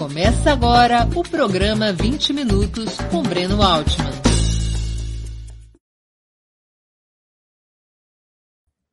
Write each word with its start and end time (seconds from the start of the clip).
Começa 0.00 0.50
agora 0.50 1.06
o 1.14 1.22
programa 1.22 1.92
20 1.92 2.32
Minutos 2.32 2.96
com 3.10 3.22
Breno 3.22 3.62
Altman. 3.62 4.10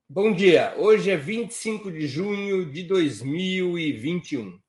Bom 0.09 0.33
dia, 0.33 0.75
hoje 0.77 1.09
é 1.09 1.15
25 1.15 1.89
de 1.93 2.09
junho 2.09 2.69
de 2.69 2.83
2021. 2.83 4.59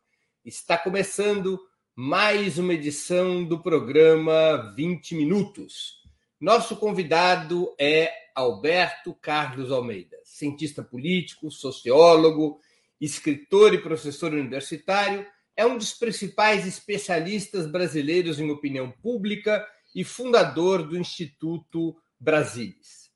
Está 0.44 0.78
começando 0.78 1.58
mais 1.96 2.56
uma 2.56 2.72
edição 2.72 3.44
do 3.44 3.58
programa 3.58 4.72
20 4.76 5.16
Minutos. 5.16 6.04
Nosso 6.40 6.76
convidado 6.76 7.74
é 7.76 8.12
Alberto 8.32 9.12
Carlos 9.12 9.72
Almeida, 9.72 10.16
cientista 10.22 10.84
político, 10.84 11.50
sociólogo, 11.50 12.60
escritor 13.00 13.74
e 13.74 13.78
professor 13.78 14.32
universitário 14.32 15.26
é 15.58 15.66
um 15.66 15.76
dos 15.76 15.92
principais 15.92 16.64
especialistas 16.64 17.66
brasileiros 17.66 18.38
em 18.38 18.48
opinião 18.48 18.92
pública 19.02 19.66
e 19.92 20.04
fundador 20.04 20.86
do 20.86 20.96
Instituto 20.96 21.96
Brasilis. 22.18 23.10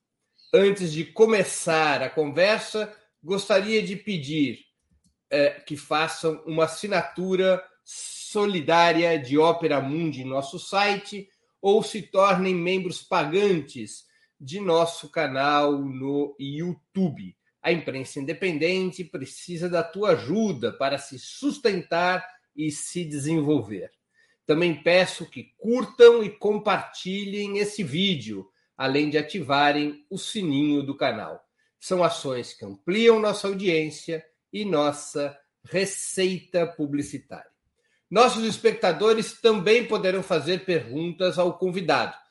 Antes 0.52 0.92
de 0.92 1.05
começar 1.05 2.02
a 2.02 2.10
conversa, 2.10 2.92
gostaria 3.23 3.80
de 3.80 3.95
pedir 3.95 4.59
é, 5.30 5.51
que 5.51 5.77
façam 5.77 6.42
uma 6.45 6.65
assinatura 6.65 7.62
solidária 7.84 9.16
de 9.20 9.38
Ópera 9.38 9.80
Mundi 9.80 10.23
em 10.23 10.29
nosso 10.29 10.59
site 10.59 11.29
ou 11.60 11.80
se 11.80 12.02
tornem 12.02 12.56
membros 12.56 13.04
pagantes 13.04 14.04
de 14.40 14.59
nosso 14.59 15.09
canal 15.09 15.79
no 15.79 16.34
YouTube. 16.40 17.37
A 17.62 17.71
imprensa 17.71 18.19
independente 18.19 19.05
precisa 19.05 19.69
da 19.69 19.83
tua 19.84 20.11
ajuda 20.11 20.73
para 20.73 20.98
se 20.98 21.19
sustentar 21.19 22.27
e 22.57 22.71
se 22.71 23.05
desenvolver. 23.05 23.91
Também 24.45 24.82
peço 24.82 25.30
que 25.30 25.54
curtam 25.57 26.24
e 26.24 26.30
compartilhem 26.30 27.59
esse 27.59 27.85
vídeo, 27.85 28.51
além 28.77 29.09
de 29.09 29.16
ativarem 29.16 30.04
o 30.10 30.19
sininho 30.19 30.82
do 30.82 30.96
canal. 30.96 31.41
São 31.79 32.02
ações 32.02 32.52
que 32.52 32.65
ampliam 32.65 33.21
nossa 33.21 33.46
audiência 33.46 34.24
e 34.52 34.65
nossa 34.65 35.38
receita 35.65 36.66
publicitária. 36.66 37.51
Nossos 38.10 38.45
espectadores 38.45 39.41
também 39.41 39.87
poderão 39.87 40.23
fazer 40.23 40.65
perguntas 40.65 41.38
ao 41.38 41.57
convidado 41.57 42.21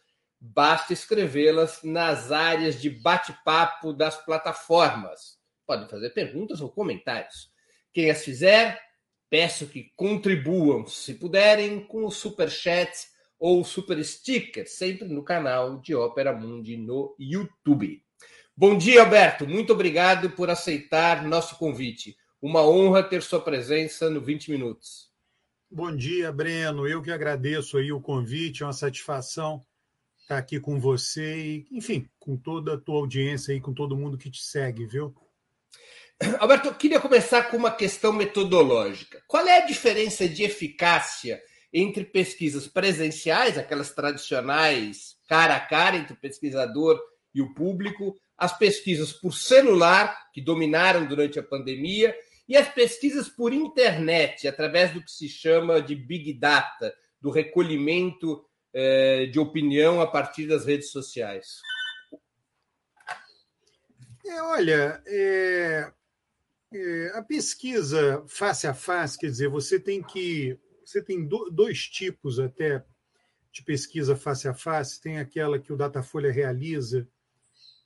basta 0.41 0.91
escrevê-las 0.91 1.83
nas 1.83 2.31
áreas 2.31 2.81
de 2.81 2.89
bate-papo 2.89 3.93
das 3.93 4.17
plataformas. 4.25 5.37
Podem 5.67 5.87
fazer 5.87 6.09
perguntas 6.09 6.59
ou 6.61 6.69
comentários. 6.71 7.51
Quem 7.93 8.09
as 8.09 8.23
fizer, 8.23 8.81
peço 9.29 9.67
que 9.67 9.91
contribuam, 9.95 10.87
se 10.87 11.13
puderem, 11.13 11.85
com 11.85 12.05
o 12.05 12.11
super 12.11 12.49
chat 12.49 12.91
ou 13.37 13.63
super 13.63 14.03
sticker, 14.03 14.67
sempre 14.67 15.07
no 15.07 15.23
canal 15.23 15.79
de 15.79 15.93
Ópera 15.93 16.33
Mundi 16.33 16.75
no 16.75 17.15
YouTube. 17.19 18.03
Bom 18.57 18.75
dia, 18.75 19.01
Alberto. 19.01 19.47
Muito 19.47 19.73
obrigado 19.73 20.31
por 20.31 20.49
aceitar 20.49 21.23
nosso 21.23 21.55
convite. 21.57 22.17
Uma 22.41 22.67
honra 22.67 23.03
ter 23.03 23.21
sua 23.21 23.39
presença 23.39 24.09
no 24.09 24.19
20 24.19 24.49
Minutos. 24.49 25.11
Bom 25.69 25.95
dia, 25.95 26.31
Breno. 26.31 26.87
Eu 26.87 27.01
que 27.01 27.11
agradeço 27.11 27.77
aí 27.77 27.91
o 27.91 28.01
convite, 28.01 28.63
é 28.63 28.65
uma 28.65 28.73
satisfação 28.73 29.63
estar 30.31 30.37
aqui 30.37 30.59
com 30.59 30.79
você 30.79 31.37
e, 31.37 31.67
enfim, 31.71 32.07
com 32.17 32.37
toda 32.37 32.75
a 32.75 32.77
tua 32.77 32.95
audiência 32.95 33.53
e 33.53 33.59
com 33.59 33.73
todo 33.73 33.97
mundo 33.97 34.17
que 34.17 34.31
te 34.31 34.41
segue, 34.41 34.85
viu? 34.85 35.13
Alberto, 36.39 36.69
eu 36.69 36.75
queria 36.75 36.99
começar 36.99 37.43
com 37.43 37.57
uma 37.57 37.71
questão 37.71 38.13
metodológica. 38.13 39.21
Qual 39.27 39.45
é 39.45 39.61
a 39.61 39.65
diferença 39.65 40.29
de 40.29 40.43
eficácia 40.43 41.41
entre 41.73 42.05
pesquisas 42.05 42.67
presenciais, 42.67 43.57
aquelas 43.57 43.91
tradicionais, 43.91 45.17
cara 45.27 45.55
a 45.55 45.59
cara 45.59 45.97
entre 45.97 46.13
o 46.13 46.19
pesquisador 46.19 46.99
e 47.33 47.41
o 47.41 47.53
público, 47.53 48.17
as 48.37 48.57
pesquisas 48.57 49.11
por 49.11 49.33
celular, 49.33 50.31
que 50.33 50.41
dominaram 50.41 51.05
durante 51.05 51.39
a 51.39 51.43
pandemia, 51.43 52.15
e 52.47 52.55
as 52.55 52.67
pesquisas 52.67 53.29
por 53.29 53.53
internet, 53.53 54.47
através 54.47 54.93
do 54.93 55.01
que 55.03 55.11
se 55.11 55.27
chama 55.27 55.81
de 55.81 55.95
Big 55.95 56.33
Data, 56.33 56.93
do 57.21 57.29
recolhimento 57.29 58.43
é, 58.73 59.25
de 59.25 59.39
opinião 59.39 60.01
a 60.01 60.07
partir 60.07 60.47
das 60.47 60.65
redes 60.65 60.89
sociais? 60.91 61.61
É, 64.25 64.41
olha, 64.43 65.01
é, 65.05 65.91
é, 66.73 67.11
a 67.15 67.21
pesquisa 67.21 68.23
face 68.27 68.65
a 68.65 68.73
face, 68.73 69.17
quer 69.17 69.27
dizer, 69.27 69.49
você 69.49 69.79
tem 69.79 70.01
que. 70.01 70.57
Você 70.85 71.01
tem 71.01 71.25
do, 71.25 71.49
dois 71.49 71.87
tipos 71.87 72.39
até 72.39 72.83
de 73.51 73.63
pesquisa 73.63 74.15
face 74.15 74.47
a 74.47 74.53
face. 74.53 75.01
Tem 75.01 75.19
aquela 75.19 75.59
que 75.59 75.73
o 75.73 75.77
Datafolha 75.77 76.31
realiza, 76.31 77.07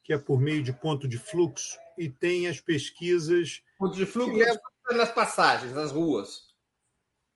que 0.03 0.13
é 0.13 0.18
por 0.18 0.40
meio 0.40 0.62
de 0.62 0.74
ponto 0.74 1.07
de 1.07 1.18
fluxo, 1.18 1.78
e 1.97 2.09
tem 2.09 2.47
as 2.47 2.59
pesquisas. 2.59 3.63
Ponto 3.78 3.95
de 3.95 4.06
fluxo 4.06 4.38
leva... 4.38 4.62
nas 4.91 5.12
passagens, 5.12 5.74
nas 5.74 5.91
ruas. 5.91 6.55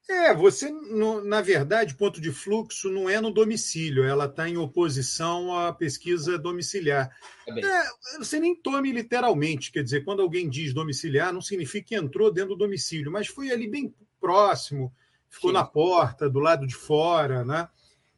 É, 0.10 0.34
você, 0.34 0.72
no, 0.72 1.24
na 1.24 1.40
verdade, 1.40 1.94
ponto 1.94 2.20
de 2.20 2.32
fluxo 2.32 2.90
não 2.90 3.08
é 3.08 3.22
no 3.22 3.30
domicílio, 3.30 4.04
ela 4.04 4.26
está 4.26 4.50
em 4.50 4.58
oposição 4.58 5.56
à 5.56 5.72
pesquisa 5.72 6.36
domiciliar. 6.36 7.16
É, 7.48 7.60
é, 7.60 7.84
você 8.18 8.40
nem 8.40 8.56
tome 8.56 8.92
literalmente, 8.92 9.72
quer 9.72 9.84
dizer, 9.84 10.04
quando 10.04 10.24
alguém 10.24 10.50
diz 10.50 10.74
domiciliar, 10.74 11.32
não 11.32 11.42
significa 11.42 11.90
que 11.90 11.96
entrou 11.96 12.34
dentro 12.34 12.56
do 12.56 12.66
domicílio, 12.66 13.12
mas 13.12 13.28
foi 13.28 13.52
ali 13.52 13.70
bem 13.70 13.94
próximo, 14.20 14.92
ficou 15.30 15.52
Sim. 15.52 15.58
na 15.58 15.64
porta, 15.64 16.28
do 16.28 16.40
lado 16.40 16.66
de 16.66 16.74
fora, 16.74 17.46
né? 17.46 17.70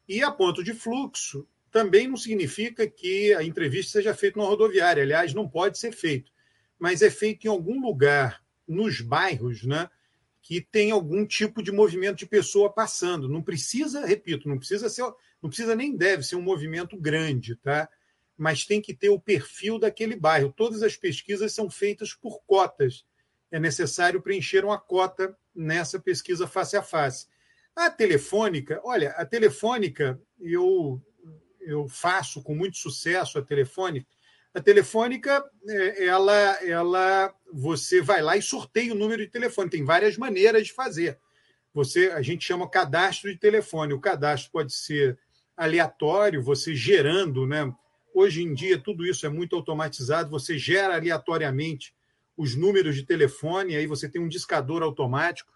E 0.08 0.22
a 0.22 0.30
ponto 0.30 0.64
de 0.64 0.72
fluxo 0.72 1.46
também 1.70 2.08
não 2.08 2.16
significa 2.16 2.86
que 2.88 3.34
a 3.34 3.42
entrevista 3.42 3.92
seja 3.92 4.14
feita 4.14 4.38
numa 4.38 4.48
rodoviária, 4.48 5.02
aliás, 5.02 5.34
não 5.34 5.46
pode 5.46 5.78
ser 5.78 5.92
feito, 5.92 6.32
mas 6.78 7.02
é 7.02 7.10
feito 7.10 7.44
em 7.44 7.50
algum 7.50 7.82
lugar 7.82 8.42
nos 8.66 9.02
bairros, 9.02 9.62
né? 9.62 9.90
Que 10.42 10.60
tem 10.60 10.90
algum 10.90 11.24
tipo 11.24 11.62
de 11.62 11.70
movimento 11.70 12.18
de 12.18 12.26
pessoa 12.26 12.70
passando. 12.70 13.28
Não 13.28 13.40
precisa, 13.40 14.04
repito, 14.04 14.48
não 14.48 14.58
precisa 14.58 14.88
ser, 14.88 15.02
não 15.40 15.48
precisa 15.48 15.76
nem 15.76 15.96
deve 15.96 16.24
ser 16.24 16.34
um 16.34 16.42
movimento 16.42 16.96
grande, 16.96 17.54
tá? 17.54 17.88
Mas 18.36 18.66
tem 18.66 18.80
que 18.80 18.92
ter 18.92 19.08
o 19.08 19.20
perfil 19.20 19.78
daquele 19.78 20.16
bairro. 20.16 20.52
Todas 20.52 20.82
as 20.82 20.96
pesquisas 20.96 21.52
são 21.52 21.70
feitas 21.70 22.12
por 22.12 22.42
cotas. 22.44 23.06
É 23.52 23.60
necessário 23.60 24.20
preencher 24.20 24.64
uma 24.64 24.78
cota 24.78 25.36
nessa 25.54 26.00
pesquisa 26.00 26.48
face 26.48 26.76
a 26.76 26.82
face. 26.82 27.28
A 27.76 27.88
telefônica, 27.88 28.80
olha, 28.82 29.10
a 29.12 29.24
telefônica 29.24 30.20
eu 30.40 31.00
eu 31.60 31.86
faço 31.88 32.42
com 32.42 32.56
muito 32.56 32.76
sucesso 32.76 33.38
a 33.38 33.42
telefônica 33.42 34.04
a 34.54 34.60
telefônica, 34.60 35.44
é, 35.66 36.06
ela, 36.06 36.32
ela, 36.64 37.34
você 37.52 38.02
vai 38.02 38.20
lá 38.20 38.36
e 38.36 38.42
sorteia 38.42 38.92
o 38.92 38.96
número 38.96 39.24
de 39.24 39.30
telefone. 39.30 39.70
Tem 39.70 39.84
várias 39.84 40.16
maneiras 40.16 40.66
de 40.66 40.72
fazer. 40.72 41.18
Você, 41.72 42.10
a 42.10 42.20
gente 42.20 42.44
chama 42.44 42.68
cadastro 42.68 43.32
de 43.32 43.38
telefone. 43.38 43.94
O 43.94 44.00
cadastro 44.00 44.52
pode 44.52 44.74
ser 44.74 45.18
aleatório, 45.56 46.42
você 46.42 46.74
gerando, 46.74 47.46
né? 47.46 47.72
Hoje 48.14 48.42
em 48.42 48.52
dia 48.52 48.78
tudo 48.78 49.06
isso 49.06 49.24
é 49.24 49.28
muito 49.30 49.56
automatizado. 49.56 50.30
Você 50.30 50.58
gera 50.58 50.96
aleatoriamente 50.96 51.94
os 52.36 52.54
números 52.54 52.94
de 52.94 53.04
telefone, 53.04 53.76
aí 53.76 53.86
você 53.86 54.08
tem 54.08 54.20
um 54.20 54.28
discador 54.28 54.82
automático. 54.82 55.50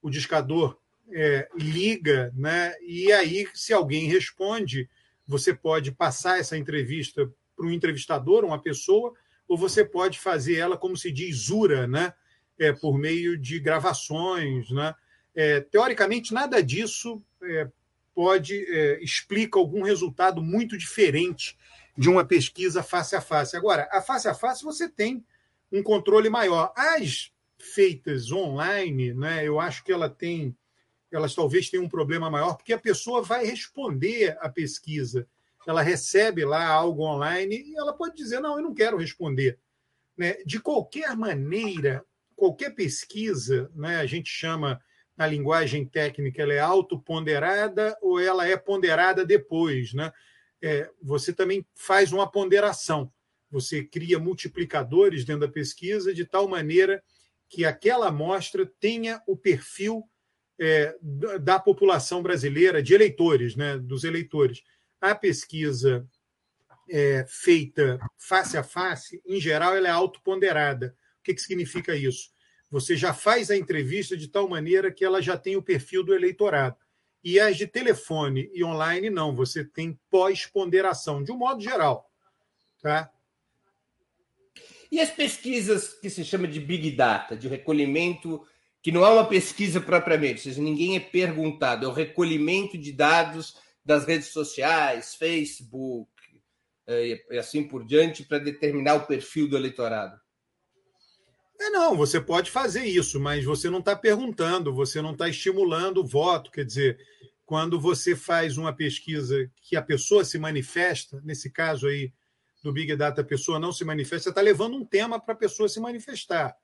O 0.00 0.08
discador 0.08 0.78
é, 1.12 1.48
liga, 1.54 2.32
né? 2.34 2.74
E 2.80 3.12
aí, 3.12 3.46
se 3.52 3.74
alguém 3.74 4.06
responde, 4.06 4.88
você 5.26 5.52
pode 5.52 5.92
passar 5.92 6.38
essa 6.38 6.56
entrevista 6.56 7.30
para 7.58 7.66
um 7.66 7.72
entrevistador, 7.72 8.44
uma 8.44 8.62
pessoa, 8.62 9.12
ou 9.48 9.58
você 9.58 9.84
pode 9.84 10.18
fazer 10.18 10.56
ela, 10.56 10.78
como 10.78 10.96
se 10.96 11.10
diz, 11.10 11.50
ura, 11.50 11.88
né? 11.88 12.14
É, 12.56 12.72
por 12.72 12.96
meio 12.96 13.36
de 13.36 13.58
gravações. 13.58 14.70
Né? 14.70 14.94
É, 15.34 15.60
teoricamente, 15.60 16.32
nada 16.32 16.62
disso 16.62 17.22
é, 17.42 17.68
pode 18.14 18.64
é, 18.68 19.02
explica 19.02 19.58
algum 19.58 19.82
resultado 19.82 20.42
muito 20.42 20.76
diferente 20.76 21.56
de 21.96 22.08
uma 22.08 22.24
pesquisa 22.24 22.82
face 22.82 23.14
a 23.14 23.20
face. 23.20 23.56
Agora, 23.56 23.88
a 23.92 24.00
face 24.00 24.28
a 24.28 24.34
face 24.34 24.64
você 24.64 24.88
tem 24.88 25.24
um 25.70 25.82
controle 25.82 26.28
maior. 26.28 26.72
As 26.76 27.32
feitas 27.58 28.30
online, 28.32 29.14
né, 29.14 29.46
eu 29.46 29.60
acho 29.60 29.84
que 29.84 29.92
ela 29.92 30.08
tem, 30.08 30.56
elas 31.10 31.34
talvez 31.34 31.70
tenham 31.70 31.84
um 31.84 31.88
problema 31.88 32.30
maior, 32.30 32.56
porque 32.56 32.72
a 32.72 32.78
pessoa 32.78 33.22
vai 33.22 33.44
responder 33.44 34.36
à 34.40 34.48
pesquisa 34.48 35.26
ela 35.68 35.82
recebe 35.82 36.46
lá 36.46 36.66
algo 36.66 37.04
online 37.04 37.62
e 37.62 37.76
ela 37.76 37.92
pode 37.92 38.16
dizer: 38.16 38.40
não, 38.40 38.56
eu 38.56 38.62
não 38.62 38.72
quero 38.72 38.96
responder. 38.96 39.58
Né? 40.16 40.38
De 40.46 40.58
qualquer 40.58 41.14
maneira, 41.14 42.02
qualquer 42.34 42.74
pesquisa, 42.74 43.70
né, 43.74 43.96
a 43.96 44.06
gente 44.06 44.30
chama 44.30 44.80
na 45.14 45.26
linguagem 45.26 45.84
técnica, 45.84 46.40
ela 46.42 46.54
é 46.54 46.58
autoponderada 46.58 47.94
ou 48.00 48.18
ela 48.18 48.48
é 48.48 48.56
ponderada 48.56 49.26
depois. 49.26 49.92
Né? 49.92 50.10
É, 50.62 50.90
você 51.02 51.34
também 51.34 51.66
faz 51.74 52.14
uma 52.14 52.30
ponderação. 52.30 53.12
Você 53.50 53.84
cria 53.84 54.18
multiplicadores 54.18 55.24
dentro 55.26 55.46
da 55.46 55.52
pesquisa 55.52 56.14
de 56.14 56.24
tal 56.24 56.48
maneira 56.48 57.02
que 57.46 57.66
aquela 57.66 58.08
amostra 58.08 58.64
tenha 58.80 59.22
o 59.26 59.36
perfil 59.36 60.02
é, 60.58 60.96
da 61.40 61.58
população 61.58 62.22
brasileira, 62.22 62.82
de 62.82 62.94
eleitores, 62.94 63.54
né, 63.54 63.76
dos 63.76 64.04
eleitores. 64.04 64.62
A 65.00 65.14
pesquisa 65.14 66.06
é, 66.90 67.24
feita 67.28 67.98
face 68.16 68.56
a 68.56 68.62
face, 68.62 69.22
em 69.26 69.40
geral, 69.40 69.76
ela 69.76 69.88
é 69.88 69.90
autoponderada. 69.90 70.96
O 71.20 71.22
que, 71.22 71.34
que 71.34 71.40
significa 71.40 71.94
isso? 71.94 72.30
Você 72.70 72.96
já 72.96 73.14
faz 73.14 73.50
a 73.50 73.56
entrevista 73.56 74.16
de 74.16 74.28
tal 74.28 74.48
maneira 74.48 74.92
que 74.92 75.04
ela 75.04 75.22
já 75.22 75.36
tem 75.36 75.56
o 75.56 75.62
perfil 75.62 76.02
do 76.02 76.14
eleitorado. 76.14 76.76
E 77.22 77.40
as 77.40 77.56
de 77.56 77.66
telefone 77.66 78.50
e 78.52 78.62
online, 78.62 79.10
não. 79.10 79.34
Você 79.34 79.64
tem 79.64 79.98
pós-ponderação, 80.10 81.22
de 81.22 81.32
um 81.32 81.36
modo 81.36 81.60
geral. 81.60 82.10
Tá? 82.80 83.10
E 84.90 85.00
as 85.00 85.10
pesquisas 85.10 85.92
que 85.94 86.08
se 86.08 86.24
chama 86.24 86.46
de 86.46 86.60
Big 86.60 86.90
Data, 86.92 87.36
de 87.36 87.48
recolhimento, 87.48 88.46
que 88.82 88.92
não 88.92 89.04
é 89.04 89.10
uma 89.10 89.26
pesquisa 89.26 89.80
propriamente, 89.80 90.36
ou 90.36 90.44
seja, 90.44 90.62
ninguém 90.62 90.96
é 90.96 91.00
perguntado, 91.00 91.84
é 91.84 91.88
o 91.88 91.92
recolhimento 91.92 92.78
de 92.78 92.92
dados 92.92 93.56
das 93.84 94.04
redes 94.04 94.28
sociais, 94.28 95.14
Facebook 95.14 96.10
eh, 96.86 97.24
e 97.30 97.38
assim 97.38 97.66
por 97.66 97.84
diante, 97.84 98.24
para 98.24 98.38
determinar 98.38 98.94
o 98.94 99.06
perfil 99.06 99.48
do 99.48 99.56
eleitorado. 99.56 100.20
É, 101.60 101.70
não, 101.70 101.96
você 101.96 102.20
pode 102.20 102.50
fazer 102.50 102.84
isso, 102.84 103.18
mas 103.18 103.44
você 103.44 103.68
não 103.68 103.80
está 103.80 103.96
perguntando, 103.96 104.72
você 104.72 105.02
não 105.02 105.12
está 105.12 105.28
estimulando 105.28 105.98
o 105.98 106.06
voto. 106.06 106.52
Quer 106.52 106.64
dizer, 106.64 106.98
quando 107.44 107.80
você 107.80 108.14
faz 108.14 108.56
uma 108.56 108.72
pesquisa 108.72 109.50
que 109.62 109.74
a 109.74 109.82
pessoa 109.82 110.24
se 110.24 110.38
manifesta, 110.38 111.20
nesse 111.24 111.50
caso 111.50 111.88
aí 111.88 112.12
do 112.62 112.72
Big 112.72 112.94
Data, 112.94 113.22
a 113.22 113.24
pessoa 113.24 113.58
não 113.58 113.72
se 113.72 113.84
manifesta, 113.84 114.24
você 114.24 114.28
está 114.28 114.40
levando 114.40 114.76
um 114.76 114.84
tema 114.84 115.20
para 115.20 115.34
a 115.34 115.36
pessoa 115.36 115.68
se 115.68 115.80
manifestar. 115.80 116.56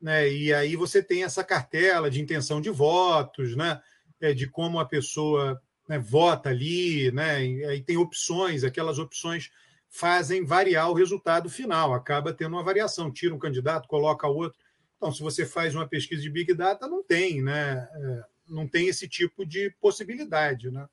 Né? 0.00 0.32
E 0.32 0.54
aí 0.54 0.76
você 0.76 1.02
tem 1.02 1.24
essa 1.24 1.42
cartela 1.42 2.10
de 2.10 2.20
intenção 2.20 2.60
de 2.60 2.70
votos, 2.70 3.56
né? 3.56 3.82
É, 4.20 4.32
de 4.34 4.46
como 4.46 4.78
a 4.78 4.84
pessoa 4.84 5.60
né, 5.90 5.98
vota 5.98 6.50
ali, 6.50 7.10
né? 7.10 7.44
E 7.44 7.82
tem 7.82 7.96
opções, 7.96 8.62
aquelas 8.62 9.00
opções 9.00 9.50
fazem 9.88 10.44
variar 10.44 10.88
o 10.88 10.94
resultado 10.94 11.50
final, 11.50 11.92
acaba 11.92 12.32
tendo 12.32 12.54
uma 12.54 12.62
variação, 12.62 13.12
tira 13.12 13.34
um 13.34 13.40
candidato, 13.40 13.88
coloca 13.88 14.28
outro. 14.28 14.56
Então, 14.96 15.12
se 15.12 15.20
você 15.20 15.44
faz 15.44 15.74
uma 15.74 15.88
pesquisa 15.88 16.22
de 16.22 16.30
Big 16.30 16.54
Data, 16.54 16.86
não 16.86 17.02
tem, 17.02 17.42
né? 17.42 17.88
É, 17.92 18.22
não 18.48 18.68
tem 18.68 18.86
esse 18.86 19.08
tipo 19.08 19.44
de 19.44 19.74
possibilidade, 19.80 20.70
né? 20.70 20.86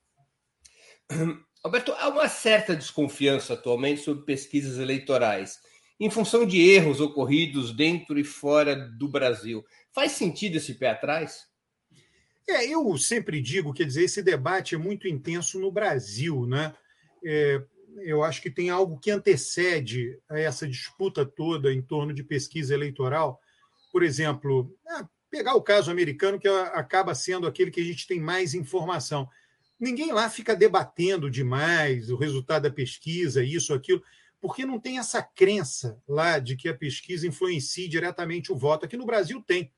Alberto, 1.62 1.92
há 1.92 2.08
uma 2.08 2.28
certa 2.28 2.74
desconfiança 2.74 3.54
atualmente 3.54 4.00
sobre 4.00 4.24
pesquisas 4.24 4.78
eleitorais, 4.78 5.60
em 6.00 6.10
função 6.10 6.44
de 6.44 6.60
erros 6.60 7.00
ocorridos 7.00 7.72
dentro 7.72 8.18
e 8.18 8.24
fora 8.24 8.74
do 8.74 9.06
Brasil. 9.06 9.64
Faz 9.92 10.10
sentido 10.12 10.56
esse 10.56 10.74
pé 10.74 10.90
atrás? 10.90 11.46
É, 12.48 12.66
eu 12.66 12.96
sempre 12.96 13.42
digo, 13.42 13.74
quer 13.74 13.84
dizer, 13.84 14.04
esse 14.04 14.22
debate 14.22 14.74
é 14.74 14.78
muito 14.78 15.06
intenso 15.06 15.60
no 15.60 15.70
Brasil, 15.70 16.46
né? 16.46 16.74
É, 17.22 17.62
eu 18.00 18.22
acho 18.22 18.40
que 18.40 18.50
tem 18.50 18.70
algo 18.70 18.98
que 18.98 19.10
antecede 19.10 20.18
a 20.30 20.38
essa 20.38 20.66
disputa 20.66 21.26
toda 21.26 21.72
em 21.72 21.82
torno 21.82 22.14
de 22.14 22.24
pesquisa 22.24 22.72
eleitoral. 22.72 23.38
Por 23.92 24.02
exemplo, 24.02 24.74
é, 24.88 25.04
pegar 25.30 25.54
o 25.54 25.62
caso 25.62 25.90
americano, 25.90 26.38
que 26.38 26.48
acaba 26.48 27.14
sendo 27.14 27.46
aquele 27.46 27.70
que 27.70 27.80
a 27.80 27.84
gente 27.84 28.06
tem 28.06 28.18
mais 28.18 28.54
informação. 28.54 29.28
Ninguém 29.78 30.10
lá 30.12 30.30
fica 30.30 30.56
debatendo 30.56 31.30
demais 31.30 32.10
o 32.10 32.16
resultado 32.16 32.62
da 32.62 32.70
pesquisa, 32.70 33.44
isso, 33.44 33.74
aquilo, 33.74 34.02
porque 34.40 34.64
não 34.64 34.80
tem 34.80 34.98
essa 34.98 35.22
crença 35.22 36.00
lá 36.08 36.38
de 36.38 36.56
que 36.56 36.68
a 36.68 36.74
pesquisa 36.74 37.26
influencie 37.26 37.88
diretamente 37.88 38.50
o 38.50 38.56
voto. 38.56 38.86
Aqui 38.86 38.96
no 38.96 39.06
Brasil 39.06 39.42
tem. 39.46 39.70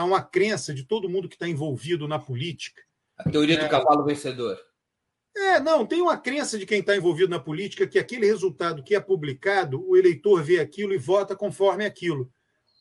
Há 0.00 0.04
uma 0.04 0.22
crença 0.22 0.72
de 0.72 0.82
todo 0.82 1.10
mundo 1.10 1.28
que 1.28 1.34
está 1.34 1.46
envolvido 1.46 2.08
na 2.08 2.18
política. 2.18 2.80
A 3.18 3.28
teoria 3.28 3.58
do 3.58 3.66
é, 3.66 3.68
cavalo 3.68 4.02
vencedor. 4.02 4.58
É, 5.36 5.60
não, 5.60 5.84
tem 5.84 6.00
uma 6.00 6.16
crença 6.16 6.58
de 6.58 6.64
quem 6.64 6.80
está 6.80 6.96
envolvido 6.96 7.28
na 7.28 7.38
política 7.38 7.86
que 7.86 7.98
aquele 7.98 8.24
resultado 8.24 8.82
que 8.82 8.94
é 8.94 9.00
publicado, 9.00 9.86
o 9.86 9.94
eleitor 9.98 10.42
vê 10.42 10.58
aquilo 10.58 10.94
e 10.94 10.98
vota 10.98 11.36
conforme 11.36 11.84
aquilo. 11.84 12.32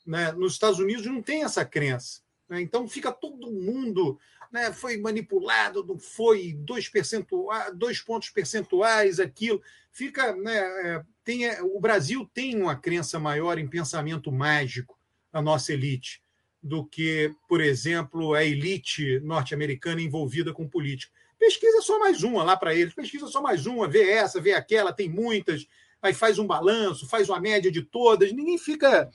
Né? 0.08 0.32
Nos 0.32 0.54
Estados 0.54 0.80
Unidos 0.80 1.06
não 1.08 1.22
tem 1.22 1.44
essa 1.44 1.66
crença. 1.66 2.22
Né? 2.48 2.62
Então 2.62 2.88
fica 2.88 3.12
todo 3.12 3.52
mundo. 3.52 4.18
Né? 4.50 4.72
Foi 4.72 4.96
manipulado, 4.96 5.86
não 5.86 6.00
foi 6.00 6.54
dois, 6.54 6.88
percentuais, 6.88 7.76
dois 7.76 8.00
pontos 8.00 8.30
percentuais, 8.30 9.20
aquilo. 9.20 9.62
Fica. 9.92 10.34
Né, 10.38 10.58
é, 10.58 11.04
tem, 11.26 11.48
é, 11.48 11.62
o 11.62 11.82
Brasil 11.82 12.26
tem 12.34 12.56
uma 12.62 12.78
crença 12.78 13.20
maior 13.20 13.60
em 13.60 13.68
pensamento 13.68 14.32
mágico, 14.32 14.98
a 15.34 15.42
nossa 15.42 15.74
elite, 15.74 16.24
do 16.62 16.86
que, 16.86 17.34
por 17.48 17.62
exemplo, 17.62 18.34
a 18.34 18.44
elite 18.44 19.20
norte-americana 19.22 20.02
envolvida 20.02 20.54
com 20.54 20.68
política. 20.68 21.14
Pesquisa 21.38 21.82
só 21.82 21.98
mais 21.98 22.22
uma 22.22 22.44
lá 22.44 22.58
para 22.58 22.76
eles, 22.76 22.94
pesquisa 22.94 23.28
só 23.28 23.42
mais 23.42 23.66
uma, 23.66 23.88
vê 23.88 24.10
essa, 24.10 24.42
vê 24.42 24.54
aquela, 24.54 24.92
tem 24.92 25.08
muitas, 25.08 25.66
aí 26.02 26.14
faz 26.14 26.38
um 26.38 26.46
balanço, 26.46 27.08
faz 27.08 27.30
uma 27.30 27.40
média 27.40 27.72
de 27.72 27.82
todas, 27.82 28.34
ninguém 28.34 28.58
fica 28.58 29.10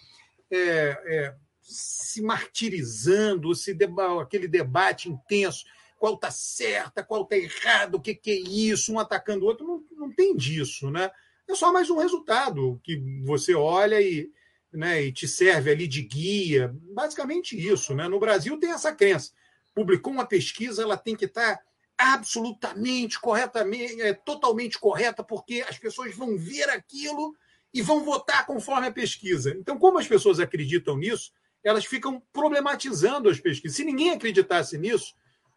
é, 0.51 0.57
é, 0.57 1.35
se 1.61 2.23
martirizando, 2.23 3.55
se 3.55 3.75
deba 3.75 4.23
aquele 4.23 4.49
debate 4.49 5.11
intenso, 5.11 5.67
qual 5.99 6.15
está 6.15 6.31
certa, 6.31 7.05
qual 7.05 7.23
está 7.23 7.37
errado, 7.37 7.97
o 7.97 8.01
que, 8.01 8.15
que, 8.15 8.31
é 8.31 8.41
isso, 8.41 8.93
um 8.93 8.99
atacando 8.99 9.45
o 9.45 9.49
outro, 9.49 9.67
não, 9.67 9.85
não 9.93 10.15
tem 10.15 10.35
disso, 10.35 10.91
né? 10.91 11.11
É 11.47 11.55
só 11.55 11.71
mais 11.71 11.91
um 11.91 11.99
resultado 11.99 12.81
que 12.83 12.97
você 13.23 13.55
olha 13.55 14.01
e, 14.01 14.31
né, 14.75 15.03
e 15.03 15.13
te 15.13 15.27
serve 15.27 15.71
ali 15.71 15.87
de 15.87 16.03
guia, 16.03 16.75
basicamente 16.93 17.57
isso, 17.57 17.95
né? 17.95 18.09
No 18.09 18.19
Brasil 18.19 18.59
tem 18.59 18.71
essa 18.71 18.93
crença, 18.93 19.33
publicou 19.75 20.13
uma 20.13 20.27
pesquisa, 20.27 20.83
ela 20.83 20.97
tem 20.97 21.17
que 21.17 21.25
estar 21.27 21.57
tá 21.57 21.63
absolutamente 21.97 23.21
corretamente, 23.21 24.01
é, 24.01 24.13
totalmente 24.13 24.79
correta, 24.79 25.23
porque 25.23 25.65
as 25.69 25.79
pessoas 25.79 26.15
vão 26.15 26.37
ver 26.37 26.69
aquilo 26.71 27.35
e 27.73 27.83
vão 27.83 28.05
votar 28.05 28.47
conforme 28.47 28.87
a 28.87 28.93
pesquisa. 28.93 29.51
Então, 29.59 29.79
como 29.79 29.99
as 29.99 30.07
pessoas 30.07 30.39
acreditam 30.39 30.97
nisso, 30.97 31.33
elas 31.63 31.85
ficam 31.85 32.23
problematizando 32.33 33.29
as 33.29 33.41
pesquisas. 33.41 33.77
Se 33.77 33.85
ninguém 33.85 34.11
acreditasse 34.11 34.77
nisso, 34.77 35.15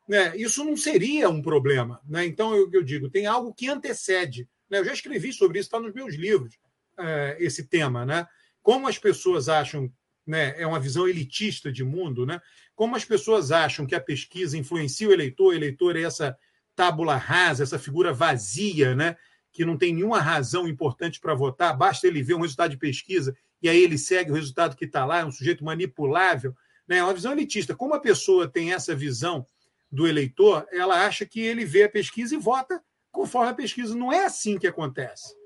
né, 0.07 0.35
isso 0.37 0.63
não 0.63 0.77
seria 0.77 1.29
um 1.29 1.41
problema. 1.41 2.01
Né? 2.07 2.25
Então, 2.25 2.55
eu, 2.55 2.69
eu, 2.71 2.83
digo, 2.83 3.09
tem 3.09 3.25
algo 3.25 3.53
que 3.53 3.67
antecede. 3.67 4.47
Né? 4.69 4.79
Eu 4.79 4.85
já 4.85 4.93
escrevi 4.93 5.33
sobre 5.33 5.59
isso, 5.59 5.67
está 5.67 5.79
nos 5.79 5.93
meus 5.93 6.15
livros, 6.15 6.57
é, 6.97 7.37
esse 7.39 7.67
tema. 7.67 8.05
Né? 8.05 8.25
Como 8.67 8.85
as 8.85 8.97
pessoas 8.97 9.47
acham, 9.47 9.89
né, 10.25 10.53
é 10.61 10.67
uma 10.67 10.77
visão 10.77 11.07
elitista 11.07 11.71
de 11.71 11.85
mundo, 11.85 12.25
né? 12.25 12.41
como 12.75 12.97
as 12.97 13.05
pessoas 13.05 13.49
acham 13.49 13.85
que 13.85 13.95
a 13.95 14.01
pesquisa 14.01 14.57
influencia 14.57 15.07
o 15.07 15.13
eleitor, 15.13 15.45
o 15.45 15.53
eleitor 15.53 15.95
é 15.95 16.01
essa 16.01 16.37
tábula 16.75 17.15
rasa, 17.15 17.63
essa 17.63 17.79
figura 17.79 18.11
vazia, 18.11 18.93
né? 18.93 19.15
que 19.53 19.63
não 19.63 19.77
tem 19.77 19.93
nenhuma 19.93 20.19
razão 20.19 20.67
importante 20.67 21.17
para 21.21 21.33
votar, 21.33 21.77
basta 21.77 22.07
ele 22.07 22.21
ver 22.21 22.33
um 22.33 22.41
resultado 22.41 22.71
de 22.71 22.77
pesquisa 22.77 23.33
e 23.61 23.69
aí 23.69 23.81
ele 23.81 23.97
segue 23.97 24.31
o 24.31 24.35
resultado 24.35 24.75
que 24.75 24.83
está 24.83 25.05
lá, 25.05 25.19
é 25.19 25.25
um 25.25 25.31
sujeito 25.31 25.63
manipulável. 25.63 26.53
Né? 26.85 26.97
É 26.97 27.03
uma 27.05 27.13
visão 27.13 27.31
elitista. 27.31 27.73
Como 27.73 27.93
a 27.93 28.01
pessoa 28.01 28.49
tem 28.49 28.73
essa 28.73 28.93
visão 28.93 29.47
do 29.89 30.05
eleitor, 30.05 30.67
ela 30.73 31.05
acha 31.05 31.25
que 31.25 31.39
ele 31.39 31.63
vê 31.63 31.83
a 31.83 31.89
pesquisa 31.89 32.35
e 32.35 32.37
vota 32.37 32.83
conforme 33.13 33.49
a 33.49 33.55
pesquisa. 33.55 33.95
Não 33.95 34.11
é 34.11 34.25
assim 34.25 34.57
que 34.57 34.67
acontece. 34.67 35.36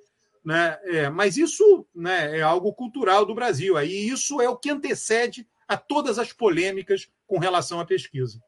Né? 0.44 0.80
É, 0.84 1.10
mas 1.10 1.38
isso 1.38 1.86
né, 1.94 2.40
é 2.40 2.42
algo 2.42 2.74
cultural 2.74 3.26
do 3.26 3.36
Brasil. 3.36 3.78
Aí 3.78 4.08
isso 4.08 4.42
é 4.42 4.50
o 4.50 4.58
que 4.58 4.70
antecede 4.70 5.48
a 5.68 5.78
todas 5.78 6.20
as 6.20 6.34
polêmicas 6.34 7.08
com 7.28 7.38
relação 7.38 7.80
à 7.80 7.86
pesquisa. 7.86 8.42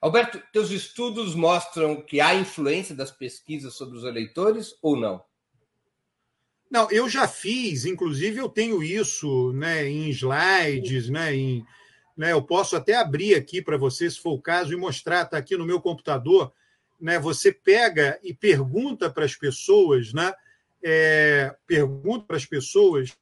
Alberto, 0.00 0.40
teus 0.52 0.70
estudos 0.70 1.34
mostram 1.34 2.00
que 2.00 2.20
há 2.20 2.34
influência 2.34 2.94
das 2.94 3.10
pesquisas 3.10 3.74
sobre 3.74 3.98
os 3.98 4.04
eleitores 4.04 4.74
ou 4.80 4.96
não? 4.96 5.24
Não, 6.70 6.90
eu 6.90 7.08
já 7.08 7.26
fiz, 7.26 7.84
inclusive 7.84 8.38
eu 8.38 8.48
tenho 8.48 8.82
isso 8.82 9.52
né, 9.54 9.88
em 9.88 10.10
slides, 10.10 11.08
né, 11.08 11.34
em, 11.34 11.64
né, 12.16 12.32
eu 12.32 12.42
posso 12.42 12.76
até 12.76 12.94
abrir 12.94 13.34
aqui 13.34 13.62
para 13.62 13.78
você, 13.78 14.10
se 14.10 14.20
for 14.20 14.32
o 14.32 14.42
caso, 14.42 14.72
e 14.72 14.76
mostrar, 14.76 15.22
está 15.22 15.38
aqui 15.38 15.56
no 15.56 15.64
meu 15.64 15.80
computador. 15.80 16.52
Né, 17.00 17.18
você 17.18 17.50
pega 17.50 18.20
e 18.22 18.34
pergunta 18.34 19.08
para 19.08 19.24
as 19.24 19.34
pessoas, 19.34 20.12
né, 20.12 20.34
é, 20.84 21.54
pergunta 21.66 22.26
para 22.26 22.36
as 22.36 22.46
pessoas 22.46 23.16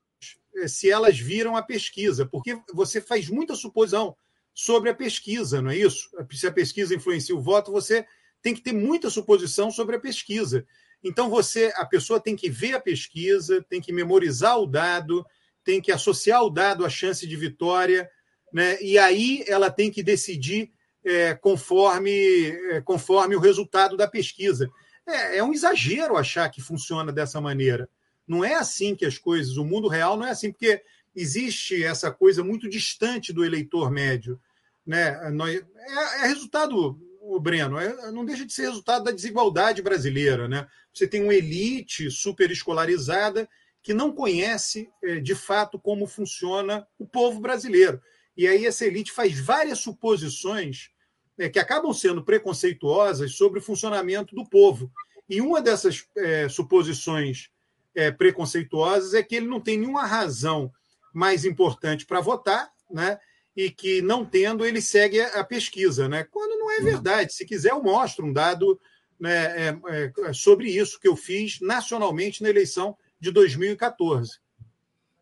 é, 0.57 0.69
se 0.69 0.91
elas 0.91 1.19
viram 1.19 1.57
a 1.57 1.63
pesquisa, 1.63 2.27
porque 2.27 2.59
você 2.73 3.01
faz 3.01 3.29
muita 3.29 3.55
suposição 3.55 4.17
sobre 4.55 4.89
a 4.89 4.95
pesquisa, 4.95 5.61
não 5.61 5.71
é 5.71 5.77
isso? 5.77 6.09
Se 6.33 6.47
a 6.47 6.53
pesquisa 6.53 6.95
influencia 6.95 7.37
o 7.37 7.43
voto, 7.43 7.71
você 7.71 8.07
tem 8.41 8.55
que 8.55 8.63
ter 8.63 8.73
muita 8.73 9.11
suposição 9.11 9.71
sobre 9.71 9.97
a 9.97 10.01
pesquisa. 10.01 10.67
Então 11.05 11.29
você, 11.29 11.73
a 11.77 11.85
pessoa 11.85 12.19
tem 12.19 12.35
que 12.35 12.49
ver 12.49 12.75
a 12.75 12.81
pesquisa, 12.81 13.65
tem 13.69 13.81
que 13.81 13.93
memorizar 13.93 14.59
o 14.59 14.67
dado, 14.67 15.25
tem 15.63 15.81
que 15.81 15.93
associar 15.93 16.43
o 16.43 16.51
dado 16.51 16.85
à 16.85 16.89
chance 16.89 17.27
de 17.27 17.37
vitória, 17.37 18.09
né? 18.53 18.81
E 18.81 18.99
aí 18.99 19.45
ela 19.47 19.71
tem 19.71 19.91
que 19.91 20.03
decidir 20.03 20.73
é, 21.05 21.35
conforme 21.35 22.49
é, 22.71 22.81
conforme 22.81 23.37
o 23.37 23.41
resultado 23.41 23.97
da 23.97 24.09
pesquisa. 24.09 24.71
É, 25.07 25.39
é 25.39 25.45
um 25.45 25.53
exagero 25.53 26.17
achar 26.17 26.49
que 26.51 26.61
funciona 26.61 27.13
dessa 27.13 27.41
maneira. 27.41 27.89
Não 28.27 28.45
é 28.45 28.55
assim 28.55 28.95
que 28.95 29.07
as 29.07 29.19
coisas, 29.19 29.57
o 29.57 29.65
mundo 29.65 29.89
real 29.89 30.17
não 30.17 30.27
é 30.27 30.31
assim, 30.31 30.51
porque 30.51 30.83
existe 31.15 31.83
essa 31.83 32.11
coisa 32.11 32.43
muito 32.43 32.69
distante 32.69 33.33
do 33.33 33.45
eleitor 33.45 33.91
médio. 33.91 34.41
né, 34.85 35.19
é, 35.49 36.25
é 36.25 36.27
resultado, 36.27 36.99
Breno, 37.41 37.79
é, 37.79 38.11
não 38.11 38.25
deixa 38.25 38.45
de 38.45 38.53
ser 38.53 38.63
resultado 38.63 39.05
da 39.05 39.13
desigualdade 39.13 39.81
brasileira. 39.81 40.49
Né? 40.49 40.67
Você 40.93 41.07
tem 41.07 41.23
uma 41.23 41.35
elite 41.35 42.11
super 42.11 42.51
escolarizada 42.51 43.49
que 43.83 43.95
não 43.95 44.13
conhece 44.13 44.91
é, 45.03 45.21
de 45.21 45.35
fato 45.35 45.79
como 45.79 46.07
funciona 46.07 46.87
o 46.99 47.07
povo 47.07 47.41
brasileiro. 47.41 48.03
E 48.37 48.47
aí 48.47 48.67
essa 48.67 48.85
elite 48.85 49.13
faz 49.13 49.39
várias 49.39 49.79
suposições 49.79 50.91
é, 51.38 51.49
que 51.49 51.59
acabam 51.59 51.93
sendo 51.93 52.25
preconceituosas 52.25 53.33
sobre 53.33 53.59
o 53.59 53.62
funcionamento 53.62 54.35
do 54.35 54.45
povo. 54.49 54.90
E 55.28 55.40
uma 55.40 55.61
dessas 55.61 56.07
é, 56.16 56.49
suposições 56.49 57.50
é, 57.95 58.11
preconceituosas 58.11 59.14
é 59.14 59.23
que 59.23 59.37
ele 59.37 59.47
não 59.47 59.61
tem 59.61 59.78
nenhuma 59.78 60.07
razão 60.07 60.71
mais 61.12 61.45
importante 61.45 62.07
para 62.07 62.21
votar, 62.21 62.71
né? 62.90 63.19
E 63.57 63.71
que, 63.71 64.02
não 64.02 64.25
tendo, 64.25 64.66
ele 64.66 64.83
segue 64.83 65.19
a 65.19 65.43
pesquisa, 65.43 66.07
né? 66.07 66.25
Quando 66.25 66.59
não 66.59 66.71
é 66.71 66.81
verdade. 66.81 67.33
Se 67.33 67.47
quiser, 67.47 67.71
eu 67.71 67.83
mostro 67.83 68.26
um 68.26 68.33
dado 68.33 68.78
né, 69.19 69.69
é, 69.69 70.12
é, 70.26 70.33
sobre 70.35 70.69
isso 70.69 71.00
que 71.00 71.09
eu 71.09 71.16
fiz 71.16 71.59
nacionalmente 71.61 72.43
na 72.43 72.50
eleição 72.50 72.97
de 73.19 73.31
2014. 73.31 74.38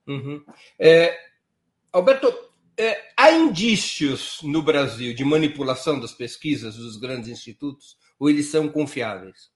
Uhum. 0.07 0.45
É, 0.79 1.17
Alberto, 1.93 2.33
é, 2.77 3.13
há 3.17 3.31
indícios 3.33 4.39
no 4.43 4.63
Brasil 4.63 5.15
de 5.15 5.25
manipulação 5.25 6.01
das 6.01 6.13
pesquisas 6.13 6.77
dos 6.77 6.97
grandes 6.97 7.29
institutos 7.29 7.97
ou 8.19 8.29
eles 8.29 8.47
são 8.47 8.69
confiáveis? 8.69 9.53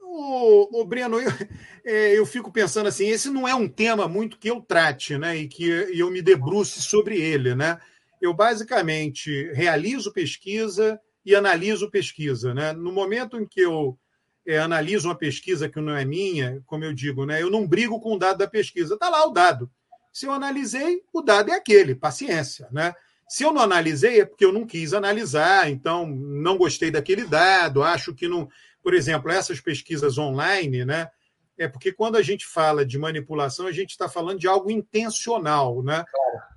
O, 0.00 0.80
o 0.80 0.84
Breno, 0.84 1.18
eu, 1.18 1.30
é, 1.84 2.18
eu, 2.18 2.24
fico 2.24 2.52
pensando 2.52 2.86
assim, 2.86 3.08
esse 3.08 3.30
não 3.30 3.48
é 3.48 3.54
um 3.54 3.68
tema 3.68 4.06
muito 4.06 4.38
que 4.38 4.48
eu 4.48 4.60
trate, 4.60 5.18
né, 5.18 5.36
e 5.36 5.48
que 5.48 5.64
eu 5.64 6.10
me 6.10 6.22
debruce 6.22 6.82
sobre 6.82 7.20
ele, 7.20 7.54
né? 7.54 7.80
Eu 8.20 8.32
basicamente 8.32 9.50
realizo 9.52 10.12
pesquisa 10.12 11.00
e 11.24 11.34
analiso 11.34 11.90
pesquisa, 11.90 12.54
né? 12.54 12.72
No 12.72 12.92
momento 12.92 13.38
em 13.38 13.46
que 13.46 13.60
eu 13.60 13.98
é, 14.46 14.58
analiso 14.58 15.08
uma 15.08 15.14
pesquisa 15.14 15.68
que 15.68 15.80
não 15.80 15.96
é 15.96 16.04
minha, 16.04 16.62
como 16.66 16.84
eu 16.84 16.92
digo, 16.92 17.24
né, 17.24 17.42
eu 17.42 17.50
não 17.50 17.66
brigo 17.66 18.00
com 18.00 18.14
o 18.14 18.18
dado 18.18 18.38
da 18.38 18.46
pesquisa, 18.46 18.94
está 18.94 19.08
lá 19.08 19.26
o 19.26 19.32
dado. 19.32 19.70
Se 20.14 20.26
eu 20.26 20.32
analisei, 20.32 21.02
o 21.12 21.20
dado 21.20 21.50
é 21.50 21.56
aquele, 21.56 21.92
paciência. 21.92 22.68
Né? 22.70 22.94
Se 23.28 23.42
eu 23.42 23.52
não 23.52 23.60
analisei, 23.60 24.20
é 24.20 24.24
porque 24.24 24.44
eu 24.44 24.52
não 24.52 24.64
quis 24.64 24.94
analisar, 24.94 25.68
então 25.68 26.06
não 26.06 26.56
gostei 26.56 26.88
daquele 26.88 27.24
dado, 27.24 27.82
acho 27.82 28.14
que 28.14 28.28
não. 28.28 28.48
Por 28.80 28.94
exemplo, 28.94 29.28
essas 29.28 29.60
pesquisas 29.60 30.16
online, 30.16 30.84
né? 30.84 31.10
É 31.58 31.66
porque 31.66 31.92
quando 31.92 32.14
a 32.14 32.22
gente 32.22 32.46
fala 32.46 32.86
de 32.86 32.96
manipulação, 32.96 33.66
a 33.66 33.72
gente 33.72 33.90
está 33.90 34.08
falando 34.08 34.38
de 34.38 34.46
algo 34.46 34.70
intencional, 34.70 35.82
né? 35.82 36.04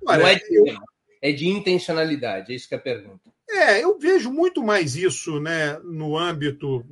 Claro. 0.00 0.22
não 0.22 0.28
é, 0.28 0.34
de, 0.36 0.54
eu... 0.54 0.64
é 1.20 1.32
de 1.32 1.48
intencionalidade, 1.48 2.52
é 2.52 2.54
isso 2.54 2.68
que 2.68 2.74
é 2.76 2.78
a 2.78 2.80
pergunta. 2.80 3.28
É, 3.50 3.82
eu 3.82 3.98
vejo 3.98 4.30
muito 4.30 4.62
mais 4.62 4.94
isso 4.94 5.40
né, 5.40 5.78
no 5.82 6.16
âmbito, 6.16 6.84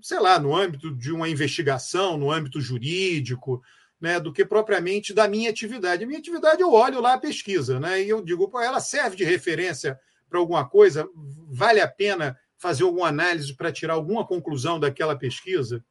sei 0.00 0.20
lá, 0.20 0.38
no 0.38 0.56
âmbito 0.56 0.94
de 0.94 1.12
uma 1.12 1.28
investigação, 1.28 2.16
no 2.16 2.30
âmbito 2.30 2.58
jurídico, 2.58 3.62
né, 4.00 4.20
do 4.20 4.32
que 4.32 4.44
propriamente 4.44 5.12
da 5.12 5.26
minha 5.26 5.50
atividade. 5.50 6.04
A 6.04 6.06
minha 6.06 6.18
atividade 6.18 6.60
eu 6.60 6.72
olho 6.72 7.00
lá 7.00 7.14
a 7.14 7.20
pesquisa, 7.20 7.80
né, 7.80 8.02
e 8.02 8.08
eu 8.08 8.22
digo, 8.22 8.48
pô, 8.48 8.60
ela 8.60 8.80
serve 8.80 9.16
de 9.16 9.24
referência 9.24 9.98
para 10.28 10.38
alguma 10.38 10.68
coisa? 10.68 11.08
Vale 11.48 11.80
a 11.80 11.88
pena 11.88 12.38
fazer 12.58 12.84
alguma 12.84 13.08
análise 13.08 13.54
para 13.54 13.72
tirar 13.72 13.94
alguma 13.94 14.26
conclusão 14.26 14.78
daquela 14.78 15.16
pesquisa? 15.16 15.84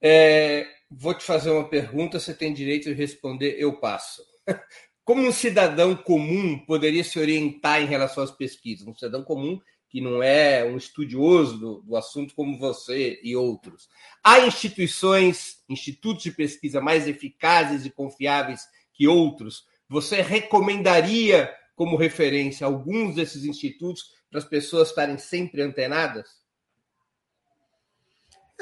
É, 0.00 0.66
vou 0.90 1.14
te 1.14 1.24
fazer 1.24 1.50
uma 1.50 1.68
pergunta, 1.68 2.18
você 2.18 2.34
tem 2.34 2.52
direito 2.52 2.84
de 2.84 2.94
responder, 2.94 3.56
eu 3.58 3.78
passo. 3.78 4.22
Como 5.04 5.26
um 5.26 5.32
cidadão 5.32 5.96
comum 5.96 6.58
poderia 6.64 7.02
se 7.02 7.18
orientar 7.18 7.82
em 7.82 7.86
relação 7.86 8.22
às 8.22 8.30
pesquisas? 8.30 8.86
Um 8.86 8.94
cidadão 8.94 9.24
comum 9.24 9.60
que 9.92 10.00
não 10.00 10.22
é 10.22 10.64
um 10.64 10.78
estudioso 10.78 11.58
do, 11.58 11.82
do, 11.82 11.96
assunto 11.96 12.34
como 12.34 12.58
você 12.58 13.20
e 13.22 13.36
outros. 13.36 13.90
Há 14.24 14.40
instituições, 14.40 15.62
institutos 15.68 16.22
de 16.22 16.30
pesquisa 16.30 16.80
mais 16.80 17.06
eficazes 17.06 17.84
e 17.84 17.90
confiáveis 17.90 18.66
que 18.94 19.06
outros? 19.06 19.66
Você 19.90 20.22
recomendaria 20.22 21.54
como 21.76 21.98
referência 21.98 22.66
alguns 22.66 23.16
desses 23.16 23.44
institutos 23.44 24.14
para 24.30 24.38
as 24.38 24.46
pessoas 24.46 24.88
estarem 24.88 25.18
sempre 25.18 25.60
antenadas? 25.60 26.40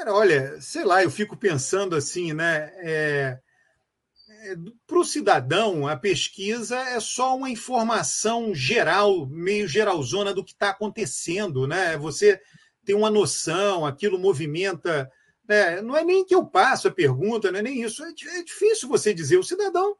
Olha, 0.05 0.59
sei 0.59 0.83
lá, 0.83 1.01
eu 1.01 1.09
fico 1.09 1.37
pensando 1.37 1.95
assim, 1.95 2.33
né? 2.33 2.73
É 2.79 3.39
para 4.87 4.99
o 4.99 5.03
cidadão, 5.03 5.87
a 5.87 5.95
pesquisa 5.95 6.77
é 6.77 6.99
só 6.99 7.35
uma 7.35 7.49
informação 7.49 8.53
geral, 8.53 9.27
meio 9.27 9.67
geralzona 9.67 10.33
do 10.33 10.43
que 10.43 10.51
está 10.51 10.69
acontecendo, 10.69 11.67
né? 11.67 11.97
Você 11.97 12.39
tem 12.83 12.95
uma 12.95 13.09
noção, 13.09 13.85
aquilo 13.85 14.19
movimenta. 14.19 15.11
Né? 15.47 15.81
Não 15.81 15.95
é 15.95 16.03
nem 16.03 16.25
que 16.25 16.33
eu 16.33 16.45
passo 16.45 16.87
a 16.87 16.91
pergunta, 16.91 17.51
não 17.51 17.59
é 17.59 17.61
nem 17.61 17.81
isso. 17.81 18.03
É, 18.03 18.09
é 18.09 18.43
difícil 18.43 18.89
você 18.89 19.13
dizer. 19.13 19.37
O 19.37 19.43
cidadão 19.43 19.95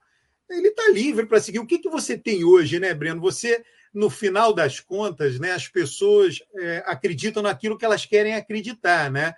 ele 0.50 0.70
está 0.70 0.90
livre 0.90 1.26
para 1.26 1.40
seguir. 1.40 1.60
O 1.60 1.66
que, 1.66 1.80
que 1.80 1.90
você 1.90 2.18
tem 2.18 2.44
hoje, 2.44 2.80
né, 2.80 2.94
Breno? 2.94 3.22
Você, 3.22 3.64
no 3.94 4.10
final 4.10 4.54
das 4.54 4.80
contas, 4.80 5.40
né, 5.40 5.52
as 5.52 5.68
pessoas 5.68 6.40
é, 6.56 6.84
acreditam 6.86 7.44
naquilo 7.44 7.78
que 7.78 7.86
elas 7.86 8.06
querem 8.06 8.36
acreditar, 8.36 9.12
né? 9.12 9.34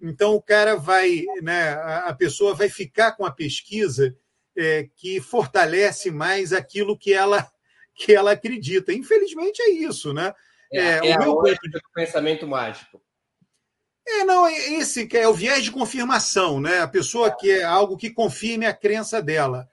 Então 0.00 0.34
o 0.34 0.42
cara 0.42 0.76
vai, 0.76 1.24
né, 1.42 1.72
a 2.04 2.14
pessoa 2.14 2.54
vai 2.54 2.68
ficar 2.68 3.12
com 3.12 3.24
a 3.24 3.32
pesquisa 3.32 4.14
é, 4.58 4.88
que 4.96 5.20
fortalece 5.20 6.10
mais 6.10 6.52
aquilo 6.52 6.98
que 6.98 7.14
ela, 7.14 7.48
que 7.94 8.12
ela 8.12 8.32
acredita. 8.32 8.92
Infelizmente 8.92 9.62
é 9.62 9.70
isso, 9.70 10.12
né? 10.12 10.34
É, 10.72 10.80
é, 10.80 11.10
é 11.12 11.18
o 11.20 11.40
meu 11.40 11.54
do 11.54 11.80
pensamento 11.94 12.46
mágico. 12.46 13.00
É, 14.06 14.24
não, 14.24 14.46
é 14.46 14.72
esse 14.74 15.06
que 15.06 15.16
é 15.16 15.28
o 15.28 15.34
viés 15.34 15.62
de 15.62 15.70
confirmação, 15.70 16.60
né? 16.60 16.80
A 16.80 16.88
pessoa 16.88 17.34
que 17.34 17.50
é 17.50 17.62
algo 17.62 17.96
que 17.96 18.10
confirme 18.10 18.66
a 18.66 18.74
crença 18.74 19.22
dela. 19.22 19.68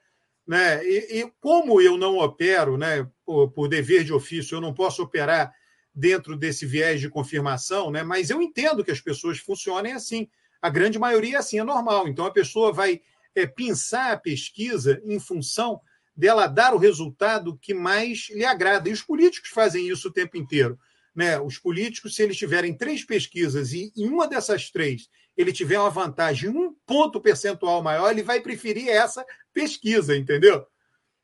Né? 0.46 0.86
E, 0.86 1.22
e 1.22 1.32
como 1.40 1.82
eu 1.82 1.98
não 1.98 2.18
opero, 2.20 2.78
né, 2.78 3.10
por, 3.26 3.50
por, 3.50 3.68
dever 3.68 4.04
de 4.04 4.14
ofício, 4.14 4.56
eu 4.56 4.62
não 4.62 4.74
posso 4.74 5.02
operar 5.02 5.52
dentro 5.94 6.36
desse 6.36 6.66
viés 6.66 7.02
de 7.02 7.10
confirmação, 7.10 7.90
né? 7.90 8.04
mas 8.04 8.30
eu 8.30 8.42
entendo 8.42 8.84
que 8.84 8.92
as 8.92 9.02
pessoas 9.02 9.40
funcionem 9.40 9.94
assim. 9.94 10.30
A 10.62 10.70
grande 10.70 11.00
maioria 11.00 11.38
é 11.38 11.40
assim, 11.40 11.60
é 11.60 11.64
normal. 11.64 12.08
Então 12.08 12.26
a 12.26 12.32
pessoa 12.32 12.72
vai 12.72 13.02
é, 13.36 13.46
pensar 13.46 14.14
a 14.14 14.18
pesquisa 14.18 15.02
em 15.04 15.20
função 15.20 15.80
dela 16.16 16.48
dar 16.48 16.74
o 16.74 16.78
resultado 16.80 17.58
que 17.58 17.74
mais 17.74 18.30
lhe 18.30 18.46
agrada. 18.46 18.90
E 18.90 18.94
os 18.94 19.02
políticos 19.02 19.50
fazem 19.50 19.88
isso 19.88 20.08
o 20.08 20.14
tempo 20.14 20.38
inteiro. 20.38 20.80
Né? 21.14 21.40
Os 21.40 21.58
políticos, 21.58 22.16
se 22.16 22.24
eles 22.24 22.38
tiverem 22.38 22.76
três 22.76 23.04
pesquisas 23.04 23.74
e 23.74 23.92
em 23.96 24.08
uma 24.08 24.28
dessas 24.28 24.70
três 24.70 25.10
ele 25.38 25.52
tiver 25.52 25.78
uma 25.78 25.90
vantagem, 25.90 26.50
um 26.50 26.74
ponto 26.86 27.20
percentual 27.20 27.84
maior, 27.84 28.10
ele 28.10 28.24
vai 28.24 28.40
preferir 28.40 28.88
essa 28.88 29.26
pesquisa, 29.54 30.16
entendeu? 30.16 30.66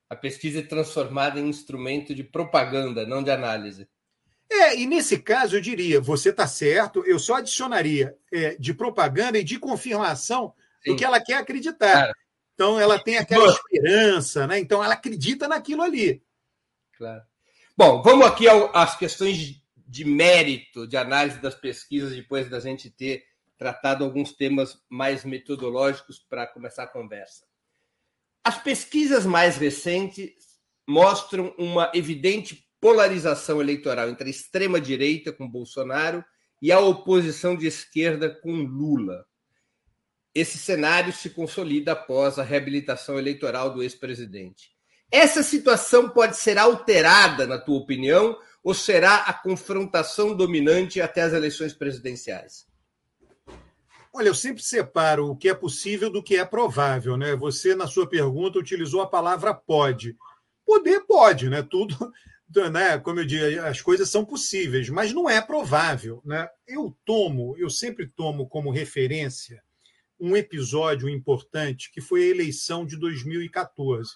A 0.10 0.16
pesquisa 0.18 0.60
é 0.60 0.64
transformada 0.64 1.40
em 1.40 1.48
instrumento 1.48 2.14
de 2.14 2.24
propaganda, 2.24 3.06
não 3.06 3.24
de 3.24 3.32
análise. 3.32 3.88
É, 4.52 4.78
e 4.78 4.86
nesse 4.86 5.18
caso 5.18 5.56
eu 5.56 5.62
diria, 5.62 6.02
você 6.02 6.30
está 6.30 6.46
certo, 6.46 7.06
eu 7.06 7.18
só 7.18 7.36
adicionaria 7.36 8.14
é, 8.34 8.56
de 8.56 8.74
propaganda 8.74 9.40
e 9.40 9.44
de 9.46 9.58
confirmação 9.58 10.54
Sim. 10.84 10.92
do 10.92 10.98
que 10.98 11.06
ela 11.06 11.20
quer 11.20 11.36
acreditar. 11.36 11.94
Claro. 11.94 12.14
Então, 12.54 12.80
ela 12.80 13.00
tem 13.00 13.18
aquela 13.18 13.48
esperança, 13.48 14.46
né? 14.46 14.60
Então, 14.60 14.84
ela 14.84 14.94
acredita 14.94 15.48
naquilo 15.48 15.82
ali. 15.82 16.24
Claro. 16.98 17.24
Bom, 17.76 18.02
vamos 18.04 18.26
aqui 18.28 18.46
às 18.74 18.98
questões 18.98 19.62
de 19.76 20.06
mérito, 20.06 20.88
de 20.88 20.96
análise 20.96 21.40
das 21.40 21.56
pesquisas, 21.56 22.12
depois 22.12 22.50
da 22.50 22.60
gente 22.60 22.90
ter 22.90 23.24
tratado 23.58 24.04
alguns 24.04 24.34
temas 24.34 24.80
mais 24.90 25.24
metodológicos 25.24 26.20
para 26.20 26.48
começar 26.48 26.84
a 26.84 26.88
conversa. 26.88 27.46
As 28.44 28.62
pesquisas 28.62 29.26
mais 29.26 29.58
recentes 29.58 30.60
mostram 30.88 31.54
uma 31.58 31.92
evidente 31.94 32.68
polarização 32.80 33.62
eleitoral 33.62 34.10
entre 34.10 34.28
a 34.28 34.32
extrema-direita 34.32 35.32
com 35.32 35.50
Bolsonaro 35.50 36.24
e 36.62 36.72
a 36.72 36.80
oposição 36.80 37.56
de 37.56 37.68
esquerda 37.68 38.30
com 38.30 38.52
Lula 38.52 39.26
esse 40.34 40.58
cenário 40.58 41.12
se 41.12 41.30
consolida 41.30 41.92
após 41.92 42.40
a 42.40 42.44
reabilitação 42.44 43.20
eleitoral 43.20 43.74
do 43.74 43.84
ex-presidente. 43.84 44.72
Essa 45.12 45.44
situação 45.44 46.10
pode 46.10 46.38
ser 46.38 46.58
alterada, 46.58 47.46
na 47.46 47.58
tua 47.58 47.78
opinião, 47.78 48.38
ou 48.64 48.74
será 48.74 49.16
a 49.16 49.34
confrontação 49.34 50.36
dominante 50.36 51.02
até 51.02 51.22
as 51.22 51.34
eleições 51.34 51.74
presidenciais? 51.74 52.66
Olha, 54.14 54.28
eu 54.28 54.36
sempre 54.36 54.64
separo 54.64 55.30
o 55.30 55.36
que 55.36 55.50
é 55.50 55.54
possível 55.54 56.10
do 56.10 56.24
que 56.24 56.38
é 56.38 56.46
provável, 56.46 57.18
né? 57.18 57.36
Você, 57.36 57.76
na 57.76 57.88
sua 57.88 58.08
pergunta, 58.08 58.60
utilizou 58.60 59.02
a 59.02 59.08
palavra 59.08 59.54
pode. 59.54 60.16
Poder 60.66 61.02
pode, 61.02 61.50
né? 61.50 61.62
Tudo, 61.62 61.96
né? 62.72 62.98
Como 63.00 63.20
eu 63.20 63.26
digo, 63.26 63.62
as 63.62 63.82
coisas 63.82 64.10
são 64.10 64.24
possíveis, 64.24 64.90
mas 64.90 65.14
não 65.14 65.30
é 65.30 65.42
provável, 65.42 66.22
né? 66.24 66.48
Eu 66.68 66.96
tomo, 67.06 67.56
eu 67.58 67.70
sempre 67.70 68.08
tomo 68.08 68.48
como 68.48 68.72
referência 68.72 69.62
um 70.22 70.38
episódio 70.38 71.10
importante, 71.10 71.92
que 71.92 72.00
foi 72.00 72.24
a 72.24 72.28
eleição 72.28 72.86
de 72.86 72.96
2014. 72.96 74.12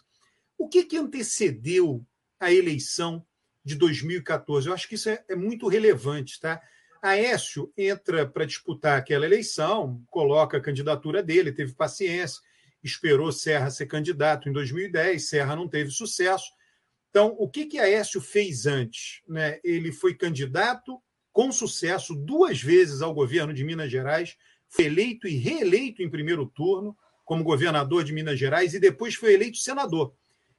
O 0.57 0.69
que, 0.69 0.83
que 0.83 0.95
antecedeu 0.95 2.05
a 2.39 2.53
eleição 2.53 3.25
de 3.65 3.75
2014. 3.75 4.67
Eu 4.67 4.73
acho 4.73 4.87
que 4.87 4.95
isso 4.95 5.09
é, 5.09 5.23
é 5.27 5.35
muito 5.35 5.67
relevante. 5.67 6.39
Tá? 6.39 6.61
Aécio 7.01 7.73
entra 7.75 8.25
para 8.27 8.45
disputar 8.45 8.97
aquela 8.97 9.25
eleição, 9.25 10.03
coloca 10.07 10.57
a 10.57 10.61
candidatura 10.61 11.23
dele, 11.23 11.51
teve 11.51 11.73
paciência, 11.73 12.41
esperou 12.83 13.31
Serra 13.31 13.71
ser 13.71 13.87
candidato 13.87 14.47
em 14.47 14.51
2010, 14.53 15.27
Serra 15.27 15.55
não 15.55 15.67
teve 15.67 15.89
sucesso. 15.89 16.51
Então, 17.09 17.35
o 17.39 17.49
que, 17.49 17.65
que 17.65 17.79
Aécio 17.79 18.21
fez 18.21 18.67
antes? 18.67 19.21
Né? 19.27 19.59
Ele 19.63 19.91
foi 19.91 20.13
candidato 20.13 21.01
com 21.33 21.51
sucesso 21.51 22.13
duas 22.13 22.61
vezes 22.61 23.01
ao 23.01 23.13
governo 23.13 23.53
de 23.53 23.63
Minas 23.63 23.91
Gerais, 23.91 24.37
eleito 24.83 25.27
e 25.27 25.37
reeleito 25.37 26.01
em 26.01 26.09
primeiro 26.09 26.45
turno 26.45 26.95
como 27.23 27.43
governador 27.43 28.03
de 28.03 28.13
Minas 28.13 28.39
Gerais 28.39 28.73
e 28.73 28.79
depois 28.79 29.15
foi 29.15 29.33
eleito 29.33 29.57
senador. 29.57 30.13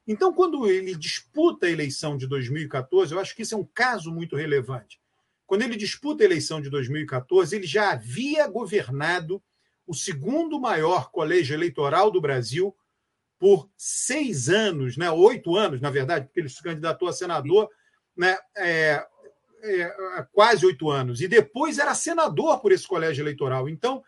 Então, 0.07 0.33
quando 0.33 0.69
ele 0.69 0.95
disputa 0.95 1.67
a 1.67 1.71
eleição 1.71 2.17
de 2.17 2.27
2014, 2.27 3.13
eu 3.13 3.21
acho 3.21 3.35
que 3.35 3.43
isso 3.43 3.55
é 3.55 3.59
um 3.59 3.65
caso 3.65 4.13
muito 4.13 4.37
relevante. 4.37 5.01
Quando 5.47 5.63
ele 5.63 5.77
disputa 5.77 6.23
a 6.23 6.27
eleição 6.27 6.61
de 6.61 6.71
2014, 6.71 7.55
ele 7.55 7.67
já 7.67 7.93
havia 7.93 8.47
governado 8.49 9.43
o 9.87 9.95
segundo 9.95 10.61
maior 10.61 11.11
colégio 11.11 11.55
eleitoral 11.55 12.11
do 12.11 12.21
Brasil 12.21 12.75
por 13.39 13.69
seis 13.77 14.49
anos, 14.49 14.97
né, 14.97 15.11
oito 15.11 15.55
anos, 15.57 15.81
na 15.81 15.91
verdade, 15.91 16.27
porque 16.27 16.41
ele 16.41 16.49
se 16.49 16.63
candidatou 16.63 17.09
a 17.09 17.13
senador 17.13 17.69
né, 18.17 18.37
é, 18.57 19.07
é, 19.67 20.27
quase 20.33 20.65
oito 20.65 20.91
anos, 20.91 21.21
e 21.21 21.29
depois 21.29 21.79
era 21.79 21.95
senador 21.95 22.61
por 22.61 22.73
esse 22.73 22.87
colégio 22.87 23.23
eleitoral. 23.23 23.69
Então, 23.69 24.03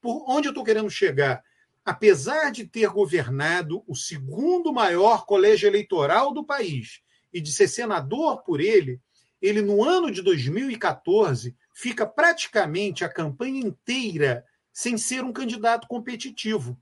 por 0.00 0.24
onde 0.28 0.48
eu 0.48 0.50
estou 0.50 0.64
querendo 0.64 0.90
chegar? 0.90 1.42
apesar 1.84 2.50
de 2.50 2.66
ter 2.66 2.88
governado 2.88 3.82
o 3.86 3.94
segundo 3.94 4.72
maior 4.72 5.24
colégio 5.24 5.66
eleitoral 5.66 6.32
do 6.32 6.44
país 6.44 7.00
e 7.32 7.40
de 7.40 7.52
ser 7.52 7.68
senador 7.68 8.42
por 8.42 8.60
ele, 8.60 9.00
ele, 9.40 9.62
no 9.62 9.82
ano 9.82 10.10
de 10.10 10.20
2014, 10.22 11.56
fica 11.74 12.06
praticamente 12.06 13.04
a 13.04 13.08
campanha 13.08 13.60
inteira 13.60 14.44
sem 14.72 14.98
ser 14.98 15.24
um 15.24 15.32
candidato 15.32 15.88
competitivo. 15.88 16.78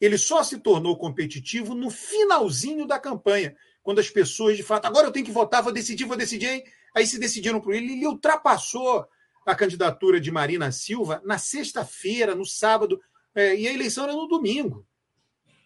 Ele 0.00 0.18
só 0.18 0.42
se 0.42 0.58
tornou 0.58 0.98
competitivo 0.98 1.74
no 1.74 1.88
finalzinho 1.88 2.86
da 2.86 2.98
campanha, 2.98 3.56
quando 3.82 4.00
as 4.00 4.10
pessoas, 4.10 4.56
de 4.56 4.62
fato, 4.64 4.84
agora 4.84 5.06
eu 5.06 5.12
tenho 5.12 5.24
que 5.24 5.30
votar, 5.30 5.62
vou 5.62 5.72
decidir, 5.72 6.04
vou 6.04 6.16
decidir, 6.16 6.48
hein? 6.48 6.64
Aí 6.96 7.06
se 7.06 7.18
decidiram 7.18 7.60
por 7.60 7.74
ele, 7.74 7.92
ele 7.92 8.06
ultrapassou 8.06 9.06
a 9.44 9.54
candidatura 9.54 10.18
de 10.18 10.30
Marina 10.30 10.72
Silva 10.72 11.20
na 11.26 11.36
sexta-feira, 11.36 12.34
no 12.34 12.46
sábado, 12.46 12.98
é, 13.34 13.54
e 13.54 13.68
a 13.68 13.72
eleição 13.72 14.04
era 14.04 14.14
no 14.14 14.26
domingo. 14.26 14.86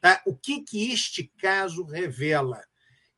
Tá? 0.00 0.20
O 0.26 0.34
que, 0.34 0.60
que 0.62 0.90
este 0.90 1.32
caso 1.38 1.84
revela? 1.84 2.60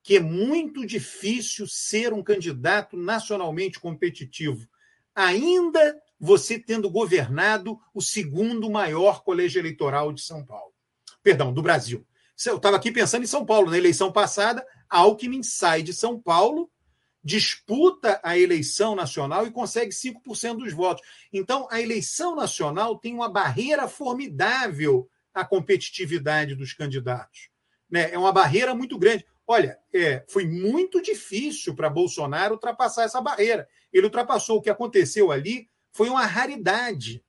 Que 0.02 0.16
é 0.16 0.20
muito 0.20 0.86
difícil 0.86 1.66
ser 1.66 2.12
um 2.12 2.22
candidato 2.22 2.98
nacionalmente 2.98 3.80
competitivo, 3.80 4.68
ainda 5.14 5.98
você 6.20 6.58
tendo 6.58 6.90
governado 6.90 7.78
o 7.94 8.02
segundo 8.02 8.70
maior 8.70 9.24
colégio 9.24 9.58
eleitoral 9.58 10.12
de 10.12 10.20
São 10.20 10.44
Paulo. 10.44 10.74
Perdão, 11.22 11.52
do 11.52 11.62
Brasil. 11.62 12.06
Eu 12.44 12.56
estava 12.56 12.76
aqui 12.76 12.92
pensando 12.92 13.22
em 13.22 13.26
São 13.26 13.46
Paulo. 13.46 13.70
Na 13.70 13.78
eleição 13.78 14.12
passada, 14.12 14.66
Alckmin 14.90 15.42
sai 15.42 15.82
de 15.82 15.94
São 15.94 16.20
Paulo 16.20 16.70
disputa 17.22 18.20
a 18.22 18.36
eleição 18.36 18.96
nacional 18.96 19.46
e 19.46 19.50
consegue 19.50 19.92
5% 19.92 20.56
dos 20.56 20.72
votos. 20.72 21.06
Então, 21.32 21.68
a 21.70 21.80
eleição 21.80 22.34
nacional 22.34 22.98
tem 22.98 23.14
uma 23.14 23.30
barreira 23.30 23.86
formidável 23.86 25.08
à 25.32 25.44
competitividade 25.44 26.54
dos 26.54 26.72
candidatos. 26.72 27.48
Né? 27.88 28.10
É 28.12 28.18
uma 28.18 28.32
barreira 28.32 28.74
muito 28.74 28.98
grande. 28.98 29.24
Olha, 29.46 29.78
é, 29.92 30.24
foi 30.28 30.46
muito 30.46 31.00
difícil 31.00 31.74
para 31.74 31.90
Bolsonaro 31.90 32.54
ultrapassar 32.54 33.04
essa 33.04 33.20
barreira. 33.20 33.68
Ele 33.92 34.06
ultrapassou. 34.06 34.58
O 34.58 34.62
que 34.62 34.70
aconteceu 34.70 35.30
ali 35.30 35.68
foi 35.92 36.08
uma 36.08 36.26
raridade. 36.26 37.24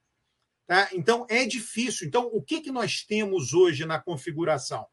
Tá? 0.65 0.89
Então, 0.93 1.25
é 1.29 1.45
difícil. 1.45 2.07
Então, 2.07 2.29
o 2.31 2.41
que, 2.41 2.61
que 2.61 2.71
nós 2.71 3.03
temos 3.03 3.53
hoje 3.53 3.85
na 3.85 3.99
configuração? 3.99 4.87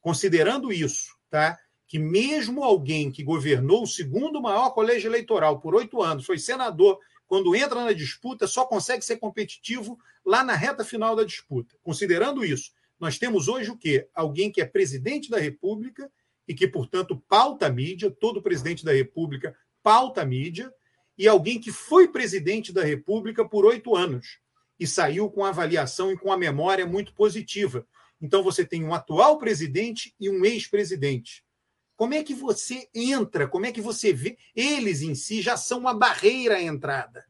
Considerando 0.00 0.72
isso, 0.72 1.16
tá? 1.28 1.58
Que 1.86 1.98
mesmo 1.98 2.64
alguém 2.64 3.10
que 3.10 3.22
governou 3.22 3.82
o 3.82 3.86
segundo 3.86 4.40
maior 4.40 4.70
colégio 4.70 5.08
eleitoral 5.08 5.60
por 5.60 5.74
oito 5.74 6.02
anos, 6.02 6.24
foi 6.24 6.38
senador, 6.38 6.98
quando 7.26 7.54
entra 7.54 7.84
na 7.84 7.92
disputa, 7.92 8.46
só 8.46 8.64
consegue 8.64 9.04
ser 9.04 9.16
competitivo 9.16 9.98
lá 10.24 10.42
na 10.42 10.54
reta 10.54 10.84
final 10.84 11.14
da 11.14 11.24
disputa. 11.24 11.76
Considerando 11.82 12.44
isso, 12.44 12.72
nós 12.98 13.18
temos 13.18 13.48
hoje 13.48 13.70
o 13.70 13.76
quê? 13.76 14.08
Alguém 14.14 14.50
que 14.50 14.60
é 14.60 14.64
presidente 14.64 15.30
da 15.30 15.38
República 15.38 16.10
e 16.48 16.54
que, 16.54 16.66
portanto, 16.66 17.22
pauta 17.28 17.66
a 17.66 17.70
mídia, 17.70 18.10
todo 18.10 18.42
presidente 18.42 18.84
da 18.84 18.92
República 18.92 19.56
pauta 19.82 20.22
a 20.22 20.26
mídia, 20.26 20.72
e 21.16 21.26
alguém 21.26 21.60
que 21.60 21.72
foi 21.72 22.08
presidente 22.08 22.72
da 22.72 22.82
República 22.82 23.48
por 23.48 23.64
oito 23.64 23.96
anos 23.96 24.38
e 24.78 24.86
saiu 24.86 25.30
com 25.30 25.44
avaliação 25.44 26.12
e 26.12 26.18
com 26.18 26.30
a 26.30 26.36
memória 26.36 26.84
muito 26.84 27.14
positiva. 27.14 27.86
Então, 28.20 28.42
você 28.42 28.64
tem 28.64 28.84
um 28.84 28.92
atual 28.92 29.38
presidente 29.38 30.14
e 30.20 30.28
um 30.28 30.44
ex-presidente. 30.44 31.45
Como 31.96 32.12
é 32.12 32.22
que 32.22 32.34
você 32.34 32.88
entra? 32.94 33.48
Como 33.48 33.64
é 33.64 33.72
que 33.72 33.80
você 33.80 34.12
vê? 34.12 34.36
Eles 34.54 35.00
em 35.00 35.14
si 35.14 35.40
já 35.40 35.56
são 35.56 35.78
uma 35.78 35.94
barreira 35.94 36.56
à 36.56 36.62
entrada. 36.62 37.24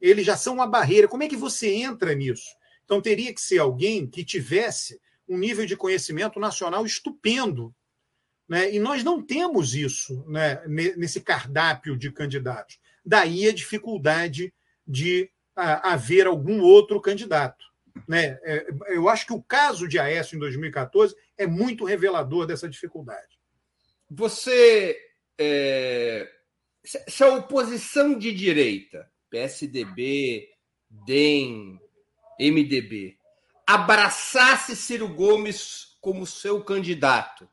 Eles 0.00 0.24
já 0.24 0.36
são 0.36 0.54
uma 0.54 0.66
barreira. 0.66 1.06
Como 1.06 1.22
é 1.22 1.28
que 1.28 1.36
você 1.36 1.70
entra 1.74 2.14
nisso? 2.14 2.48
Então 2.84 3.02
teria 3.02 3.32
que 3.34 3.40
ser 3.40 3.58
alguém 3.58 4.06
que 4.06 4.24
tivesse 4.24 4.98
um 5.28 5.36
nível 5.36 5.66
de 5.66 5.76
conhecimento 5.76 6.40
nacional 6.40 6.86
estupendo. 6.86 7.74
Né? 8.48 8.74
E 8.74 8.78
nós 8.78 9.04
não 9.04 9.22
temos 9.22 9.74
isso 9.74 10.24
né, 10.26 10.62
nesse 10.66 11.20
cardápio 11.20 11.98
de 11.98 12.10
candidatos. 12.10 12.80
Daí 13.04 13.46
a 13.46 13.52
dificuldade 13.52 14.54
de 14.86 15.30
a, 15.54 15.92
haver 15.92 16.26
algum 16.26 16.62
outro 16.62 16.98
candidato. 16.98 17.66
Né? 18.08 18.38
É, 18.42 18.66
eu 18.88 19.06
acho 19.06 19.26
que 19.26 19.34
o 19.34 19.42
caso 19.42 19.86
de 19.86 19.98
Aécio 19.98 20.34
em 20.34 20.38
2014 20.40 21.14
é 21.36 21.46
muito 21.46 21.84
revelador 21.84 22.46
dessa 22.46 22.66
dificuldade 22.66 23.39
você. 24.10 24.98
É, 25.38 26.28
se 26.84 27.22
a 27.22 27.34
oposição 27.34 28.18
de 28.18 28.32
direita, 28.32 29.10
PSDB, 29.30 30.48
DEM, 30.88 31.78
MDB, 32.38 33.16
abraçasse 33.66 34.74
Ciro 34.74 35.08
Gomes 35.08 35.96
como 36.00 36.26
seu 36.26 36.64
candidato, 36.64 37.48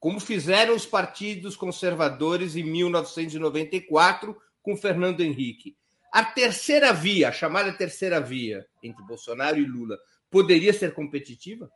como 0.00 0.20
fizeram 0.20 0.74
os 0.74 0.86
partidos 0.86 1.56
conservadores 1.56 2.56
em 2.56 2.62
1994 2.62 4.36
com 4.62 4.76
Fernando 4.76 5.20
Henrique. 5.20 5.76
A 6.12 6.24
terceira 6.24 6.92
via, 6.92 7.28
a 7.28 7.32
chamada 7.32 7.72
terceira 7.72 8.20
via 8.20 8.66
entre 8.82 9.04
Bolsonaro 9.04 9.58
e 9.58 9.66
Lula, 9.66 9.98
poderia 10.30 10.72
ser 10.72 10.94
competitiva? 10.94 11.70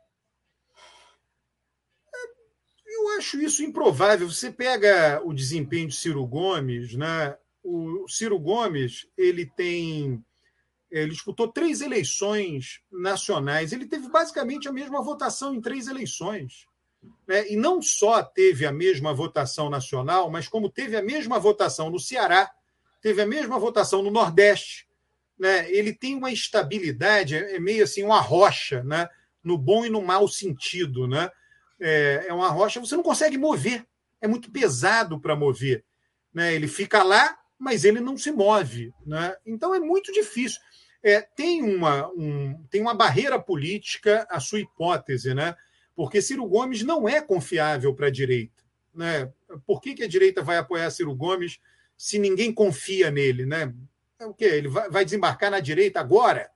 Eu 3.03 3.17
acho 3.17 3.37
isso 3.41 3.61
improvável. 3.61 4.29
Você 4.29 4.49
pega 4.49 5.21
o 5.25 5.33
desempenho 5.33 5.89
de 5.89 5.95
Ciro 5.95 6.25
Gomes, 6.25 6.95
né? 6.95 7.35
O 7.61 8.07
Ciro 8.07 8.39
Gomes 8.39 9.05
ele 9.17 9.45
tem 9.45 10.23
ele 10.89 11.11
disputou 11.11 11.47
três 11.47 11.81
eleições 11.81 12.81
nacionais. 12.89 13.73
Ele 13.73 13.87
teve 13.87 14.07
basicamente 14.07 14.69
a 14.69 14.71
mesma 14.71 15.01
votação 15.01 15.53
em 15.53 15.59
três 15.59 15.87
eleições. 15.87 16.67
Né? 17.27 17.51
E 17.51 17.57
não 17.57 17.81
só 17.81 18.23
teve 18.23 18.65
a 18.65 18.71
mesma 18.71 19.13
votação 19.13 19.69
nacional, 19.69 20.29
mas 20.29 20.47
como 20.47 20.69
teve 20.69 20.95
a 20.95 21.01
mesma 21.01 21.39
votação 21.39 21.89
no 21.89 21.99
Ceará, 21.99 22.49
teve 23.01 23.21
a 23.21 23.25
mesma 23.25 23.59
votação 23.59 24.03
no 24.03 24.11
Nordeste. 24.11 24.87
Né? 25.37 25.69
Ele 25.71 25.93
tem 25.93 26.15
uma 26.15 26.31
estabilidade, 26.31 27.35
é 27.35 27.59
meio 27.59 27.83
assim, 27.83 28.03
uma 28.03 28.21
rocha, 28.21 28.83
né? 28.83 29.09
no 29.43 29.57
bom 29.57 29.83
e 29.83 29.89
no 29.89 30.01
mau 30.01 30.27
sentido. 30.27 31.07
Né? 31.07 31.29
É, 31.83 32.25
é 32.27 32.33
uma 32.33 32.49
rocha, 32.49 32.79
você 32.79 32.95
não 32.95 33.03
consegue 33.03 33.37
mover. 33.37 33.85
É 34.21 34.27
muito 34.27 34.49
pesado 34.49 35.19
para 35.19 35.35
mover. 35.35 35.83
Né? 36.33 36.55
Ele 36.55 36.67
fica 36.67 37.03
lá, 37.03 37.37
mas 37.59 37.83
ele 37.83 37.99
não 37.99 38.17
se 38.17 38.31
move. 38.31 38.93
Né? 39.05 39.35
Então 39.45 39.75
é 39.75 39.79
muito 39.79 40.11
difícil. 40.11 40.61
É, 41.03 41.19
tem, 41.21 41.61
uma, 41.61 42.07
um, 42.11 42.63
tem 42.69 42.81
uma 42.81 42.93
barreira 42.93 43.37
política 43.37 44.25
a 44.29 44.39
sua 44.39 44.61
hipótese, 44.61 45.33
né? 45.33 45.55
porque 45.93 46.21
Ciro 46.21 46.47
Gomes 46.47 46.81
não 46.83 47.07
é 47.07 47.21
confiável 47.21 47.93
para 47.93 48.07
a 48.07 48.11
direita. 48.11 48.63
Né? 48.95 49.29
Por 49.65 49.81
que, 49.81 49.93
que 49.93 50.03
a 50.03 50.07
direita 50.07 50.41
vai 50.41 50.57
apoiar 50.57 50.89
Ciro 50.89 51.13
Gomes 51.13 51.59
se 51.97 52.17
ninguém 52.17 52.53
confia 52.53 53.11
nele? 53.11 53.45
Né? 53.45 53.73
É 54.17 54.25
o 54.25 54.33
quê? 54.33 54.45
Ele 54.45 54.69
vai, 54.69 54.89
vai 54.89 55.03
desembarcar 55.03 55.51
na 55.51 55.59
direita 55.59 55.99
agora? 55.99 56.49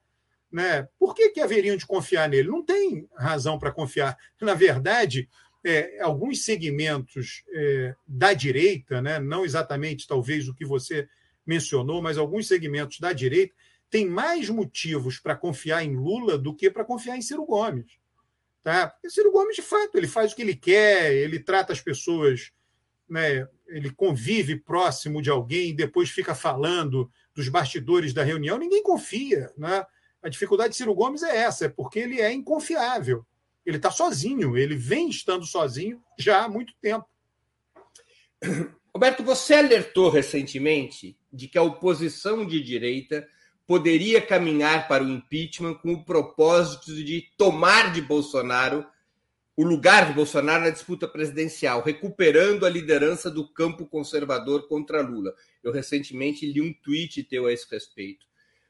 Né? 0.50 0.88
Por 0.98 1.14
que, 1.14 1.30
que 1.30 1.40
haveriam 1.40 1.76
de 1.76 1.86
confiar 1.86 2.28
nele? 2.28 2.48
Não 2.48 2.64
tem 2.64 3.08
razão 3.16 3.58
para 3.58 3.72
confiar. 3.72 4.16
Na 4.40 4.54
verdade, 4.54 5.28
é, 5.64 6.00
alguns 6.00 6.44
segmentos 6.44 7.44
é, 7.52 7.94
da 8.06 8.32
direita, 8.32 9.02
né, 9.02 9.18
não 9.18 9.44
exatamente 9.44 10.06
talvez 10.06 10.48
o 10.48 10.54
que 10.54 10.64
você 10.64 11.08
mencionou, 11.46 12.00
mas 12.00 12.16
alguns 12.16 12.46
segmentos 12.46 13.00
da 13.00 13.12
direita 13.12 13.54
têm 13.90 14.06
mais 14.06 14.48
motivos 14.48 15.18
para 15.18 15.36
confiar 15.36 15.82
em 15.82 15.96
Lula 15.96 16.38
do 16.38 16.54
que 16.54 16.70
para 16.70 16.84
confiar 16.84 17.16
em 17.16 17.22
Ciro 17.22 17.44
Gomes. 17.44 17.98
Tá? 18.62 18.88
Porque 18.88 19.10
Ciro 19.10 19.32
Gomes, 19.32 19.56
de 19.56 19.62
fato, 19.62 19.96
ele 19.96 20.06
faz 20.06 20.32
o 20.32 20.36
que 20.36 20.42
ele 20.42 20.54
quer, 20.54 21.12
ele 21.14 21.40
trata 21.40 21.72
as 21.72 21.80
pessoas 21.80 22.52
né, 23.08 23.48
ele 23.66 23.90
convive 23.90 24.56
próximo 24.56 25.22
de 25.22 25.30
alguém 25.30 25.70
e 25.70 25.74
depois 25.74 26.10
fica 26.10 26.34
falando 26.34 27.10
dos 27.34 27.48
bastidores 27.48 28.12
da 28.12 28.22
reunião, 28.22 28.58
ninguém 28.58 28.82
confia. 28.82 29.50
Né? 29.56 29.84
A 30.22 30.28
dificuldade 30.28 30.70
de 30.70 30.76
Ciro 30.76 30.94
Gomes 30.94 31.22
é 31.22 31.36
essa, 31.36 31.66
é 31.66 31.68
porque 31.68 31.98
ele 31.98 32.20
é 32.20 32.32
inconfiável. 32.32 33.24
Ele 33.64 33.76
está 33.76 33.90
sozinho, 33.90 34.56
ele 34.56 34.74
vem 34.74 35.08
estando 35.08 35.44
sozinho 35.44 36.02
já 36.18 36.44
há 36.44 36.48
muito 36.48 36.74
tempo. 36.80 37.06
Roberto, 38.94 39.22
você 39.22 39.54
alertou 39.54 40.10
recentemente 40.10 41.16
de 41.32 41.46
que 41.46 41.58
a 41.58 41.62
oposição 41.62 42.46
de 42.46 42.62
direita 42.62 43.28
poderia 43.66 44.20
caminhar 44.20 44.88
para 44.88 45.04
o 45.04 45.08
impeachment 45.08 45.74
com 45.74 45.92
o 45.92 46.04
propósito 46.04 46.94
de 46.94 47.28
tomar 47.36 47.92
de 47.92 48.00
Bolsonaro 48.00 48.86
o 49.58 49.64
lugar 49.64 50.06
de 50.06 50.12
Bolsonaro 50.12 50.62
na 50.62 50.70
disputa 50.70 51.08
presidencial, 51.08 51.82
recuperando 51.82 52.64
a 52.64 52.70
liderança 52.70 53.28
do 53.28 53.44
campo 53.44 53.86
conservador 53.86 54.68
contra 54.68 55.02
Lula. 55.02 55.34
Eu 55.64 55.72
recentemente 55.72 56.46
li 56.46 56.60
um 56.60 56.72
tweet 56.72 57.24
teu 57.24 57.46
a 57.46 57.52
esse 57.52 57.68
respeito. 57.68 58.24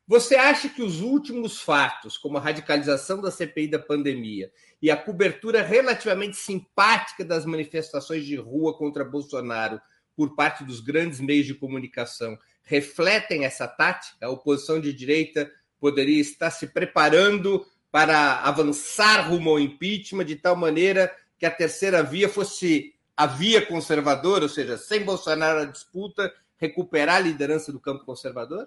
Você 0.09 0.37
acha 0.37 0.71
que 0.71 0.81
os 0.81 1.03
últimos 1.03 1.61
fatos, 1.61 2.17
como 2.17 2.39
a 2.39 2.41
radicalização 2.41 3.21
da 3.21 3.31
CPI 3.31 3.69
da 3.69 3.79
pandemia 3.79 4.51
e 4.81 4.91
a 4.91 4.97
cobertura 4.97 5.63
relativamente 5.63 6.35
simpática 6.35 7.23
das 7.23 7.45
manifestações 7.45 8.25
de 8.25 8.35
rua 8.35 8.75
contra 8.75 9.05
Bolsonaro 9.05 9.79
por 10.17 10.35
parte 10.35 10.65
dos 10.65 10.81
grandes 10.81 11.21
meios 11.21 11.45
de 11.45 11.55
comunicação, 11.55 12.39
refletem 12.63 13.45
essa 13.45 13.69
tática? 13.69 14.25
A 14.25 14.31
oposição 14.31 14.81
de 14.81 14.95
direita 14.95 15.53
poderia 15.79 16.23
estar 16.23 16.51
se 16.51 16.69
preparando 16.69 17.67
para 17.93 18.41
avançar 18.41 19.29
rumo 19.29 19.51
ao 19.51 19.61
impeachment 19.61 20.25
de 20.25 20.37
tal 20.37 20.57
maneira 20.57 21.15
que 21.39 21.45
a 21.45 21.51
terceira 21.51 22.03
via 22.03 22.31
fosse 22.31 22.95
a 23.15 23.27
via 23.27 23.61
conservadora, 23.67 24.45
ou 24.45 24.49
seja, 24.49 24.79
sem 24.79 25.05
Bolsonaro 25.05 25.67
na 25.67 25.71
disputa, 25.71 26.33
recuperar 26.57 27.17
a 27.17 27.21
liderança 27.21 27.71
do 27.71 27.79
campo 27.79 28.07
conservador? 28.07 28.67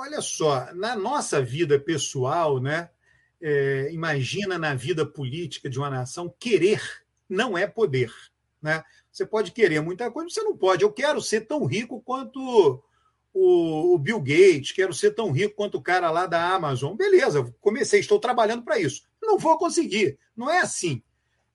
Olha 0.00 0.20
só, 0.20 0.72
na 0.74 0.94
nossa 0.94 1.42
vida 1.42 1.76
pessoal, 1.76 2.60
né? 2.60 2.88
É, 3.42 3.88
imagina 3.90 4.56
na 4.56 4.72
vida 4.72 5.04
política 5.04 5.68
de 5.68 5.76
uma 5.76 5.90
nação, 5.90 6.32
querer 6.38 6.80
não 7.28 7.58
é 7.58 7.66
poder. 7.66 8.14
Né? 8.62 8.84
Você 9.10 9.26
pode 9.26 9.50
querer 9.50 9.80
muita 9.80 10.08
coisa, 10.08 10.30
você 10.30 10.40
não 10.40 10.56
pode. 10.56 10.84
Eu 10.84 10.92
quero 10.92 11.20
ser 11.20 11.40
tão 11.48 11.64
rico 11.64 12.00
quanto 12.00 12.80
o, 13.34 13.92
o 13.92 13.98
Bill 13.98 14.20
Gates, 14.20 14.70
quero 14.70 14.94
ser 14.94 15.16
tão 15.16 15.32
rico 15.32 15.56
quanto 15.56 15.78
o 15.78 15.82
cara 15.82 16.12
lá 16.12 16.26
da 16.26 16.48
Amazon. 16.54 16.94
Beleza, 16.94 17.52
comecei, 17.60 17.98
estou 17.98 18.20
trabalhando 18.20 18.62
para 18.62 18.78
isso. 18.78 19.02
Não 19.20 19.36
vou 19.36 19.58
conseguir. 19.58 20.16
Não 20.36 20.48
é 20.48 20.60
assim. 20.60 21.02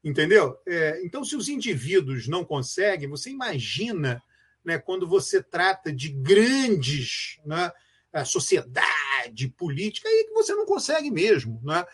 Entendeu? 0.04 0.58
É, 0.68 1.00
então, 1.06 1.24
se 1.24 1.38
os 1.38 1.48
indivíduos 1.48 2.28
não 2.28 2.44
conseguem, 2.44 3.08
você 3.08 3.30
imagina 3.30 4.22
né, 4.66 4.78
quando 4.78 5.08
você 5.08 5.42
trata 5.42 5.94
de 5.94 6.10
grandes. 6.10 7.40
Né, 7.46 7.72
sociedade 8.24 9.48
política, 9.58 10.08
aí 10.08 10.26
que 10.26 10.34
você 10.34 10.54
não 10.54 10.66
consegue 10.66 11.10
mesmo. 11.10 11.60
Né? 11.64 11.86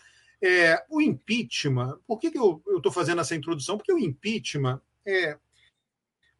É, 0.42 0.84
o 0.88 1.00
impeachment, 1.00 1.98
por 2.06 2.18
que, 2.18 2.30
que 2.30 2.38
eu 2.38 2.62
estou 2.76 2.92
fazendo 2.92 3.20
essa 3.20 3.34
introdução? 3.34 3.76
Porque 3.76 3.92
o 3.92 3.98
impeachment 3.98 4.80
é. 5.06 5.38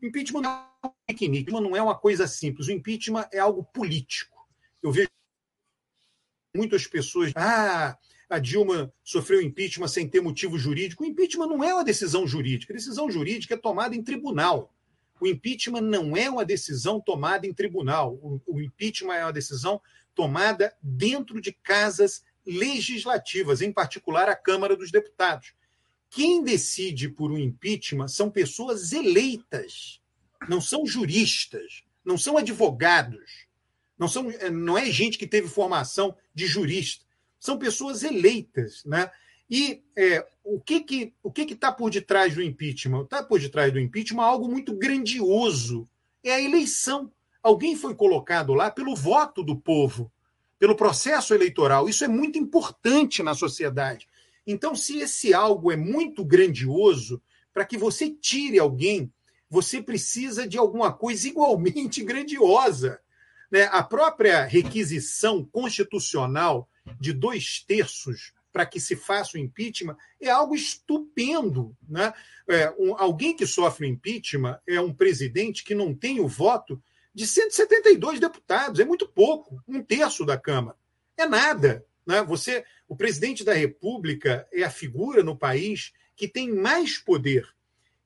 O 0.02 0.06
impeachment 0.06 0.42
não 0.42 0.50
é 0.50 0.86
um 0.86 0.90
piquenique, 1.06 1.52
não 1.52 1.76
é 1.76 1.82
uma 1.82 1.98
coisa 1.98 2.26
simples. 2.26 2.68
O 2.68 2.72
impeachment 2.72 3.28
é 3.32 3.38
algo 3.38 3.64
político. 3.64 4.48
Eu 4.82 4.90
vejo 4.90 5.08
muitas 6.56 6.86
pessoas. 6.86 7.32
Ah, 7.36 7.98
a 8.28 8.38
Dilma 8.38 8.92
sofreu 9.02 9.42
impeachment 9.42 9.88
sem 9.88 10.08
ter 10.08 10.20
motivo 10.20 10.58
jurídico. 10.58 11.02
O 11.02 11.06
impeachment 11.06 11.48
não 11.48 11.62
é 11.64 11.74
uma 11.74 11.84
decisão 11.84 12.26
jurídica. 12.26 12.72
A 12.72 12.76
decisão 12.76 13.10
jurídica 13.10 13.54
é 13.54 13.58
tomada 13.58 13.94
em 13.94 14.02
tribunal. 14.02 14.72
O 15.20 15.26
impeachment 15.26 15.82
não 15.82 16.16
é 16.16 16.30
uma 16.30 16.44
decisão 16.44 17.00
tomada 17.00 17.46
em 17.46 17.52
tribunal. 17.52 18.18
O, 18.46 18.60
impeachment 18.60 19.14
é 19.14 19.24
uma 19.24 19.32
decisão 19.32 19.80
tomada 20.14 20.74
dentro 20.82 21.40
de 21.40 21.52
casas 21.52 22.24
legislativas, 22.46 23.60
em 23.60 23.72
particular 23.72 24.28
a 24.28 24.34
Câmara 24.34 24.74
dos 24.74 24.90
Deputados. 24.90 25.52
Quem 26.08 26.42
decide 26.42 27.08
por 27.08 27.30
um 27.30 27.38
impeachment 27.38 28.08
são 28.08 28.30
pessoas 28.30 28.92
eleitas, 28.92 30.00
não 30.48 30.60
são 30.60 30.86
juristas, 30.86 31.84
não 32.04 32.18
são 32.18 32.36
advogados, 32.36 33.46
não, 33.98 34.08
são, 34.08 34.32
não 34.50 34.76
é 34.76 34.90
gente 34.90 35.18
que 35.18 35.26
teve 35.26 35.46
formação 35.46 36.16
de 36.34 36.46
jurista, 36.46 37.04
são 37.38 37.58
pessoas 37.58 38.02
eleitas. 38.02 38.84
Né? 38.84 39.10
E 39.50 39.82
é, 39.96 40.24
o 40.44 40.60
que 40.60 40.80
que 40.80 41.12
o 41.22 41.32
que 41.32 41.42
está 41.42 41.72
por 41.72 41.90
detrás 41.90 42.34
do 42.34 42.42
impeachment? 42.42 43.02
Está 43.02 43.22
por 43.22 43.40
detrás 43.40 43.72
do 43.72 43.80
impeachment 43.80 44.22
algo 44.22 44.48
muito 44.48 44.72
grandioso. 44.74 45.88
É 46.22 46.32
a 46.34 46.40
eleição. 46.40 47.10
Alguém 47.42 47.74
foi 47.74 47.94
colocado 47.94 48.54
lá 48.54 48.70
pelo 48.70 48.94
voto 48.94 49.42
do 49.42 49.56
povo, 49.56 50.12
pelo 50.58 50.76
processo 50.76 51.34
eleitoral. 51.34 51.88
Isso 51.88 52.04
é 52.04 52.08
muito 52.08 52.38
importante 52.38 53.22
na 53.22 53.34
sociedade. 53.34 54.06
Então, 54.46 54.74
se 54.74 54.98
esse 54.98 55.34
algo 55.34 55.72
é 55.72 55.76
muito 55.76 56.24
grandioso, 56.24 57.20
para 57.52 57.64
que 57.64 57.76
você 57.76 58.10
tire 58.10 58.58
alguém, 58.58 59.12
você 59.48 59.82
precisa 59.82 60.46
de 60.46 60.56
alguma 60.56 60.92
coisa 60.92 61.26
igualmente 61.26 62.04
grandiosa. 62.04 63.00
Né? 63.50 63.64
A 63.72 63.82
própria 63.82 64.44
requisição 64.44 65.44
constitucional 65.44 66.68
de 67.00 67.12
dois 67.12 67.64
terços 67.66 68.32
para 68.52 68.66
que 68.66 68.80
se 68.80 68.96
faça 68.96 69.36
o 69.36 69.40
impeachment 69.40 69.96
é 70.20 70.28
algo 70.28 70.54
estupendo. 70.54 71.76
Né? 71.88 72.12
É, 72.48 72.70
um, 72.78 72.94
alguém 72.98 73.36
que 73.36 73.46
sofre 73.46 73.86
impeachment 73.86 74.58
é 74.66 74.80
um 74.80 74.92
presidente 74.92 75.64
que 75.64 75.74
não 75.74 75.94
tem 75.94 76.20
o 76.20 76.28
voto 76.28 76.82
de 77.14 77.26
172 77.26 78.20
deputados, 78.20 78.80
é 78.80 78.84
muito 78.84 79.08
pouco, 79.08 79.62
um 79.66 79.82
terço 79.82 80.24
da 80.24 80.38
Câmara. 80.38 80.76
É 81.16 81.26
nada. 81.26 81.84
Né? 82.06 82.22
Você, 82.24 82.64
o 82.88 82.96
presidente 82.96 83.44
da 83.44 83.52
República 83.52 84.46
é 84.52 84.62
a 84.62 84.70
figura 84.70 85.22
no 85.22 85.36
país 85.36 85.92
que 86.16 86.28
tem 86.28 86.52
mais 86.52 86.98
poder. 86.98 87.48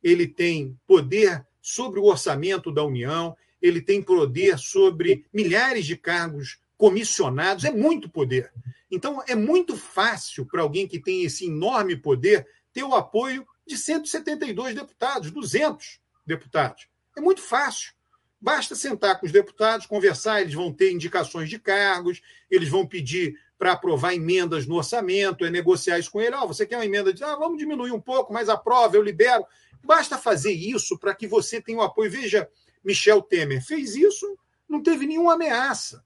Ele 0.03 0.27
tem 0.27 0.79
poder 0.87 1.45
sobre 1.61 1.99
o 1.99 2.05
orçamento 2.05 2.71
da 2.71 2.85
União, 2.85 3.37
ele 3.61 3.81
tem 3.81 4.03
poder 4.03 4.59
sobre 4.59 5.25
milhares 5.33 5.87
de 5.87 5.97
cargos 5.97 6.59
comissionados, 6.77 7.65
é 7.65 7.71
muito 7.71 8.09
poder. 8.09 8.53
Então, 8.91 9.23
é 9.27 9.35
muito 9.35 9.77
fácil 9.77 10.47
para 10.47 10.63
alguém 10.63 10.87
que 10.87 11.01
tem 11.01 11.25
esse 11.25 11.47
enorme 11.47 11.97
poder 11.97 12.47
ter 12.73 12.83
o 12.83 12.95
apoio 12.95 13.47
de 13.67 13.77
172 13.77 14.75
deputados, 14.75 15.31
200 15.31 16.01
deputados. 16.27 16.89
É 17.17 17.21
muito 17.21 17.41
fácil. 17.41 17.93
Basta 18.41 18.75
sentar 18.75 19.19
com 19.19 19.25
os 19.25 19.33
deputados, 19.33 19.87
conversar, 19.87 20.43
eles 20.43 20.53
vão 20.53 20.73
ter 20.73 20.93
indicações 20.93 21.49
de 21.49 21.59
cargos, 21.59 22.21
eles 22.51 22.69
vão 22.69 22.87
pedir 22.87 23.39
para 23.57 23.73
aprovar 23.73 24.15
emendas 24.15 24.67
no 24.67 24.75
orçamento, 24.75 25.45
é 25.45 25.51
negociar 25.51 25.99
isso 25.99 26.11
com 26.11 26.21
ele. 26.21 26.37
Oh, 26.37 26.47
você 26.47 26.67
quer 26.67 26.77
uma 26.77 26.85
emenda 26.85 27.15
ah, 27.23 27.37
vamos 27.37 27.57
diminuir 27.57 27.93
um 27.93 28.01
pouco, 28.01 28.33
mas 28.33 28.49
aprova, 28.49 28.97
eu 28.97 29.03
libero. 29.03 29.47
Basta 29.83 30.19
fazer 30.19 30.53
isso 30.53 30.99
para 30.99 31.15
que 31.15 31.27
você 31.27 31.61
tenha 31.61 31.79
o 31.79 31.83
apoio. 31.83 32.11
Veja, 32.11 32.49
Michel 32.85 33.23
Temer 33.23 33.65
fez 33.65 33.95
isso, 33.95 34.39
não 34.69 34.83
teve 34.83 35.07
nenhuma 35.07 35.35
ameaça. 35.35 36.05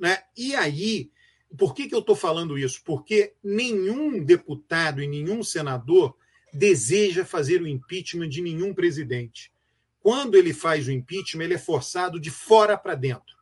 Né? 0.00 0.18
E 0.36 0.54
aí 0.54 1.10
por 1.56 1.74
que, 1.74 1.88
que 1.88 1.94
eu 1.94 2.00
estou 2.00 2.14
falando 2.14 2.58
isso? 2.58 2.82
Porque 2.84 3.34
nenhum 3.42 4.22
deputado 4.22 5.02
e 5.02 5.08
nenhum 5.08 5.42
senador 5.42 6.16
deseja 6.52 7.24
fazer 7.24 7.60
o 7.60 7.66
impeachment 7.66 8.28
de 8.28 8.40
nenhum 8.40 8.72
presidente. 8.72 9.52
Quando 10.00 10.36
ele 10.36 10.52
faz 10.52 10.86
o 10.86 10.92
impeachment, 10.92 11.44
ele 11.44 11.54
é 11.54 11.58
forçado 11.58 12.20
de 12.20 12.30
fora 12.30 12.76
para 12.76 12.94
dentro 12.94 13.38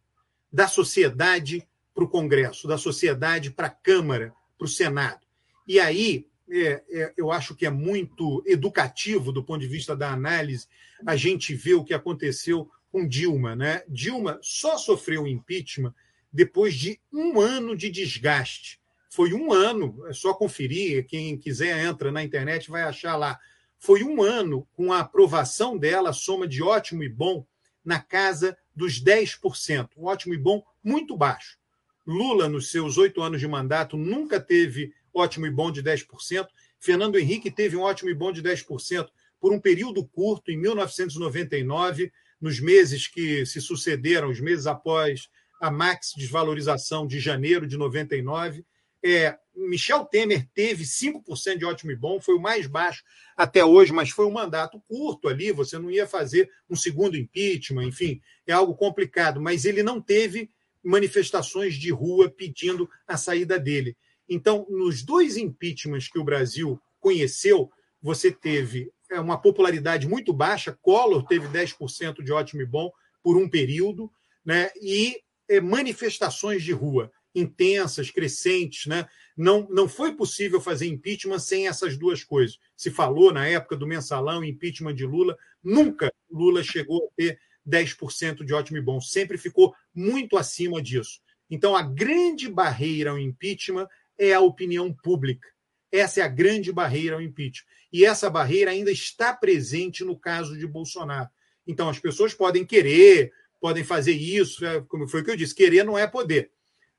da 0.52 0.66
sociedade 0.66 1.66
para 1.94 2.04
o 2.04 2.08
Congresso, 2.08 2.66
da 2.66 2.78
sociedade 2.78 3.50
para 3.50 3.66
a 3.66 3.70
Câmara, 3.70 4.32
para 4.56 4.64
o 4.64 4.68
Senado. 4.68 5.20
E 5.66 5.78
aí, 5.78 6.26
é, 6.50 6.82
é, 6.90 7.12
eu 7.16 7.30
acho 7.30 7.54
que 7.54 7.66
é 7.66 7.70
muito 7.70 8.42
educativo 8.46 9.30
do 9.30 9.44
ponto 9.44 9.60
de 9.60 9.66
vista 9.66 9.94
da 9.94 10.10
análise 10.10 10.66
a 11.06 11.14
gente 11.14 11.54
ver 11.54 11.74
o 11.74 11.84
que 11.84 11.92
aconteceu 11.92 12.70
com 12.90 13.06
Dilma. 13.06 13.54
Né? 13.54 13.82
Dilma 13.86 14.38
só 14.42 14.78
sofreu 14.78 15.26
impeachment 15.26 15.94
depois 16.32 16.74
de 16.74 17.00
um 17.12 17.40
ano 17.40 17.76
de 17.76 17.90
desgaste. 17.90 18.80
Foi 19.10 19.32
um 19.32 19.52
ano, 19.52 20.06
é 20.06 20.12
só 20.12 20.34
conferir, 20.34 21.06
quem 21.06 21.36
quiser 21.36 21.84
entra 21.84 22.12
na 22.12 22.22
internet 22.22 22.70
vai 22.70 22.82
achar 22.82 23.16
lá. 23.16 23.38
Foi 23.78 24.02
um 24.02 24.22
ano 24.22 24.68
com 24.74 24.92
a 24.92 25.00
aprovação 25.00 25.78
dela, 25.78 26.12
soma 26.12 26.46
de 26.46 26.62
ótimo 26.62 27.02
e 27.02 27.08
bom, 27.08 27.46
na 27.84 28.00
casa 28.00 28.56
dos 28.74 29.02
10%. 29.02 29.88
Um 29.96 30.04
ótimo 30.04 30.34
e 30.34 30.38
bom 30.38 30.62
muito 30.84 31.16
baixo. 31.16 31.58
Lula, 32.06 32.48
nos 32.48 32.70
seus 32.70 32.98
oito 32.98 33.22
anos 33.22 33.40
de 33.40 33.48
mandato, 33.48 33.96
nunca 33.96 34.40
teve 34.40 34.92
ótimo 35.12 35.46
e 35.46 35.50
bom 35.50 35.70
de 35.70 35.82
10%. 35.82 36.46
Fernando 36.78 37.18
Henrique 37.18 37.50
teve 37.50 37.76
um 37.76 37.82
ótimo 37.82 38.10
e 38.10 38.14
bom 38.14 38.30
de 38.30 38.42
10% 38.42 39.08
por 39.40 39.52
um 39.52 39.60
período 39.60 40.06
curto, 40.06 40.50
em 40.50 40.56
1999, 40.56 42.12
nos 42.40 42.60
meses 42.60 43.06
que 43.06 43.44
se 43.46 43.60
sucederam, 43.60 44.30
os 44.30 44.40
meses 44.40 44.66
após 44.66 45.28
a 45.60 45.70
max 45.70 46.12
desvalorização 46.16 47.06
de 47.06 47.18
janeiro 47.18 47.66
de 47.66 47.76
99. 47.76 48.64
É, 49.04 49.38
Michel 49.54 50.04
Temer 50.04 50.48
teve 50.54 50.84
5% 50.84 51.58
de 51.58 51.64
ótimo 51.64 51.92
e 51.92 51.96
bom, 51.96 52.20
foi 52.20 52.34
o 52.34 52.40
mais 52.40 52.66
baixo 52.66 53.02
até 53.36 53.64
hoje, 53.64 53.92
mas 53.92 54.10
foi 54.10 54.26
um 54.26 54.32
mandato 54.32 54.80
curto 54.88 55.28
ali, 55.28 55.52
você 55.52 55.78
não 55.78 55.90
ia 55.90 56.06
fazer 56.06 56.50
um 56.68 56.76
segundo 56.76 57.16
impeachment, 57.16 57.84
enfim, 57.86 58.20
é 58.46 58.52
algo 58.52 58.74
complicado, 58.74 59.40
mas 59.40 59.64
ele 59.64 59.82
não 59.82 60.00
teve 60.00 60.50
manifestações 60.82 61.74
de 61.74 61.90
rua 61.90 62.30
pedindo 62.30 62.88
a 63.06 63.16
saída 63.16 63.58
dele. 63.58 63.96
Então, 64.28 64.66
nos 64.68 65.02
dois 65.02 65.36
impeachments 65.36 66.08
que 66.08 66.18
o 66.18 66.24
Brasil 66.24 66.80
conheceu, 67.00 67.70
você 68.00 68.30
teve 68.30 68.92
é, 69.10 69.18
uma 69.18 69.40
popularidade 69.40 70.06
muito 70.06 70.32
baixa, 70.32 70.76
Collor 70.82 71.26
teve 71.26 71.46
10% 71.48 72.22
de 72.22 72.32
ótimo 72.32 72.62
e 72.62 72.66
bom 72.66 72.90
por 73.22 73.36
um 73.36 73.48
período, 73.48 74.10
né? 74.44 74.70
e 74.80 75.20
manifestações 75.60 76.62
de 76.62 76.72
rua 76.72 77.10
intensas, 77.34 78.10
crescentes. 78.10 78.86
Né? 78.86 79.06
Não, 79.36 79.66
não 79.70 79.88
foi 79.88 80.14
possível 80.14 80.60
fazer 80.60 80.86
impeachment 80.86 81.38
sem 81.38 81.68
essas 81.68 81.96
duas 81.96 82.24
coisas. 82.24 82.58
Se 82.76 82.90
falou 82.90 83.32
na 83.32 83.46
época 83.46 83.76
do 83.76 83.86
mensalão, 83.86 84.44
impeachment 84.44 84.94
de 84.94 85.06
Lula, 85.06 85.36
nunca 85.62 86.12
Lula 86.30 86.62
chegou 86.62 87.06
a 87.06 87.16
ter 87.16 87.38
10% 87.66 88.44
de 88.44 88.54
ótimo 88.54 88.78
e 88.78 88.82
bom, 88.82 89.00
sempre 89.00 89.36
ficou 89.36 89.74
muito 89.94 90.36
acima 90.36 90.80
disso. 90.80 91.20
Então, 91.50 91.76
a 91.76 91.82
grande 91.82 92.48
barreira 92.48 93.10
ao 93.10 93.18
impeachment 93.18 93.86
é 94.18 94.32
a 94.32 94.40
opinião 94.40 94.92
pública. 94.92 95.48
Essa 95.90 96.20
é 96.20 96.22
a 96.22 96.28
grande 96.28 96.72
barreira 96.72 97.16
ao 97.16 97.22
impeachment. 97.22 97.66
E 97.90 98.04
essa 98.04 98.28
barreira 98.28 98.70
ainda 98.70 98.90
está 98.90 99.32
presente 99.32 100.04
no 100.04 100.18
caso 100.18 100.58
de 100.58 100.66
Bolsonaro. 100.66 101.30
Então, 101.66 101.88
as 101.88 101.98
pessoas 101.98 102.34
podem 102.34 102.64
querer, 102.64 103.32
podem 103.60 103.84
fazer 103.84 104.12
isso, 104.12 104.64
é, 104.64 104.80
como 104.82 105.08
foi 105.08 105.20
o 105.20 105.24
que 105.24 105.30
eu 105.30 105.36
disse, 105.36 105.54
querer 105.54 105.84
não 105.84 105.98
é 105.98 106.06
poder. 106.06 106.50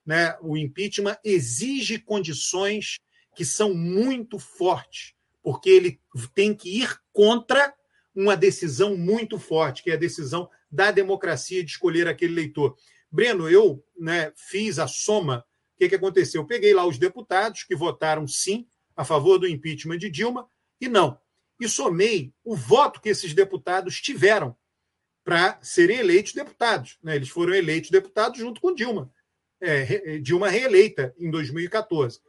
Né? 0.06 0.36
O 0.42 0.58
impeachment 0.58 1.18
exige 1.24 2.00
condições 2.00 3.00
que 3.36 3.46
são 3.46 3.74
muito 3.74 4.40
fortes, 4.40 5.14
porque 5.42 5.70
ele 5.70 6.02
tem 6.34 6.54
que 6.54 6.82
ir 6.82 6.98
contra 7.14 7.74
uma 8.14 8.36
decisão 8.36 8.98
muito 8.98 9.40
forte, 9.40 9.84
que 9.84 9.92
é 9.92 9.94
a 9.94 9.98
decisão 9.98 10.50
da 10.70 10.92
democracia 10.92 11.64
de 11.64 11.72
escolher 11.72 12.08
aquele 12.08 12.34
leitor. 12.34 12.76
Breno, 13.12 13.50
eu 13.50 13.84
né, 13.98 14.32
fiz 14.36 14.78
a 14.78 14.88
soma. 14.88 15.46
O 15.76 15.80
que, 15.80 15.90
que 15.90 15.96
aconteceu? 15.96 16.42
Eu 16.42 16.48
peguei 16.48 16.74
lá 16.74 16.86
os 16.86 16.98
deputados 16.98 17.64
que 17.64 17.76
votaram 17.76 18.28
sim 18.28 18.68
a 18.96 19.06
favor 19.06 19.38
do 19.38 19.48
impeachment 19.48 19.98
de 19.98 20.10
Dilma 20.10 20.48
e 20.82 20.88
não. 20.88 21.18
E 21.60 21.68
somei 21.68 22.34
o 22.44 22.56
voto 22.56 23.02
que 23.02 23.10
esses 23.10 23.34
deputados 23.34 24.02
tiveram 24.02 24.56
para 25.24 25.60
serem 25.62 25.98
eleitos 25.98 26.34
deputados. 26.34 26.98
Né? 27.04 27.16
Eles 27.16 27.30
foram 27.30 27.54
eleitos 27.54 27.90
deputados 27.90 28.40
junto 28.40 28.62
com 28.62 28.74
Dilma. 28.74 29.12
É, 29.62 30.18
Dilma 30.20 30.50
reeleita 30.50 31.14
em 31.18 31.30
2014. 31.30 32.20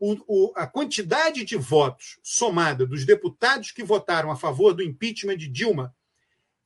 O, 0.00 0.16
o, 0.26 0.52
a 0.54 0.66
quantidade 0.66 1.44
de 1.44 1.56
votos 1.56 2.18
somada 2.22 2.86
dos 2.86 3.04
deputados 3.04 3.72
que 3.72 3.82
votaram 3.82 4.30
a 4.30 4.36
favor 4.36 4.72
do 4.72 4.82
impeachment 4.82 5.36
de 5.36 5.48
Dilma 5.48 5.94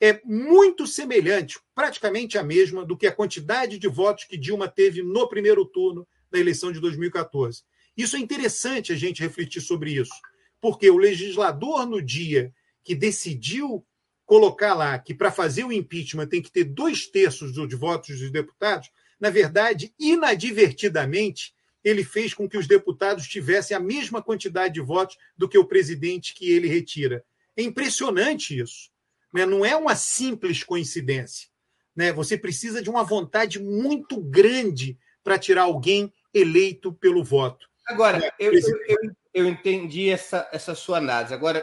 é 0.01 0.21
muito 0.25 0.87
semelhante, 0.87 1.61
praticamente 1.75 2.37
a 2.37 2.43
mesma, 2.43 2.85
do 2.85 2.97
que 2.97 3.07
a 3.07 3.13
quantidade 3.13 3.79
de 3.79 3.87
votos 3.87 4.25
que 4.25 4.37
Dilma 4.37 4.67
teve 4.69 5.01
no 5.01 5.29
primeiro 5.29 5.65
turno 5.65 6.07
da 6.31 6.39
eleição 6.39 6.73
de 6.73 6.81
2014. 6.81 7.63
Isso 7.97 8.17
é 8.17 8.19
interessante 8.19 8.93
a 8.93 8.97
gente 8.97 9.23
refletir 9.23 9.61
sobre 9.61 9.93
isso, 9.93 10.15
porque 10.61 10.91
o 10.91 10.97
legislador, 10.97 11.87
no 11.87 12.03
dia 12.03 12.53
que 12.83 12.95
decidiu 12.95 13.87
colocar 14.33 14.73
lá 14.73 14.99
que 14.99 15.13
para 15.13 15.31
fazer 15.31 15.63
o 15.63 15.71
impeachment 15.71 16.27
tem 16.27 16.41
que 16.41 16.51
ter 16.51 16.65
dois 16.65 17.07
terços 17.07 17.53
dos 17.53 17.75
votos 17.75 18.19
dos 18.19 18.31
deputados, 18.31 18.91
na 19.21 19.29
verdade, 19.29 19.93
inadvertidamente, 19.99 21.55
ele 21.85 22.03
fez 22.03 22.33
com 22.33 22.49
que 22.49 22.57
os 22.57 22.67
deputados 22.67 23.29
tivessem 23.29 23.77
a 23.77 23.81
mesma 23.81 24.23
quantidade 24.23 24.73
de 24.73 24.81
votos 24.81 25.19
do 25.37 25.47
que 25.47 25.59
o 25.59 25.67
presidente 25.67 26.33
que 26.33 26.51
ele 26.51 26.67
retira. 26.67 27.23
É 27.55 27.63
impressionante 27.63 28.59
isso. 28.59 28.91
Né? 29.35 29.45
Não 29.45 29.67
é 29.67 29.77
uma 29.77 29.95
simples 29.95 30.65
coincidência. 30.65 31.51
Né? 31.95 32.11
Você 32.11 32.39
precisa 32.39 32.81
de 32.81 32.89
uma 32.89 33.05
vontade 33.05 33.61
muito 33.61 34.19
grande 34.19 34.99
para 35.23 35.39
tirar 35.39 35.65
alguém 35.65 36.11
eleito 36.33 36.91
pelo 36.91 37.23
voto. 37.23 37.69
Agora, 37.87 38.19
né? 38.19 38.31
eu, 38.39 38.55
eu, 38.55 38.97
eu, 39.35 39.47
entendi 39.47 40.09
essa, 40.09 40.49
essa 40.51 40.75
sua 40.75 40.97
análise. 40.97 41.35
Agora, 41.35 41.63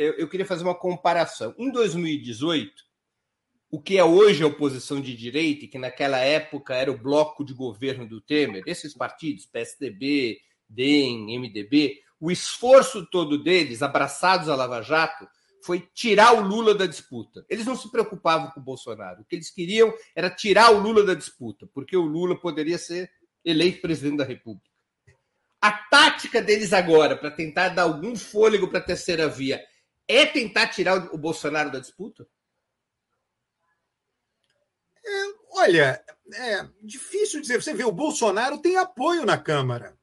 eu, 0.00 0.14
eu 0.14 0.28
queria 0.28 0.46
fazer 0.46 0.64
uma 0.64 0.74
comparação. 0.74 1.54
Em 1.58 1.70
2018, 1.70 2.72
o 3.70 3.80
que 3.80 3.98
é 3.98 4.04
hoje 4.04 4.42
a 4.42 4.46
oposição 4.46 5.00
de 5.00 5.14
direita, 5.14 5.66
que 5.66 5.78
naquela 5.78 6.18
época 6.18 6.74
era 6.74 6.90
o 6.90 6.98
bloco 6.98 7.44
de 7.44 7.52
governo 7.52 8.06
do 8.08 8.20
Temer, 8.20 8.62
esses 8.66 8.94
partidos, 8.94 9.46
PSDB, 9.46 10.40
DEM, 10.68 11.38
MDB, 11.38 12.00
o 12.18 12.30
esforço 12.30 13.06
todo 13.06 13.42
deles, 13.42 13.82
abraçados 13.82 14.48
à 14.48 14.56
Lava 14.56 14.82
Jato, 14.82 15.28
foi 15.62 15.86
tirar 15.94 16.32
o 16.34 16.40
Lula 16.40 16.74
da 16.74 16.86
disputa. 16.86 17.44
Eles 17.48 17.66
não 17.66 17.76
se 17.76 17.90
preocupavam 17.90 18.50
com 18.50 18.60
o 18.60 18.64
Bolsonaro. 18.64 19.20
O 19.20 19.24
que 19.24 19.36
eles 19.36 19.50
queriam 19.50 19.92
era 20.16 20.30
tirar 20.30 20.72
o 20.72 20.80
Lula 20.80 21.04
da 21.04 21.14
disputa, 21.14 21.68
porque 21.74 21.96
o 21.96 22.02
Lula 22.02 22.38
poderia 22.40 22.78
ser 22.78 23.10
eleito 23.44 23.82
presidente 23.82 24.16
da 24.16 24.24
República. 24.24 24.68
A 25.60 25.72
tática 25.72 26.40
deles 26.40 26.72
agora, 26.72 27.16
para 27.16 27.30
tentar 27.30 27.68
dar 27.68 27.82
algum 27.82 28.16
fôlego 28.16 28.68
para 28.68 28.78
a 28.78 28.82
terceira 28.82 29.28
via, 29.28 29.62
é 30.10 30.26
tentar 30.26 30.68
tirar 30.68 31.12
o 31.14 31.18
Bolsonaro 31.18 31.70
da 31.70 31.78
disputa? 31.78 32.26
É, 35.04 35.24
olha, 35.52 36.04
é 36.34 36.68
difícil 36.82 37.40
dizer. 37.40 37.60
Você 37.60 37.74
vê, 37.74 37.84
o 37.84 37.92
Bolsonaro 37.92 38.58
tem 38.58 38.76
apoio 38.76 39.24
na 39.24 39.38
Câmara. 39.38 39.96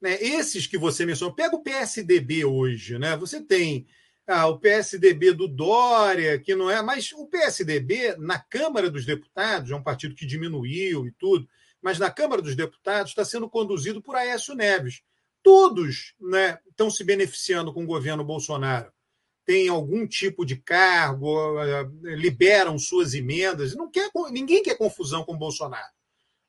Né? 0.00 0.20
Esses 0.22 0.66
que 0.66 0.78
você 0.78 1.04
mencionou, 1.04 1.34
pega 1.34 1.56
o 1.56 1.62
PSDB 1.62 2.44
hoje, 2.44 2.98
né? 2.98 3.16
Você 3.16 3.40
tem 3.40 3.86
ah, 4.26 4.46
o 4.46 4.58
PSDB 4.58 5.32
do 5.32 5.48
Dória, 5.48 6.38
que 6.38 6.54
não 6.54 6.70
é, 6.70 6.82
mas 6.82 7.12
o 7.12 7.26
PSDB 7.26 8.16
na 8.18 8.38
Câmara 8.38 8.90
dos 8.90 9.06
Deputados, 9.06 9.70
é 9.70 9.74
um 9.74 9.82
partido 9.82 10.14
que 10.14 10.26
diminuiu 10.26 11.06
e 11.06 11.12
tudo, 11.12 11.48
mas 11.80 11.98
na 11.98 12.10
Câmara 12.10 12.42
dos 12.42 12.54
Deputados 12.54 13.12
está 13.12 13.24
sendo 13.24 13.48
conduzido 13.48 14.02
por 14.02 14.16
Aécio 14.16 14.54
Neves. 14.54 15.02
Todos 15.42 16.14
né, 16.20 16.58
estão 16.68 16.90
se 16.90 17.02
beneficiando 17.04 17.72
com 17.72 17.84
o 17.84 17.86
governo 17.86 18.24
Bolsonaro. 18.24 18.92
Tem 19.48 19.66
algum 19.66 20.06
tipo 20.06 20.44
de 20.44 20.56
cargo, 20.56 21.58
eh, 21.58 21.88
liberam 22.16 22.78
suas 22.78 23.14
emendas. 23.14 23.74
Não 23.74 23.90
quer, 23.90 24.10
ninguém 24.30 24.62
quer 24.62 24.76
confusão 24.76 25.24
com 25.24 25.32
o 25.32 25.38
Bolsonaro. 25.38 25.90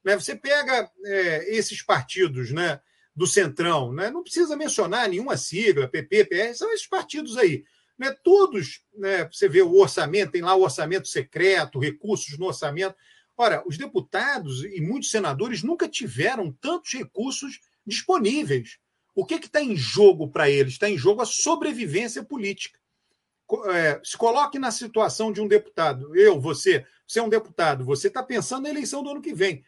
Né? 0.03 0.19
Você 0.19 0.35
pega 0.35 0.91
é, 1.05 1.55
esses 1.55 1.81
partidos, 1.81 2.51
né? 2.51 2.81
do 3.15 3.25
Centrão. 3.25 3.93
Né? 3.93 4.09
Não 4.09 4.21
precisa 4.21 4.57
mencionar 4.57 5.07
nenhuma 5.07 5.37
sigla, 5.37 5.87
PP, 5.87 6.25
PR, 6.25 6.53
são 6.53 6.73
esses 6.73 6.87
partidos 6.87 7.37
aí. 7.37 7.63
Né? 7.97 8.13
Todos, 8.21 8.81
né? 8.93 9.29
você 9.31 9.47
vê 9.47 9.61
o 9.61 9.77
orçamento, 9.77 10.33
tem 10.33 10.41
lá 10.41 10.53
o 10.53 10.63
orçamento 10.63 11.07
secreto, 11.07 11.79
recursos 11.79 12.37
no 12.37 12.47
orçamento. 12.47 12.97
Ora, 13.37 13.63
os 13.65 13.77
deputados 13.77 14.65
e 14.65 14.81
muitos 14.81 15.09
senadores 15.09 15.63
nunca 15.63 15.87
tiveram 15.87 16.51
tantos 16.51 16.91
recursos 16.91 17.61
disponíveis. 17.87 18.77
O 19.15 19.25
que 19.25 19.35
está 19.35 19.61
em 19.61 19.77
jogo 19.77 20.29
para 20.29 20.49
eles? 20.49 20.73
Está 20.73 20.89
em 20.89 20.97
jogo 20.97 21.21
a 21.21 21.25
sobrevivência 21.25 22.21
política. 22.23 22.78
É, 23.71 23.99
se 24.03 24.17
coloque 24.17 24.59
na 24.59 24.71
situação 24.71 25.31
de 25.31 25.41
um 25.41 25.47
deputado. 25.47 26.15
Eu, 26.15 26.39
você, 26.39 26.85
você 27.07 27.19
é 27.19 27.23
um 27.23 27.29
deputado, 27.29 27.83
você 27.83 28.07
está 28.07 28.21
pensando 28.21 28.63
na 28.63 28.69
eleição 28.69 29.03
do 29.03 29.09
ano 29.09 29.21
que 29.21 29.33
vem. 29.33 29.63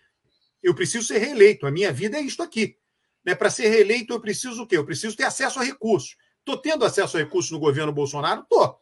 Eu 0.62 0.76
preciso 0.76 1.08
ser 1.08 1.17
reeleito, 1.17 1.65
a 1.65 1.72
minha 1.72 1.91
vida 1.91 2.17
é 2.17 2.22
isto 2.22 2.44
aqui. 2.44 2.78
Né? 3.26 3.34
Para 3.34 3.50
ser 3.50 3.67
reeleito, 3.70 4.13
eu 4.13 4.20
preciso 4.20 4.63
o 4.63 4.67
quê? 4.67 4.78
Eu 4.78 4.86
preciso 4.86 5.15
ter 5.15 5.24
acesso 5.24 5.60
a 5.60 5.63
recursos. 5.63 6.15
Estou 6.39 6.58
tendo 6.58 6.86
acesso 6.86 7.17
a 7.17 7.20
recursos 7.20 7.52
no 7.52 7.60
governo 7.60 7.91
Bolsonaro? 7.91 8.41
Estou. 8.41 8.80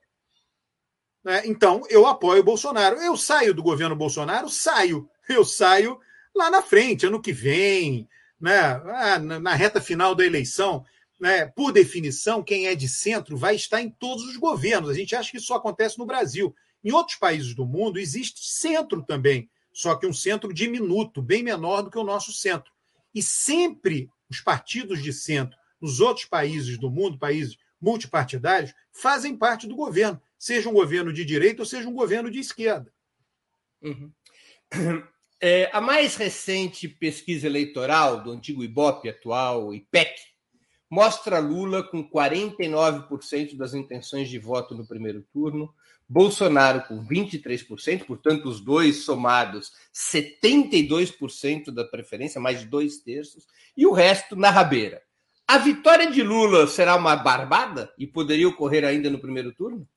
Né? 1.23 1.43
Então, 1.45 1.83
eu 1.89 2.05
apoio 2.05 2.41
o 2.41 2.45
Bolsonaro. 2.45 2.97
Eu 2.97 3.15
saio 3.17 3.53
do 3.53 3.63
governo 3.63 3.95
Bolsonaro? 3.95 4.49
Saio. 4.49 5.09
Eu 5.27 5.45
saio 5.45 5.99
lá 6.35 6.49
na 6.49 6.61
frente, 6.61 7.05
ano 7.05 7.21
que 7.21 7.33
vem, 7.33 8.07
né? 8.39 8.57
Ah, 8.57 9.19
na 9.19 9.53
reta 9.53 9.81
final 9.81 10.15
da 10.15 10.25
eleição. 10.25 10.85
Né? 11.19 11.45
Por 11.47 11.71
definição, 11.71 12.41
quem 12.41 12.67
é 12.67 12.75
de 12.75 12.87
centro 12.87 13.35
vai 13.35 13.55
estar 13.55 13.81
em 13.81 13.89
todos 13.89 14.23
os 14.25 14.37
governos. 14.37 14.89
A 14.89 14.93
gente 14.93 15.15
acha 15.15 15.31
que 15.31 15.37
isso 15.37 15.47
só 15.47 15.55
acontece 15.55 15.97
no 15.99 16.05
Brasil. 16.05 16.55
Em 16.83 16.91
outros 16.91 17.17
países 17.17 17.53
do 17.53 17.65
mundo 17.65 17.99
existe 17.99 18.39
centro 18.41 19.03
também, 19.03 19.49
só 19.73 19.95
que 19.95 20.07
um 20.07 20.13
centro 20.13 20.53
diminuto, 20.53 21.21
bem 21.21 21.43
menor 21.43 21.81
do 21.81 21.91
que 21.91 21.97
o 21.97 22.03
nosso 22.03 22.31
centro. 22.31 22.71
E 23.13 23.21
sempre 23.21 24.09
os 24.29 24.39
partidos 24.39 25.03
de 25.03 25.11
centro 25.11 25.57
nos 25.81 25.99
outros 25.99 26.25
países 26.25 26.77
do 26.77 26.89
mundo, 26.89 27.17
países 27.17 27.57
multipartidários, 27.81 28.73
fazem 28.91 29.35
parte 29.35 29.67
do 29.67 29.75
governo, 29.75 30.21
seja 30.37 30.69
um 30.69 30.73
governo 30.73 31.11
de 31.11 31.23
direita 31.23 31.61
ou 31.61 31.65
seja 31.65 31.87
um 31.87 31.93
governo 31.93 32.29
de 32.29 32.39
esquerda. 32.39 32.91
Uhum. 33.81 34.11
É, 35.41 35.69
a 35.71 35.79
mais 35.79 36.17
recente 36.17 36.85
pesquisa 36.85 37.47
eleitoral 37.47 38.21
do 38.21 38.31
antigo 38.31 38.61
IBOP, 38.61 39.07
atual 39.07 39.73
IPEC, 39.73 40.19
mostra 40.89 41.39
Lula 41.39 41.83
com 41.83 42.03
49% 42.03 43.55
das 43.55 43.73
intenções 43.73 44.29
de 44.29 44.39
voto 44.39 44.73
no 44.73 44.87
primeiro 44.87 45.21
turno, 45.31 45.73
Bolsonaro 46.07 46.81
com 46.87 47.05
23%, 47.05 48.05
portanto, 48.05 48.49
os 48.49 48.59
dois 48.59 49.03
somados 49.03 49.71
72% 49.93 51.71
da 51.71 51.85
preferência, 51.85 52.41
mais 52.41 52.61
de 52.61 52.65
dois 52.65 52.97
terços, 52.97 53.45
e 53.77 53.85
o 53.85 53.91
resto 53.91 54.35
na 54.35 54.49
rabeira. 54.49 55.03
A 55.47 55.59
vitória 55.59 56.09
de 56.09 56.23
Lula 56.23 56.65
será 56.67 56.95
uma 56.95 57.15
barbada 57.15 57.93
e 57.97 58.07
poderia 58.07 58.47
ocorrer 58.47 58.83
ainda 58.83 59.09
no 59.09 59.19
primeiro 59.19 59.51
turno? 59.51 59.87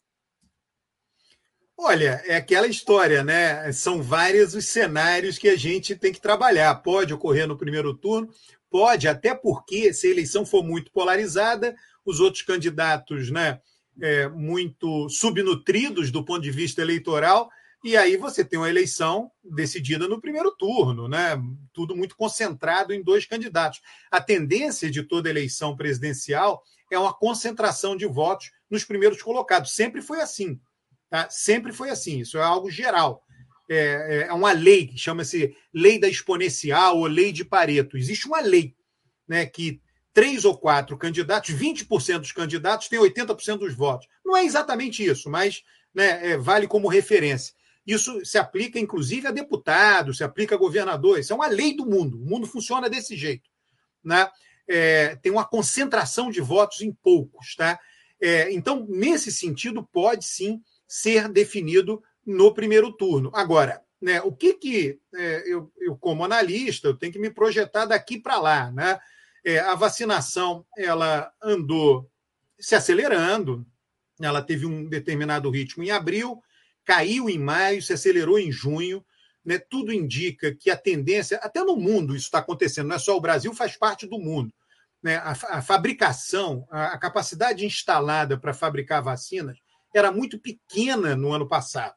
Olha, 1.76 2.22
é 2.26 2.36
aquela 2.36 2.66
história, 2.66 3.24
né? 3.24 3.72
São 3.72 4.02
vários 4.02 4.54
os 4.54 4.66
cenários 4.66 5.36
que 5.36 5.48
a 5.48 5.56
gente 5.56 5.96
tem 5.96 6.12
que 6.12 6.20
trabalhar. 6.20 6.74
Pode 6.76 7.12
ocorrer 7.12 7.46
no 7.46 7.58
primeiro 7.58 7.92
turno, 7.92 8.32
pode, 8.72 9.06
até 9.06 9.34
porque 9.34 9.92
se 9.92 10.06
a 10.06 10.10
eleição 10.10 10.46
for 10.46 10.64
muito 10.64 10.90
polarizada, 10.90 11.76
os 12.04 12.18
outros 12.18 12.42
candidatos, 12.42 13.30
né, 13.30 13.60
é, 14.00 14.26
muito 14.28 15.08
subnutridos 15.10 16.10
do 16.10 16.24
ponto 16.24 16.40
de 16.40 16.50
vista 16.50 16.80
eleitoral, 16.80 17.50
e 17.84 17.96
aí 17.96 18.16
você 18.16 18.44
tem 18.44 18.58
uma 18.58 18.70
eleição 18.70 19.30
decidida 19.44 20.08
no 20.08 20.20
primeiro 20.20 20.52
turno, 20.52 21.08
né? 21.08 21.36
Tudo 21.72 21.96
muito 21.96 22.16
concentrado 22.16 22.94
em 22.94 23.02
dois 23.02 23.26
candidatos. 23.26 23.80
A 24.08 24.20
tendência 24.20 24.88
de 24.88 25.02
toda 25.02 25.28
eleição 25.28 25.76
presidencial 25.76 26.62
é 26.92 26.98
uma 26.98 27.12
concentração 27.12 27.96
de 27.96 28.06
votos 28.06 28.52
nos 28.70 28.84
primeiros 28.84 29.20
colocados. 29.20 29.74
Sempre 29.74 30.00
foi 30.00 30.20
assim. 30.20 30.60
Tá? 31.10 31.28
Sempre 31.28 31.72
foi 31.72 31.90
assim. 31.90 32.20
Isso 32.20 32.38
é 32.38 32.42
algo 32.42 32.70
geral. 32.70 33.24
É, 33.72 34.24
é, 34.24 34.26
é 34.28 34.32
uma 34.32 34.52
lei 34.52 34.86
que 34.86 34.98
chama-se 34.98 35.56
lei 35.72 35.98
da 35.98 36.08
exponencial 36.08 36.98
ou 36.98 37.06
lei 37.06 37.32
de 37.32 37.44
Pareto. 37.44 37.96
Existe 37.96 38.26
uma 38.26 38.40
lei 38.40 38.74
né, 39.26 39.46
que 39.46 39.80
três 40.12 40.44
ou 40.44 40.56
quatro 40.56 40.96
candidatos, 40.98 41.54
20% 41.54 42.18
dos 42.18 42.32
candidatos 42.32 42.88
têm 42.88 42.98
80% 42.98 43.58
dos 43.58 43.74
votos. 43.74 44.06
Não 44.24 44.36
é 44.36 44.44
exatamente 44.44 45.02
isso, 45.04 45.30
mas 45.30 45.62
né, 45.94 46.32
é, 46.32 46.36
vale 46.36 46.66
como 46.66 46.88
referência. 46.88 47.54
Isso 47.86 48.24
se 48.24 48.38
aplica, 48.38 48.78
inclusive, 48.78 49.26
a 49.26 49.32
deputados, 49.32 50.18
se 50.18 50.24
aplica 50.24 50.54
a 50.54 50.58
governadores. 50.58 51.24
Isso 51.24 51.32
é 51.32 51.36
uma 51.36 51.48
lei 51.48 51.74
do 51.74 51.86
mundo. 51.86 52.20
O 52.20 52.24
mundo 52.24 52.46
funciona 52.46 52.88
desse 52.88 53.16
jeito. 53.16 53.48
Né? 54.04 54.28
É, 54.68 55.16
tem 55.16 55.32
uma 55.32 55.44
concentração 55.44 56.30
de 56.30 56.40
votos 56.40 56.82
em 56.82 56.92
poucos. 56.92 57.56
Tá? 57.56 57.80
É, 58.20 58.52
então, 58.52 58.86
nesse 58.88 59.32
sentido, 59.32 59.82
pode 59.92 60.24
sim 60.24 60.60
ser 60.86 61.28
definido 61.28 62.02
no 62.26 62.54
primeiro 62.54 62.92
turno. 62.92 63.30
Agora, 63.34 63.82
né, 64.00 64.20
o 64.22 64.32
que, 64.32 64.54
que 64.54 65.00
é, 65.14 65.44
eu, 65.46 65.72
eu, 65.78 65.96
como 65.96 66.24
analista, 66.24 66.88
eu 66.88 66.96
tenho 66.96 67.12
que 67.12 67.18
me 67.18 67.30
projetar 67.30 67.84
daqui 67.84 68.18
para 68.18 68.38
lá. 68.38 68.70
Né? 68.72 68.98
É, 69.44 69.60
a 69.60 69.74
vacinação 69.74 70.66
ela 70.76 71.32
andou 71.40 72.10
se 72.58 72.74
acelerando, 72.74 73.66
ela 74.20 74.42
teve 74.42 74.66
um 74.66 74.88
determinado 74.88 75.50
ritmo 75.50 75.84
em 75.84 75.90
abril, 75.90 76.42
caiu 76.84 77.30
em 77.30 77.38
maio, 77.38 77.82
se 77.82 77.92
acelerou 77.92 78.38
em 78.38 78.50
junho. 78.50 79.04
Né? 79.44 79.58
Tudo 79.58 79.92
indica 79.92 80.52
que 80.52 80.70
a 80.70 80.76
tendência, 80.76 81.38
até 81.38 81.62
no 81.62 81.76
mundo 81.76 82.16
isso 82.16 82.26
está 82.26 82.38
acontecendo, 82.38 82.88
não 82.88 82.96
é 82.96 82.98
só 82.98 83.16
o 83.16 83.20
Brasil, 83.20 83.54
faz 83.54 83.76
parte 83.76 84.06
do 84.06 84.18
mundo. 84.18 84.52
Né? 85.00 85.16
A, 85.16 85.30
a 85.30 85.62
fabricação, 85.62 86.66
a, 86.70 86.86
a 86.86 86.98
capacidade 86.98 87.64
instalada 87.64 88.36
para 88.38 88.54
fabricar 88.54 89.02
vacinas 89.02 89.58
era 89.94 90.10
muito 90.10 90.38
pequena 90.40 91.14
no 91.14 91.32
ano 91.32 91.48
passado. 91.48 91.94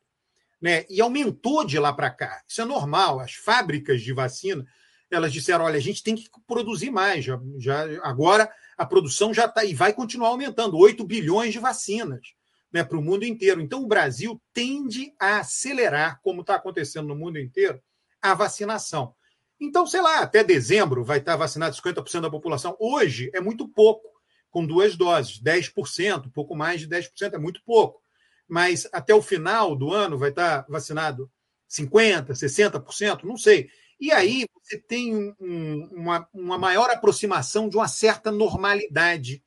Né? 0.61 0.85
E 0.89 1.01
aumentou 1.01 1.65
de 1.65 1.77
lá 1.77 1.93
para 1.93 2.09
cá. 2.09 2.41
Isso 2.47 2.61
é 2.61 2.65
normal. 2.65 3.19
As 3.19 3.33
fábricas 3.33 4.01
de 4.01 4.13
vacina 4.13 4.65
elas 5.11 5.31
disseram: 5.31 5.65
olha, 5.65 5.77
a 5.77 5.81
gente 5.81 6.03
tem 6.03 6.15
que 6.15 6.29
produzir 6.47 6.89
mais. 6.89 7.25
Já, 7.25 7.39
já, 7.57 7.83
agora 8.03 8.51
a 8.77 8.85
produção 8.85 9.33
já 9.33 9.45
está 9.45 9.63
e 9.63 9.73
vai 9.73 9.93
continuar 9.93 10.29
aumentando 10.29 10.77
8 10.77 11.03
bilhões 11.05 11.53
de 11.53 11.59
vacinas 11.59 12.33
né, 12.71 12.83
para 12.83 12.97
o 12.97 13.01
mundo 13.01 13.23
inteiro. 13.23 13.61
Então, 13.61 13.83
o 13.83 13.87
Brasil 13.87 14.41
tende 14.53 15.13
a 15.19 15.39
acelerar, 15.39 16.19
como 16.21 16.41
está 16.41 16.55
acontecendo 16.55 17.07
no 17.07 17.15
mundo 17.15 17.39
inteiro, 17.39 17.81
a 18.21 18.33
vacinação. 18.33 19.15
Então, 19.59 19.87
sei 19.87 20.01
lá, 20.01 20.19
até 20.19 20.43
dezembro 20.43 21.03
vai 21.03 21.19
estar 21.19 21.37
vacinado 21.37 21.75
50% 21.75 22.21
da 22.21 22.29
população. 22.29 22.75
Hoje 22.77 23.31
é 23.33 23.39
muito 23.39 23.69
pouco, 23.69 24.09
com 24.51 24.65
duas 24.65 24.97
doses, 24.97 25.41
10%, 25.41 26.31
pouco 26.33 26.55
mais 26.55 26.81
de 26.81 26.89
10% 26.89 27.33
é 27.33 27.37
muito 27.37 27.61
pouco. 27.63 28.01
Mas 28.47 28.87
até 28.91 29.13
o 29.13 29.21
final 29.21 29.75
do 29.75 29.91
ano 29.91 30.17
vai 30.17 30.29
estar 30.29 30.65
vacinado 30.69 31.31
50%, 31.69 32.31
60%, 32.31 33.23
não 33.23 33.37
sei. 33.37 33.69
E 33.99 34.11
aí 34.11 34.45
você 34.61 34.77
tem 34.77 35.15
um, 35.39 35.89
uma, 35.91 36.27
uma 36.33 36.57
maior 36.57 36.89
aproximação 36.89 37.69
de 37.69 37.77
uma 37.77 37.87
certa 37.87 38.31
normalidade. 38.31 39.43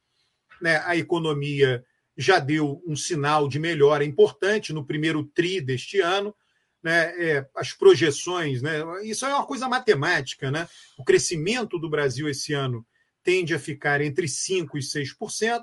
Né? 0.61 0.79
A 0.85 0.97
economia 0.97 1.85
já 2.17 2.39
deu 2.39 2.83
um 2.87 2.97
sinal 2.97 3.49
de 3.49 3.59
melhora 3.59 4.05
importante 4.05 4.73
no 4.73 4.85
primeiro 4.85 5.25
TRI 5.25 5.61
deste 5.61 6.01
ano. 6.01 6.35
Né? 6.83 7.15
É, 7.23 7.49
as 7.55 7.73
projeções, 7.73 8.63
né? 8.63 8.81
isso 9.05 9.27
é 9.27 9.35
uma 9.35 9.47
coisa 9.47 9.69
matemática. 9.69 10.51
Né? 10.51 10.67
O 10.99 11.05
crescimento 11.05 11.79
do 11.79 11.91
Brasil 11.91 12.29
esse 12.29 12.53
ano 12.53 12.87
tende 13.23 13.55
a 13.55 13.59
ficar 13.59 14.01
entre 14.01 14.27
5% 14.27 14.71
e 14.75 14.79
6%. 14.79 15.63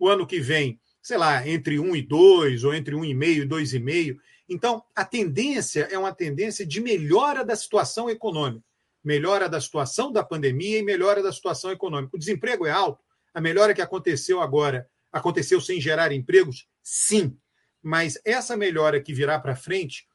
O 0.00 0.08
ano 0.08 0.24
que 0.24 0.38
vem, 0.38 0.78
sei 1.08 1.16
lá, 1.16 1.48
entre 1.48 1.80
1 1.80 1.96
e 1.96 2.02
2, 2.02 2.64
ou 2.64 2.74
entre 2.74 2.94
1,5 2.94 3.42
e 3.42 3.46
2,5%. 3.46 4.18
Então, 4.46 4.84
a 4.94 5.06
tendência 5.06 5.88
é 5.90 5.98
uma 5.98 6.12
tendência 6.12 6.66
de 6.66 6.82
melhora 6.82 7.42
da 7.42 7.56
situação 7.56 8.10
econômica, 8.10 8.62
melhora 9.02 9.48
da 9.48 9.58
situação 9.58 10.12
da 10.12 10.22
pandemia 10.22 10.78
e 10.78 10.82
melhora 10.82 11.22
da 11.22 11.32
situação 11.32 11.72
econômica. 11.72 12.14
O 12.14 12.18
desemprego 12.18 12.66
é 12.66 12.70
alto, 12.70 13.02
a 13.32 13.40
melhora 13.40 13.72
que 13.72 13.80
aconteceu 13.80 14.42
agora 14.42 14.86
aconteceu 15.10 15.62
sem 15.62 15.80
gerar 15.80 16.12
empregos? 16.12 16.68
Sim, 16.82 17.34
mas 17.82 18.20
essa 18.22 18.54
melhora 18.54 19.00
que 19.00 19.14
virá 19.14 19.40
para 19.40 19.56
frente 19.56 20.06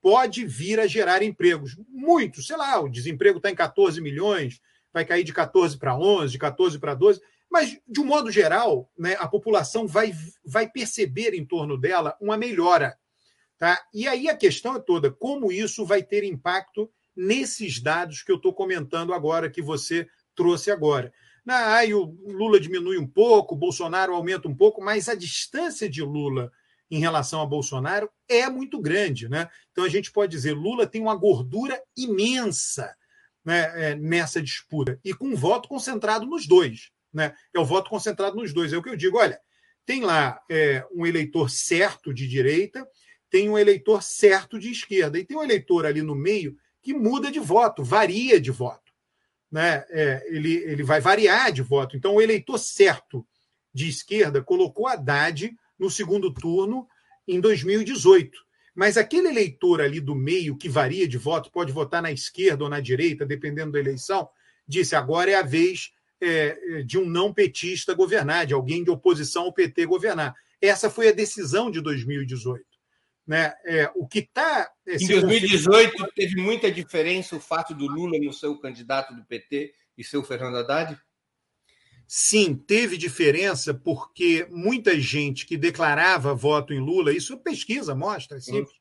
pode 0.00 0.46
vir 0.46 0.80
a 0.80 0.86
gerar 0.86 1.22
empregos. 1.22 1.76
Muitos, 1.90 2.46
sei 2.46 2.56
lá, 2.56 2.80
o 2.80 2.88
desemprego 2.88 3.36
está 3.36 3.50
em 3.50 3.54
14 3.54 4.00
milhões, 4.00 4.62
vai 4.94 5.04
cair 5.04 5.24
de 5.24 5.32
14 5.34 5.76
para 5.76 5.94
11, 5.94 6.32
de 6.32 6.38
14 6.38 6.78
para 6.78 6.94
12, 6.94 7.20
mas, 7.50 7.78
de 7.86 8.00
um 8.00 8.04
modo 8.04 8.30
geral, 8.30 8.90
né, 8.98 9.16
a 9.18 9.26
população 9.26 9.86
vai, 9.86 10.12
vai 10.44 10.68
perceber 10.68 11.34
em 11.34 11.44
torno 11.44 11.78
dela 11.78 12.16
uma 12.20 12.36
melhora. 12.36 12.98
Tá? 13.56 13.80
E 13.92 14.06
aí 14.06 14.28
a 14.28 14.36
questão 14.36 14.76
é 14.76 14.80
toda: 14.80 15.10
como 15.10 15.50
isso 15.50 15.84
vai 15.84 16.02
ter 16.02 16.24
impacto 16.24 16.90
nesses 17.16 17.80
dados 17.80 18.22
que 18.22 18.30
eu 18.30 18.36
estou 18.36 18.52
comentando 18.52 19.12
agora, 19.12 19.50
que 19.50 19.62
você 19.62 20.06
trouxe 20.34 20.70
agora? 20.70 21.12
Ah, 21.46 21.76
aí 21.76 21.94
o 21.94 22.04
Lula 22.26 22.60
diminui 22.60 22.98
um 22.98 23.06
pouco, 23.06 23.56
Bolsonaro 23.56 24.14
aumenta 24.14 24.46
um 24.46 24.54
pouco, 24.54 24.82
mas 24.82 25.08
a 25.08 25.14
distância 25.14 25.88
de 25.88 26.02
Lula 26.02 26.52
em 26.90 27.00
relação 27.00 27.40
a 27.40 27.46
Bolsonaro 27.46 28.10
é 28.28 28.48
muito 28.50 28.78
grande. 28.80 29.28
Né? 29.28 29.48
Então 29.72 29.84
a 29.84 29.88
gente 29.88 30.12
pode 30.12 30.30
dizer 30.30 30.52
Lula 30.52 30.86
tem 30.86 31.00
uma 31.00 31.16
gordura 31.16 31.82
imensa 31.96 32.94
né, 33.44 33.92
é, 33.92 33.94
nessa 33.94 34.42
disputa, 34.42 35.00
e 35.02 35.14
com 35.14 35.34
voto 35.34 35.68
concentrado 35.68 36.26
nos 36.26 36.46
dois. 36.46 36.90
Né? 37.12 37.34
É 37.54 37.58
o 37.58 37.64
voto 37.64 37.90
concentrado 37.90 38.36
nos 38.36 38.52
dois. 38.52 38.72
É 38.72 38.76
o 38.76 38.82
que 38.82 38.90
eu 38.90 38.96
digo: 38.96 39.18
olha, 39.18 39.40
tem 39.84 40.02
lá 40.02 40.40
é, 40.50 40.86
um 40.94 41.06
eleitor 41.06 41.50
certo 41.50 42.12
de 42.12 42.26
direita 42.28 42.86
tem 43.30 43.48
um 43.48 43.58
eleitor 43.58 44.02
certo 44.02 44.58
de 44.58 44.70
esquerda. 44.70 45.18
E 45.18 45.24
tem 45.24 45.36
um 45.36 45.42
eleitor 45.42 45.86
ali 45.86 46.02
no 46.02 46.14
meio 46.14 46.56
que 46.82 46.94
muda 46.94 47.30
de 47.30 47.40
voto, 47.40 47.84
varia 47.84 48.40
de 48.40 48.50
voto. 48.50 48.92
Né? 49.50 49.84
É, 49.90 50.26
ele, 50.28 50.54
ele 50.54 50.82
vai 50.82 51.00
variar 51.00 51.52
de 51.52 51.62
voto. 51.62 51.96
Então, 51.96 52.14
o 52.14 52.22
eleitor 52.22 52.58
certo 52.58 53.26
de 53.72 53.88
esquerda 53.88 54.42
colocou 54.42 54.86
Haddad 54.86 55.54
no 55.78 55.90
segundo 55.90 56.32
turno 56.32 56.88
em 57.26 57.40
2018. 57.40 58.38
Mas 58.74 58.96
aquele 58.96 59.28
eleitor 59.28 59.80
ali 59.80 60.00
do 60.00 60.14
meio 60.14 60.56
que 60.56 60.68
varia 60.68 61.06
de 61.06 61.18
voto, 61.18 61.50
pode 61.50 61.72
votar 61.72 62.00
na 62.00 62.12
esquerda 62.12 62.64
ou 62.64 62.70
na 62.70 62.80
direita, 62.80 63.26
dependendo 63.26 63.72
da 63.72 63.78
eleição, 63.78 64.28
disse 64.66 64.94
agora 64.94 65.30
é 65.30 65.34
a 65.34 65.42
vez 65.42 65.90
é, 66.20 66.82
de 66.82 66.98
um 66.98 67.08
não 67.08 67.32
petista 67.32 67.94
governar, 67.94 68.46
de 68.46 68.54
alguém 68.54 68.82
de 68.82 68.90
oposição 68.90 69.44
ao 69.44 69.52
PT 69.52 69.86
governar. 69.86 70.34
Essa 70.60 70.90
foi 70.90 71.08
a 71.08 71.12
decisão 71.12 71.70
de 71.70 71.80
2018. 71.80 72.64
Né? 73.26 73.52
É, 73.64 73.90
o 73.94 74.06
que 74.06 74.20
está. 74.20 74.70
É, 74.86 74.96
em 74.96 75.06
2018, 75.06 76.12
teve 76.14 76.40
muita 76.40 76.70
diferença 76.70 77.36
o 77.36 77.40
fato 77.40 77.74
do 77.74 77.86
Lula 77.86 78.18
não 78.18 78.32
ser 78.32 78.46
o 78.46 78.58
candidato 78.58 79.14
do 79.14 79.24
PT 79.24 79.74
e 79.96 80.04
ser 80.04 80.16
o 80.16 80.24
Fernando 80.24 80.56
Haddad? 80.56 80.98
Sim, 82.06 82.54
teve 82.54 82.96
diferença, 82.96 83.74
porque 83.74 84.46
muita 84.50 84.98
gente 84.98 85.44
que 85.44 85.58
declarava 85.58 86.34
voto 86.34 86.72
em 86.72 86.80
Lula, 86.80 87.12
isso 87.12 87.36
pesquisa 87.36 87.94
mostra, 87.94 88.38
é 88.38 88.40
simples. 88.40 88.74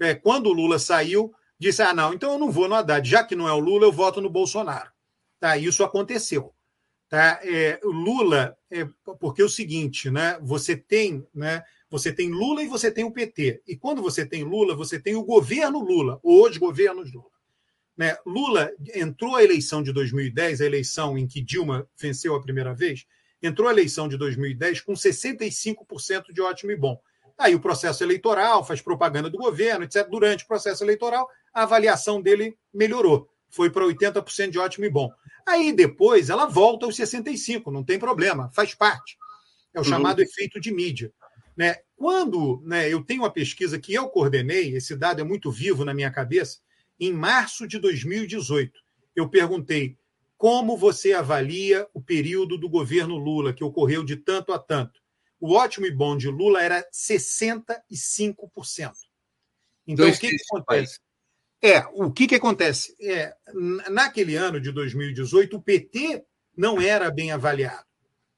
É, 0.00 0.12
quando 0.12 0.48
o 0.48 0.52
Lula 0.52 0.80
saiu, 0.80 1.32
disse: 1.58 1.82
ah, 1.82 1.94
não, 1.94 2.12
então 2.12 2.32
eu 2.32 2.38
não 2.38 2.50
vou 2.50 2.68
no 2.68 2.74
Haddad, 2.74 3.08
já 3.08 3.22
que 3.22 3.36
não 3.36 3.48
é 3.48 3.52
o 3.52 3.60
Lula, 3.60 3.84
eu 3.84 3.92
voto 3.92 4.20
no 4.20 4.28
Bolsonaro. 4.28 4.90
Tá, 5.38 5.56
isso 5.56 5.84
aconteceu. 5.84 6.53
Tá? 7.14 7.38
É, 7.44 7.78
Lula, 7.84 8.58
é, 8.68 8.88
porque 9.20 9.40
é 9.40 9.44
o 9.44 9.48
seguinte, 9.48 10.10
né? 10.10 10.36
Você 10.42 10.76
tem 10.76 11.24
né, 11.32 11.62
você 11.88 12.12
tem 12.12 12.28
Lula 12.28 12.60
e 12.60 12.66
você 12.66 12.90
tem 12.90 13.04
o 13.04 13.12
PT. 13.12 13.62
E 13.68 13.76
quando 13.76 14.02
você 14.02 14.26
tem 14.26 14.42
Lula, 14.42 14.74
você 14.74 14.98
tem 14.98 15.14
o 15.14 15.22
governo 15.22 15.78
Lula, 15.78 16.18
ou 16.24 16.44
os 16.48 16.56
governos 16.56 17.12
Lula. 17.12 17.30
Né? 17.96 18.16
Lula 18.26 18.68
entrou 18.96 19.36
a 19.36 19.44
eleição 19.44 19.80
de 19.80 19.92
2010, 19.92 20.60
a 20.60 20.66
eleição 20.66 21.16
em 21.16 21.24
que 21.24 21.40
Dilma 21.40 21.88
venceu 21.96 22.34
a 22.34 22.42
primeira 22.42 22.74
vez, 22.74 23.06
entrou 23.40 23.68
a 23.68 23.72
eleição 23.72 24.08
de 24.08 24.16
2010 24.16 24.80
com 24.80 24.94
65% 24.94 26.32
de 26.32 26.40
ótimo 26.42 26.72
e 26.72 26.76
bom. 26.76 27.00
Aí 27.38 27.54
o 27.54 27.60
processo 27.60 28.02
eleitoral 28.02 28.64
faz 28.64 28.82
propaganda 28.82 29.30
do 29.30 29.38
governo, 29.38 29.84
etc. 29.84 30.08
Durante 30.10 30.42
o 30.42 30.48
processo 30.48 30.82
eleitoral, 30.82 31.28
a 31.52 31.62
avaliação 31.62 32.20
dele 32.20 32.58
melhorou. 32.74 33.30
Foi 33.54 33.70
para 33.70 33.84
80% 33.84 34.50
de 34.50 34.58
ótimo 34.58 34.84
e 34.84 34.90
bom. 34.90 35.12
Aí 35.46 35.72
depois 35.72 36.28
ela 36.28 36.46
volta 36.46 36.86
aos 36.86 36.96
65%, 36.96 37.70
não 37.70 37.84
tem 37.84 38.00
problema, 38.00 38.50
faz 38.52 38.74
parte. 38.74 39.16
É 39.72 39.78
o 39.78 39.82
uhum. 39.82 39.88
chamado 39.88 40.20
efeito 40.20 40.60
de 40.60 40.72
mídia. 40.72 41.12
Né? 41.56 41.76
Quando 41.96 42.60
né, 42.64 42.92
eu 42.92 43.04
tenho 43.04 43.22
uma 43.22 43.30
pesquisa 43.30 43.78
que 43.78 43.94
eu 43.94 44.08
coordenei, 44.08 44.74
esse 44.74 44.96
dado 44.96 45.20
é 45.20 45.24
muito 45.24 45.52
vivo 45.52 45.84
na 45.84 45.94
minha 45.94 46.10
cabeça, 46.10 46.58
em 46.98 47.12
março 47.12 47.68
de 47.68 47.78
2018, 47.78 48.72
eu 49.14 49.28
perguntei 49.28 49.96
como 50.36 50.76
você 50.76 51.12
avalia 51.12 51.86
o 51.94 52.02
período 52.02 52.58
do 52.58 52.68
governo 52.68 53.16
Lula, 53.16 53.52
que 53.52 53.62
ocorreu 53.62 54.02
de 54.04 54.16
tanto 54.16 54.52
a 54.52 54.58
tanto. 54.58 55.00
O 55.40 55.52
ótimo 55.52 55.86
e 55.86 55.92
bom 55.92 56.16
de 56.16 56.28
Lula 56.28 56.60
era 56.60 56.84
65%. 56.92 57.84
Então, 59.86 60.06
Dois 60.06 60.16
o 60.16 60.20
que, 60.20 60.30
que 60.30 60.36
acontece? 60.50 60.98
É, 61.62 61.80
o 61.92 62.10
que, 62.12 62.26
que 62.26 62.34
acontece? 62.34 62.94
É, 63.00 63.34
naquele 63.90 64.36
ano 64.36 64.60
de 64.60 64.70
2018, 64.70 65.56
o 65.56 65.62
PT 65.62 66.24
não 66.56 66.80
era 66.80 67.10
bem 67.10 67.32
avaliado, 67.32 67.84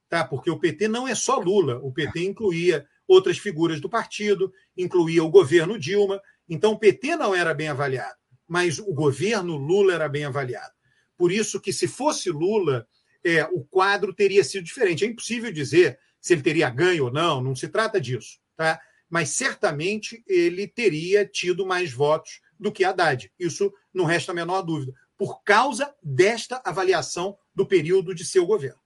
tá? 0.08 0.24
porque 0.24 0.50
o 0.50 0.58
PT 0.58 0.88
não 0.88 1.08
é 1.08 1.14
só 1.14 1.38
Lula, 1.38 1.78
o 1.78 1.92
PT 1.92 2.24
incluía 2.24 2.86
outras 3.06 3.38
figuras 3.38 3.80
do 3.80 3.88
partido, 3.88 4.52
incluía 4.76 5.22
o 5.24 5.30
governo 5.30 5.78
Dilma, 5.78 6.20
então 6.48 6.72
o 6.72 6.78
PT 6.78 7.16
não 7.16 7.34
era 7.34 7.52
bem 7.52 7.68
avaliado, 7.68 8.16
mas 8.46 8.78
o 8.78 8.92
governo 8.92 9.56
Lula 9.56 9.94
era 9.94 10.08
bem 10.08 10.24
avaliado. 10.24 10.72
Por 11.16 11.32
isso 11.32 11.60
que, 11.60 11.72
se 11.72 11.88
fosse 11.88 12.30
Lula, 12.30 12.86
é, 13.24 13.44
o 13.44 13.64
quadro 13.64 14.14
teria 14.14 14.44
sido 14.44 14.64
diferente. 14.64 15.04
É 15.04 15.08
impossível 15.08 15.50
dizer 15.50 15.98
se 16.20 16.34
ele 16.34 16.42
teria 16.42 16.70
ganho 16.70 17.04
ou 17.04 17.12
não, 17.12 17.42
não 17.42 17.56
se 17.56 17.68
trata 17.68 18.00
disso. 18.00 18.38
Tá? 18.56 18.80
Mas 19.08 19.30
certamente 19.30 20.22
ele 20.26 20.66
teria 20.66 21.24
tido 21.26 21.66
mais 21.66 21.92
votos 21.92 22.40
do 22.58 22.72
que 22.72 22.84
Haddad. 22.84 23.30
Isso 23.38 23.72
não 23.92 24.04
resta 24.04 24.32
a 24.32 24.34
menor 24.34 24.62
dúvida, 24.62 24.92
por 25.16 25.42
causa 25.42 25.94
desta 26.02 26.60
avaliação 26.64 27.36
do 27.54 27.66
período 27.66 28.14
de 28.14 28.24
seu 28.24 28.46
governo. 28.46 28.80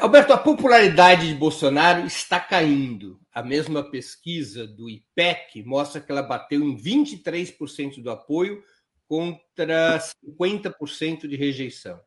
Alberto, 0.00 0.32
a 0.32 0.38
popularidade 0.38 1.26
de 1.26 1.34
Bolsonaro 1.34 2.06
está 2.06 2.38
caindo. 2.38 3.20
A 3.32 3.42
mesma 3.42 3.82
pesquisa 3.82 4.66
do 4.66 4.88
IPEC 4.88 5.64
mostra 5.64 6.00
que 6.00 6.12
ela 6.12 6.22
bateu 6.22 6.62
em 6.62 6.76
23% 6.76 8.00
do 8.00 8.10
apoio 8.10 8.62
contra 9.08 9.98
50% 10.24 11.26
de 11.26 11.36
rejeição. 11.36 12.00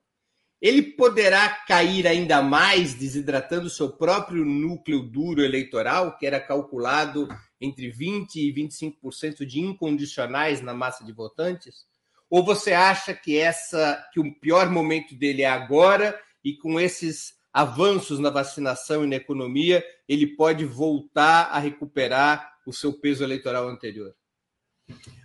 Ele 0.62 0.82
poderá 0.82 1.50
cair 1.68 2.08
ainda 2.08 2.42
mais, 2.42 2.96
desidratando 2.96 3.70
seu 3.70 3.92
próprio 3.92 4.44
núcleo 4.44 5.04
duro 5.04 5.44
eleitoral, 5.44 6.18
que 6.18 6.26
era 6.26 6.40
calculado 6.40 7.28
entre 7.60 7.92
20% 7.92 8.36
e 8.36 8.54
25% 8.54 9.46
de 9.46 9.60
incondicionais 9.60 10.62
na 10.62 10.74
massa 10.74 11.04
de 11.04 11.12
votantes? 11.12 11.86
Ou 12.30 12.44
você 12.44 12.74
acha 12.74 13.14
que 13.14 13.38
essa 13.38 14.06
que 14.14 14.20
o 14.20 14.34
pior 14.40 14.70
momento 14.70 15.16
dele 15.16 15.44
é 15.44 15.50
agora 15.50 16.20
e 16.44 16.56
com 16.56 16.80
esses 16.80 17.38
avanços 17.58 18.20
na 18.20 18.30
vacinação 18.30 19.04
e 19.04 19.08
na 19.08 19.16
economia, 19.16 19.84
ele 20.08 20.28
pode 20.28 20.64
voltar 20.64 21.46
a 21.46 21.58
recuperar 21.58 22.54
o 22.68 22.74
seu 22.74 22.94
peso 22.94 23.24
eleitoral 23.24 23.68
anterior? 23.68 24.14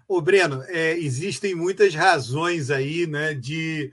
Ô, 0.08 0.20
Breno, 0.20 0.62
é, 0.68 0.92
existem 0.96 1.54
muitas 1.54 1.94
razões 1.94 2.70
aí 2.70 3.06
né, 3.06 3.34
de, 3.34 3.92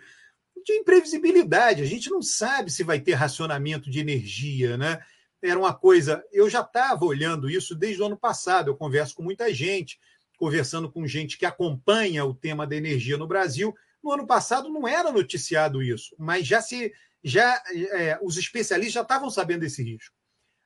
de 0.65 0.73
imprevisibilidade. 0.73 1.81
A 1.81 1.85
gente 1.85 2.09
não 2.09 2.21
sabe 2.21 2.71
se 2.71 2.83
vai 2.83 2.99
ter 2.99 3.13
racionamento 3.13 3.89
de 3.89 3.99
energia, 3.99 4.77
né? 4.77 5.03
Era 5.41 5.59
uma 5.59 5.73
coisa. 5.73 6.23
Eu 6.31 6.49
já 6.49 6.61
estava 6.61 7.05
olhando 7.05 7.49
isso 7.49 7.75
desde 7.75 8.01
o 8.01 8.05
ano 8.05 8.17
passado. 8.17 8.69
Eu 8.69 8.75
converso 8.75 9.15
com 9.15 9.23
muita 9.23 9.53
gente, 9.53 9.99
conversando 10.37 10.91
com 10.91 11.07
gente 11.07 11.37
que 11.37 11.45
acompanha 11.45 12.25
o 12.25 12.33
tema 12.33 12.67
da 12.67 12.75
energia 12.75 13.17
no 13.17 13.27
Brasil. 13.27 13.73
No 14.03 14.11
ano 14.11 14.27
passado 14.27 14.69
não 14.69 14.87
era 14.87 15.11
noticiado 15.11 15.83
isso, 15.83 16.15
mas 16.17 16.47
já 16.47 16.61
se 16.61 16.93
já 17.21 17.61
é, 17.73 18.17
os 18.21 18.37
especialistas 18.37 18.93
já 18.93 19.01
estavam 19.01 19.29
sabendo 19.29 19.61
desse 19.61 19.83
risco. 19.83 20.15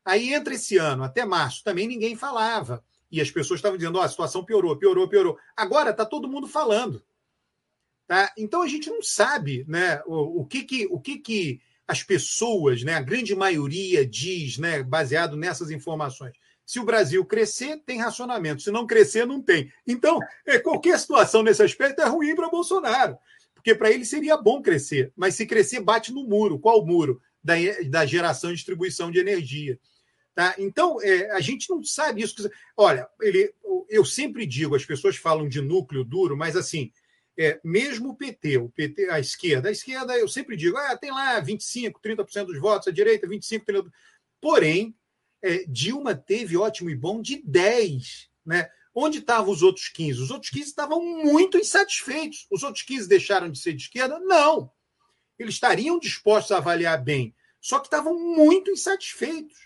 Aí 0.05 0.34
entra 0.34 0.53
esse 0.53 0.78
ano, 0.78 1.03
até 1.03 1.26
março, 1.26 1.63
também 1.63 1.88
ninguém 1.88 2.15
falava. 2.15 2.84
E 3.11 3.21
as 3.21 3.32
pessoas 3.32 3.59
estavam 3.59 3.78
dizendo: 3.78 3.97
oh, 3.97 4.01
a 4.01 4.09
situação 4.09 4.43
piorou, 4.43 4.78
piorou, 4.78 5.07
piorou. 5.07 5.38
Agora 5.55 5.91
está 5.91 6.05
todo 6.05 6.28
mundo 6.28 6.47
falando. 6.47 7.03
Tá? 8.05 8.32
Então 8.38 8.61
a 8.61 8.67
gente 8.67 8.89
não 8.89 9.01
sabe 9.01 9.65
né, 9.67 10.01
o, 10.05 10.41
o, 10.41 10.45
que, 10.45 10.63
que, 10.63 10.88
o 10.91 10.99
que, 10.99 11.19
que 11.19 11.61
as 11.88 12.03
pessoas, 12.03 12.84
né, 12.84 12.95
a 12.95 13.01
grande 13.01 13.36
maioria, 13.36 14.05
diz, 14.05 14.57
né, 14.57 14.81
baseado 14.84 15.36
nessas 15.36 15.71
informações. 15.71 16.34
Se 16.65 16.79
o 16.79 16.86
Brasil 16.86 17.25
crescer, 17.25 17.81
tem 17.86 17.99
racionamento. 17.99 18.61
Se 18.61 18.71
não 18.71 18.88
crescer, 18.88 19.25
não 19.25 19.41
tem. 19.41 19.71
Então, 19.86 20.17
é, 20.45 20.57
qualquer 20.57 20.97
situação 20.97 21.43
nesse 21.43 21.61
aspecto 21.61 22.01
é 22.01 22.05
ruim 22.05 22.36
para 22.36 22.49
Bolsonaro 22.49 23.17
porque 23.63 23.73
para 23.73 23.89
ele 23.89 24.03
seria 24.03 24.36
bom 24.36 24.61
crescer, 24.61 25.13
mas 25.15 25.36
se 25.36 25.45
crescer, 25.45 25.79
bate 25.79 26.11
no 26.11 26.27
muro. 26.27 26.59
Qual 26.59 26.86
muro? 26.86 27.21
Da, 27.41 27.53
da 27.89 28.05
geração 28.05 28.51
e 28.51 28.55
distribuição 28.55 29.09
de 29.09 29.19
energia. 29.19 29.79
Tá? 30.36 30.53
Então, 30.57 31.01
é, 31.01 31.31
a 31.31 31.39
gente 31.39 31.69
não 31.69 31.81
sabe 31.81 32.21
isso. 32.21 32.36
Olha, 32.75 33.07
ele, 33.21 33.53
eu 33.89 34.03
sempre 34.03 34.45
digo, 34.45 34.75
as 34.75 34.86
pessoas 34.86 35.15
falam 35.15 35.47
de 35.47 35.61
núcleo 35.61 36.03
duro, 36.03 36.36
mas 36.36 36.57
assim, 36.57 36.91
é, 37.38 37.59
mesmo 37.63 38.09
o 38.09 38.15
PT, 38.15 38.57
o 38.57 38.69
PT, 38.69 39.09
a 39.09 39.19
esquerda, 39.19 39.69
a 39.69 39.71
esquerda, 39.71 40.17
eu 40.17 40.27
sempre 40.27 40.55
digo, 40.55 40.77
ah, 40.77 40.97
tem 40.97 41.11
lá 41.11 41.39
25, 41.39 41.99
30% 41.99 42.45
dos 42.45 42.59
votos, 42.59 42.88
a 42.88 42.91
direita, 42.91 43.27
25, 43.27 43.65
30%. 43.65 43.91
Porém, 44.39 44.95
é, 45.41 45.63
Dilma 45.67 46.15
teve 46.15 46.57
ótimo 46.57 46.89
e 46.89 46.95
bom 46.95 47.21
de 47.21 47.41
10, 47.43 48.29
né? 48.45 48.69
Onde 48.95 49.19
estavam 49.19 49.51
os 49.51 49.63
outros 49.63 49.89
15? 49.89 50.21
Os 50.21 50.29
outros 50.29 50.51
15 50.51 50.69
estavam 50.69 51.01
muito 51.01 51.57
insatisfeitos. 51.57 52.45
Os 52.51 52.61
outros 52.61 52.84
15 52.84 53.09
deixaram 53.09 53.49
de 53.49 53.57
ser 53.57 53.73
de 53.73 53.84
esquerda? 53.84 54.19
Não. 54.19 54.71
Eles 55.39 55.55
estariam 55.55 55.97
dispostos 55.97 56.51
a 56.51 56.57
avaliar 56.57 57.03
bem, 57.03 57.36
só 57.59 57.79
que 57.79 57.88
estavam 57.88 58.13
muito 58.36 58.69
insatisfeitos. 58.69 59.57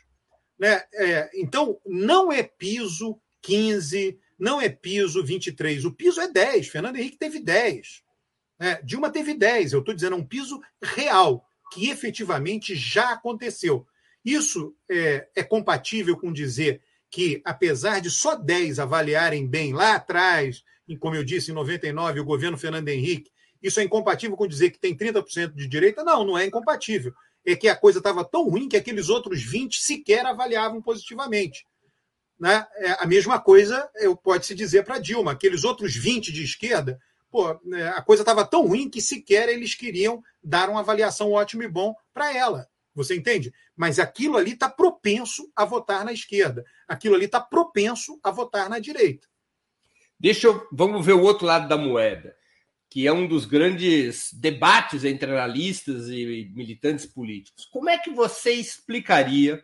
Né? 0.58 0.82
É, 0.94 1.30
então, 1.34 1.80
não 1.86 2.32
é 2.32 2.42
piso 2.42 3.20
15, 3.42 4.18
não 4.38 4.62
é 4.62 4.70
piso 4.70 5.24
23. 5.24 5.86
O 5.86 5.92
piso 5.92 6.22
é 6.22 6.28
10. 6.28 6.68
Fernando 6.68 6.98
Henrique 6.98 7.18
teve 7.18 7.40
10. 7.40 8.04
Né? 8.60 8.80
Dilma 8.84 9.10
teve 9.10 9.34
10. 9.34 9.74
Eu 9.74 9.80
estou 9.80 9.94
dizendo, 9.94 10.16
é 10.16 10.20
um 10.20 10.26
piso 10.26 10.62
real, 10.82 11.46
que 11.72 11.90
efetivamente 11.90 12.76
já 12.76 13.12
aconteceu. 13.12 13.86
Isso 14.24 14.76
é, 14.90 15.28
é 15.36 15.44
compatível 15.44 16.18
com 16.18 16.32
dizer 16.32 16.82
que, 17.10 17.42
apesar 17.46 18.02
de 18.02 18.12
só 18.12 18.36
10 18.36 18.80
avaliarem 18.80 19.48
bem 19.48 19.74
lá 19.74 19.96
atrás, 19.96 20.64
como 21.00 21.16
eu 21.16 21.24
disse, 21.24 21.52
em 21.52 21.54
99, 21.54 22.20
o 22.20 22.26
governo 22.26 22.58
Fernando 22.58 22.90
Henrique, 22.90 23.32
isso 23.62 23.80
é 23.80 23.84
incompatível 23.84 24.38
com 24.38 24.48
dizer 24.48 24.70
que 24.70 24.80
tem 24.80 24.96
30% 24.96 25.54
de 25.54 25.68
direita? 25.68 26.04
Não, 26.04 26.24
não 26.24 26.38
é 26.38 26.46
incompatível. 26.46 27.14
É 27.46 27.56
que 27.56 27.68
a 27.68 27.76
coisa 27.76 28.00
estava 28.00 28.24
tão 28.24 28.48
ruim 28.50 28.70
que 28.70 28.78
aqueles 28.78 29.10
outros 29.10 29.42
20 29.42 29.82
sequer 29.82 30.26
avaliavam 30.26 30.82
positivamente. 30.82 31.66
Né? 32.40 32.66
É, 32.76 33.04
a 33.04 33.06
mesma 33.06 33.40
coisa 33.40 33.90
pode-se 34.24 34.54
dizer 34.54 34.84
para 34.84 35.00
Dilma. 35.00 35.32
Aqueles 35.32 35.64
outros 35.64 35.96
20 35.96 36.32
de 36.32 36.44
esquerda, 36.44 37.00
pô, 37.32 37.60
né, 37.66 37.90
a 37.90 38.02
coisa 38.02 38.22
estava 38.22 38.46
tão 38.46 38.68
ruim 38.68 38.90
que 38.90 39.02
sequer 39.02 39.50
eles 39.50 39.74
queriam 39.74 40.24
dar 40.44 40.70
uma 40.70 40.82
avaliação 40.82 41.32
ótima 41.32 41.64
e 41.64 41.68
bom 41.68 41.96
para 42.14 42.36
ela. 42.36 42.68
Você 42.94 43.16
entende? 43.16 43.54
Mas 43.76 44.00
aquilo 44.00 44.38
ali 44.38 44.54
está 44.54 44.68
propenso 44.68 45.52
a 45.56 45.64
votar 45.64 46.04
na 46.04 46.12
esquerda. 46.12 46.66
Aquilo 46.88 47.14
ali 47.14 47.26
está 47.26 47.40
propenso 47.40 48.20
a 48.24 48.32
votar 48.32 48.70
na 48.70 48.80
direita. 48.80 49.28
Deixa 50.20 50.48
eu. 50.48 50.68
Vamos 50.72 51.06
ver 51.06 51.14
o 51.14 51.22
outro 51.22 51.46
lado 51.46 51.68
da 51.68 51.78
moeda, 51.78 52.36
que 52.90 53.06
é 53.06 53.14
um 53.14 53.28
dos 53.28 53.46
grandes 53.46 54.34
debates 54.34 55.04
entre 55.04 55.30
analistas 55.30 56.10
e 56.10 56.52
militantes 56.56 57.06
políticos. 57.06 57.66
Como 57.72 57.88
é 57.88 58.00
que 58.00 58.10
você 58.10 58.54
explicaria 58.54 59.64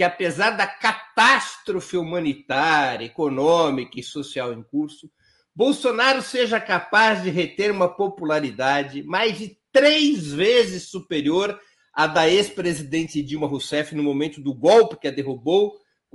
que, 0.00 0.04
apesar 0.04 0.52
da 0.52 0.66
catástrofe 0.66 1.98
humanitária, 1.98 3.04
econômica 3.04 4.00
e 4.00 4.02
social 4.02 4.50
em 4.50 4.62
curso, 4.62 5.10
Bolsonaro 5.54 6.22
seja 6.22 6.58
capaz 6.58 7.22
de 7.22 7.28
reter 7.28 7.70
uma 7.70 7.86
popularidade 7.86 9.02
mais 9.02 9.36
de 9.36 9.58
três 9.70 10.32
vezes 10.32 10.84
superior 10.88 11.60
a 11.92 12.06
da 12.06 12.26
ex-presidente 12.26 13.20
Dilma 13.20 13.46
Rousseff 13.46 13.94
no 13.94 14.02
momento 14.02 14.40
do 14.40 14.54
golpe 14.54 14.96
que 14.96 15.06
a 15.06 15.10
derrubou. 15.10 15.74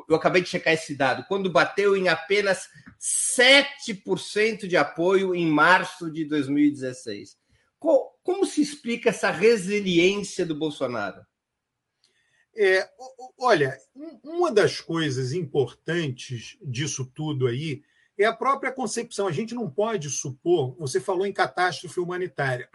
Eu 0.10 0.16
acabei 0.16 0.42
de 0.42 0.50
checar 0.50 0.74
esse 0.74 0.98
dado, 0.98 1.24
quando 1.28 1.52
bateu 1.52 1.96
em 1.96 2.08
apenas 2.08 2.68
7% 3.00 4.68
de 4.68 4.76
apoio 4.76 5.36
em 5.36 5.46
março 5.46 6.12
de 6.12 6.26
2016. 6.26 7.38
Como 7.78 8.48
se 8.48 8.64
explica 8.64 9.12
essa 9.12 9.30
resiliência 9.30 10.44
do 10.44 10.56
Bolsonaro? 10.56 11.22
É, 12.58 12.90
olha, 13.38 13.78
uma 14.24 14.52
das 14.52 14.80
coisas 14.80 15.34
importantes 15.34 16.58
disso 16.62 17.06
tudo 17.14 17.48
aí 17.48 17.84
é 18.18 18.26
a 18.26 18.34
própria 18.34 18.72
concepção. 18.72 19.28
A 19.28 19.32
gente 19.32 19.54
não 19.54 19.70
pode 19.70 20.10
supor, 20.10 20.76
você 20.78 21.00
falou 21.00 21.26
em 21.26 21.34
catástrofe 21.34 22.00
humanitária. 22.00 22.70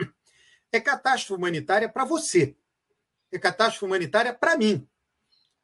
É 0.73 0.79
catástrofe 0.79 1.37
humanitária 1.37 1.89
para 1.89 2.05
você 2.05 2.55
é 3.33 3.39
catástrofe 3.39 3.85
humanitária 3.85 4.35
para 4.35 4.57
mim. 4.57 4.87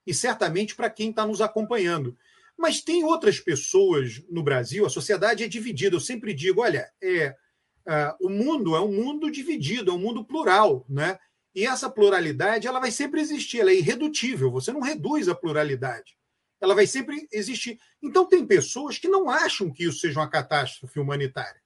e 0.06 0.14
certamente 0.14 0.76
para 0.76 0.88
quem 0.88 1.10
está 1.10 1.26
nos 1.26 1.40
acompanhando. 1.40 2.16
Mas 2.56 2.80
tem 2.80 3.02
outras 3.02 3.40
pessoas 3.40 4.22
no 4.30 4.40
Brasil, 4.40 4.86
a 4.86 4.90
sociedade 4.90 5.42
é 5.42 5.48
dividida. 5.48 5.96
Eu 5.96 6.00
sempre 6.00 6.32
digo: 6.32 6.60
olha, 6.60 6.88
é, 7.02 7.36
uh, 7.86 8.26
o 8.26 8.30
mundo 8.30 8.76
é 8.76 8.80
um 8.80 8.92
mundo 8.92 9.28
dividido, 9.30 9.90
é 9.90 9.94
um 9.94 9.98
mundo 9.98 10.24
plural. 10.24 10.86
Né? 10.88 11.18
E 11.56 11.66
essa 11.66 11.90
pluralidade 11.90 12.68
ela 12.68 12.78
vai 12.78 12.90
sempre 12.90 13.20
existir, 13.20 13.60
ela 13.60 13.70
é 13.70 13.76
irredutível, 13.76 14.50
você 14.50 14.72
não 14.72 14.82
reduz 14.82 15.26
a 15.28 15.34
pluralidade. 15.34 16.16
Ela 16.60 16.74
vai 16.74 16.86
sempre 16.86 17.26
existir. 17.32 17.78
Então, 18.02 18.26
tem 18.26 18.46
pessoas 18.46 18.98
que 18.98 19.08
não 19.08 19.28
acham 19.28 19.72
que 19.72 19.84
isso 19.84 19.98
seja 19.98 20.20
uma 20.20 20.28
catástrofe 20.28 21.00
humanitária. 21.00 21.60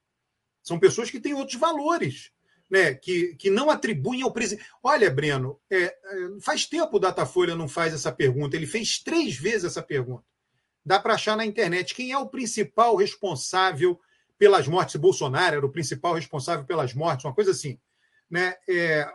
São 0.63 0.79
pessoas 0.79 1.11
que 1.11 1.21
têm 1.21 1.35
outros 1.35 1.59
valores 1.59 2.31
né, 2.71 2.95
que, 2.95 3.35
que 3.35 3.51
não 3.51 3.69
atribuem 3.69 4.23
ao 4.23 4.33
presidente. 4.33 4.67
Olha, 4.83 5.11
Breno, 5.11 5.61
é, 5.69 5.77
é, 5.83 5.95
faz 6.41 6.67
tempo 6.67 6.97
o 6.97 7.01
Datafolha 7.01 7.57
não 7.57 7.69
faz 7.69 7.93
essa 7.93 8.13
pergunta. 8.13 8.57
Ele 8.57 8.67
fez 8.67 9.01
três 9.01 9.37
vezes 9.37 9.65
essa 9.65 9.83
pergunta. 9.83 10.25
Dá 10.87 11.01
para 11.01 11.15
achar 11.15 11.37
na 11.37 11.45
internet 11.45 11.95
quem 11.95 12.13
é 12.13 12.19
o 12.19 12.29
principal 12.29 12.95
responsável 12.95 14.01
pelas 14.39 14.69
mortes. 14.69 14.97
Bolsonaro 14.97 15.57
era 15.57 15.67
o 15.67 15.73
principal 15.73 16.15
responsável 16.15 16.65
pelas 16.65 16.95
mortes, 16.95 17.25
uma 17.25 17.35
coisa 17.35 17.51
assim. 17.51 17.79
Né? 18.31 18.55
É, 18.69 19.11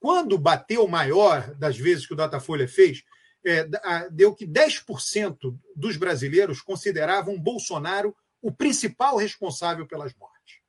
quando 0.00 0.38
bateu 0.38 0.86
maior 0.86 1.54
das 1.54 1.76
vezes 1.76 2.06
que 2.06 2.12
o 2.12 2.16
Datafolha 2.16 2.68
fez, 2.68 3.02
é, 3.44 3.68
deu 4.10 4.34
que 4.34 4.46
10% 4.46 5.58
dos 5.74 5.96
brasileiros 5.96 6.60
consideravam 6.60 7.40
Bolsonaro 7.40 8.14
o 8.40 8.52
principal 8.52 9.16
responsável 9.16 9.86
pelas 9.86 10.14
mortes. 10.14 10.60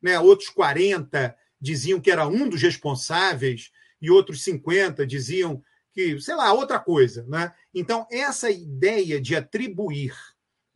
Né? 0.00 0.18
Outros 0.18 0.50
40% 0.50 1.34
diziam 1.60 2.00
que 2.00 2.10
era 2.10 2.26
um 2.26 2.48
dos 2.48 2.62
responsáveis 2.62 3.72
e 4.00 4.10
outros 4.10 4.44
50 4.44 5.04
diziam 5.06 5.62
que, 5.92 6.20
sei 6.20 6.36
lá, 6.36 6.52
outra 6.52 6.78
coisa. 6.78 7.24
Né? 7.26 7.52
Então, 7.74 8.06
essa 8.10 8.50
ideia 8.50 9.20
de 9.20 9.34
atribuir 9.34 10.14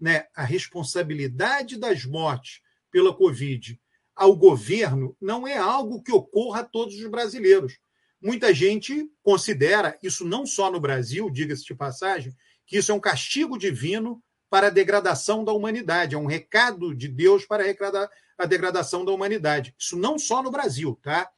né, 0.00 0.26
a 0.34 0.42
responsabilidade 0.42 1.78
das 1.78 2.04
mortes 2.04 2.60
pela 2.90 3.14
Covid 3.14 3.80
ao 4.16 4.34
governo 4.36 5.16
não 5.20 5.46
é 5.46 5.56
algo 5.56 6.02
que 6.02 6.12
ocorra 6.12 6.60
a 6.60 6.64
todos 6.64 6.96
os 6.96 7.06
brasileiros. 7.06 7.78
Muita 8.22 8.54
gente 8.54 9.10
considera, 9.20 9.98
isso 10.00 10.24
não 10.24 10.46
só 10.46 10.70
no 10.70 10.78
Brasil, 10.78 11.28
diga-se 11.28 11.64
de 11.64 11.74
passagem, 11.74 12.32
que 12.64 12.78
isso 12.78 12.92
é 12.92 12.94
um 12.94 13.00
castigo 13.00 13.58
divino 13.58 14.22
para 14.48 14.68
a 14.68 14.70
degradação 14.70 15.44
da 15.44 15.52
humanidade, 15.52 16.14
é 16.14 16.18
um 16.18 16.26
recado 16.26 16.94
de 16.94 17.08
Deus 17.08 17.44
para 17.44 17.64
a 18.38 18.46
degradação 18.46 19.04
da 19.04 19.10
humanidade. 19.10 19.74
Isso 19.76 19.96
não 19.96 20.18
só 20.20 20.40
no 20.40 20.52
Brasil, 20.52 20.96
tá? 21.02 21.28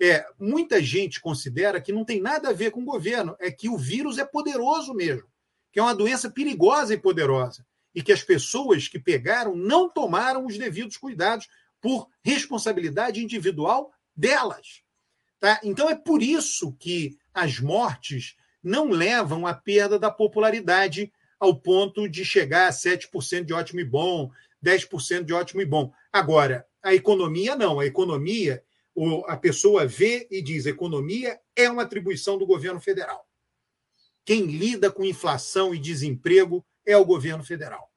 É, 0.00 0.24
muita 0.38 0.82
gente 0.82 1.20
considera 1.20 1.78
que 1.78 1.92
não 1.92 2.06
tem 2.06 2.22
nada 2.22 2.48
a 2.48 2.54
ver 2.54 2.70
com 2.70 2.80
o 2.80 2.86
governo, 2.86 3.36
é 3.38 3.50
que 3.50 3.68
o 3.68 3.76
vírus 3.76 4.16
é 4.16 4.24
poderoso 4.24 4.94
mesmo, 4.94 5.28
que 5.70 5.78
é 5.78 5.82
uma 5.82 5.94
doença 5.94 6.30
perigosa 6.30 6.94
e 6.94 6.98
poderosa, 6.98 7.66
e 7.94 8.02
que 8.02 8.12
as 8.12 8.22
pessoas 8.22 8.88
que 8.88 8.98
pegaram 8.98 9.54
não 9.54 9.90
tomaram 9.90 10.46
os 10.46 10.56
devidos 10.56 10.96
cuidados 10.96 11.48
por 11.82 12.08
responsabilidade 12.22 13.22
individual 13.22 13.92
delas. 14.16 14.82
Tá? 15.40 15.58
Então 15.64 15.88
é 15.88 15.96
por 15.96 16.22
isso 16.22 16.72
que 16.78 17.18
as 17.32 17.58
mortes 17.58 18.36
não 18.62 18.90
levam 18.90 19.46
à 19.46 19.54
perda 19.54 19.98
da 19.98 20.10
popularidade 20.10 21.10
ao 21.38 21.56
ponto 21.56 22.06
de 22.06 22.24
chegar 22.24 22.68
a 22.68 22.72
7% 22.72 23.44
de 23.44 23.54
ótimo 23.54 23.80
e 23.80 23.84
bom, 23.84 24.30
10% 24.62 25.24
de 25.24 25.32
ótimo 25.32 25.62
e 25.62 25.64
bom. 25.64 25.90
Agora, 26.12 26.66
a 26.82 26.94
economia 26.94 27.56
não. 27.56 27.80
A 27.80 27.86
economia, 27.86 28.62
a 29.26 29.36
pessoa 29.36 29.86
vê 29.86 30.28
e 30.30 30.42
diz: 30.42 30.66
economia 30.66 31.40
é 31.56 31.70
uma 31.70 31.82
atribuição 31.82 32.36
do 32.36 32.46
governo 32.46 32.80
federal. 32.80 33.26
Quem 34.24 34.44
lida 34.44 34.90
com 34.90 35.02
inflação 35.02 35.74
e 35.74 35.78
desemprego 35.78 36.64
é 36.84 36.96
o 36.96 37.04
governo 37.04 37.42
federal. 37.42 37.90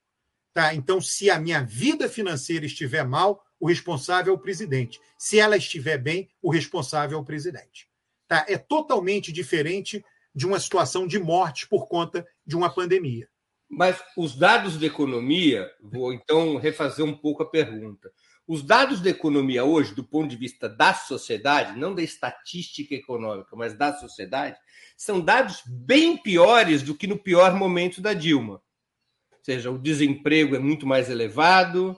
Tá? 0.53 0.73
Então, 0.73 1.01
se 1.01 1.29
a 1.29 1.39
minha 1.39 1.61
vida 1.63 2.07
financeira 2.07 2.65
estiver 2.65 3.05
mal, 3.05 3.43
o 3.63 3.65
responsável 3.65 4.33
é 4.33 4.35
o 4.35 4.39
presidente. 4.39 4.99
Se 5.17 5.39
ela 5.39 5.55
estiver 5.55 5.97
bem, 5.97 6.29
o 6.41 6.51
responsável 6.51 7.17
é 7.17 7.21
o 7.21 7.23
presidente. 7.23 7.87
Tá? 8.27 8.45
É 8.45 8.57
totalmente 8.57 9.31
diferente 9.31 10.03
de 10.35 10.45
uma 10.45 10.59
situação 10.59 11.07
de 11.07 11.17
morte 11.17 11.65
por 11.69 11.87
conta 11.87 12.27
de 12.45 12.57
uma 12.57 12.69
pandemia. 12.69 13.25
Mas 13.69 14.03
os 14.17 14.35
dados 14.35 14.77
da 14.77 14.85
economia, 14.85 15.71
vou 15.81 16.11
então 16.11 16.57
refazer 16.57 17.05
um 17.05 17.15
pouco 17.15 17.41
a 17.41 17.49
pergunta. 17.49 18.11
Os 18.45 18.61
dados 18.61 18.99
da 18.99 19.11
economia 19.11 19.63
hoje, 19.63 19.95
do 19.95 20.03
ponto 20.03 20.29
de 20.29 20.35
vista 20.35 20.67
da 20.67 20.93
sociedade, 20.93 21.79
não 21.79 21.95
da 21.95 22.01
estatística 22.01 22.93
econômica, 22.93 23.55
mas 23.55 23.77
da 23.77 23.93
sociedade, 23.93 24.57
são 24.97 25.21
dados 25.21 25.63
bem 25.65 26.17
piores 26.17 26.83
do 26.83 26.93
que 26.93 27.07
no 27.07 27.17
pior 27.17 27.55
momento 27.55 28.01
da 28.01 28.13
Dilma. 28.13 28.55
Ou 29.31 29.39
seja, 29.41 29.71
o 29.71 29.79
desemprego 29.79 30.53
é 30.53 30.59
muito 30.59 30.85
mais 30.85 31.09
elevado, 31.09 31.97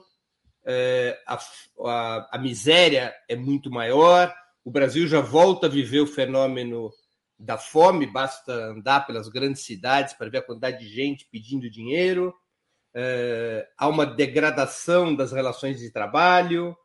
é, 0.66 1.18
a, 1.26 1.38
a, 1.84 2.28
a 2.32 2.38
miséria 2.38 3.14
é 3.28 3.36
muito 3.36 3.70
maior, 3.70 4.34
o 4.64 4.70
Brasil 4.70 5.06
já 5.06 5.20
volta 5.20 5.66
a 5.66 5.70
viver 5.70 6.00
o 6.00 6.06
fenômeno 6.06 6.90
da 7.38 7.56
fome, 7.56 8.06
basta 8.06 8.52
andar 8.52 9.06
pelas 9.06 9.28
grandes 9.28 9.62
cidades 9.62 10.14
para 10.14 10.28
ver 10.28 10.38
a 10.38 10.42
quantidade 10.42 10.78
de 10.78 10.88
gente 10.88 11.28
pedindo 11.30 11.70
dinheiro. 11.70 12.34
É, 12.92 13.68
há 13.76 13.86
uma 13.88 14.06
degradação 14.06 15.14
das 15.14 15.30
relações 15.30 15.78
de 15.78 15.90
trabalho. 15.92 16.76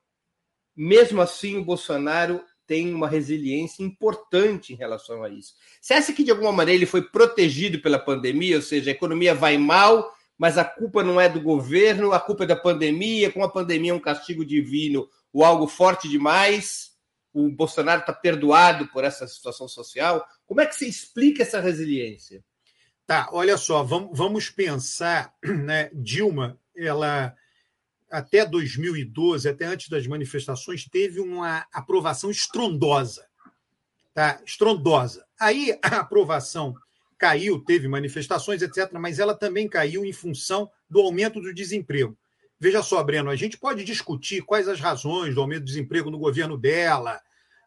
Mesmo 0.76 1.22
assim, 1.22 1.58
o 1.58 1.64
Bolsonaro 1.64 2.44
tem 2.68 2.94
uma 2.94 3.08
resiliência 3.08 3.84
importante 3.84 4.74
em 4.74 4.76
relação 4.76 5.24
a 5.24 5.30
isso. 5.30 5.56
Você 5.82 5.94
acha 5.94 6.14
que, 6.14 6.24
de 6.24 6.32
alguma 6.32 6.52
maneira, 6.52 6.78
ele 6.78 6.86
foi 6.86 7.02
protegido 7.02 7.80
pela 7.82 7.98
pandemia? 7.98 8.58
Ou 8.58 8.62
seja, 8.62 8.92
a 8.92 8.94
economia 8.94 9.34
vai 9.34 9.58
mal, 9.58 10.14
mas 10.42 10.58
a 10.58 10.66
culpa 10.66 11.04
não 11.04 11.22
é 11.22 11.30
do 11.30 11.40
governo, 11.40 12.14
a 12.14 12.20
culpa 12.20 12.46
é 12.46 12.48
da 12.48 12.56
pandemia. 12.56 13.32
Com 13.32 13.44
a 13.44 13.50
pandemia, 13.50 13.92
é 13.92 13.94
um 13.94 14.00
castigo 14.00 14.44
divino 14.44 15.08
ou 15.32 15.46
algo 15.46 15.68
forte 15.68 16.10
demais 16.10 16.92
o 17.34 17.50
Bolsonaro 17.50 18.02
está 18.02 18.14
perdoado 18.14 18.88
por 18.88 19.04
essa 19.04 19.28
situação 19.28 19.68
social. 19.68 20.26
Como 20.46 20.62
é 20.62 20.66
que 20.66 20.76
se 20.76 20.88
explica 20.88 21.44
essa 21.44 21.60
resiliência? 21.60 22.44
Tá, 23.06 23.30
olha 23.32 23.58
só, 23.58 23.84
vamos, 23.84 24.18
vamos 24.18 24.50
pensar, 24.50 25.34
né? 25.44 25.90
Dilma, 25.94 26.60
ela 26.76 27.36
até 28.10 28.46
2012, 28.46 29.48
até 29.48 29.66
antes 29.66 29.88
das 29.88 30.06
manifestações, 30.06 30.86
teve 30.86 31.22
uma 31.22 31.66
aprovação 31.72 32.30
estrondosa. 32.30 33.26
Tá? 34.14 34.42
Estrondosa. 34.46 35.26
Aí 35.40 35.78
a 35.82 36.00
aprovação 36.00 36.76
caiu, 37.22 37.64
teve 37.64 37.88
manifestações, 37.88 38.64
etc., 38.64 38.92
mas 38.94 39.20
ela 39.20 39.36
também 39.36 39.70
caiu 39.70 40.04
em 40.04 40.12
função 40.12 40.68
do 40.90 41.00
aumento 41.00 41.40
do 41.40 41.54
desemprego. 41.54 42.18
Veja 42.60 42.82
só, 42.82 43.04
Breno, 43.04 43.30
a 43.30 43.36
gente 43.36 43.60
pode 43.60 43.84
discutir 43.84 44.42
quais 44.42 44.68
as 44.68 44.80
razões 44.80 45.36
do 45.36 45.42
aumento 45.42 45.60
do 45.60 45.68
desemprego 45.68 46.10
no 46.10 46.18
governo 46.18 46.58
dela, 46.58 47.22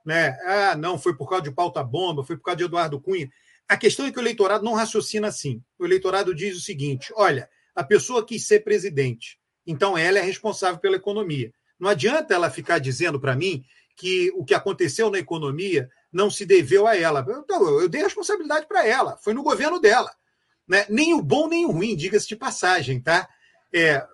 né? 0.04 0.36
Ah, 0.44 0.76
não, 0.76 0.98
foi 0.98 1.16
por 1.16 1.28
causa 1.28 1.44
de 1.44 1.52
pauta-bomba, 1.52 2.24
foi 2.24 2.36
por 2.36 2.42
causa 2.42 2.58
de 2.58 2.64
Eduardo 2.64 3.00
Cunha. 3.00 3.30
A 3.68 3.76
questão 3.76 4.06
é 4.06 4.10
que 4.10 4.18
o 4.18 4.22
eleitorado 4.22 4.64
não 4.64 4.74
raciocina 4.74 5.28
assim. 5.28 5.62
O 5.78 5.84
eleitorado 5.84 6.34
diz 6.34 6.56
o 6.56 6.60
seguinte: 6.60 7.12
olha, 7.14 7.48
a 7.76 7.84
pessoa 7.84 8.26
quis 8.26 8.44
ser 8.48 8.64
presidente, 8.64 9.38
então 9.64 9.96
ela 9.96 10.18
é 10.18 10.22
responsável 10.22 10.80
pela 10.80 10.96
economia. 10.96 11.52
Não 11.78 11.88
adianta 11.88 12.34
ela 12.34 12.50
ficar 12.50 12.80
dizendo 12.80 13.20
para 13.20 13.36
mim 13.36 13.64
que 13.96 14.32
o 14.34 14.44
que 14.44 14.54
aconteceu 14.54 15.10
na 15.10 15.18
economia 15.18 15.88
não 16.14 16.30
se 16.30 16.46
deveu 16.46 16.86
a 16.86 16.96
ela. 16.96 17.26
Então, 17.28 17.80
eu 17.80 17.88
dei 17.88 18.00
a 18.00 18.04
responsabilidade 18.04 18.66
para 18.66 18.86
ela, 18.86 19.18
foi 19.18 19.34
no 19.34 19.42
governo 19.42 19.78
dela. 19.78 20.10
Né? 20.66 20.86
Nem 20.88 21.12
o 21.12 21.20
bom 21.20 21.48
nem 21.48 21.66
o 21.66 21.70
ruim, 21.70 21.94
diga-se 21.94 22.28
de 22.28 22.36
passagem, 22.36 23.00
tá? 23.00 23.28
é, 23.74 24.06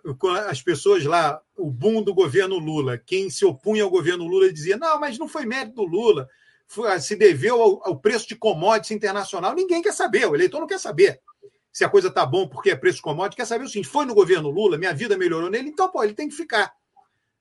as 0.49 0.63
pessoas 0.63 1.05
lá, 1.05 1.39
o 1.55 1.71
boom 1.71 2.03
do 2.03 2.15
governo 2.15 2.59
Lula, 2.59 2.97
quem 2.97 3.29
se 3.29 3.45
opunha 3.45 3.85
ao 3.85 3.91
governo 3.91 4.25
Lula 4.25 4.51
dizia: 4.51 4.79
não, 4.79 4.99
mas 4.99 5.19
não 5.19 5.29
foi 5.29 5.45
mérito 5.45 5.75
do 5.75 5.85
Lula, 5.85 6.27
foi, 6.67 6.99
se 6.99 7.15
deveu 7.15 7.61
ao, 7.61 7.89
ao, 7.89 8.01
preço 8.01 8.27
de 8.27 8.35
commodities 8.35 8.93
internacional. 8.93 9.55
Ninguém 9.55 9.83
quer 9.83 9.93
saber, 9.93 10.27
o 10.27 10.35
eleitor 10.35 10.61
não 10.61 10.67
quer 10.67 10.81
saber 10.81 11.21
se 11.71 11.85
a 11.85 11.91
coisa 11.91 12.09
está 12.09 12.25
bom 12.25 12.49
porque 12.49 12.71
é 12.71 12.75
preço 12.75 12.97
de 12.97 13.03
commodities, 13.03 13.37
quer 13.37 13.45
saber 13.45 13.65
o 13.65 13.69
seguinte: 13.69 13.89
foi 13.89 14.07
no 14.07 14.15
governo 14.15 14.49
Lula, 14.49 14.79
minha 14.79 14.95
vida 14.95 15.19
melhorou 15.19 15.51
nele, 15.51 15.69
então, 15.69 15.91
pô, 15.91 16.03
ele 16.03 16.15
tem 16.15 16.31
que 16.31 16.35
ficar. 16.35 16.73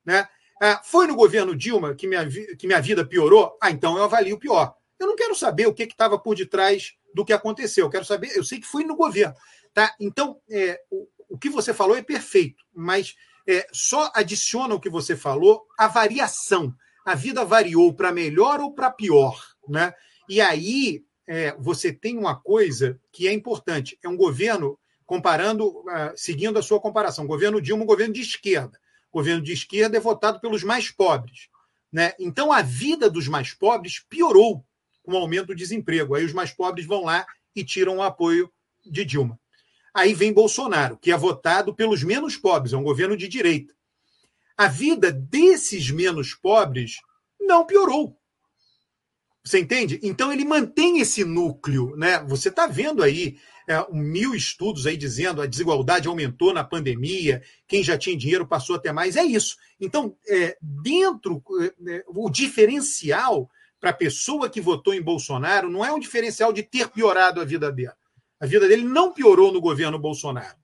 Né? 0.04 0.28
Ah, 0.60 0.82
foi 0.84 1.06
no 1.06 1.16
governo 1.16 1.56
Dilma 1.56 1.94
que 1.94 2.06
minha, 2.06 2.28
que 2.28 2.66
minha 2.66 2.80
vida 2.80 3.04
piorou? 3.04 3.56
Ah, 3.60 3.70
então 3.70 3.96
eu 3.96 4.04
avalio 4.04 4.36
o 4.36 4.38
pior. 4.38 4.74
Eu 4.98 5.06
não 5.06 5.16
quero 5.16 5.34
saber 5.34 5.66
o 5.66 5.72
que 5.72 5.84
estava 5.84 6.18
por 6.18 6.36
detrás 6.36 6.92
do 7.14 7.24
que 7.24 7.32
aconteceu. 7.32 7.86
Eu 7.86 7.90
quero 7.90 8.04
saber, 8.04 8.36
eu 8.36 8.44
sei 8.44 8.60
que 8.60 8.66
foi 8.66 8.84
no 8.84 8.94
governo. 8.94 9.34
Tá? 9.72 9.94
Então, 9.98 10.38
é, 10.50 10.78
o 11.28 11.38
que 11.38 11.48
você 11.48 11.72
falou 11.72 11.96
é 11.96 12.02
perfeito, 12.02 12.62
mas 12.74 13.14
é, 13.46 13.66
só 13.72 14.12
adiciona 14.14 14.74
o 14.74 14.80
que 14.80 14.90
você 14.90 15.16
falou 15.16 15.64
a 15.78 15.88
variação. 15.88 16.74
A 17.06 17.14
vida 17.14 17.44
variou 17.44 17.94
para 17.94 18.12
melhor 18.12 18.60
ou 18.60 18.74
para 18.74 18.90
pior, 18.90 19.42
né? 19.66 19.94
E 20.28 20.40
aí 20.40 21.02
é, 21.26 21.54
você 21.58 21.92
tem 21.92 22.18
uma 22.18 22.38
coisa 22.38 23.00
que 23.10 23.26
é 23.26 23.32
importante: 23.32 23.98
é 24.02 24.08
um 24.08 24.16
governo 24.16 24.78
comparando, 25.06 25.68
uh, 25.68 26.12
seguindo 26.14 26.58
a 26.58 26.62
sua 26.62 26.80
comparação, 26.80 27.26
governo 27.26 27.60
Dilma, 27.60 27.82
um 27.82 27.86
governo 27.86 28.14
de 28.14 28.20
esquerda. 28.20 28.78
Governo 29.12 29.42
de 29.42 29.52
esquerda 29.52 29.96
é 29.96 30.00
votado 30.00 30.40
pelos 30.40 30.62
mais 30.62 30.90
pobres, 30.90 31.48
né? 31.92 32.12
Então 32.18 32.52
a 32.52 32.62
vida 32.62 33.10
dos 33.10 33.26
mais 33.26 33.52
pobres 33.52 33.98
piorou 34.08 34.64
com 35.02 35.12
o 35.12 35.16
aumento 35.16 35.48
do 35.48 35.54
desemprego. 35.54 36.14
Aí 36.14 36.24
os 36.24 36.32
mais 36.32 36.52
pobres 36.52 36.86
vão 36.86 37.04
lá 37.04 37.26
e 37.54 37.64
tiram 37.64 37.96
o 37.96 38.02
apoio 38.02 38.50
de 38.84 39.04
Dilma. 39.04 39.38
Aí 39.92 40.14
vem 40.14 40.32
Bolsonaro, 40.32 40.96
que 40.96 41.10
é 41.10 41.16
votado 41.16 41.74
pelos 41.74 42.02
menos 42.04 42.36
pobres, 42.36 42.72
é 42.72 42.76
um 42.76 42.84
governo 42.84 43.16
de 43.16 43.26
direita. 43.26 43.74
A 44.56 44.68
vida 44.68 45.10
desses 45.10 45.90
menos 45.90 46.34
pobres 46.34 47.00
não 47.40 47.66
piorou. 47.66 48.16
Você 49.42 49.58
entende? 49.58 49.98
Então 50.02 50.32
ele 50.32 50.44
mantém 50.44 51.00
esse 51.00 51.24
núcleo, 51.24 51.96
né? 51.96 52.22
Você 52.24 52.50
está 52.50 52.66
vendo 52.66 53.02
aí 53.02 53.38
é, 53.70 53.86
mil 53.92 54.34
estudos 54.34 54.84
aí 54.84 54.96
dizendo 54.96 55.40
a 55.40 55.46
desigualdade 55.46 56.08
aumentou 56.08 56.52
na 56.52 56.64
pandemia, 56.64 57.40
quem 57.68 57.84
já 57.84 57.96
tinha 57.96 58.16
dinheiro 58.16 58.44
passou 58.44 58.74
a 58.74 58.80
ter 58.80 58.90
mais. 58.90 59.14
É 59.14 59.22
isso. 59.22 59.56
Então, 59.80 60.16
é, 60.28 60.58
dentro, 60.60 61.40
é, 61.86 62.04
o 62.08 62.28
diferencial 62.28 63.48
para 63.78 63.90
a 63.90 63.94
pessoa 63.94 64.50
que 64.50 64.60
votou 64.60 64.92
em 64.92 65.00
Bolsonaro 65.00 65.70
não 65.70 65.84
é 65.84 65.92
um 65.92 66.00
diferencial 66.00 66.52
de 66.52 66.64
ter 66.64 66.88
piorado 66.88 67.40
a 67.40 67.44
vida 67.44 67.70
dela. 67.70 67.96
A 68.40 68.46
vida 68.46 68.66
dele 68.66 68.82
não 68.82 69.12
piorou 69.12 69.52
no 69.52 69.60
governo 69.60 70.00
Bolsonaro. 70.00 70.58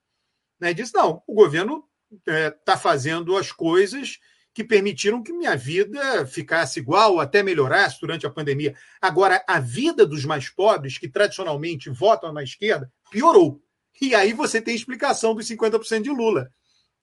Né? 0.59 0.75
Diz, 0.75 0.93
não, 0.93 1.23
o 1.29 1.35
governo 1.35 1.85
está 2.27 2.73
é, 2.73 2.77
fazendo 2.77 3.37
as 3.37 3.53
coisas 3.53 4.19
que 4.57 4.65
permitiram 4.65 5.23
que 5.23 5.35
minha 5.35 5.55
vida 5.55 6.27
ficasse 6.27 6.81
igual 6.81 7.13
ou 7.13 7.21
até 7.21 7.43
melhorasse 7.43 8.01
durante 8.01 8.27
a 8.27 8.31
pandemia. 8.31 8.75
Agora, 8.99 9.45
a 9.47 9.61
vida 9.61 10.07
dos 10.07 10.25
mais 10.25 10.49
pobres, 10.49 10.97
que 10.97 11.11
tradicionalmente 11.11 11.91
votam 11.91 12.33
na 12.33 12.43
esquerda, 12.43 12.91
piorou. 13.11 13.63
E 14.01 14.15
aí 14.15 14.33
você 14.33 14.59
tem 14.59 14.75
explicação 14.75 15.35
dos 15.35 15.47
50% 15.47 16.01
de 16.01 16.09
Lula. 16.09 16.51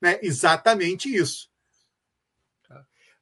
Né? 0.01 0.17
Exatamente 0.23 1.15
isso. 1.15 1.47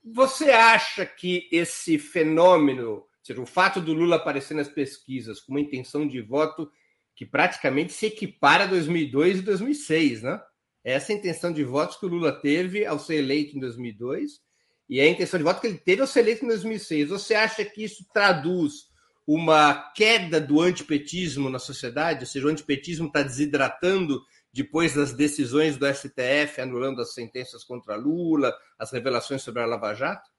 Você 0.02 0.50
acha 0.50 1.06
que 1.06 1.50
esse 1.52 2.00
fenômeno, 2.00 3.06
seja, 3.22 3.42
o 3.42 3.46
fato 3.46 3.82
do 3.82 3.92
Lula 3.92 4.16
aparecer 4.16 4.54
nas 4.54 4.70
pesquisas 4.70 5.42
com 5.42 5.52
uma 5.52 5.60
intenção 5.60 6.08
de 6.08 6.22
voto 6.22 6.72
que 7.18 7.26
praticamente 7.26 7.92
se 7.92 8.06
equipara 8.06 8.64
a 8.64 8.68
2002 8.68 9.40
e 9.40 9.42
2006, 9.42 10.24
né? 10.24 10.42
Essa 10.84 11.12
é 11.12 11.16
a 11.16 11.18
intenção 11.20 11.52
de 11.54 11.64
votos 11.64 11.98
que 11.98 12.06
o 12.06 12.10
Lula 12.10 12.32
teve 12.32 12.86
ao 12.86 12.98
ser 12.98 13.16
eleito 13.16 13.56
em 13.56 13.60
2002 13.60 14.42
e 14.90 15.00
é 15.00 15.04
a 15.04 15.10
intenção 15.10 15.38
de 15.38 15.44
voto 15.44 15.62
que 15.62 15.68
ele 15.68 15.78
teve 15.78 16.02
ao 16.02 16.08
ser 16.08 16.20
eleito 16.20 16.44
em 16.44 16.50
2006. 16.50 17.10
Você 17.10 17.34
acha 17.34 17.64
que 17.64 17.84
isso 17.84 18.06
traduz 18.14 18.90
uma 19.26 19.92
queda 19.94 20.42
do 20.42 20.60
antipetismo 20.60 21.50
na 21.50 21.60
sociedade? 21.60 22.22
Ou 22.22 22.26
seja, 22.26 22.46
o 22.46 22.50
antipetismo 22.50 23.08
está 23.08 23.22
desidratando 23.22 24.22
depois 24.52 24.94
das 24.94 25.14
decisões 25.14 25.78
do 25.78 25.86
STF 25.88 26.60
anulando 26.60 27.02
as 27.02 27.14
sentenças 27.14 27.64
contra 27.64 27.96
Lula, 27.96 28.54
as 28.78 28.92
revelações 28.92 29.42
sobre 29.42 29.62
a 29.62 29.66
Lava 29.66 29.94
Jato? 29.94 30.30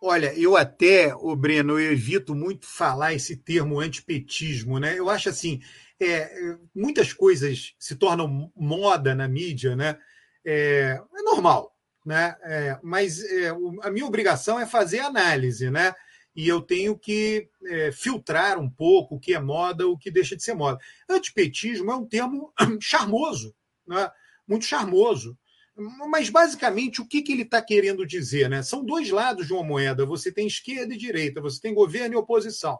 Olha, 0.00 0.38
eu 0.38 0.56
até, 0.56 1.14
o 1.14 1.34
Breno, 1.34 1.80
eu 1.80 1.92
evito 1.92 2.34
muito 2.34 2.66
falar 2.66 3.14
esse 3.14 3.36
termo 3.38 3.80
antipetismo, 3.80 4.78
né? 4.78 4.98
Eu 4.98 5.08
acho 5.08 5.30
assim, 5.30 5.60
é, 6.00 6.56
muitas 6.74 7.12
coisas 7.12 7.74
se 7.78 7.96
tornam 7.96 8.52
moda 8.56 9.14
na 9.14 9.28
mídia, 9.28 9.76
né? 9.76 9.98
É, 10.44 11.00
é 11.14 11.22
normal, 11.22 11.74
né? 12.04 12.36
É, 12.42 12.78
mas 12.82 13.22
é, 13.22 13.48
a 13.82 13.90
minha 13.90 14.06
obrigação 14.06 14.58
é 14.58 14.66
fazer 14.66 15.00
análise, 15.00 15.70
né? 15.70 15.94
E 16.36 16.48
eu 16.48 16.60
tenho 16.60 16.98
que 16.98 17.48
é, 17.66 17.92
filtrar 17.92 18.58
um 18.58 18.68
pouco 18.68 19.14
o 19.14 19.20
que 19.20 19.34
é 19.34 19.40
moda, 19.40 19.86
o 19.86 19.96
que 19.96 20.10
deixa 20.10 20.36
de 20.36 20.42
ser 20.42 20.54
moda. 20.54 20.80
Antipetismo 21.08 21.90
é 21.92 21.94
um 21.94 22.06
termo 22.06 22.52
charmoso, 22.80 23.54
né? 23.86 24.10
muito 24.46 24.64
charmoso. 24.64 25.38
Mas, 26.08 26.28
basicamente, 26.30 27.00
o 27.00 27.06
que, 27.06 27.22
que 27.22 27.32
ele 27.32 27.42
está 27.42 27.60
querendo 27.60 28.06
dizer? 28.06 28.48
Né? 28.48 28.62
São 28.62 28.84
dois 28.84 29.10
lados 29.10 29.46
de 29.46 29.52
uma 29.52 29.64
moeda. 29.64 30.06
Você 30.06 30.30
tem 30.30 30.46
esquerda 30.46 30.94
e 30.94 30.98
direita, 30.98 31.40
você 31.40 31.60
tem 31.60 31.74
governo 31.74 32.14
e 32.14 32.18
oposição. 32.18 32.78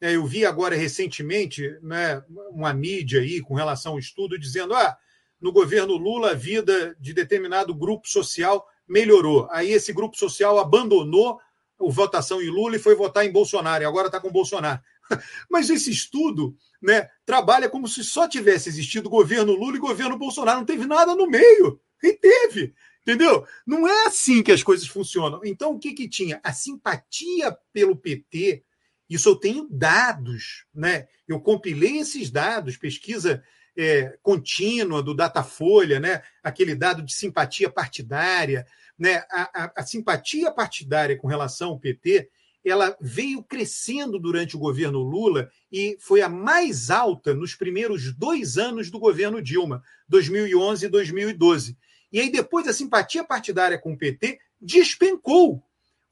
É, 0.00 0.16
eu 0.16 0.26
vi 0.26 0.44
agora 0.44 0.76
recentemente 0.76 1.78
né, 1.82 2.22
uma 2.50 2.72
mídia 2.74 3.20
aí 3.20 3.40
com 3.40 3.54
relação 3.54 3.92
ao 3.92 3.98
estudo 3.98 4.38
dizendo: 4.38 4.74
ah, 4.74 4.96
no 5.40 5.52
governo 5.52 5.96
Lula 5.96 6.32
a 6.32 6.34
vida 6.34 6.96
de 6.98 7.12
determinado 7.12 7.74
grupo 7.74 8.08
social 8.08 8.66
melhorou. 8.86 9.48
Aí 9.50 9.72
esse 9.72 9.92
grupo 9.92 10.16
social 10.16 10.58
abandonou 10.58 11.38
a 11.80 11.90
votação 11.90 12.40
em 12.40 12.48
Lula 12.48 12.76
e 12.76 12.80
foi 12.80 12.94
votar 12.94 13.24
em 13.24 13.32
Bolsonaro, 13.32 13.82
e 13.82 13.86
agora 13.86 14.06
está 14.06 14.20
com 14.20 14.30
Bolsonaro. 14.30 14.80
Mas 15.50 15.70
esse 15.70 15.90
estudo 15.90 16.56
né, 16.80 17.08
trabalha 17.24 17.68
como 17.68 17.88
se 17.88 18.04
só 18.04 18.28
tivesse 18.28 18.68
existido 18.68 19.08
governo 19.08 19.52
Lula 19.52 19.76
e 19.76 19.80
governo 19.80 20.18
Bolsonaro, 20.18 20.58
não 20.58 20.66
teve 20.66 20.86
nada 20.86 21.14
no 21.14 21.26
meio. 21.26 21.80
E 22.02 22.12
teve, 22.12 22.74
entendeu? 23.00 23.46
Não 23.66 23.88
é 23.88 24.06
assim 24.06 24.42
que 24.42 24.52
as 24.52 24.62
coisas 24.62 24.86
funcionam. 24.86 25.40
Então, 25.44 25.72
o 25.72 25.78
que, 25.78 25.92
que 25.92 26.08
tinha? 26.08 26.40
A 26.42 26.52
simpatia 26.52 27.56
pelo 27.72 27.96
PT 27.96 28.62
isso 29.08 29.28
eu 29.28 29.36
tenho 29.36 29.68
dados, 29.70 30.64
né? 30.74 31.06
Eu 31.28 31.40
compilei 31.40 31.98
esses 31.98 32.30
dados, 32.30 32.76
pesquisa 32.76 33.42
é, 33.76 34.16
contínua 34.22 35.02
do 35.02 35.14
Datafolha, 35.14 36.00
né? 36.00 36.22
Aquele 36.42 36.74
dado 36.74 37.02
de 37.02 37.12
simpatia 37.12 37.70
partidária, 37.70 38.66
né? 38.98 39.24
A, 39.30 39.64
a, 39.64 39.72
a 39.76 39.82
simpatia 39.82 40.50
partidária 40.50 41.16
com 41.16 41.28
relação 41.28 41.70
ao 41.70 41.78
PT, 41.78 42.30
ela 42.64 42.96
veio 43.00 43.42
crescendo 43.42 44.18
durante 44.18 44.56
o 44.56 44.58
governo 44.58 45.00
Lula 45.00 45.50
e 45.70 45.98
foi 46.00 46.22
a 46.22 46.28
mais 46.28 46.90
alta 46.90 47.34
nos 47.34 47.54
primeiros 47.54 48.12
dois 48.14 48.56
anos 48.56 48.90
do 48.90 48.98
governo 48.98 49.42
Dilma, 49.42 49.82
2011 50.08 50.86
e 50.86 50.88
2012. 50.88 51.76
E 52.10 52.20
aí 52.20 52.30
depois 52.30 52.66
a 52.66 52.72
simpatia 52.72 53.22
partidária 53.22 53.78
com 53.78 53.92
o 53.92 53.98
PT 53.98 54.38
despencou. 54.60 55.62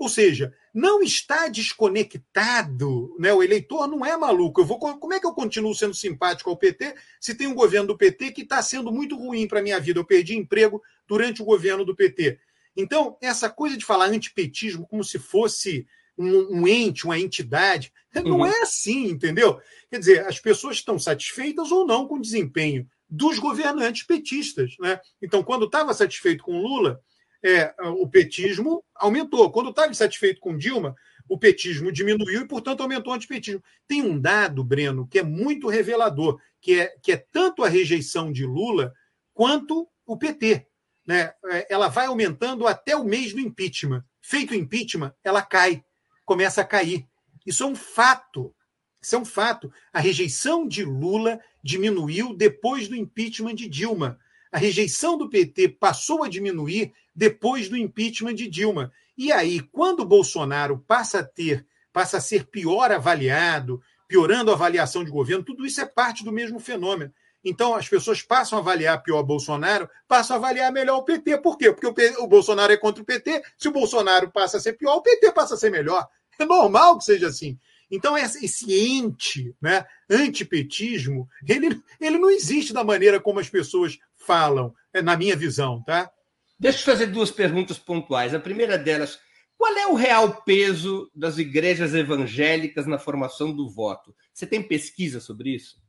Ou 0.03 0.09
seja, 0.09 0.53
não 0.75 1.01
está 1.01 1.47
desconectado, 1.47 3.15
né? 3.21 3.33
O 3.33 3.41
eleitor 3.41 3.87
não 3.87 4.05
é 4.05 4.17
maluco. 4.17 4.61
Eu 4.61 4.65
vou, 4.65 4.77
como 4.77 5.15
é 5.15 5.21
que 5.21 5.27
eu 5.29 5.33
continuo 5.33 5.73
sendo 5.77 5.95
simpático 5.95 6.51
ao 6.51 6.57
PT 6.57 6.97
se 7.21 7.37
tem 7.37 7.47
um 7.47 7.55
governo 7.55 7.87
do 7.87 7.97
PT 7.97 8.33
que 8.33 8.43
está 8.43 8.61
sendo 8.61 8.91
muito 8.91 9.17
ruim 9.17 9.47
para 9.47 9.61
a 9.61 9.63
minha 9.63 9.79
vida? 9.79 10.01
Eu 10.01 10.05
perdi 10.05 10.37
emprego 10.37 10.83
durante 11.07 11.41
o 11.41 11.45
governo 11.45 11.85
do 11.85 11.95
PT. 11.95 12.37
Então, 12.77 13.17
essa 13.23 13.49
coisa 13.49 13.77
de 13.77 13.85
falar 13.85 14.07
antipetismo 14.07 14.89
como 14.89 15.05
se 15.05 15.21
fosse 15.21 15.87
um, 16.19 16.63
um 16.63 16.67
ente, 16.67 17.05
uma 17.05 17.17
entidade, 17.17 17.93
não 18.13 18.39
uhum. 18.39 18.47
é 18.47 18.63
assim, 18.63 19.05
entendeu? 19.05 19.61
Quer 19.89 20.01
dizer, 20.01 20.27
as 20.27 20.41
pessoas 20.41 20.79
estão 20.79 20.99
satisfeitas 20.99 21.71
ou 21.71 21.87
não 21.87 22.09
com 22.09 22.17
o 22.17 22.21
desempenho 22.21 22.89
dos 23.09 23.39
governantes 23.39 24.03
petistas. 24.03 24.75
Né? 24.81 24.99
Então, 25.23 25.45
quando 25.45 25.67
estava 25.67 25.95
satisfeito 25.95 26.43
com 26.43 26.61
Lula, 26.61 27.01
é, 27.43 27.75
o 27.81 28.07
petismo 28.09 28.85
aumentou. 28.95 29.51
Quando 29.51 29.71
estava 29.71 29.91
insatisfeito 29.91 30.41
com 30.41 30.57
Dilma, 30.57 30.95
o 31.29 31.39
petismo 31.39 31.91
diminuiu 31.91 32.43
e, 32.43 32.49
portanto, 32.49 32.83
aumentou 32.83 33.13
o 33.13 33.17
antipetismo. 33.17 33.63
Tem 33.87 34.03
um 34.03 34.19
dado, 34.19 34.63
Breno, 34.63 35.07
que 35.07 35.19
é 35.19 35.23
muito 35.23 35.69
revelador, 35.69 36.41
que 36.61 36.79
é, 36.79 36.95
que 37.03 37.13
é 37.13 37.17
tanto 37.17 37.65
a 37.65 37.69
rejeição 37.69 38.31
de 38.31 38.45
Lula 38.45 38.93
quanto 39.35 39.89
o 40.07 40.17
PT. 40.17 40.67
Né? 41.07 41.33
É, 41.47 41.67
ela 41.71 41.89
vai 41.89 42.07
aumentando 42.07 42.67
até 42.67 42.97
o 42.97 43.05
mês 43.05 43.33
do 43.33 43.41
impeachment. 43.41 44.05
Feito 44.21 44.53
o 44.53 44.57
impeachment, 44.57 45.13
ela 45.25 45.43
cai, 45.43 45.85
começa 46.25 46.61
a 46.61 46.65
cair. 46.65 47.07
Isso 47.45 47.65
é 47.65 47.67
um 47.67 47.75
fato. 47.75 48.55
Isso 49.01 49.17
é 49.17 49.19
um 49.19 49.25
fato. 49.25 49.73
A 49.93 49.99
rejeição 49.99 50.67
de 50.67 50.85
Lula 50.85 51.41
diminuiu 51.63 52.35
depois 52.37 52.87
do 52.87 52.95
impeachment 52.95 53.55
de 53.55 53.69
Dilma. 53.69 54.19
A 54.53 54.59
rejeição 54.59 55.17
do 55.17 55.31
PT 55.31 55.71
passou 55.71 56.23
a 56.23 56.29
diminuir 56.29 56.93
depois 57.15 57.71
do 57.71 57.77
impeachment 57.77 58.35
de 58.35 58.47
Dilma. 58.47 58.93
E 59.17 59.33
aí, 59.33 59.61
quando 59.61 60.01
o 60.01 60.07
Bolsonaro 60.07 60.79
passa 60.87 61.21
a 61.21 61.25
ter, 61.25 61.67
passa 61.91 62.19
a 62.19 62.21
ser 62.21 62.45
pior 62.45 62.93
avaliado, 62.93 63.81
piorando 64.07 64.51
a 64.51 64.55
avaliação 64.55 65.03
de 65.03 65.11
governo, 65.11 65.43
tudo 65.43 65.65
isso 65.65 65.81
é 65.81 65.87
parte 65.87 66.23
do 66.23 66.31
mesmo 66.31 66.61
fenômeno. 66.61 67.13
Então, 67.45 67.75
as 67.75 67.89
pessoas 67.89 68.23
passam 68.23 68.59
a 68.59 68.61
avaliar 68.61 69.03
pior 69.03 69.23
Bolsonaro, 69.23 69.89
passam 70.07 70.37
a 70.37 70.39
avaliar 70.39 70.71
melhor 70.71 70.99
o 70.99 71.05
PT. 71.05 71.39
Por 71.39 71.59
quê? 71.59 71.73
Porque 71.73 71.87
o, 71.87 72.23
o 72.23 72.27
Bolsonaro 72.27 72.73
é 72.73 72.77
contra 72.77 73.03
o 73.03 73.07
PT. 73.07 73.43
Se 73.59 73.69
o 73.69 73.73
Bolsonaro 73.73 74.31
passa 74.31 74.59
a 74.59 74.61
ser 74.61 74.75
pior, 74.75 74.97
o 74.97 75.03
PT 75.03 75.33
passa 75.33 75.55
a 75.55 75.57
ser 75.57 75.71
melhor. 75.71 76.07
É 76.39 76.45
normal 76.45 76.99
que 76.99 77.05
seja 77.05 77.29
assim. 77.29 77.59
Então, 77.91 78.17
esse 78.17 78.73
ente, 78.73 79.55
né, 79.61 79.85
antipetismo, 80.09 81.29
ele, 81.47 81.79
ele 82.01 82.17
não 82.17 82.31
existe 82.31 82.73
da 82.73 82.83
maneira 82.83 83.21
como 83.21 83.39
as 83.39 83.51
pessoas 83.51 83.99
falam, 84.27 84.75
é, 84.93 85.03
na 85.03 85.17
minha 85.17 85.37
visão, 85.37 85.83
tá? 85.83 86.11
Deixa 86.59 86.79
eu 86.79 86.85
fazer 86.85 87.07
duas 87.07 87.31
perguntas 87.31 87.79
pontuais. 87.79 88.35
A 88.35 88.41
primeira 88.41 88.79
delas, 88.79 89.19
qual 89.57 89.77
é 89.77 89.87
o 89.87 89.95
real 89.95 90.43
peso 90.43 91.11
das 91.15 91.39
igrejas 91.39 91.95
evangélicas 91.95 92.87
na 92.87 92.99
formação 92.99 93.55
do 93.55 93.69
voto? 93.69 94.15
Você 94.33 94.47
tem 94.47 94.63
pesquisa 94.63 95.21
sobre 95.21 95.55
isso? 95.55 95.81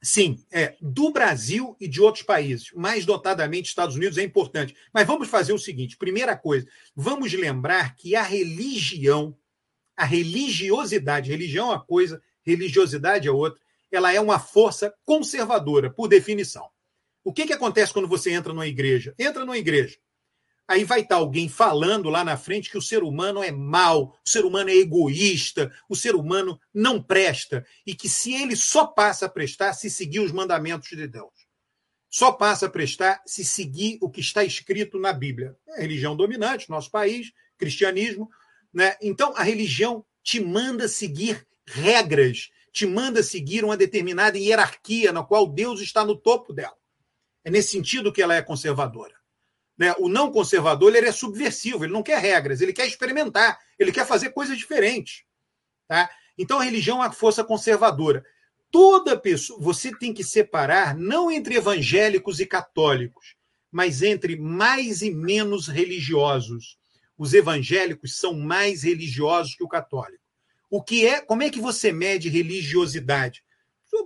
Sim, 0.00 0.44
é 0.52 0.76
do 0.80 1.10
Brasil 1.10 1.76
e 1.80 1.88
de 1.88 2.00
outros 2.00 2.22
países, 2.22 2.70
mais 2.72 3.04
notadamente 3.04 3.68
Estados 3.68 3.96
Unidos 3.96 4.16
é 4.16 4.22
importante. 4.22 4.76
Mas 4.94 5.06
vamos 5.06 5.28
fazer 5.28 5.52
o 5.52 5.58
seguinte: 5.58 5.96
primeira 5.96 6.36
coisa, 6.36 6.68
vamos 6.94 7.32
lembrar 7.32 7.96
que 7.96 8.14
a 8.14 8.22
religião 8.22 9.36
a 9.98 10.04
religiosidade, 10.04 11.28
religião 11.28 11.72
é 11.72 11.74
uma 11.74 11.84
coisa, 11.84 12.22
religiosidade 12.44 13.26
é 13.26 13.30
outra, 13.32 13.60
ela 13.90 14.12
é 14.12 14.20
uma 14.20 14.38
força 14.38 14.94
conservadora, 15.04 15.90
por 15.90 16.06
definição. 16.06 16.70
O 17.28 17.32
que, 17.34 17.44
que 17.44 17.52
acontece 17.52 17.92
quando 17.92 18.08
você 18.08 18.30
entra 18.30 18.54
numa 18.54 18.66
igreja? 18.66 19.14
Entra 19.18 19.44
numa 19.44 19.58
igreja. 19.58 19.98
Aí 20.66 20.82
vai 20.82 21.00
estar 21.00 21.16
alguém 21.16 21.46
falando 21.46 22.08
lá 22.08 22.24
na 22.24 22.38
frente 22.38 22.70
que 22.70 22.78
o 22.78 22.80
ser 22.80 23.02
humano 23.02 23.42
é 23.42 23.52
mau, 23.52 24.18
o 24.24 24.28
ser 24.28 24.46
humano 24.46 24.70
é 24.70 24.76
egoísta, 24.76 25.70
o 25.90 25.94
ser 25.94 26.14
humano 26.14 26.58
não 26.72 27.02
presta, 27.02 27.66
e 27.86 27.94
que 27.94 28.08
se 28.08 28.32
ele 28.32 28.56
só 28.56 28.86
passa 28.86 29.26
a 29.26 29.28
prestar 29.28 29.74
se 29.74 29.90
seguir 29.90 30.20
os 30.20 30.32
mandamentos 30.32 30.88
de 30.88 31.06
Deus. 31.06 31.34
Só 32.08 32.32
passa 32.32 32.64
a 32.64 32.70
prestar 32.70 33.20
se 33.26 33.44
seguir 33.44 33.98
o 34.00 34.08
que 34.08 34.20
está 34.20 34.42
escrito 34.42 34.98
na 34.98 35.12
Bíblia. 35.12 35.54
É 35.68 35.80
a 35.80 35.82
religião 35.82 36.16
dominante, 36.16 36.70
nosso 36.70 36.90
país, 36.90 37.30
cristianismo. 37.58 38.30
Né? 38.72 38.96
Então, 39.02 39.34
a 39.36 39.42
religião 39.42 40.02
te 40.22 40.40
manda 40.40 40.88
seguir 40.88 41.46
regras, 41.66 42.48
te 42.72 42.86
manda 42.86 43.22
seguir 43.22 43.66
uma 43.66 43.76
determinada 43.76 44.38
hierarquia 44.38 45.12
na 45.12 45.22
qual 45.22 45.46
Deus 45.46 45.82
está 45.82 46.02
no 46.02 46.16
topo 46.16 46.54
dela. 46.54 46.77
É 47.44 47.50
nesse 47.50 47.70
sentido 47.70 48.12
que 48.12 48.22
ela 48.22 48.34
é 48.34 48.42
conservadora. 48.42 49.14
Né? 49.78 49.94
O 49.98 50.08
não 50.08 50.32
conservador 50.32 50.94
ele 50.94 51.06
é 51.06 51.12
subversivo, 51.12 51.84
ele 51.84 51.92
não 51.92 52.02
quer 52.02 52.18
regras, 52.18 52.60
ele 52.60 52.72
quer 52.72 52.86
experimentar, 52.86 53.58
ele 53.78 53.92
quer 53.92 54.06
fazer 54.06 54.30
coisas 54.30 54.58
diferentes. 54.58 55.22
Tá? 55.86 56.10
Então 56.36 56.58
a 56.58 56.64
religião 56.64 56.98
é 57.02 57.06
uma 57.06 57.12
força 57.12 57.44
conservadora. 57.44 58.24
Toda 58.70 59.18
pessoa, 59.18 59.58
você 59.60 59.96
tem 59.96 60.12
que 60.12 60.24
separar 60.24 60.96
não 60.96 61.30
entre 61.30 61.54
evangélicos 61.54 62.40
e 62.40 62.46
católicos, 62.46 63.34
mas 63.70 64.02
entre 64.02 64.36
mais 64.36 65.00
e 65.00 65.10
menos 65.10 65.68
religiosos. 65.68 66.76
Os 67.16 67.32
evangélicos 67.32 68.16
são 68.16 68.34
mais 68.34 68.82
religiosos 68.82 69.54
que 69.54 69.64
o 69.64 69.68
católico. 69.68 70.22
O 70.70 70.82
que 70.82 71.06
é, 71.06 71.20
como 71.20 71.42
é 71.42 71.50
que 71.50 71.60
você 71.60 71.90
mede 71.90 72.28
religiosidade? 72.28 73.42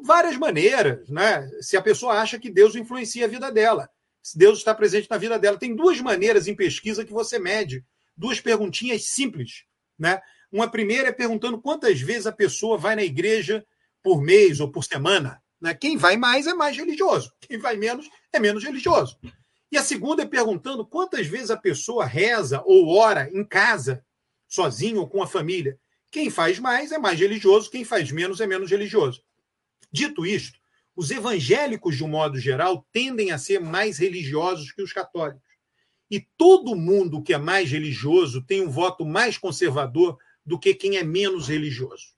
Várias 0.03 0.37
maneiras, 0.37 1.09
né? 1.09 1.49
Se 1.61 1.77
a 1.77 1.83
pessoa 1.83 2.15
acha 2.15 2.39
que 2.39 2.51
Deus 2.51 2.75
influencia 2.75 3.25
a 3.25 3.29
vida 3.29 3.51
dela 3.51 3.89
se 4.23 4.39
Deus 4.39 4.59
está 4.59 4.75
presente 4.75 5.11
na 5.11 5.19
vida 5.19 5.39
dela. 5.39 5.59
Tem 5.59 5.75
duas 5.75 6.01
maneiras 6.01 6.47
em 6.47 6.55
pesquisa 6.55 7.05
que 7.05 7.13
você 7.13 7.39
mede, 7.39 7.85
duas 8.17 8.41
perguntinhas 8.41 9.07
simples. 9.09 9.65
Né? 9.99 10.21
Uma 10.51 10.71
primeira 10.71 11.09
é 11.09 11.13
perguntando 11.13 11.61
quantas 11.61 12.01
vezes 12.01 12.27
a 12.27 12.33
pessoa 12.33 12.79
vai 12.79 12.95
na 12.95 13.03
igreja 13.03 13.67
por 14.03 14.23
mês 14.23 14.61
ou 14.61 14.71
por 14.71 14.85
semana. 14.85 15.43
Né? 15.61 15.75
Quem 15.75 15.97
vai 15.97 16.17
mais 16.17 16.47
é 16.47 16.55
mais 16.55 16.77
religioso, 16.77 17.33
quem 17.41 17.59
vai 17.59 17.77
menos 17.77 18.09
é 18.33 18.39
menos 18.39 18.63
religioso. 18.63 19.19
E 19.71 19.77
a 19.77 19.83
segunda 19.83 20.23
é 20.23 20.27
perguntando 20.27 20.87
quantas 20.87 21.27
vezes 21.27 21.51
a 21.51 21.57
pessoa 21.57 22.05
reza 22.05 22.63
ou 22.65 22.95
ora 22.95 23.29
em 23.33 23.45
casa, 23.45 24.05
sozinho 24.47 25.01
ou 25.01 25.09
com 25.09 25.23
a 25.23 25.27
família. 25.27 25.79
Quem 26.11 26.29
faz 26.29 26.59
mais 26.59 26.93
é 26.93 26.99
mais 26.99 27.19
religioso, 27.19 27.71
quem 27.71 27.85
faz 27.85 28.13
menos 28.13 28.41
é 28.41 28.47
menos 28.47 28.71
religioso. 28.71 29.23
Dito 29.93 30.25
isto, 30.25 30.59
os 30.97 31.11
evangélicos, 31.11 31.97
de 31.97 32.05
um 32.05 32.09
modo 32.09 32.39
geral, 32.39 32.87
tendem 32.93 33.31
a 33.31 33.39
ser 33.39 33.61
mais 33.61 33.99
religiosos 33.99 34.73
que 34.73 34.83
os 34.83 34.93
católicos. 34.93 35.43
E 36.11 36.21
todo 36.37 36.77
mundo 36.77 37.23
que 37.23 37.33
é 37.33 37.39
mais 37.39 37.71
religioso 37.71 38.43
tem 38.43 38.61
um 38.61 38.71
voto 38.71 39.05
mais 39.05 39.39
conservador 39.39 40.19
do 40.45 40.59
que 40.59 40.75
quem 40.75 40.97
é 40.97 41.03
menos 41.03 41.49
religioso. 41.49 42.15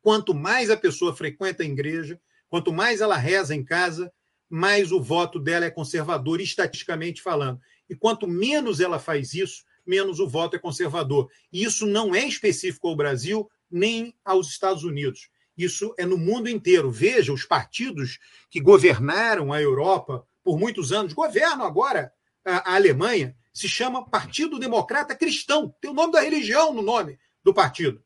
Quanto 0.00 0.34
mais 0.34 0.70
a 0.70 0.76
pessoa 0.76 1.14
frequenta 1.14 1.62
a 1.62 1.66
igreja, 1.66 2.20
quanto 2.48 2.72
mais 2.72 3.00
ela 3.00 3.16
reza 3.16 3.54
em 3.54 3.64
casa, 3.64 4.12
mais 4.48 4.90
o 4.90 5.00
voto 5.02 5.38
dela 5.38 5.66
é 5.66 5.70
conservador, 5.70 6.40
estatisticamente 6.40 7.20
falando. 7.20 7.60
E 7.90 7.94
quanto 7.94 8.26
menos 8.26 8.80
ela 8.80 8.98
faz 8.98 9.34
isso, 9.34 9.64
menos 9.84 10.20
o 10.20 10.28
voto 10.28 10.56
é 10.56 10.58
conservador. 10.58 11.30
E 11.52 11.62
isso 11.64 11.86
não 11.86 12.14
é 12.14 12.26
específico 12.26 12.88
ao 12.88 12.96
Brasil 12.96 13.50
nem 13.70 14.14
aos 14.24 14.48
Estados 14.48 14.84
Unidos. 14.84 15.28
Isso 15.58 15.92
é 15.98 16.06
no 16.06 16.16
mundo 16.16 16.48
inteiro. 16.48 16.90
Veja, 16.90 17.32
os 17.32 17.44
partidos 17.44 18.18
que 18.48 18.60
governaram 18.60 19.52
a 19.52 19.60
Europa 19.60 20.24
por 20.48 20.58
muitos 20.58 20.92
anos, 20.92 21.12
governam 21.12 21.66
agora 21.66 22.10
a, 22.42 22.72
a 22.72 22.74
Alemanha, 22.76 23.36
se 23.52 23.68
chama 23.68 24.08
Partido 24.08 24.58
Democrata 24.58 25.14
Cristão. 25.14 25.74
Tem 25.78 25.90
o 25.90 25.94
nome 25.94 26.12
da 26.12 26.22
religião 26.22 26.72
no 26.72 26.80
nome 26.80 27.18
do 27.44 27.52
partido. 27.52 28.02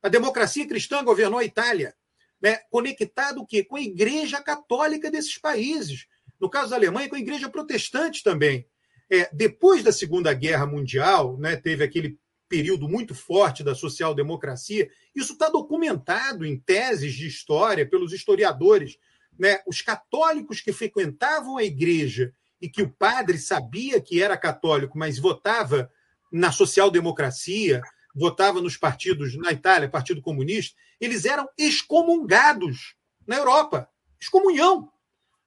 A 0.00 0.08
democracia 0.08 0.68
cristã 0.68 1.02
governou 1.02 1.40
a 1.40 1.44
Itália, 1.44 1.92
né, 2.40 2.58
conectado 2.70 3.40
o 3.40 3.46
quê? 3.46 3.64
com 3.64 3.74
a 3.74 3.80
igreja 3.80 4.40
católica 4.40 5.10
desses 5.10 5.36
países. 5.36 6.06
No 6.40 6.48
caso 6.48 6.70
da 6.70 6.76
Alemanha, 6.76 7.08
com 7.08 7.16
a 7.16 7.20
igreja 7.20 7.48
protestante 7.48 8.22
também. 8.22 8.68
É, 9.10 9.28
depois 9.32 9.82
da 9.82 9.90
Segunda 9.90 10.32
Guerra 10.32 10.66
Mundial, 10.66 11.36
né, 11.38 11.56
teve 11.56 11.82
aquele 11.82 12.16
período 12.50 12.88
muito 12.88 13.14
forte 13.14 13.62
da 13.62 13.76
social-democracia. 13.76 14.90
Isso 15.14 15.34
está 15.34 15.48
documentado 15.48 16.44
em 16.44 16.58
teses 16.58 17.14
de 17.14 17.28
história 17.28 17.88
pelos 17.88 18.12
historiadores. 18.12 18.98
Né? 19.38 19.60
Os 19.66 19.80
católicos 19.80 20.60
que 20.60 20.72
frequentavam 20.72 21.56
a 21.56 21.62
igreja 21.62 22.34
e 22.60 22.68
que 22.68 22.82
o 22.82 22.90
padre 22.90 23.38
sabia 23.38 24.00
que 24.00 24.20
era 24.20 24.36
católico, 24.36 24.98
mas 24.98 25.16
votava 25.16 25.88
na 26.30 26.50
social-democracia, 26.50 27.82
votava 28.14 28.60
nos 28.60 28.76
partidos, 28.76 29.36
na 29.36 29.52
Itália, 29.52 29.88
Partido 29.88 30.20
Comunista, 30.20 30.76
eles 31.00 31.24
eram 31.24 31.48
excomungados 31.56 32.96
na 33.26 33.36
Europa. 33.36 33.88
Excomunhão. 34.20 34.90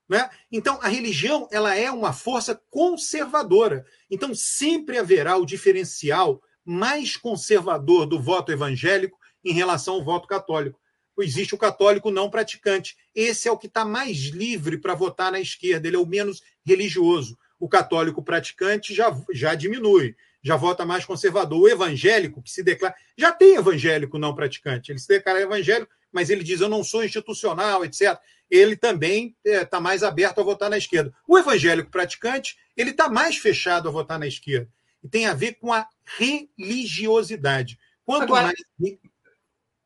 Né? 0.08 0.30
Então, 0.50 0.80
a 0.82 0.88
religião 0.88 1.50
ela 1.52 1.76
é 1.76 1.92
uma 1.92 2.14
força 2.14 2.60
conservadora. 2.70 3.86
Então, 4.10 4.34
sempre 4.34 4.98
haverá 4.98 5.36
o 5.36 5.46
diferencial 5.46 6.42
mais 6.66 7.18
conservador 7.18 8.06
do 8.06 8.22
voto 8.22 8.52
evangélico 8.52 9.18
em 9.44 9.54
relação 9.54 9.96
ao 9.96 10.04
voto 10.04 10.28
católico. 10.28 10.80
Existe 11.20 11.54
o 11.54 11.58
católico 11.58 12.10
não 12.10 12.30
praticante. 12.30 12.96
Esse 13.14 13.48
é 13.48 13.52
o 13.52 13.58
que 13.58 13.68
está 13.68 13.86
mais 13.86 14.18
livre 14.18 14.78
para 14.78 14.96
votar 14.96 15.32
na 15.32 15.40
esquerda, 15.40 15.88
ele 15.88 15.98
é 15.98 16.00
o 16.00 16.06
menos 16.06 16.42
religioso. 16.66 17.38
O 17.60 17.70
católico 17.70 18.24
praticante 18.24 18.94
já, 18.94 19.16
já 19.32 19.54
diminui, 19.54 20.16
já 20.42 20.56
vota 20.56 20.86
mais 20.86 21.06
conservador. 21.06 21.62
O 21.62 21.70
evangélico, 21.70 22.42
que 22.42 22.50
se 22.50 22.64
declara. 22.64 22.96
Já 23.18 23.32
tem 23.32 23.56
evangélico 23.56 24.18
não 24.18 24.34
praticante, 24.34 24.92
ele 24.92 25.00
se 25.00 25.08
declara 25.08 25.42
evangélico, 25.42 25.92
mas 26.12 26.30
ele 26.30 26.44
diz: 26.44 26.62
eu 26.62 26.70
não 26.70 26.84
sou 26.84 27.04
institucional, 27.04 27.86
etc. 27.86 28.18
Ele 28.50 28.76
também 28.76 29.36
está 29.46 29.60
é, 29.62 29.66
tá 29.66 29.80
mais 29.80 30.04
aberto 30.04 30.42
a 30.42 30.44
votar 30.44 30.70
na 30.70 30.78
esquerda. 30.78 31.14
O 31.28 31.38
evangélico 31.38 31.92
praticante, 31.92 32.58
ele 32.76 32.90
está 32.90 33.08
mais 33.08 33.38
fechado 33.38 33.88
a 33.88 33.92
votar 33.92 34.18
na 34.18 34.28
esquerda 34.28 34.70
e 35.04 35.10
tem 35.10 35.26
a 35.26 35.34
ver 35.34 35.56
com 35.56 35.74
a 35.74 35.88
religiosidade. 36.18 37.78
Quanto 38.06 38.24
Agora... 38.24 38.44
mais. 38.44 38.98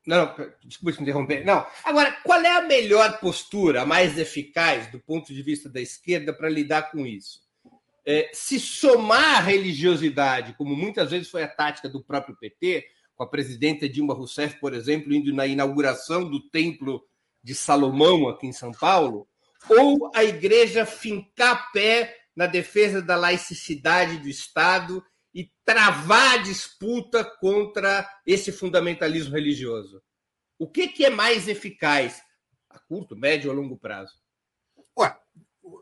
Não, 0.06 0.34
desculpa 0.64 0.96
te 0.96 1.02
interromper. 1.04 1.46
Não. 1.46 1.68
Agora, 1.84 2.14
qual 2.24 2.40
é 2.40 2.56
a 2.56 2.62
melhor 2.62 3.20
postura, 3.20 3.82
a 3.82 3.86
mais 3.86 4.18
eficaz 4.18 4.90
do 4.90 5.00
ponto 5.02 5.34
de 5.34 5.42
vista 5.42 5.68
da 5.68 5.82
esquerda 5.82 6.32
para 6.32 6.48
lidar 6.48 6.92
com 6.92 7.06
isso? 7.06 7.42
É, 8.06 8.30
se 8.32 8.58
somar 8.58 9.36
a 9.36 9.42
religiosidade, 9.42 10.56
como 10.58 10.74
muitas 10.78 11.12
vezes 11.12 11.30
foi 11.30 11.44
a 11.44 11.48
tática 11.48 11.90
do 11.90 12.02
próprio 12.02 12.38
PT, 12.38 12.88
com 13.18 13.24
a 13.24 13.28
presidenta 13.28 13.90
Dilma 13.90 14.14
Rousseff, 14.14 14.58
por 14.62 14.74
exemplo, 14.74 15.14
indo 15.14 15.34
na 15.34 15.46
inauguração 15.46 16.30
do 16.30 16.40
Templo 16.40 17.04
de 17.44 17.54
Salomão 17.54 18.30
aqui 18.30 18.48
em 18.48 18.54
São 18.54 18.72
Paulo, 18.72 19.28
ou 19.70 20.10
a 20.16 20.24
igreja 20.24 20.86
fincar 20.86 21.70
pé 21.74 22.17
na 22.38 22.46
defesa 22.46 23.02
da 23.02 23.16
laicidade 23.16 24.20
do 24.20 24.30
Estado 24.30 25.04
e 25.34 25.52
travar 25.66 26.36
a 26.36 26.38
disputa 26.38 27.26
contra 27.26 28.08
esse 28.28 28.52
fundamentalismo 28.52 29.34
religioso? 29.34 30.04
O 30.60 30.70
que, 30.70 30.88
que 30.88 31.04
é 31.04 31.10
mais 31.10 31.48
eficaz 31.48 32.22
a 32.70 32.78
curto, 32.78 33.16
médio 33.16 33.50
ou 33.50 33.56
longo 33.56 33.76
prazo? 33.76 34.14
Ué, 35.00 35.18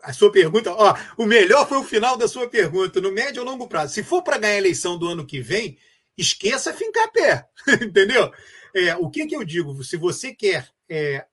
a 0.02 0.14
sua 0.14 0.32
pergunta, 0.32 0.72
ó, 0.72 0.96
o 1.18 1.26
melhor 1.26 1.68
foi 1.68 1.78
o 1.78 1.84
final 1.84 2.16
da 2.16 2.28
sua 2.28 2.50
pergunta, 2.50 3.02
no 3.02 3.12
médio 3.12 3.44
ou 3.44 3.50
longo 3.50 3.68
prazo. 3.68 3.94
Se 3.94 4.02
for 4.02 4.24
para 4.24 4.38
ganhar 4.38 4.54
a 4.54 4.60
eleição 4.60 4.98
do 4.98 5.10
ano 5.10 5.28
que 5.28 5.42
vem, 5.42 5.78
esqueça 6.18 6.74
fincar 6.74 7.12
pé, 7.12 7.46
entendeu? 7.84 8.32
É, 8.74 8.96
o 8.96 9.10
que, 9.10 9.28
que 9.28 9.36
eu 9.36 9.44
digo? 9.44 9.84
Se 9.84 9.98
você 9.98 10.34
quer 10.34 10.70
é, 10.88 11.28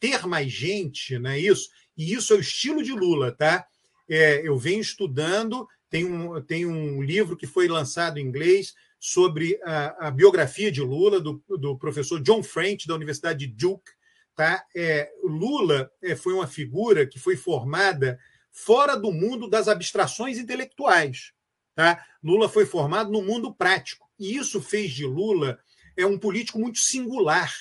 ter 0.00 0.26
mais 0.26 0.50
gente, 0.50 1.16
não 1.16 1.30
é 1.30 1.38
isso? 1.38 1.68
E 1.96 2.12
isso 2.12 2.32
é 2.32 2.36
o 2.36 2.40
estilo 2.40 2.82
de 2.82 2.90
Lula, 2.90 3.30
tá? 3.30 3.64
É, 4.08 4.46
eu 4.46 4.56
venho 4.56 4.80
estudando, 4.80 5.68
tem 5.90 6.04
um, 6.04 6.40
tem 6.42 6.66
um 6.66 7.02
livro 7.02 7.36
que 7.36 7.46
foi 7.46 7.68
lançado 7.68 8.18
em 8.18 8.24
inglês 8.24 8.74
sobre 8.98 9.60
a, 9.64 10.08
a 10.08 10.10
biografia 10.10 10.72
de 10.72 10.80
Lula, 10.80 11.20
do, 11.20 11.42
do, 11.48 11.78
professor 11.78 12.20
John 12.20 12.42
French, 12.42 12.86
da 12.86 12.94
Universidade 12.94 13.46
de 13.46 13.46
Duke. 13.46 13.90
Tá? 14.34 14.64
É, 14.74 15.10
Lula 15.22 15.90
é, 16.02 16.16
foi 16.16 16.32
uma 16.32 16.46
figura 16.46 17.06
que 17.06 17.18
foi 17.18 17.36
formada 17.36 18.18
fora 18.50 18.96
do 18.96 19.12
mundo 19.12 19.48
das 19.48 19.68
abstrações 19.68 20.38
intelectuais. 20.38 21.32
Tá? 21.74 22.04
Lula 22.22 22.48
foi 22.48 22.66
formado 22.66 23.10
no 23.10 23.22
mundo 23.22 23.54
prático. 23.54 24.08
E 24.18 24.36
isso 24.36 24.60
fez 24.60 24.90
de 24.90 25.04
Lula 25.04 25.58
é 25.96 26.04
um 26.04 26.18
político 26.18 26.58
muito 26.58 26.78
singular. 26.78 27.52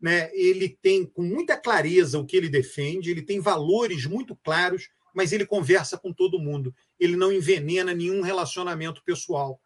Né? 0.00 0.30
Ele 0.34 0.68
tem 0.68 1.06
com 1.06 1.22
muita 1.22 1.56
clareza 1.56 2.18
o 2.18 2.26
que 2.26 2.36
ele 2.36 2.48
defende, 2.48 3.10
ele 3.10 3.22
tem 3.22 3.40
valores 3.40 4.06
muito 4.06 4.36
claros 4.36 4.88
mas 5.14 5.32
ele 5.32 5.46
conversa 5.46 5.96
com 5.96 6.12
todo 6.12 6.38
mundo. 6.38 6.74
Ele 6.98 7.16
não 7.16 7.32
envenena 7.32 7.94
nenhum 7.94 8.20
relacionamento 8.20 9.02
pessoal. 9.04 9.60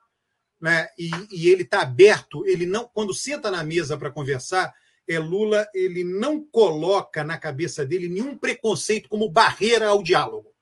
Né? 0.61 0.89
E, 0.99 1.11
e 1.31 1.49
ele 1.49 1.63
está 1.63 1.81
aberto, 1.81 2.47
ele 2.47 2.67
não, 2.67 2.89
quando 2.93 3.15
senta 3.15 3.51
na 3.51 3.65
mesa 3.65 3.97
para 3.97 4.11
conversar, 4.11 4.75
é 5.09 5.19
Lula, 5.19 5.67
ele 5.75 6.05
não 6.05 6.45
coloca 6.45 7.25
na 7.25 7.39
cabeça 7.39 7.87
dele 7.87 8.09
nenhum 8.09 8.37
preconceito 8.37 9.09
como 9.09 9.31
barreira 9.31 9.89
ao 9.89 10.03
diálogo. 10.03 10.53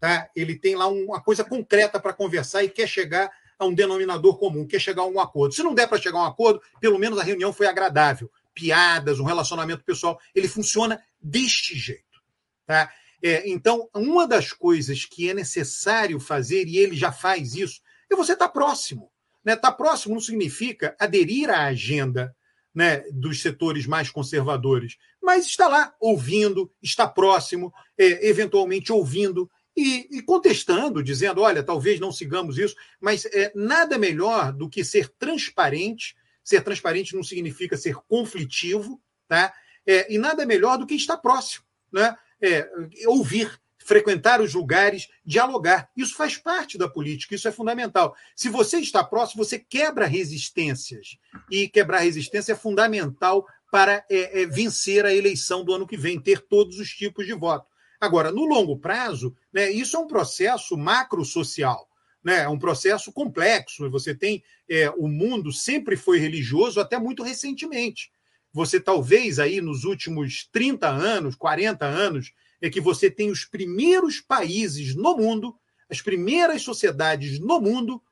tá? 0.00 0.30
ele 0.34 0.58
tem 0.58 0.74
lá 0.74 0.88
uma 0.88 1.20
coisa 1.20 1.44
concreta 1.44 2.00
para 2.00 2.14
conversar 2.14 2.64
e 2.64 2.70
quer 2.70 2.88
chegar 2.88 3.30
a 3.58 3.66
um 3.66 3.74
denominador 3.74 4.38
comum, 4.38 4.66
quer 4.66 4.80
chegar 4.80 5.02
a 5.02 5.06
um 5.06 5.20
acordo. 5.20 5.54
Se 5.54 5.62
não 5.62 5.74
der 5.74 5.86
para 5.86 6.00
chegar 6.00 6.18
a 6.18 6.22
um 6.22 6.26
acordo, 6.26 6.62
pelo 6.80 6.98
menos 6.98 7.18
a 7.18 7.22
reunião 7.22 7.52
foi 7.52 7.66
agradável. 7.66 8.30
Piadas, 8.54 9.20
um 9.20 9.24
relacionamento 9.24 9.84
pessoal, 9.84 10.18
ele 10.34 10.48
funciona 10.48 11.02
deste 11.20 11.78
jeito. 11.78 12.22
Tá? 12.66 12.90
É, 13.22 13.48
então, 13.48 13.88
uma 13.94 14.26
das 14.26 14.52
coisas 14.52 15.04
que 15.04 15.28
é 15.28 15.34
necessário 15.34 16.18
fazer, 16.18 16.66
e 16.66 16.78
ele 16.78 16.96
já 16.96 17.12
faz 17.12 17.54
isso, 17.54 17.80
é 18.10 18.16
você 18.16 18.32
estar 18.32 18.48
tá 18.48 18.52
próximo. 18.52 19.10
Estar 19.38 19.44
né? 19.44 19.56
Tá 19.56 19.72
próximo 19.72 20.14
não 20.14 20.20
significa 20.20 20.96
aderir 20.98 21.50
à 21.50 21.64
agenda 21.64 22.34
né, 22.74 23.04
dos 23.12 23.42
setores 23.42 23.86
mais 23.86 24.10
conservadores, 24.10 24.96
mas 25.20 25.46
está 25.46 25.68
lá 25.68 25.94
ouvindo, 26.00 26.70
está 26.82 27.06
próximo, 27.06 27.72
é, 27.98 28.28
eventualmente 28.28 28.92
ouvindo 28.92 29.50
e, 29.76 30.18
e, 30.18 30.22
contestando, 30.22 31.02
dizendo: 31.02 31.40
olha, 31.40 31.62
talvez 31.62 31.98
não 32.00 32.12
sigamos 32.12 32.58
isso, 32.58 32.74
mas 33.00 33.24
é, 33.26 33.52
nada 33.54 33.98
melhor 33.98 34.52
do 34.52 34.68
que 34.68 34.84
ser 34.84 35.08
transparente. 35.18 36.16
Ser 36.42 36.62
transparente 36.62 37.14
não 37.14 37.22
significa 37.22 37.76
ser 37.76 37.94
conflitivo, 38.08 39.00
tá? 39.28 39.52
É, 39.86 40.12
e 40.12 40.18
nada 40.18 40.46
melhor 40.46 40.78
do 40.78 40.86
que 40.86 40.94
estar 40.94 41.16
próximo, 41.18 41.64
né? 41.92 42.16
É, 42.42 42.68
ouvir, 43.06 43.60
frequentar 43.78 44.40
os 44.40 44.54
lugares, 44.54 45.08
dialogar. 45.24 45.90
Isso 45.96 46.14
faz 46.14 46.36
parte 46.36 46.78
da 46.78 46.88
política, 46.88 47.34
isso 47.34 47.48
é 47.48 47.52
fundamental. 47.52 48.14
Se 48.36 48.48
você 48.48 48.78
está 48.78 49.02
próximo, 49.02 49.44
você 49.44 49.58
quebra 49.58 50.06
resistências. 50.06 51.16
E 51.50 51.68
quebrar 51.68 51.98
resistência 51.98 52.52
é 52.52 52.56
fundamental 52.56 53.46
para 53.70 54.04
é, 54.10 54.42
é, 54.42 54.46
vencer 54.46 55.04
a 55.04 55.14
eleição 55.14 55.64
do 55.64 55.72
ano 55.74 55.86
que 55.86 55.96
vem, 55.96 56.20
ter 56.20 56.40
todos 56.40 56.78
os 56.78 56.90
tipos 56.90 57.26
de 57.26 57.32
voto. 57.32 57.66
Agora, 58.00 58.32
no 58.32 58.44
longo 58.44 58.78
prazo, 58.78 59.36
né, 59.52 59.70
isso 59.70 59.96
é 59.96 60.00
um 60.00 60.06
processo 60.06 60.76
macro-social. 60.76 61.88
Né, 62.22 62.40
é 62.40 62.48
um 62.48 62.58
processo 62.58 63.12
complexo. 63.12 63.90
Você 63.90 64.14
tem 64.14 64.42
é, 64.68 64.90
o 64.90 65.08
mundo 65.08 65.52
sempre 65.52 65.96
foi 65.96 66.18
religioso 66.18 66.78
até 66.80 66.98
muito 66.98 67.22
recentemente. 67.22 68.12
Você 68.52 68.80
talvez 68.80 69.38
aí 69.38 69.60
nos 69.60 69.84
últimos 69.84 70.48
30 70.50 70.88
anos, 70.88 71.36
40 71.36 71.86
anos, 71.86 72.32
é 72.60 72.68
que 72.68 72.80
você 72.80 73.10
tem 73.10 73.30
os 73.30 73.44
primeiros 73.44 74.20
países 74.20 74.94
no 74.94 75.16
mundo, 75.16 75.56
as 75.88 76.02
primeiras 76.02 76.62
sociedades 76.62 77.38
no 77.38 77.60
mundo 77.60 78.02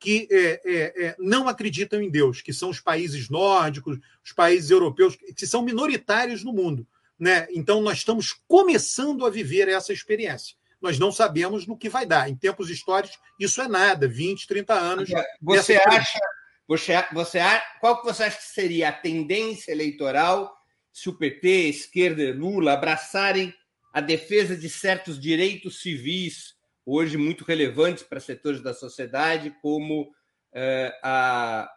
que 0.00 0.28
é, 0.30 0.60
é, 0.64 1.06
é, 1.06 1.16
não 1.18 1.48
acreditam 1.48 2.00
em 2.00 2.08
Deus, 2.08 2.40
que 2.40 2.52
são 2.52 2.70
os 2.70 2.80
países 2.80 3.28
nórdicos, 3.28 3.98
os 4.24 4.32
países 4.32 4.70
europeus, 4.70 5.16
que 5.16 5.46
são 5.46 5.62
minoritários 5.62 6.44
no 6.44 6.52
mundo. 6.52 6.86
Né? 7.18 7.48
Então, 7.50 7.82
nós 7.82 7.98
estamos 7.98 8.32
começando 8.46 9.26
a 9.26 9.30
viver 9.30 9.68
essa 9.68 9.92
experiência. 9.92 10.56
Nós 10.80 10.98
não 11.00 11.10
sabemos 11.10 11.66
no 11.66 11.76
que 11.76 11.88
vai 11.88 12.06
dar. 12.06 12.30
Em 12.30 12.36
tempos 12.36 12.70
históricos, 12.70 13.18
isso 13.40 13.60
é 13.60 13.66
nada, 13.66 14.06
20, 14.06 14.46
30 14.46 14.74
anos. 14.74 15.10
Você 15.42 15.76
acha, 15.76 16.20
você, 16.68 16.92
você, 17.12 17.40
qual 17.80 17.98
que 17.98 18.06
você 18.06 18.24
acha 18.24 18.36
que 18.36 18.44
seria 18.44 18.90
a 18.90 18.92
tendência 18.92 19.72
eleitoral 19.72 20.54
se 20.92 21.08
o 21.08 21.16
PT, 21.16 21.68
esquerda 21.68 22.22
e 22.22 22.32
Lula 22.32 22.74
abraçarem 22.74 23.54
a 23.92 24.00
defesa 24.00 24.56
de 24.56 24.68
certos 24.68 25.18
direitos 25.18 25.80
civis 25.80 26.58
hoje 26.84 27.16
muito 27.16 27.44
relevantes 27.44 28.02
para 28.02 28.18
setores 28.18 28.62
da 28.62 28.72
sociedade, 28.72 29.54
como 29.60 30.10
é, 30.52 30.98
a 31.02 31.70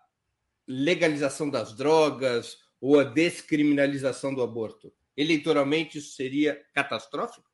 legalização 0.67 1.49
das 1.49 1.75
drogas 1.75 2.57
ou 2.79 2.99
a 2.99 3.03
descriminalização 3.03 4.33
do 4.33 4.41
aborto. 4.41 4.93
Eleitoralmente, 5.15 5.97
isso 5.97 6.15
seria 6.15 6.61
catastrófico? 6.73 7.50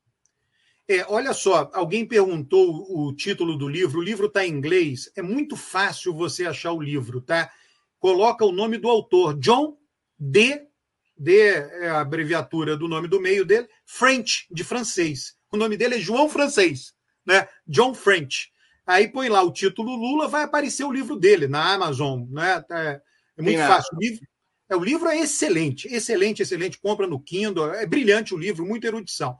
É, 0.88 1.06
olha 1.10 1.34
só, 1.34 1.70
alguém 1.74 2.06
perguntou 2.06 2.86
o 2.90 3.14
título 3.14 3.58
do 3.58 3.68
livro. 3.68 4.00
O 4.00 4.04
livro 4.04 4.28
está 4.28 4.46
em 4.46 4.52
inglês. 4.52 5.12
É 5.16 5.22
muito 5.22 5.56
fácil 5.56 6.14
você 6.14 6.46
achar 6.46 6.72
o 6.72 6.82
livro, 6.82 7.20
tá? 7.20 7.52
Coloca 8.00 8.46
o 8.46 8.52
nome 8.52 8.78
do 8.78 8.90
autor, 8.90 9.38
John 9.38 9.78
D. 10.18 10.66
D 11.18 11.40
é 11.40 11.90
a 11.90 12.02
abreviatura 12.02 12.78
do 12.78 12.88
nome 12.88 13.08
do 13.08 13.20
meio 13.20 13.44
dele, 13.44 13.68
French, 13.86 14.48
de 14.52 14.64
francês. 14.64 15.36
O 15.52 15.58
nome 15.58 15.76
dele 15.76 15.96
é 15.96 16.00
João 16.00 16.30
Francês 16.30 16.96
né? 17.28 17.48
John 17.68 17.94
French. 17.94 18.50
Aí 18.86 19.10
põe 19.10 19.28
lá 19.28 19.44
o 19.44 19.52
título 19.52 19.94
Lula, 19.94 20.30
vai 20.30 20.44
aparecer 20.44 20.86
o 20.86 20.92
livro 20.92 21.18
dele 21.18 21.46
na 21.46 21.74
Amazon, 21.74 22.24
né? 22.30 22.64
É, 22.72 23.02
é 23.38 23.42
muito 23.42 23.60
fácil. 23.60 23.98
O 23.98 24.00
livro, 24.00 24.28
é, 24.70 24.76
o 24.78 24.84
livro 24.84 25.10
é 25.10 25.20
excelente, 25.20 25.94
excelente, 25.94 26.42
excelente. 26.42 26.80
Compra 26.80 27.06
no 27.06 27.20
Kindle, 27.20 27.74
é 27.74 27.86
brilhante 27.86 28.34
o 28.34 28.38
livro, 28.38 28.66
muita 28.66 28.88
erudição. 28.88 29.38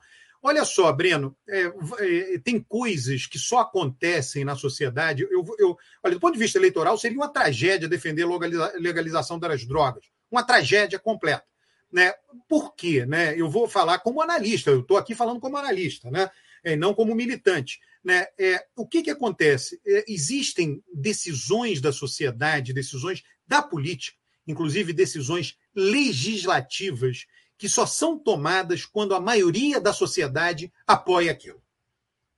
Olha 0.48 0.66
só, 0.66 0.92
Breno, 0.92 1.36
é, 1.48 1.72
é, 2.00 2.40
tem 2.40 2.60
coisas 2.60 3.26
que 3.26 3.38
só 3.38 3.60
acontecem 3.60 4.46
na 4.46 4.56
sociedade. 4.56 5.24
Eu, 5.30 5.46
eu, 5.60 5.78
olha, 6.04 6.14
do 6.16 6.20
ponto 6.20 6.34
de 6.34 6.40
vista 6.40 6.58
eleitoral, 6.58 6.98
seria 6.98 7.18
uma 7.18 7.32
tragédia 7.32 7.88
defender 7.88 8.24
a 8.24 8.72
legalização 8.80 9.38
das 9.38 9.66
drogas. 9.66 10.06
Uma 10.32 10.44
tragédia 10.44 11.00
completa. 11.00 11.46
Né? 11.92 12.14
Por 12.48 12.76
quê? 12.76 13.06
Né? 13.06 13.40
Eu 13.40 13.50
vou 13.50 13.68
falar 13.68 14.00
como 14.00 14.22
analista, 14.22 14.72
eu 14.72 14.82
estou 14.82 14.98
aqui 14.98 15.16
falando 15.16 15.40
como 15.40 15.58
analista. 15.58 16.10
Né? 16.12 16.30
é, 16.68 16.76
não 16.76 16.94
como 16.94 17.16
militante. 17.16 17.80
Né? 18.04 18.26
É, 18.38 18.66
o 18.76 18.86
que, 18.86 19.02
que 19.02 19.10
acontece? 19.10 19.80
É, 19.86 20.06
existem 20.08 20.84
decisões 20.94 21.82
da 21.82 21.92
sociedade, 21.92 22.74
decisões 22.74 23.24
da 23.48 23.62
política, 23.62 24.18
inclusive 24.46 24.92
decisões 24.92 25.58
legislativas, 25.74 27.26
que 27.58 27.68
só 27.68 27.86
são 27.86 28.18
tomadas 28.18 28.86
quando 28.86 29.16
a 29.16 29.20
maioria 29.20 29.80
da 29.80 29.92
sociedade 29.92 30.72
apoia 30.86 31.32
aquilo. 31.32 31.62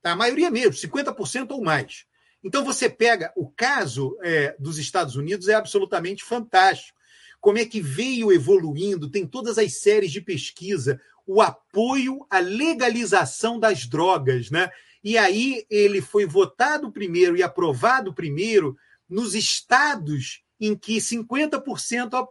Tá? 0.02 0.12
A 0.12 0.16
maioria 0.16 0.50
mesmo, 0.50 0.72
50% 0.72 1.50
ou 1.50 1.62
mais. 1.62 2.06
Então 2.42 2.64
você 2.64 2.88
pega 2.88 3.32
o 3.36 3.48
caso 3.48 4.16
é, 4.22 4.56
dos 4.58 4.78
Estados 4.78 5.14
Unidos, 5.14 5.48
é 5.48 5.54
absolutamente 5.54 6.24
fantástico. 6.24 6.98
Como 7.38 7.58
é 7.58 7.64
que 7.64 7.80
veio 7.80 8.32
evoluindo, 8.32 9.10
tem 9.10 9.26
todas 9.26 9.58
as 9.58 9.74
séries 9.80 10.10
de 10.10 10.20
pesquisa, 10.20 11.00
o 11.26 11.40
apoio 11.40 12.26
à 12.30 12.38
legalização 12.38 13.58
das 13.58 13.86
drogas, 13.86 14.50
né? 14.50 14.70
E 15.02 15.16
aí 15.16 15.64
ele 15.70 16.02
foi 16.02 16.26
votado 16.26 16.92
primeiro 16.92 17.36
e 17.36 17.42
aprovado 17.42 18.12
primeiro 18.12 18.76
nos 19.08 19.34
estados 19.34 20.42
em 20.60 20.76
que 20.76 20.98
50%, 20.98 21.62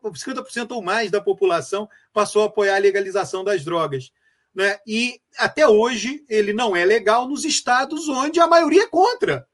50% 0.01 0.71
ou 0.71 0.81
mais 0.81 1.09
da 1.09 1.19
população 1.19 1.89
passou 2.13 2.43
a 2.43 2.45
apoiar 2.45 2.75
a 2.75 2.79
legalização 2.79 3.43
das 3.43 3.63
drogas. 3.63 4.11
Né? 4.53 4.77
E 4.85 5.19
até 5.37 5.67
hoje 5.67 6.23
ele 6.29 6.53
não 6.53 6.75
é 6.75 6.85
legal 6.85 7.27
nos 7.27 7.43
estados 7.43 8.07
onde 8.07 8.39
a 8.39 8.47
maioria 8.47 8.83
é 8.83 8.87
contra. 8.87 9.47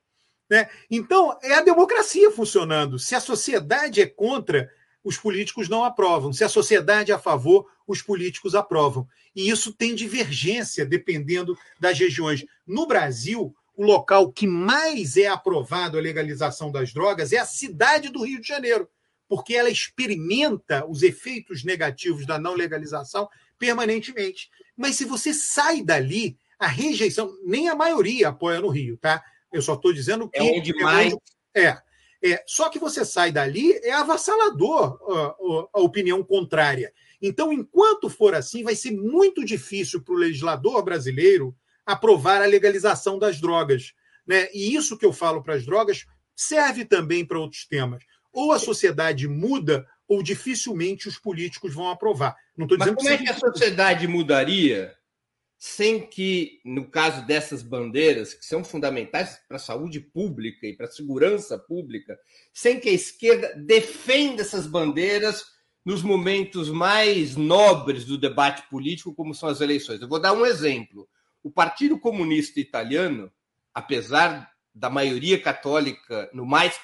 Né? 0.49 0.69
Então, 0.91 1.37
é 1.41 1.53
a 1.53 1.61
democracia 1.61 2.29
funcionando. 2.31 2.99
Se 2.99 3.15
a 3.15 3.19
sociedade 3.19 4.01
é 4.01 4.05
contra, 4.05 4.69
os 5.03 5.17
políticos 5.17 5.69
não 5.69 5.83
aprovam. 5.83 6.33
Se 6.33 6.43
a 6.43 6.49
sociedade 6.49 7.11
é 7.11 7.15
a 7.15 7.19
favor, 7.19 7.67
os 7.87 8.01
políticos 8.01 8.55
aprovam. 8.55 9.07
E 9.35 9.49
isso 9.49 9.73
tem 9.73 9.95
divergência 9.95 10.85
dependendo 10.85 11.57
das 11.79 11.97
regiões. 11.97 12.45
No 12.65 12.87
Brasil, 12.87 13.55
o 13.75 13.83
local 13.83 14.31
que 14.31 14.47
mais 14.47 15.17
é 15.17 15.27
aprovado 15.27 15.97
a 15.97 16.01
legalização 16.01 16.71
das 16.71 16.93
drogas 16.93 17.33
é 17.33 17.37
a 17.37 17.45
cidade 17.45 18.09
do 18.09 18.23
Rio 18.23 18.41
de 18.41 18.47
Janeiro, 18.47 18.89
porque 19.27 19.55
ela 19.55 19.69
experimenta 19.69 20.85
os 20.87 21.03
efeitos 21.03 21.63
negativos 21.63 22.25
da 22.25 22.39
não 22.39 22.53
legalização 22.53 23.27
permanentemente. 23.57 24.49
Mas 24.77 24.95
se 24.95 25.05
você 25.05 25.33
sai 25.33 25.81
dali, 25.81 26.37
a 26.59 26.67
rejeição, 26.67 27.33
nem 27.43 27.69
a 27.69 27.75
maioria 27.75 28.29
apoia 28.29 28.61
no 28.61 28.69
Rio, 28.69 28.97
tá? 28.97 29.23
Eu 29.51 29.61
só 29.61 29.73
estou 29.73 29.93
dizendo 29.93 30.29
que. 30.29 30.39
É 30.39 30.43
onde 30.43 30.73
mais. 30.75 31.13
É, 31.53 31.77
é, 32.23 32.43
só 32.45 32.69
que 32.69 32.79
você 32.79 33.05
sai 33.05 33.31
dali, 33.31 33.73
é 33.83 33.91
avassalador 33.91 34.99
a, 35.09 35.79
a 35.79 35.81
opinião 35.81 36.23
contrária. 36.23 36.93
Então, 37.21 37.51
enquanto 37.51 38.09
for 38.09 38.35
assim, 38.35 38.63
vai 38.63 38.75
ser 38.75 38.91
muito 38.91 39.43
difícil 39.45 40.01
para 40.01 40.13
o 40.13 40.17
legislador 40.17 40.83
brasileiro 40.83 41.55
aprovar 41.85 42.41
a 42.41 42.45
legalização 42.45 43.19
das 43.19 43.39
drogas. 43.39 43.93
Né? 44.25 44.49
E 44.53 44.75
isso 44.75 44.97
que 44.97 45.05
eu 45.05 45.13
falo 45.13 45.43
para 45.43 45.55
as 45.55 45.65
drogas 45.65 46.05
serve 46.35 46.85
também 46.85 47.25
para 47.25 47.39
outros 47.39 47.65
temas. 47.65 48.03
Ou 48.33 48.51
a 48.51 48.59
sociedade 48.59 49.27
muda, 49.27 49.87
ou 50.07 50.21
dificilmente 50.21 51.07
os 51.07 51.17
políticos 51.17 51.73
vão 51.73 51.89
aprovar. 51.89 52.35
Não 52.57 52.67
Mas 52.77 52.89
como 52.89 52.99
que 52.99 53.07
é 53.07 53.17
que 53.17 53.29
a 53.29 53.37
sociedade 53.37 54.07
mudaria 54.07 54.95
sem 55.57 56.05
que, 56.05 56.59
no 56.65 56.85
caso 56.85 57.25
dessas 57.25 57.63
bandeiras, 57.63 58.33
que 58.33 58.45
são 58.45 58.63
fundamentais 58.63 59.39
para 59.47 59.57
a 59.57 59.59
saúde 59.59 59.99
pública 59.99 60.67
e 60.67 60.75
para 60.75 60.85
a 60.85 60.91
segurança 60.91 61.57
pública, 61.57 62.19
sem 62.53 62.79
que 62.79 62.89
a 62.89 62.93
esquerda 62.93 63.53
defenda 63.55 64.41
essas 64.41 64.67
bandeiras 64.67 65.43
nos 65.83 66.01
momentos 66.01 66.69
mais 66.69 67.35
nobres 67.35 68.05
do 68.05 68.17
debate 68.17 68.67
político, 68.69 69.13
como 69.13 69.33
são 69.33 69.47
as 69.47 69.61
eleições. 69.61 70.01
Eu 70.01 70.07
vou 70.07 70.19
dar 70.19 70.33
um 70.33 70.45
exemplo. 70.45 71.07
O 71.45 71.51
Partido 71.51 71.99
Comunista 71.99 72.59
Italiano, 72.59 73.31
apesar 73.71 74.51
da 74.73 74.89
maioria 74.89 75.39
católica, 75.39 76.27
no 76.33 76.43
mais 76.43 76.75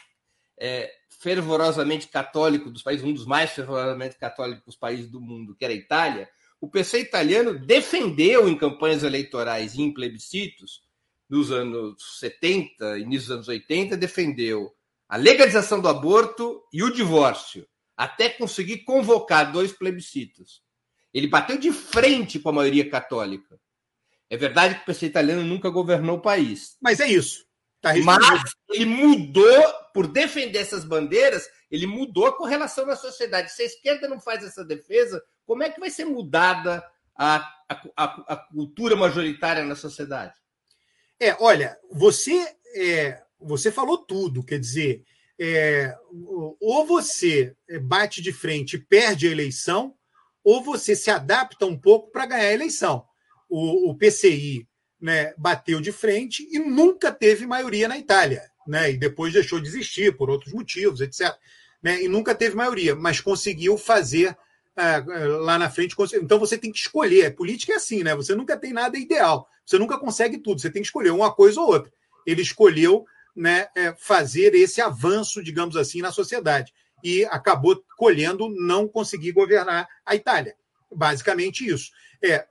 é, 0.55 0.87
fervorosamente 1.19 2.07
católico 2.07 2.69
dos 2.69 2.83
países, 2.83 3.03
um 3.03 3.11
dos 3.11 3.25
mais 3.25 3.49
fervorosamente 3.49 4.19
católicos 4.19 4.75
países 4.75 5.09
do 5.09 5.19
mundo, 5.19 5.55
que 5.55 5.65
era 5.65 5.73
a 5.73 5.75
Itália, 5.75 6.29
o 6.61 6.69
PC 6.69 6.99
italiano 6.99 7.57
defendeu 7.57 8.47
em 8.47 8.55
campanhas 8.55 9.01
eleitorais 9.01 9.73
e 9.73 9.81
em 9.81 9.91
plebiscitos 9.91 10.83
nos 11.27 11.51
anos 11.51 12.19
70, 12.19 12.99
início 12.99 13.29
dos 13.29 13.35
anos 13.37 13.47
80, 13.47 13.97
defendeu 13.97 14.71
a 15.09 15.17
legalização 15.17 15.81
do 15.81 15.87
aborto 15.87 16.61
e 16.71 16.83
o 16.83 16.93
divórcio, 16.93 17.67
até 17.97 18.29
conseguir 18.29 18.83
convocar 18.83 19.51
dois 19.51 19.71
plebiscitos. 19.71 20.61
Ele 21.11 21.25
bateu 21.25 21.57
de 21.57 21.71
frente 21.71 22.37
com 22.37 22.49
a 22.49 22.53
maioria 22.53 22.87
católica. 22.87 23.59
É 24.31 24.37
verdade 24.37 24.75
que 24.75 24.83
o 24.83 24.85
PC 24.85 25.07
italiano 25.07 25.43
nunca 25.43 25.69
governou 25.69 26.15
o 26.15 26.21
país. 26.21 26.77
Mas 26.81 27.01
é 27.01 27.07
isso. 27.07 27.45
Tá 27.81 27.93
Mas 27.97 28.41
ele 28.69 28.85
mudou, 28.85 29.73
por 29.93 30.07
defender 30.07 30.59
essas 30.59 30.85
bandeiras, 30.85 31.49
ele 31.69 31.85
mudou 31.85 32.27
a 32.27 32.37
correlação 32.37 32.85
na 32.85 32.95
sociedade. 32.95 33.51
Se 33.51 33.61
a 33.61 33.65
esquerda 33.65 34.07
não 34.07 34.21
faz 34.21 34.41
essa 34.41 34.63
defesa, 34.63 35.21
como 35.45 35.63
é 35.63 35.69
que 35.69 35.81
vai 35.81 35.89
ser 35.89 36.05
mudada 36.05 36.81
a, 37.13 37.45
a, 37.97 38.33
a 38.33 38.37
cultura 38.37 38.95
majoritária 38.95 39.65
na 39.65 39.75
sociedade? 39.75 40.33
É, 41.19 41.35
olha, 41.37 41.77
você 41.91 42.55
é, 42.73 43.21
você 43.37 43.69
falou 43.69 43.97
tudo, 43.97 44.45
quer 44.45 44.59
dizer, 44.59 45.03
é, 45.37 45.93
ou 46.61 46.85
você 46.87 47.53
bate 47.81 48.21
de 48.21 48.31
frente 48.31 48.77
e 48.77 48.79
perde 48.81 49.27
a 49.27 49.31
eleição, 49.31 49.93
ou 50.41 50.63
você 50.63 50.95
se 50.95 51.11
adapta 51.11 51.65
um 51.65 51.77
pouco 51.77 52.11
para 52.11 52.27
ganhar 52.27 52.47
a 52.47 52.53
eleição. 52.53 53.05
O, 53.51 53.91
o 53.91 53.95
PCI 53.97 54.65
né, 54.99 55.33
bateu 55.37 55.81
de 55.81 55.91
frente 55.91 56.47
e 56.51 56.59
nunca 56.59 57.11
teve 57.11 57.45
maioria 57.45 57.87
na 57.87 57.97
Itália, 57.97 58.43
né, 58.67 58.91
e 58.91 58.97
depois 58.97 59.33
deixou 59.33 59.59
de 59.59 59.67
existir 59.67 60.15
por 60.15 60.29
outros 60.29 60.53
motivos, 60.53 61.01
etc. 61.01 61.35
Né, 61.83 62.03
e 62.03 62.07
nunca 62.07 62.33
teve 62.33 62.55
maioria, 62.55 62.95
mas 62.95 63.19
conseguiu 63.19 63.77
fazer 63.77 64.37
uh, 64.77 65.37
lá 65.39 65.57
na 65.57 65.69
frente. 65.69 65.95
Então 66.15 66.39
você 66.39 66.57
tem 66.57 66.71
que 66.71 66.77
escolher. 66.77 67.25
A 67.25 67.33
política 67.33 67.73
é 67.73 67.75
assim, 67.75 68.03
né? 68.03 68.15
Você 68.15 68.35
nunca 68.35 68.55
tem 68.55 68.71
nada 68.71 68.97
ideal, 68.97 69.47
você 69.65 69.77
nunca 69.77 69.97
consegue 69.97 70.37
tudo, 70.37 70.61
você 70.61 70.69
tem 70.69 70.81
que 70.81 70.87
escolher 70.87 71.11
uma 71.11 71.33
coisa 71.33 71.59
ou 71.59 71.67
outra. 71.67 71.91
Ele 72.25 72.41
escolheu 72.41 73.05
né, 73.35 73.67
é, 73.75 73.93
fazer 73.97 74.53
esse 74.53 74.81
avanço, 74.81 75.43
digamos 75.43 75.75
assim, 75.75 76.01
na 76.01 76.11
sociedade. 76.11 76.73
E 77.03 77.25
acabou 77.25 77.83
colhendo 77.97 78.47
não 78.49 78.87
conseguir 78.87 79.31
governar 79.31 79.87
a 80.05 80.15
Itália. 80.15 80.55
Basicamente 80.93 81.67
isso. 81.67 81.89
É, 82.23 82.45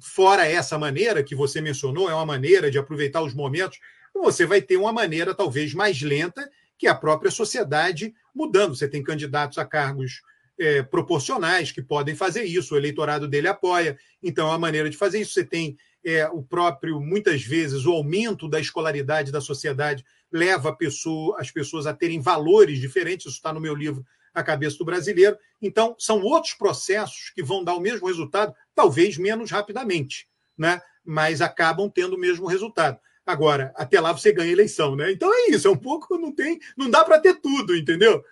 fora 0.00 0.46
essa 0.46 0.78
maneira 0.78 1.22
que 1.22 1.34
você 1.34 1.60
mencionou, 1.60 2.10
é 2.10 2.14
uma 2.14 2.26
maneira 2.26 2.70
de 2.70 2.78
aproveitar 2.78 3.22
os 3.22 3.34
momentos, 3.34 3.78
você 4.14 4.46
vai 4.46 4.62
ter 4.62 4.76
uma 4.76 4.92
maneira 4.92 5.34
talvez 5.34 5.74
mais 5.74 6.00
lenta, 6.00 6.48
que 6.78 6.86
é 6.86 6.90
a 6.90 6.94
própria 6.94 7.30
sociedade 7.30 8.14
mudando. 8.34 8.76
Você 8.76 8.88
tem 8.88 9.02
candidatos 9.02 9.58
a 9.58 9.64
cargos 9.64 10.22
é, 10.58 10.82
proporcionais 10.82 11.72
que 11.72 11.82
podem 11.82 12.14
fazer 12.14 12.44
isso, 12.44 12.74
o 12.74 12.76
eleitorado 12.76 13.26
dele 13.26 13.48
apoia, 13.48 13.98
então 14.22 14.46
é 14.46 14.50
uma 14.50 14.58
maneira 14.58 14.88
de 14.88 14.96
fazer 14.96 15.20
isso. 15.20 15.32
Você 15.32 15.44
tem 15.44 15.76
é, 16.04 16.28
o 16.28 16.42
próprio, 16.42 17.00
muitas 17.00 17.42
vezes, 17.42 17.86
o 17.86 17.92
aumento 17.92 18.48
da 18.48 18.60
escolaridade 18.60 19.32
da 19.32 19.40
sociedade 19.40 20.04
leva 20.30 20.74
pessoa, 20.74 21.40
as 21.40 21.50
pessoas 21.50 21.86
a 21.86 21.94
terem 21.94 22.20
valores 22.20 22.78
diferentes, 22.78 23.26
isso 23.26 23.36
está 23.36 23.52
no 23.52 23.60
meu 23.60 23.74
livro 23.74 24.04
A 24.34 24.42
Cabeça 24.42 24.76
do 24.78 24.84
Brasileiro. 24.84 25.38
Então, 25.62 25.94
são 25.98 26.20
outros 26.22 26.54
processos 26.54 27.30
que 27.34 27.42
vão 27.42 27.62
dar 27.62 27.74
o 27.74 27.80
mesmo 27.80 28.06
resultado, 28.06 28.54
talvez 28.74 29.16
menos 29.16 29.50
rapidamente, 29.50 30.28
né? 30.58 30.82
mas 31.04 31.42
acabam 31.42 31.90
tendo 31.90 32.16
o 32.16 32.18
mesmo 32.18 32.46
resultado. 32.46 32.98
Agora, 33.26 33.72
até 33.76 34.00
lá 34.00 34.12
você 34.12 34.32
ganha 34.32 34.52
eleição, 34.52 34.96
né? 34.96 35.10
Então 35.12 35.32
é 35.32 35.50
isso, 35.50 35.68
é 35.68 35.70
um 35.70 35.76
pouco, 35.76 36.18
não 36.18 36.32
tem, 36.32 36.58
não 36.76 36.90
dá 36.90 37.04
para 37.04 37.20
ter 37.20 37.40
tudo, 37.40 37.76
entendeu? 37.76 38.24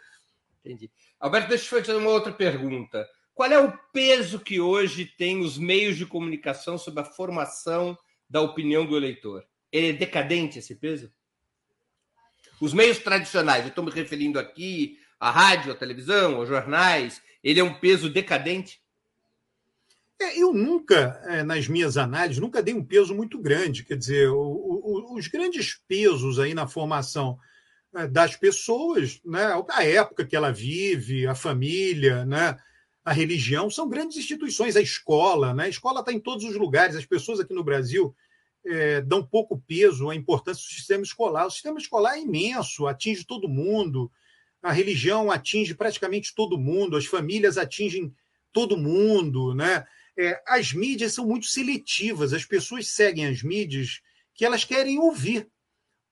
Entendi. 0.64 0.90
Alberto, 1.18 1.48
deixa 1.48 1.76
eu 1.76 1.80
fazer 1.80 1.96
uma 1.96 2.10
outra 2.10 2.32
pergunta. 2.32 3.08
Qual 3.34 3.50
é 3.50 3.58
o 3.58 3.72
peso 3.92 4.38
que 4.38 4.60
hoje 4.60 5.06
tem 5.06 5.40
os 5.40 5.56
meios 5.56 5.96
de 5.96 6.04
comunicação 6.04 6.76
sobre 6.76 7.00
a 7.00 7.04
formação 7.04 7.96
da 8.28 8.40
opinião 8.40 8.84
do 8.84 8.96
eleitor? 8.96 9.44
Ele 9.70 9.90
é 9.90 9.92
decadente 9.92 10.58
esse 10.58 10.74
peso? 10.74 11.10
Os 12.60 12.74
meios 12.74 12.98
tradicionais, 12.98 13.62
eu 13.62 13.70
estou 13.70 13.84
me 13.84 13.90
referindo 13.90 14.38
aqui 14.38 14.98
à 15.22 15.30
rádio, 15.30 15.70
à 15.70 15.76
televisão, 15.76 16.34
aos 16.34 16.48
jornais, 16.48 17.22
ele 17.44 17.60
é 17.60 17.62
um 17.62 17.74
peso 17.74 18.10
decadente? 18.10 18.82
É, 20.20 20.36
eu 20.36 20.52
nunca, 20.52 21.22
é, 21.26 21.44
nas 21.44 21.68
minhas 21.68 21.96
análises, 21.96 22.42
nunca 22.42 22.60
dei 22.60 22.74
um 22.74 22.84
peso 22.84 23.14
muito 23.14 23.38
grande. 23.38 23.84
Quer 23.84 23.96
dizer, 23.96 24.28
o, 24.30 24.36
o, 24.36 25.16
os 25.16 25.28
grandes 25.28 25.80
pesos 25.86 26.40
aí 26.40 26.54
na 26.54 26.66
formação 26.66 27.38
é, 27.94 28.08
das 28.08 28.34
pessoas, 28.34 29.20
né, 29.24 29.64
a 29.70 29.84
época 29.84 30.26
que 30.26 30.34
ela 30.34 30.52
vive, 30.52 31.24
a 31.24 31.36
família, 31.36 32.24
né, 32.24 32.58
a 33.04 33.12
religião, 33.12 33.70
são 33.70 33.88
grandes 33.88 34.16
instituições, 34.16 34.74
a 34.74 34.80
escola, 34.80 35.54
né? 35.54 35.64
A 35.64 35.68
escola 35.68 36.00
está 36.00 36.12
em 36.12 36.18
todos 36.18 36.44
os 36.44 36.56
lugares. 36.56 36.96
As 36.96 37.06
pessoas 37.06 37.38
aqui 37.38 37.54
no 37.54 37.62
Brasil 37.62 38.12
é, 38.66 39.00
dão 39.00 39.24
pouco 39.24 39.62
peso 39.68 40.10
à 40.10 40.16
importância 40.16 40.64
do 40.64 40.74
sistema 40.74 41.04
escolar. 41.04 41.46
O 41.46 41.50
sistema 41.50 41.78
escolar 41.78 42.16
é 42.16 42.22
imenso, 42.22 42.88
atinge 42.88 43.24
todo 43.24 43.48
mundo. 43.48 44.10
A 44.62 44.72
religião 44.72 45.30
atinge 45.30 45.74
praticamente 45.74 46.34
todo 46.34 46.58
mundo, 46.58 46.96
as 46.96 47.06
famílias 47.06 47.58
atingem 47.58 48.14
todo 48.52 48.76
mundo, 48.76 49.54
né? 49.54 49.84
É, 50.16 50.40
as 50.46 50.72
mídias 50.72 51.14
são 51.14 51.26
muito 51.26 51.46
seletivas, 51.46 52.32
as 52.32 52.44
pessoas 52.44 52.88
seguem 52.88 53.26
as 53.26 53.42
mídias 53.42 54.00
que 54.34 54.44
elas 54.44 54.64
querem 54.64 54.98
ouvir. 54.98 55.48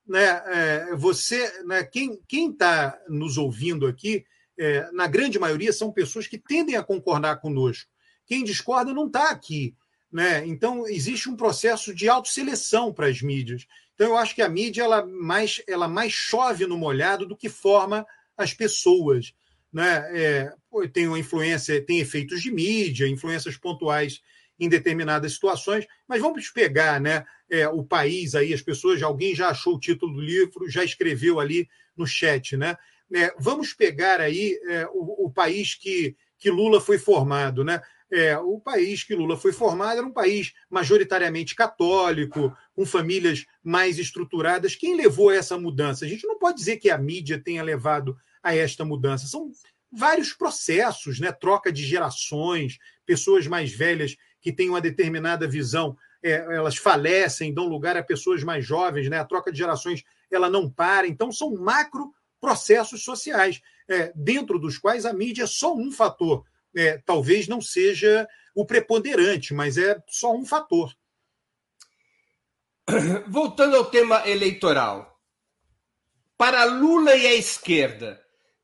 Né? 0.07 0.25
É, 0.25 0.95
você, 0.95 1.63
né, 1.63 1.83
quem 1.83 2.19
está 2.51 2.99
nos 3.07 3.37
ouvindo 3.37 3.85
aqui 3.85 4.25
é, 4.57 4.91
na 4.91 5.07
grande 5.07 5.39
maioria, 5.39 5.71
são 5.71 5.91
pessoas 5.91 6.27
que 6.27 6.37
tendem 6.37 6.75
a 6.75 6.83
concordar 6.83 7.39
conosco. 7.39 7.89
Quem 8.25 8.43
discorda 8.43 8.93
não 8.93 9.07
está 9.07 9.29
aqui. 9.29 9.75
Né? 10.11 10.45
Então, 10.45 10.87
existe 10.87 11.29
um 11.29 11.35
processo 11.35 11.93
de 11.95 12.09
autoseleção 12.09 12.93
para 12.93 13.07
as 13.07 13.21
mídias. 13.21 13.65
Então, 13.93 14.07
eu 14.07 14.17
acho 14.17 14.35
que 14.35 14.41
a 14.41 14.49
mídia 14.49 14.83
ela 14.83 15.05
mais, 15.05 15.61
ela 15.67 15.87
mais 15.87 16.11
chove 16.11 16.65
no 16.65 16.77
molhado 16.77 17.25
do 17.25 17.37
que 17.37 17.47
forma 17.47 18.05
as 18.41 18.53
pessoas. 18.53 19.33
Né? 19.71 20.05
É, 20.13 20.53
tem 20.91 21.07
uma 21.07 21.19
influência, 21.19 21.81
tem 21.85 21.99
efeitos 21.99 22.41
de 22.41 22.51
mídia, 22.51 23.07
influências 23.07 23.57
pontuais 23.57 24.21
em 24.59 24.69
determinadas 24.69 25.33
situações, 25.33 25.87
mas 26.07 26.21
vamos 26.21 26.49
pegar 26.49 27.01
né, 27.01 27.25
é, 27.49 27.67
o 27.67 27.83
país 27.83 28.35
aí, 28.35 28.53
as 28.53 28.61
pessoas, 28.61 29.01
alguém 29.01 29.33
já 29.33 29.49
achou 29.49 29.75
o 29.75 29.79
título 29.79 30.13
do 30.13 30.21
livro, 30.21 30.69
já 30.69 30.83
escreveu 30.83 31.39
ali 31.39 31.67
no 31.97 32.05
chat, 32.05 32.55
né? 32.55 32.77
É, 33.13 33.33
vamos 33.37 33.73
pegar 33.73 34.21
aí 34.21 34.57
é, 34.69 34.85
o, 34.87 35.25
o, 35.25 35.31
país 35.31 35.75
que, 35.75 36.15
que 36.37 36.49
Lula 36.49 36.79
foi 36.79 36.97
formado, 36.97 37.63
né? 37.63 37.81
É, 38.09 38.37
o 38.37 38.59
país 38.59 39.03
que 39.03 39.15
Lula 39.15 39.35
foi 39.35 39.51
formado 39.51 39.97
era 39.97 40.05
um 40.05 40.11
país 40.11 40.53
majoritariamente 40.69 41.55
católico, 41.55 42.55
com 42.73 42.85
famílias 42.85 43.45
mais 43.63 43.97
estruturadas. 43.97 44.75
Quem 44.75 44.95
levou 44.95 45.29
a 45.29 45.35
essa 45.35 45.57
mudança? 45.57 46.05
A 46.05 46.07
gente 46.07 46.27
não 46.27 46.37
pode 46.37 46.57
dizer 46.57 46.77
que 46.77 46.89
a 46.89 46.97
mídia 46.97 47.41
tenha 47.41 47.63
levado 47.63 48.17
a 48.43 48.55
esta 48.55 48.83
mudança. 48.83 49.27
São 49.27 49.51
vários 49.91 50.33
processos, 50.33 51.19
né? 51.19 51.31
troca 51.31 51.71
de 51.71 51.83
gerações, 51.83 52.77
pessoas 53.05 53.47
mais 53.47 53.71
velhas 53.73 54.15
que 54.41 54.51
têm 54.51 54.69
uma 54.69 54.81
determinada 54.81 55.47
visão, 55.47 55.95
é, 56.23 56.33
elas 56.55 56.77
falecem, 56.77 57.53
dão 57.53 57.67
lugar 57.67 57.97
a 57.97 58.03
pessoas 58.03 58.43
mais 58.43 58.65
jovens, 58.65 59.09
né? 59.09 59.19
a 59.19 59.25
troca 59.25 59.51
de 59.51 59.57
gerações 59.57 60.03
ela 60.31 60.49
não 60.49 60.69
para. 60.69 61.07
Então, 61.07 61.31
são 61.31 61.53
macro 61.55 62.13
processos 62.39 63.03
sociais, 63.03 63.61
é, 63.87 64.11
dentro 64.15 64.57
dos 64.57 64.77
quais 64.77 65.05
a 65.05 65.13
mídia 65.13 65.43
é 65.43 65.47
só 65.47 65.75
um 65.75 65.91
fator. 65.91 66.43
É, 66.75 66.97
talvez 66.99 67.47
não 67.47 67.61
seja 67.61 68.27
o 68.55 68.65
preponderante, 68.65 69.53
mas 69.53 69.77
é 69.77 70.01
só 70.07 70.33
um 70.33 70.45
fator. 70.45 70.95
Voltando 73.27 73.75
ao 73.75 73.85
tema 73.85 74.27
eleitoral. 74.27 75.19
Para 76.37 76.63
Lula 76.63 77.15
e 77.15 77.27
a 77.27 77.35
esquerda, 77.35 78.19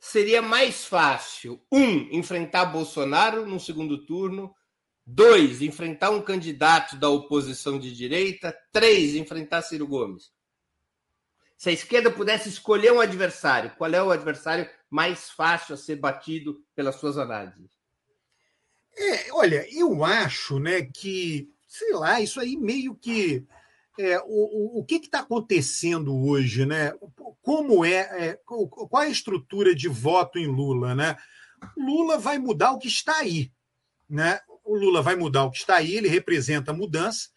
seria 0.07 0.41
mais 0.41 0.85
fácil, 0.85 1.61
um, 1.71 2.15
enfrentar 2.15 2.65
Bolsonaro 2.65 3.45
no 3.45 3.59
segundo 3.59 4.05
turno, 4.05 4.55
dois, 5.05 5.61
enfrentar 5.61 6.11
um 6.11 6.21
candidato 6.21 6.95
da 6.95 7.09
oposição 7.09 7.77
de 7.77 7.93
direita, 7.93 8.57
três, 8.71 9.15
enfrentar 9.15 9.61
Ciro 9.61 9.85
Gomes. 9.85 10.31
Se 11.57 11.69
a 11.69 11.73
esquerda 11.73 12.09
pudesse 12.11 12.47
escolher 12.47 12.93
um 12.93 13.01
adversário, 13.01 13.73
qual 13.77 13.91
é 13.91 14.01
o 14.01 14.11
adversário 14.11 14.69
mais 14.89 15.29
fácil 15.29 15.73
a 15.73 15.77
ser 15.77 15.97
batido 15.97 16.63
pelas 16.75 16.95
suas 16.95 17.17
análises? 17.17 17.71
É, 18.95 19.33
olha, 19.33 19.67
eu 19.71 20.03
acho 20.03 20.57
né, 20.57 20.83
que, 20.83 21.51
sei 21.67 21.93
lá, 21.93 22.21
isso 22.21 22.39
aí 22.39 22.55
meio 22.55 22.95
que. 22.95 23.45
É, 23.99 24.19
o, 24.25 24.79
o, 24.79 24.85
que 24.85 24.95
está 24.95 25.19
acontecendo 25.19 26.15
hoje, 26.15 26.65
né? 26.65 26.93
Como 27.41 27.83
é, 27.83 28.29
é, 28.29 28.39
qual 28.45 29.03
é 29.03 29.07
a 29.07 29.09
estrutura 29.09 29.73
de 29.73 29.87
voto 29.87 30.37
em 30.37 30.45
Lula, 30.45 30.93
né? 30.93 31.17
Lula 31.75 32.17
vai 32.17 32.37
mudar 32.37 32.71
o 32.71 32.77
que 32.77 32.87
está 32.87 33.17
aí, 33.17 33.51
né? 34.09 34.39
O 34.63 34.75
Lula 34.75 35.01
vai 35.01 35.15
mudar 35.15 35.45
o 35.45 35.51
que 35.51 35.57
está 35.57 35.77
aí, 35.77 35.95
ele 35.95 36.07
representa 36.07 36.71
a 36.71 36.75
mudança, 36.75 37.29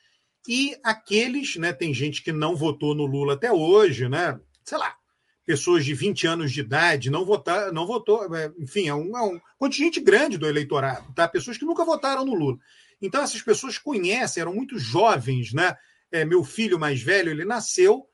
e 0.48 0.76
aqueles, 0.82 1.56
né, 1.56 1.72
tem 1.72 1.92
gente 1.94 2.22
que 2.22 2.32
não 2.32 2.56
votou 2.56 2.94
no 2.94 3.06
Lula 3.06 3.34
até 3.34 3.52
hoje, 3.52 4.08
né, 4.08 4.38
sei 4.64 4.78
lá, 4.78 4.96
pessoas 5.44 5.84
de 5.84 5.94
20 5.94 6.26
anos 6.26 6.52
de 6.52 6.60
idade 6.60 7.10
não 7.10 7.24
votar, 7.24 7.72
não 7.72 7.86
votou, 7.86 8.34
é, 8.34 8.52
enfim, 8.58 8.88
é 8.88 8.94
um, 8.94 9.16
é 9.16 9.22
um 9.22 9.40
contingente 9.58 10.00
grande 10.00 10.38
do 10.38 10.46
eleitorado, 10.46 11.12
tá? 11.12 11.26
Pessoas 11.26 11.58
que 11.58 11.64
nunca 11.64 11.84
votaram 11.84 12.24
no 12.24 12.34
Lula. 12.34 12.58
Então 13.02 13.22
essas 13.22 13.42
pessoas 13.42 13.76
conhecem, 13.76 14.40
eram 14.40 14.54
muito 14.54 14.78
jovens, 14.78 15.52
né? 15.52 15.76
É, 16.12 16.24
meu 16.24 16.44
filho 16.44 16.78
mais 16.78 17.00
velho, 17.02 17.30
ele 17.30 17.44
nasceu 17.44 18.06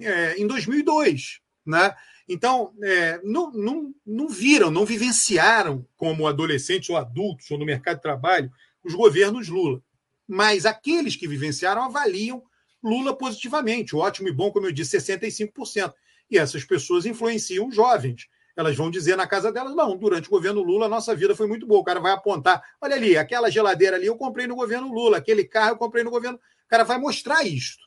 é, 0.00 0.36
em 0.36 0.46
2002, 0.46 1.40
né? 1.66 1.94
Então, 2.28 2.72
é, 2.82 3.20
não, 3.22 3.52
não, 3.52 3.94
não 4.04 4.28
viram, 4.28 4.70
não 4.70 4.86
vivenciaram 4.86 5.86
como 5.96 6.26
adolescentes 6.26 6.88
ou 6.88 6.96
adultos 6.96 7.50
ou 7.50 7.58
no 7.58 7.66
mercado 7.66 7.96
de 7.96 8.02
trabalho 8.02 8.50
os 8.82 8.94
governos 8.94 9.48
Lula. 9.48 9.82
Mas 10.26 10.64
aqueles 10.64 11.16
que 11.16 11.28
vivenciaram 11.28 11.82
avaliam 11.82 12.42
Lula 12.82 13.16
positivamente. 13.16 13.96
Ótimo 13.96 14.28
e 14.28 14.32
bom, 14.32 14.50
como 14.50 14.66
eu 14.66 14.72
disse, 14.72 14.96
65%. 14.96 15.92
E 16.30 16.38
essas 16.38 16.64
pessoas 16.64 17.06
influenciam 17.06 17.70
jovens. 17.70 18.26
Elas 18.56 18.76
vão 18.76 18.90
dizer 18.90 19.16
na 19.16 19.26
casa 19.26 19.50
delas: 19.50 19.74
não, 19.74 19.96
durante 19.96 20.28
o 20.28 20.30
governo 20.30 20.62
Lula 20.62 20.86
a 20.86 20.88
nossa 20.88 21.14
vida 21.14 21.34
foi 21.34 21.46
muito 21.46 21.66
boa. 21.66 21.80
O 21.80 21.84
cara 21.84 22.00
vai 22.00 22.12
apontar: 22.12 22.62
olha 22.80 22.94
ali, 22.94 23.16
aquela 23.16 23.50
geladeira 23.50 23.96
ali 23.96 24.06
eu 24.06 24.16
comprei 24.16 24.46
no 24.46 24.54
governo 24.54 24.92
Lula, 24.92 25.18
aquele 25.18 25.44
carro 25.44 25.72
eu 25.72 25.76
comprei 25.76 26.04
no 26.04 26.10
governo. 26.10 26.38
O 26.66 26.68
cara 26.68 26.84
vai 26.84 26.98
mostrar 26.98 27.44
isto. 27.44 27.82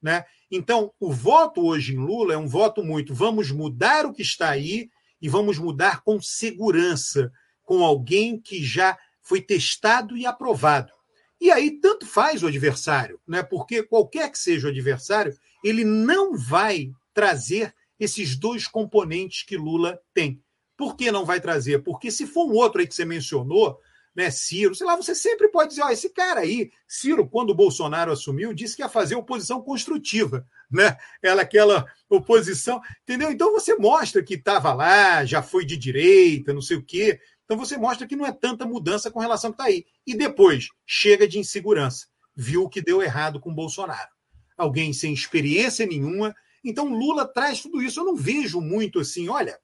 Né? 0.00 0.24
Então, 0.50 0.92
o 1.00 1.12
voto 1.12 1.66
hoje 1.66 1.94
em 1.94 1.98
Lula 1.98 2.34
é 2.34 2.38
um 2.38 2.46
voto 2.46 2.84
muito: 2.84 3.14
vamos 3.14 3.50
mudar 3.50 4.06
o 4.06 4.12
que 4.12 4.22
está 4.22 4.50
aí 4.50 4.88
e 5.20 5.28
vamos 5.28 5.58
mudar 5.58 6.02
com 6.02 6.20
segurança, 6.20 7.32
com 7.64 7.84
alguém 7.84 8.40
que 8.40 8.62
já 8.62 8.96
foi 9.22 9.40
testado 9.40 10.16
e 10.16 10.24
aprovado. 10.24 10.92
E 11.40 11.50
aí, 11.50 11.80
tanto 11.80 12.06
faz 12.06 12.42
o 12.42 12.46
adversário, 12.46 13.20
né? 13.26 13.42
porque 13.42 13.82
qualquer 13.82 14.30
que 14.30 14.38
seja 14.38 14.66
o 14.66 14.70
adversário, 14.70 15.36
ele 15.62 15.84
não 15.84 16.36
vai 16.36 16.90
trazer 17.12 17.74
esses 17.98 18.36
dois 18.36 18.66
componentes 18.66 19.42
que 19.42 19.56
Lula 19.56 20.00
tem. 20.14 20.42
Por 20.76 20.96
que 20.96 21.10
não 21.10 21.24
vai 21.24 21.40
trazer? 21.40 21.82
Porque 21.82 22.10
se 22.10 22.26
for 22.26 22.46
um 22.46 22.54
outro 22.54 22.80
aí 22.80 22.86
que 22.86 22.94
você 22.94 23.04
mencionou, 23.04 23.78
né, 24.18 24.32
Ciro, 24.32 24.74
sei 24.74 24.84
lá, 24.84 24.96
você 24.96 25.14
sempre 25.14 25.46
pode 25.48 25.70
dizer, 25.70 25.82
ó, 25.82 25.90
esse 25.90 26.10
cara 26.10 26.40
aí, 26.40 26.72
Ciro, 26.88 27.28
quando 27.28 27.50
o 27.50 27.54
Bolsonaro 27.54 28.10
assumiu, 28.10 28.52
disse 28.52 28.74
que 28.74 28.82
ia 28.82 28.88
fazer 28.88 29.14
oposição 29.14 29.62
construtiva, 29.62 30.44
né? 30.68 30.96
Ela 31.22 31.42
aquela 31.42 31.86
oposição, 32.10 32.80
entendeu? 33.04 33.30
Então 33.30 33.52
você 33.52 33.76
mostra 33.76 34.20
que 34.20 34.34
estava 34.34 34.72
lá, 34.72 35.24
já 35.24 35.40
foi 35.40 35.64
de 35.64 35.76
direita, 35.76 36.52
não 36.52 36.60
sei 36.60 36.78
o 36.78 36.84
quê. 36.84 37.20
Então 37.44 37.56
você 37.56 37.76
mostra 37.76 38.08
que 38.08 38.16
não 38.16 38.26
é 38.26 38.32
tanta 38.32 38.66
mudança 38.66 39.08
com 39.08 39.20
relação 39.20 39.52
que 39.52 39.54
está 39.54 39.66
aí. 39.66 39.86
E 40.04 40.16
depois, 40.16 40.68
chega 40.84 41.28
de 41.28 41.38
insegurança. 41.38 42.08
Viu 42.34 42.64
o 42.64 42.68
que 42.68 42.82
deu 42.82 43.00
errado 43.00 43.38
com 43.38 43.50
o 43.50 43.54
Bolsonaro. 43.54 44.10
Alguém 44.56 44.92
sem 44.92 45.14
experiência 45.14 45.86
nenhuma, 45.86 46.34
então, 46.64 46.88
Lula 46.88 47.24
traz 47.24 47.62
tudo 47.62 47.80
isso. 47.80 48.00
Eu 48.00 48.04
não 48.04 48.16
vejo 48.16 48.60
muito 48.60 48.98
assim, 48.98 49.28
olha, 49.28 49.58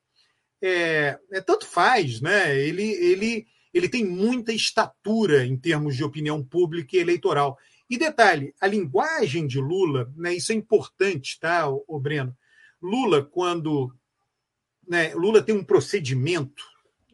é, 0.62 1.18
é, 1.32 1.40
tanto 1.40 1.66
faz, 1.66 2.20
né? 2.20 2.56
Ele, 2.58 2.84
ele, 2.84 3.46
ele 3.74 3.88
tem 3.88 4.04
muita 4.04 4.52
estatura 4.52 5.44
em 5.44 5.56
termos 5.56 5.96
de 5.96 6.04
opinião 6.04 6.42
pública 6.42 6.96
e 6.96 7.00
eleitoral. 7.00 7.58
E 7.90 7.98
detalhe, 7.98 8.54
a 8.60 8.68
linguagem 8.68 9.48
de 9.48 9.60
Lula, 9.60 10.10
né, 10.16 10.32
isso 10.32 10.52
é 10.52 10.54
importante, 10.54 11.38
tá, 11.40 11.68
o, 11.68 11.98
Breno? 11.98 12.34
Lula, 12.80 13.24
quando. 13.24 13.92
Né, 14.86 15.12
Lula 15.14 15.42
tem 15.42 15.54
um 15.54 15.64
procedimento 15.64 16.62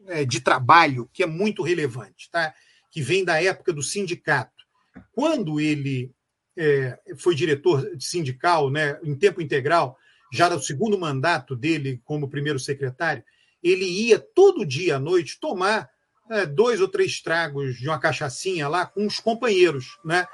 né, 0.01 0.23
de 0.23 0.39
trabalho 0.39 1.09
que 1.11 1.23
é 1.23 1.25
muito 1.25 1.63
relevante, 1.63 2.29
tá? 2.29 2.53
que 2.91 3.01
vem 3.01 3.23
da 3.23 3.41
época 3.41 3.71
do 3.71 3.81
sindicato. 3.81 4.65
Quando 5.13 5.59
ele 5.59 6.13
é, 6.57 6.99
foi 7.17 7.33
diretor 7.33 7.89
sindical 7.99 8.69
né, 8.69 8.99
em 9.03 9.15
tempo 9.15 9.41
integral, 9.41 9.97
já 10.31 10.49
no 10.49 10.61
segundo 10.61 10.99
mandato 10.99 11.55
dele 11.55 12.01
como 12.03 12.29
primeiro 12.29 12.59
secretário, 12.59 13.23
ele 13.63 13.85
ia 13.85 14.19
todo 14.19 14.65
dia 14.65 14.97
à 14.97 14.99
noite 14.99 15.39
tomar 15.39 15.89
é, 16.31 16.45
dois 16.45 16.79
ou 16.79 16.87
três 16.87 17.21
tragos 17.21 17.77
de 17.77 17.87
uma 17.87 17.99
cachaçinha 17.99 18.67
lá 18.67 18.85
com 18.85 19.05
os 19.05 19.19
companheiros, 19.19 19.97
né? 20.03 20.27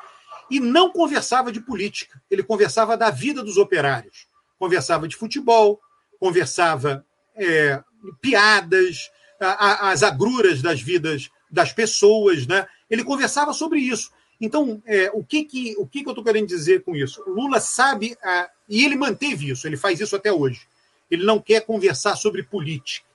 E 0.49 0.59
não 0.59 0.91
conversava 0.91 1.51
de 1.51 1.59
política, 1.59 2.21
ele 2.29 2.43
conversava 2.43 2.95
da 2.95 3.09
vida 3.09 3.43
dos 3.43 3.57
operários, 3.57 4.27
conversava 4.57 5.07
de 5.07 5.15
futebol, 5.15 5.81
conversava 6.19 7.05
é, 7.35 7.81
piadas, 8.21 9.09
a, 9.39 9.87
a, 9.87 9.91
as 9.91 10.03
agruras 10.03 10.61
das 10.61 10.81
vidas 10.81 11.29
das 11.49 11.73
pessoas, 11.73 12.45
né? 12.45 12.67
Ele 12.89 13.03
conversava 13.03 13.51
sobre 13.51 13.79
isso. 13.79 14.11
Então, 14.39 14.81
é, 14.85 15.09
o, 15.13 15.23
que, 15.23 15.43
que, 15.43 15.75
o 15.77 15.87
que, 15.87 16.03
que 16.03 16.07
eu 16.07 16.11
estou 16.11 16.23
querendo 16.23 16.47
dizer 16.47 16.83
com 16.83 16.95
isso? 16.95 17.23
Lula 17.27 17.59
sabe, 17.59 18.15
a, 18.23 18.49
e 18.69 18.85
ele 18.85 18.95
manteve 18.95 19.49
isso, 19.49 19.67
ele 19.67 19.77
faz 19.77 19.99
isso 19.99 20.15
até 20.15 20.31
hoje. 20.31 20.61
Ele 21.09 21.25
não 21.25 21.39
quer 21.39 21.61
conversar 21.61 22.15
sobre 22.15 22.43
política. 22.43 23.06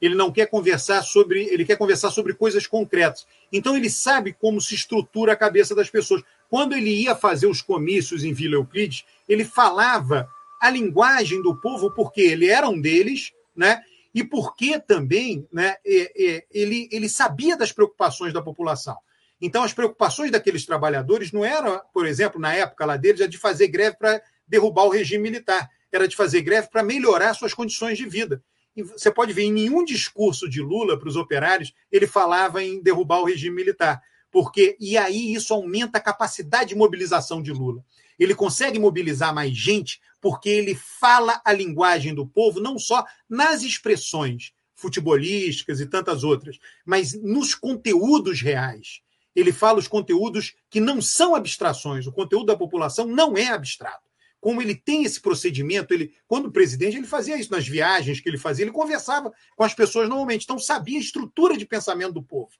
Ele 0.00 0.14
não 0.14 0.30
quer 0.30 0.46
conversar 0.46 1.02
sobre. 1.02 1.44
Ele 1.44 1.64
quer 1.64 1.76
conversar 1.76 2.10
sobre 2.10 2.34
coisas 2.34 2.66
concretas. 2.66 3.26
Então 3.52 3.76
ele 3.76 3.88
sabe 3.88 4.32
como 4.32 4.60
se 4.60 4.74
estrutura 4.74 5.32
a 5.32 5.36
cabeça 5.36 5.74
das 5.74 5.90
pessoas. 5.90 6.22
Quando 6.48 6.74
ele 6.74 6.90
ia 6.90 7.14
fazer 7.14 7.46
os 7.46 7.62
comícios 7.62 8.24
em 8.24 8.32
Vila 8.32 8.54
Euclides, 8.54 9.04
ele 9.28 9.44
falava 9.44 10.28
a 10.60 10.70
linguagem 10.70 11.42
do 11.42 11.60
povo, 11.60 11.90
porque 11.90 12.20
ele 12.20 12.48
era 12.48 12.68
um 12.68 12.80
deles, 12.80 13.32
né? 13.54 13.82
E 14.14 14.24
porque 14.24 14.78
também 14.78 15.46
né, 15.52 15.76
é, 15.84 16.12
é, 16.16 16.44
ele, 16.50 16.88
ele 16.90 17.08
sabia 17.08 17.56
das 17.56 17.72
preocupações 17.72 18.32
da 18.32 18.40
população. 18.40 18.96
Então, 19.40 19.62
as 19.62 19.74
preocupações 19.74 20.30
daqueles 20.30 20.64
trabalhadores 20.64 21.30
não 21.30 21.44
eram, 21.44 21.80
por 21.92 22.06
exemplo, 22.06 22.40
na 22.40 22.54
época 22.54 22.86
lá 22.86 22.96
deles, 22.96 23.28
de 23.28 23.36
fazer 23.36 23.68
greve 23.68 23.96
para 23.98 24.22
derrubar 24.48 24.84
o 24.84 24.90
regime 24.90 25.22
militar, 25.22 25.70
era 25.92 26.08
de 26.08 26.16
fazer 26.16 26.40
greve 26.40 26.68
para 26.68 26.82
melhorar 26.82 27.34
suas 27.34 27.52
condições 27.52 27.98
de 27.98 28.08
vida. 28.08 28.42
Você 28.82 29.10
pode 29.10 29.32
ver, 29.32 29.42
em 29.44 29.52
nenhum 29.52 29.84
discurso 29.84 30.48
de 30.48 30.60
Lula 30.60 30.98
para 30.98 31.08
os 31.08 31.16
operários, 31.16 31.72
ele 31.90 32.06
falava 32.06 32.62
em 32.62 32.82
derrubar 32.82 33.20
o 33.20 33.24
regime 33.24 33.56
militar. 33.56 34.02
Porque, 34.30 34.76
e 34.78 34.96
aí 34.98 35.32
isso 35.34 35.54
aumenta 35.54 35.98
a 35.98 36.00
capacidade 36.00 36.70
de 36.70 36.74
mobilização 36.74 37.42
de 37.42 37.52
Lula. 37.52 37.84
Ele 38.18 38.34
consegue 38.34 38.78
mobilizar 38.78 39.34
mais 39.34 39.56
gente 39.56 40.00
porque 40.20 40.48
ele 40.48 40.74
fala 40.74 41.40
a 41.44 41.52
linguagem 41.52 42.14
do 42.14 42.26
povo, 42.26 42.60
não 42.60 42.78
só 42.78 43.04
nas 43.28 43.62
expressões 43.62 44.52
futebolísticas 44.74 45.80
e 45.80 45.86
tantas 45.86 46.22
outras, 46.22 46.58
mas 46.84 47.14
nos 47.14 47.54
conteúdos 47.54 48.40
reais 48.40 49.00
ele 49.36 49.52
fala 49.52 49.78
os 49.78 49.86
conteúdos 49.86 50.54
que 50.70 50.80
não 50.80 51.00
são 51.02 51.34
abstrações. 51.34 52.06
O 52.06 52.12
conteúdo 52.12 52.46
da 52.46 52.56
população 52.56 53.06
não 53.06 53.36
é 53.36 53.48
abstrato. 53.48 54.05
Como 54.46 54.62
ele 54.62 54.76
tem 54.76 55.02
esse 55.02 55.20
procedimento, 55.20 55.92
ele, 55.92 56.14
quando 56.28 56.52
presidente, 56.52 56.96
ele 56.96 57.04
fazia 57.08 57.36
isso 57.36 57.50
nas 57.50 57.66
viagens 57.66 58.20
que 58.20 58.28
ele 58.28 58.38
fazia, 58.38 58.64
ele 58.64 58.70
conversava 58.70 59.32
com 59.56 59.64
as 59.64 59.74
pessoas 59.74 60.08
normalmente, 60.08 60.44
então 60.44 60.56
sabia 60.56 60.98
a 60.98 61.00
estrutura 61.00 61.56
de 61.56 61.66
pensamento 61.66 62.12
do 62.12 62.22
povo. 62.22 62.52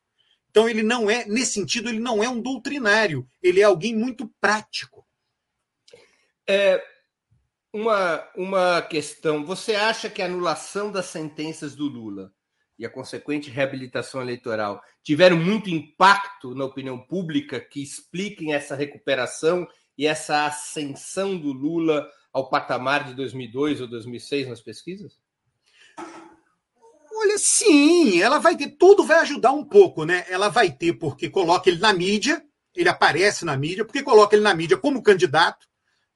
Então 0.51 0.69
ele 0.69 0.83
não 0.83 1.09
é, 1.09 1.25
nesse 1.27 1.53
sentido, 1.53 1.89
ele 1.89 2.01
não 2.01 2.25
é 2.25 2.29
um 2.29 2.41
doutrinário, 2.41 3.25
ele 3.41 3.61
é 3.61 3.63
alguém 3.63 3.95
muito 3.95 4.29
prático. 4.41 5.07
É, 6.45 6.85
uma, 7.73 8.29
uma 8.35 8.83
questão. 8.83 9.47
Você 9.47 9.77
acha 9.77 10.11
que 10.11 10.21
a 10.21 10.27
anulação 10.27 10.91
das 10.91 11.07
sentenças 11.07 11.77
do 11.77 11.87
Lula 11.87 12.33
e 12.77 12.85
a 12.85 12.91
consequente 12.91 13.49
reabilitação 13.49 14.21
eleitoral 14.21 14.83
tiveram 15.05 15.37
muito 15.37 15.71
impacto 15.71 16.53
na 16.53 16.65
opinião 16.65 16.99
pública 16.99 17.61
que 17.61 17.81
expliquem 17.81 18.55
essa 18.55 18.75
recuperação 18.75 19.69
e 19.97 20.07
essa 20.07 20.47
ascensão 20.47 21.37
do 21.39 21.53
Lula 21.53 22.09
ao 22.33 22.49
patamar 22.51 23.05
de 23.05 23.15
2002 23.15 23.81
ou 23.81 23.87
2006 23.87 24.49
nas 24.49 24.61
pesquisas? 24.61 25.19
Olha, 27.19 27.39
sim, 27.39 28.21
ela 28.21 28.39
vai 28.39 28.57
ter, 28.57 28.69
tudo 28.73 29.03
vai 29.03 29.19
ajudar 29.21 29.53
um 29.53 29.65
pouco, 29.65 30.05
né? 30.05 30.27
Ela 30.29 30.49
vai 30.49 30.71
ter 30.71 30.93
porque 30.93 31.31
coloca 31.31 31.71
ele 31.71 31.79
na 31.79 31.93
mídia, 31.93 32.45
ele 32.75 32.91
aparece 32.91 33.45
na 33.45 33.57
mídia, 33.57 33.87
porque 33.87 34.03
coloca 34.03 34.37
ele 34.37 34.43
na 34.43 34.55
mídia 34.55 34.77
como 34.77 35.03
candidato, 35.03 35.67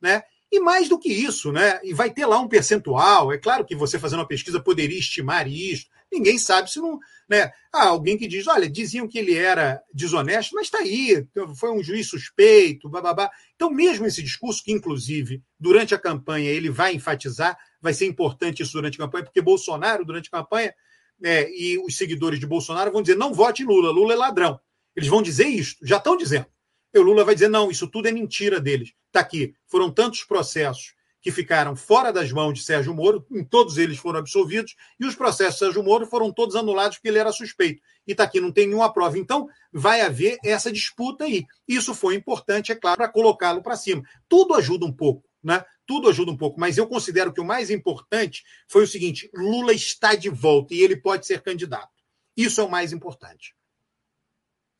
né? 0.01 0.23
E 0.52 0.61
mais 0.61 0.89
do 0.89 0.98
que 0.98 1.11
isso, 1.11 1.52
né? 1.52 1.81
E 1.82 1.94
vai 1.94 2.11
ter 2.11 2.27
lá 2.27 2.39
um 2.39 2.48
percentual. 2.48 3.32
É 3.32 3.39
claro 3.39 3.65
que 3.65 3.74
você 3.74 3.98
fazendo 3.98 4.19
uma 4.19 4.28
pesquisa 4.28 4.61
poderia 4.61 4.98
estimar 4.98 5.48
isso, 5.48 5.86
Ninguém 6.12 6.39
sabe 6.39 6.70
se 6.70 6.81
não. 6.81 6.99
Né? 7.28 7.53
Ah, 7.73 7.89
alguém 7.89 8.19
que 8.19 8.27
diz: 8.27 8.47
olha, 8.49 8.69
diziam 8.69 9.07
que 9.07 9.19
ele 9.19 9.35
era 9.35 9.81
desonesto, 9.95 10.55
mas 10.55 10.66
está 10.66 10.78
aí, 10.78 11.27
foi 11.57 11.70
um 11.70 11.82
juiz 11.82 12.09
suspeito, 12.09 12.89
bababá. 12.89 13.31
Então, 13.55 13.70
mesmo 13.70 14.07
esse 14.07 14.23
discurso, 14.23 14.62
que 14.65 14.73
inclusive 14.73 15.43
durante 15.59 15.95
a 15.95 15.99
campanha 15.99 16.51
ele 16.51 16.69
vai 16.69 16.95
enfatizar, 16.95 17.57
vai 17.81 17.95
ser 17.95 18.07
importante 18.07 18.62
isso 18.62 18.73
durante 18.73 18.97
a 18.97 19.05
campanha, 19.05 19.24
porque 19.24 19.41
Bolsonaro, 19.41 20.05
durante 20.05 20.28
a 20.32 20.39
campanha, 20.39 20.74
né, 21.20 21.49
e 21.51 21.78
os 21.78 21.97
seguidores 21.97 22.41
de 22.41 22.47
Bolsonaro 22.47 22.91
vão 22.91 23.03
dizer: 23.03 23.16
não 23.16 23.32
vote 23.32 23.65
Lula, 23.65 23.91
Lula 23.91 24.15
é 24.15 24.16
ladrão. 24.16 24.59
Eles 24.97 25.09
vão 25.09 25.23
dizer 25.23 25.47
isso, 25.47 25.77
já 25.82 25.99
estão 25.99 26.16
dizendo. 26.16 26.47
E 26.93 26.99
o 26.99 27.03
Lula 27.03 27.24
vai 27.24 27.35
dizer: 27.35 27.49
não, 27.49 27.70
isso 27.70 27.89
tudo 27.89 28.09
é 28.09 28.12
mentira 28.12 28.61
deles. 28.61 28.93
Está 29.07 29.20
aqui, 29.20 29.55
foram 29.69 29.91
tantos 29.93 30.24
processos 30.24 30.95
que 31.20 31.30
ficaram 31.30 31.76
fora 31.76 32.12
das 32.12 32.32
mãos 32.32 32.55
de 32.55 32.64
Sérgio 32.64 32.94
Moro, 32.94 33.26
todos 33.51 33.76
eles 33.78 33.98
foram 33.98 34.20
absolvidos, 34.20 34.74
e 34.98 35.05
os 35.05 35.14
processos 35.14 35.55
de 35.55 35.59
Sérgio 35.59 35.82
Moro 35.82 36.06
foram 36.06 36.32
todos 36.32 36.56
anulados 36.56 36.97
porque 36.97 37.09
ele 37.09 37.18
era 37.18 37.32
suspeito. 37.32 37.82
E 38.06 38.12
está 38.12 38.24
aqui, 38.24 38.40
não 38.40 38.51
tem 38.51 38.66
nenhuma 38.66 38.92
prova. 38.92 39.18
Então, 39.18 39.47
vai 39.72 40.01
haver 40.01 40.38
essa 40.44 40.72
disputa 40.72 41.24
aí. 41.24 41.44
Isso 41.68 41.94
foi 41.94 42.14
importante, 42.14 42.72
é 42.72 42.74
claro, 42.74 42.98
para 42.98 43.09
colocá-lo 43.09 43.62
para 43.62 43.76
cima. 43.76 44.02
Tudo 44.28 44.55
ajuda 44.55 44.86
um 44.86 44.92
pouco, 44.92 45.28
né? 45.42 45.64
Tudo 45.86 46.09
ajuda 46.09 46.30
um 46.30 46.36
pouco, 46.36 46.59
mas 46.59 46.78
eu 46.78 46.86
considero 46.86 47.32
que 47.32 47.40
o 47.40 47.44
mais 47.44 47.68
importante 47.68 48.44
foi 48.68 48.84
o 48.84 48.86
seguinte: 48.86 49.28
Lula 49.34 49.72
está 49.72 50.14
de 50.14 50.28
volta 50.28 50.72
e 50.72 50.80
ele 50.80 50.97
pode 50.97 51.26
ser 51.26 51.42
candidato. 51.42 51.90
Isso 52.36 52.60
é 52.60 52.64
o 52.64 52.70
mais 52.70 52.92
importante. 52.92 53.55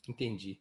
Entendi. 0.08 0.60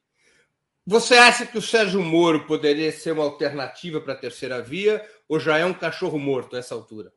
Você 0.89 1.13
acha 1.13 1.45
que 1.45 1.55
o 1.55 1.61
Sérgio 1.61 2.01
Moro 2.01 2.47
poderia 2.47 2.91
ser 2.91 3.11
uma 3.11 3.23
alternativa 3.23 4.01
para 4.01 4.13
a 4.13 4.17
terceira 4.17 4.59
via 4.59 5.05
ou 5.27 5.39
já 5.39 5.55
é 5.55 5.63
um 5.63 5.71
cachorro 5.71 6.17
morto 6.17 6.55
a 6.55 6.59
essa 6.59 6.73
altura? 6.73 7.13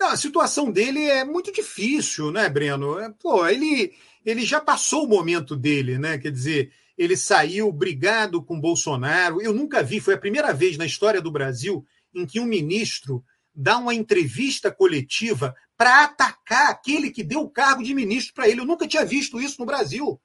Não, 0.00 0.08
a 0.08 0.16
situação 0.16 0.70
dele 0.70 1.04
é 1.04 1.22
muito 1.22 1.52
difícil, 1.52 2.32
né, 2.32 2.48
Breno? 2.48 2.98
É, 2.98 3.12
pô, 3.20 3.46
ele, 3.46 3.92
ele 4.24 4.42
já 4.42 4.58
passou 4.58 5.04
o 5.04 5.06
momento 5.06 5.54
dele, 5.54 5.98
né? 5.98 6.16
Quer 6.16 6.32
dizer, 6.32 6.72
ele 6.96 7.14
saiu 7.14 7.70
brigado 7.70 8.42
com 8.42 8.58
Bolsonaro. 8.58 9.42
Eu 9.42 9.52
nunca 9.52 9.82
vi, 9.82 10.00
foi 10.00 10.14
a 10.14 10.18
primeira 10.18 10.54
vez 10.54 10.78
na 10.78 10.86
história 10.86 11.20
do 11.20 11.30
Brasil 11.30 11.84
em 12.14 12.24
que 12.24 12.40
um 12.40 12.46
ministro 12.46 13.22
dá 13.54 13.76
uma 13.76 13.92
entrevista 13.92 14.72
coletiva 14.72 15.54
para 15.76 16.04
atacar 16.04 16.70
aquele 16.70 17.10
que 17.10 17.22
deu 17.22 17.40
o 17.40 17.50
cargo 17.50 17.82
de 17.82 17.92
ministro 17.92 18.32
para 18.32 18.48
ele. 18.48 18.62
Eu 18.62 18.66
nunca 18.66 18.88
tinha 18.88 19.04
visto 19.04 19.38
isso 19.38 19.56
no 19.60 19.66
Brasil. 19.66 20.18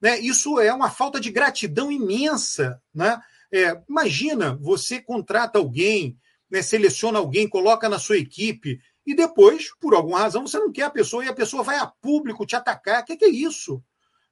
Né? 0.00 0.18
Isso 0.20 0.60
é 0.60 0.72
uma 0.72 0.90
falta 0.90 1.20
de 1.20 1.30
gratidão 1.30 1.90
imensa. 1.90 2.80
Né? 2.94 3.20
É, 3.52 3.80
imagina, 3.88 4.56
você 4.60 5.00
contrata 5.00 5.58
alguém, 5.58 6.16
né, 6.50 6.62
seleciona 6.62 7.18
alguém, 7.18 7.48
coloca 7.48 7.88
na 7.88 7.98
sua 7.98 8.18
equipe, 8.18 8.80
e 9.06 9.14
depois, 9.14 9.74
por 9.80 9.94
alguma 9.94 10.18
razão, 10.18 10.46
você 10.46 10.58
não 10.58 10.70
quer 10.70 10.82
a 10.82 10.90
pessoa 10.90 11.24
e 11.24 11.28
a 11.28 11.34
pessoa 11.34 11.62
vai 11.62 11.78
a 11.78 11.86
público 11.86 12.44
te 12.44 12.54
atacar. 12.54 13.02
O 13.02 13.06
que, 13.06 13.16
que 13.16 13.24
é 13.24 13.30
isso? 13.30 13.82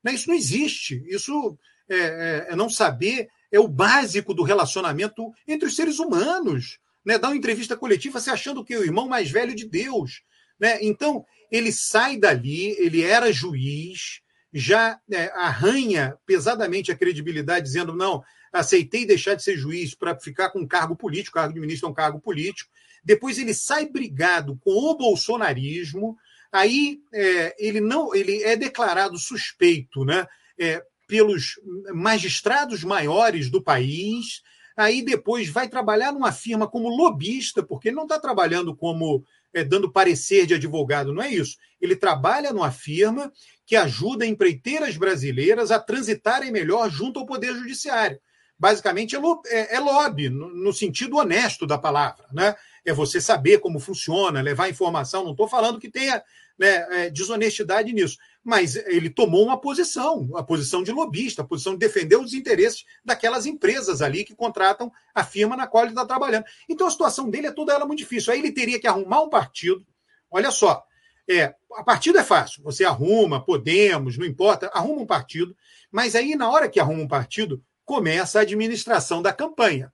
Né? 0.05 0.13
Isso 0.13 0.29
não 0.29 0.37
existe. 0.37 1.03
Isso 1.09 1.59
é, 1.89 1.97
é, 1.97 2.47
é, 2.51 2.57
não 2.57 2.69
saber, 2.69 3.29
é 3.51 3.59
o 3.59 3.67
básico 3.69 4.35
do 4.35 4.43
relacionamento 4.43 5.33
entre 5.49 5.67
os 5.67 5.75
seres 5.75 5.99
humanos. 5.99 6.79
Né? 7.05 7.17
Uma 7.17 7.35
entrevista 7.35 7.75
coletiva 7.75 8.21
se 8.21 8.29
achando 8.29 8.63
que 8.63 8.75
é 8.75 8.79
o 8.79 8.85
irmão 8.85 9.09
mais 9.09 9.31
velho 9.31 9.55
de 9.55 9.67
Deus. 9.67 10.21
Né? 10.61 10.79
Então, 10.83 11.25
ele 11.51 11.73
sai 11.73 12.19
dali, 12.19 12.77
ele 12.79 13.03
era 13.03 13.33
juiz, 13.33 14.21
já 14.59 14.99
é, 15.13 15.31
arranha 15.35 16.17
pesadamente 16.25 16.91
a 16.91 16.97
credibilidade, 16.97 17.67
dizendo: 17.67 17.95
não, 17.95 18.25
aceitei 18.51 19.05
deixar 19.05 19.35
de 19.35 19.43
ser 19.43 19.55
juiz 19.55 19.95
para 19.95 20.19
ficar 20.19 20.49
com 20.49 20.61
um 20.61 20.67
cargo 20.67 20.97
político, 20.97 21.37
o 21.37 21.41
cargo 21.41 21.53
de 21.53 21.61
ministro 21.61 21.87
é 21.87 21.91
um 21.91 21.95
cargo 21.95 22.19
político. 22.19 22.71
Depois 23.05 23.39
ele 23.39 23.53
sai 23.53 23.85
brigado 23.85 24.59
com 24.65 24.71
o 24.71 24.97
bolsonarismo, 24.97 26.17
aí 26.51 27.01
é, 27.13 27.55
ele 27.59 27.83
não 27.83 28.15
ele 28.15 28.43
é 28.43 28.57
declarado 28.57 29.19
suspeito 29.19 30.07
né, 30.07 30.27
é, 30.59 30.83
pelos 31.07 31.61
magistrados 31.93 32.83
maiores 32.83 33.51
do 33.51 33.63
país, 33.63 34.41
aí 34.75 35.03
depois 35.03 35.51
vai 35.51 35.69
trabalhar 35.69 36.13
numa 36.13 36.33
firma 36.33 36.67
como 36.67 36.89
lobista, 36.89 37.63
porque 37.63 37.89
ele 37.89 37.97
não 37.97 38.05
está 38.05 38.19
trabalhando 38.19 38.75
como 38.75 39.23
é, 39.57 39.65
dando 39.65 39.91
parecer 39.91 40.47
de 40.47 40.55
advogado, 40.55 41.13
não 41.13 41.23
é 41.23 41.31
isso. 41.31 41.57
Ele 41.81 41.97
trabalha 41.97 42.53
numa 42.53 42.71
firma 42.71 43.33
que 43.65 43.75
ajuda 43.75 44.27
empreiteiras 44.27 44.97
brasileiras 44.97 45.71
a 45.71 45.79
transitarem 45.79 46.53
melhor 46.53 46.91
junto 46.91 47.19
ao 47.19 47.27
Poder 47.27 47.55
Judiciário. 47.55 48.21
Basicamente 48.59 49.17
é, 49.17 49.19
é, 49.47 49.77
é 49.77 49.81
lobby, 49.81 50.29
no, 50.29 50.49
no 50.49 50.73
sentido 50.73 51.17
honesto 51.17 51.67
da 51.67 51.77
palavra. 51.77 52.27
Né? 52.33 52.55
é 52.87 52.93
você 52.93 53.21
saber 53.21 53.59
como 53.59 53.81
funciona, 53.81 54.41
levar 54.41 54.71
informação. 54.71 55.25
Não 55.25 55.33
estou 55.33 55.49
falando 55.49 55.81
que 55.81 55.91
tenha 55.91 56.23
né, 56.59 56.87
é, 57.07 57.11
desonestidade 57.11 57.93
nisso, 57.93 58.17
mas 58.43 58.77
ele 58.77 59.11
tomou 59.11 59.45
uma 59.45 59.61
posição, 59.61 60.31
a 60.37 60.43
posição 60.43 60.83
de 60.83 60.93
lobista, 60.93 61.43
a 61.43 61.45
posição 61.45 61.73
de 61.73 61.81
defender 61.81 62.17
os 62.17 62.33
interesses 62.33 62.85
daquelas 63.05 63.45
empresas 63.45 64.01
ali 64.01 64.25
que 64.25 64.35
contratam 64.35 64.91
a 65.15 65.25
firma 65.25 65.57
na 65.57 65.67
qual 65.67 65.85
ele 65.85 65.93
está 65.93 66.07
trabalhando. 66.07 66.45
Então 66.69 66.87
a 66.87 66.91
situação 66.91 67.29
dele 67.29 67.49
é 67.49 67.53
toda 67.53 67.73
ela 67.73 67.87
muito 67.87 67.99
difícil. 67.99 68.33
Aí 68.33 68.39
ele 68.39 68.53
teria 68.53 68.81
que 68.81 68.87
arrumar 68.87 69.23
um 69.23 69.29
partido. 69.29 69.85
Olha 70.31 70.51
só, 70.51 70.85
é, 71.29 71.55
a 71.75 71.83
partido 71.83 72.19
é 72.19 72.25
fácil, 72.25 72.63
você 72.63 72.85
arruma, 72.85 73.45
podemos, 73.45 74.17
não 74.17 74.25
importa, 74.25 74.71
arruma 74.73 75.03
um 75.03 75.07
partido, 75.07 75.57
mas 75.91 76.15
aí 76.15 76.37
na 76.37 76.49
hora 76.49 76.69
que 76.69 76.79
arruma 76.79 77.03
um 77.03 77.09
partido, 77.09 77.63
começa 77.85 78.39
a 78.39 78.43
administração 78.43 79.21
da 79.21 79.33
campanha. 79.33 79.93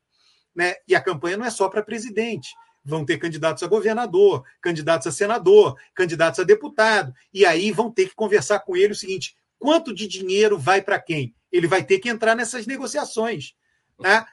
Né? 0.55 0.75
E 0.87 0.95
a 0.95 1.01
campanha 1.01 1.39
não 1.39 1.47
é 1.47 1.51
só 1.51 1.69
para 1.69 1.83
presidente 1.83 2.55
vão 2.85 3.05
ter 3.05 3.19
candidatos 3.19 3.63
a 3.63 3.67
governador, 3.67 4.45
candidatos 4.61 5.07
a 5.07 5.13
senador, 5.13 5.79
candidatos 5.95 6.41
a 6.41 6.45
deputado. 6.45 7.15
E 7.33 7.47
aí 7.47 7.71
vão 7.71 7.91
ter 7.91 8.09
que 8.09 8.15
conversar 8.15 8.61
com 8.61 8.77
ele 8.77 8.93
o 8.93 8.97
seguinte: 8.97 9.37
quanto 9.59 9.95
de 9.95 10.07
dinheiro 10.07 10.59
vai 10.59 10.83
para 10.83 11.01
quem? 11.01 11.35
Ele 11.51 11.67
vai 11.67 11.85
ter 11.85 11.99
que 11.99 12.09
entrar 12.09 12.35
nessas 12.35 12.67
negociações. 12.67 13.55
Né? 13.99 14.25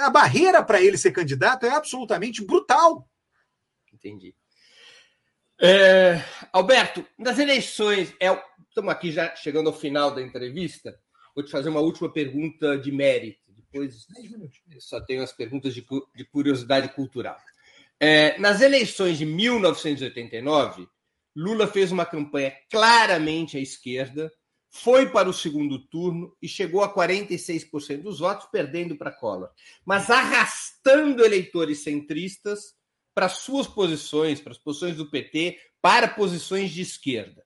A 0.00 0.10
barreira 0.10 0.62
para 0.62 0.80
ele 0.80 0.96
ser 0.96 1.10
candidato 1.10 1.66
é 1.66 1.70
absolutamente 1.70 2.44
brutal. 2.44 3.08
Entendi. 3.92 4.34
É, 5.60 6.22
Alberto, 6.52 7.04
nas 7.18 7.38
eleições, 7.38 8.14
é, 8.20 8.28
estamos 8.68 8.92
aqui 8.92 9.10
já 9.10 9.34
chegando 9.34 9.68
ao 9.68 9.76
final 9.76 10.14
da 10.14 10.22
entrevista. 10.22 10.98
Vou 11.34 11.44
te 11.44 11.50
fazer 11.50 11.68
uma 11.68 11.80
última 11.80 12.12
pergunta 12.12 12.78
de 12.78 12.92
mérito 12.92 13.45
depois 13.80 14.84
só 14.84 15.00
tenho 15.00 15.22
as 15.22 15.32
perguntas 15.32 15.74
de, 15.74 15.84
de 16.14 16.24
curiosidade 16.24 16.88
cultural. 16.94 17.38
É, 17.98 18.38
nas 18.38 18.60
eleições 18.60 19.18
de 19.18 19.24
1989, 19.24 20.86
Lula 21.34 21.66
fez 21.66 21.92
uma 21.92 22.06
campanha 22.06 22.54
claramente 22.70 23.56
à 23.56 23.60
esquerda, 23.60 24.32
foi 24.70 25.10
para 25.10 25.28
o 25.28 25.32
segundo 25.32 25.78
turno 25.88 26.36
e 26.40 26.48
chegou 26.48 26.82
a 26.82 26.92
46% 26.92 28.02
dos 28.02 28.18
votos, 28.18 28.46
perdendo 28.50 28.96
para 28.96 29.12
Collor, 29.12 29.50
mas 29.84 30.10
arrastando 30.10 31.24
eleitores 31.24 31.82
centristas 31.82 32.74
para 33.14 33.28
suas 33.28 33.66
posições, 33.66 34.40
para 34.40 34.52
as 34.52 34.58
posições 34.58 34.96
do 34.96 35.10
PT, 35.10 35.58
para 35.80 36.08
posições 36.08 36.70
de 36.70 36.82
esquerda. 36.82 37.44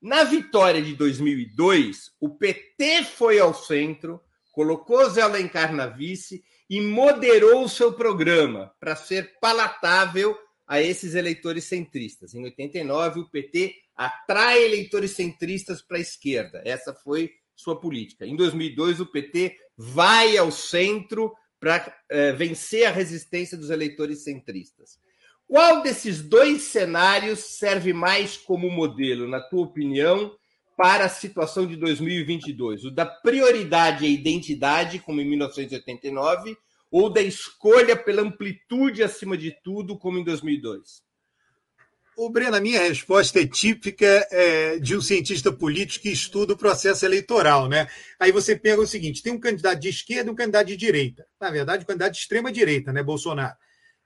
Na 0.00 0.24
vitória 0.24 0.80
de 0.80 0.94
2002, 0.94 2.12
o 2.18 2.30
PT 2.30 3.04
foi 3.04 3.38
ao 3.38 3.52
centro, 3.52 4.18
colocou 4.60 5.08
Zé 5.08 5.22
Alencar 5.22 5.74
na 5.74 5.86
vice 5.86 6.44
e 6.68 6.82
moderou 6.82 7.64
o 7.64 7.68
seu 7.68 7.94
programa 7.94 8.70
para 8.78 8.94
ser 8.94 9.38
palatável 9.40 10.36
a 10.68 10.82
esses 10.82 11.14
eleitores 11.14 11.64
centristas. 11.64 12.34
Em 12.34 12.44
89, 12.44 13.20
o 13.20 13.30
PT 13.30 13.74
atrai 13.96 14.62
eleitores 14.62 15.12
centristas 15.12 15.80
para 15.80 15.96
a 15.96 16.00
esquerda. 16.00 16.60
Essa 16.62 16.92
foi 16.92 17.32
sua 17.56 17.80
política. 17.80 18.26
Em 18.26 18.36
2002, 18.36 19.00
o 19.00 19.06
PT 19.06 19.56
vai 19.78 20.36
ao 20.36 20.52
centro 20.52 21.32
para 21.58 21.96
eh, 22.10 22.32
vencer 22.32 22.84
a 22.84 22.90
resistência 22.90 23.56
dos 23.56 23.70
eleitores 23.70 24.24
centristas. 24.24 24.98
Qual 25.48 25.82
desses 25.82 26.20
dois 26.20 26.64
cenários 26.64 27.38
serve 27.38 27.94
mais 27.94 28.36
como 28.36 28.70
modelo, 28.70 29.26
na 29.26 29.40
tua 29.40 29.62
opinião, 29.62 30.36
para 30.80 31.04
a 31.04 31.08
situação 31.10 31.66
de 31.66 31.76
2022? 31.76 32.86
O 32.86 32.90
da 32.90 33.04
prioridade 33.04 34.06
à 34.06 34.08
identidade, 34.08 34.98
como 34.98 35.20
em 35.20 35.28
1989, 35.28 36.56
ou 36.90 37.12
da 37.12 37.20
escolha 37.20 37.94
pela 37.94 38.22
amplitude 38.22 39.02
acima 39.02 39.36
de 39.36 39.54
tudo, 39.62 39.98
como 39.98 40.18
em 40.18 40.24
2002? 40.24 41.02
O 42.16 42.30
Breno, 42.30 42.56
a 42.56 42.60
minha 42.60 42.80
resposta 42.80 43.42
é 43.42 43.46
típica 43.46 44.26
é, 44.30 44.78
de 44.78 44.96
um 44.96 45.02
cientista 45.02 45.52
político 45.52 46.04
que 46.04 46.12
estuda 46.12 46.54
o 46.54 46.56
processo 46.56 47.04
eleitoral. 47.04 47.68
Né? 47.68 47.86
Aí 48.18 48.32
você 48.32 48.56
pega 48.56 48.80
o 48.80 48.86
seguinte: 48.86 49.22
tem 49.22 49.34
um 49.34 49.40
candidato 49.40 49.80
de 49.80 49.90
esquerda 49.90 50.30
e 50.30 50.32
um 50.32 50.36
candidato 50.36 50.68
de 50.68 50.78
direita. 50.78 51.26
Na 51.38 51.50
verdade, 51.50 51.82
um 51.82 51.86
candidato 51.86 52.12
de 52.12 52.20
extrema 52.20 52.50
direita, 52.50 52.90
né, 52.90 53.02
Bolsonaro. 53.02 53.54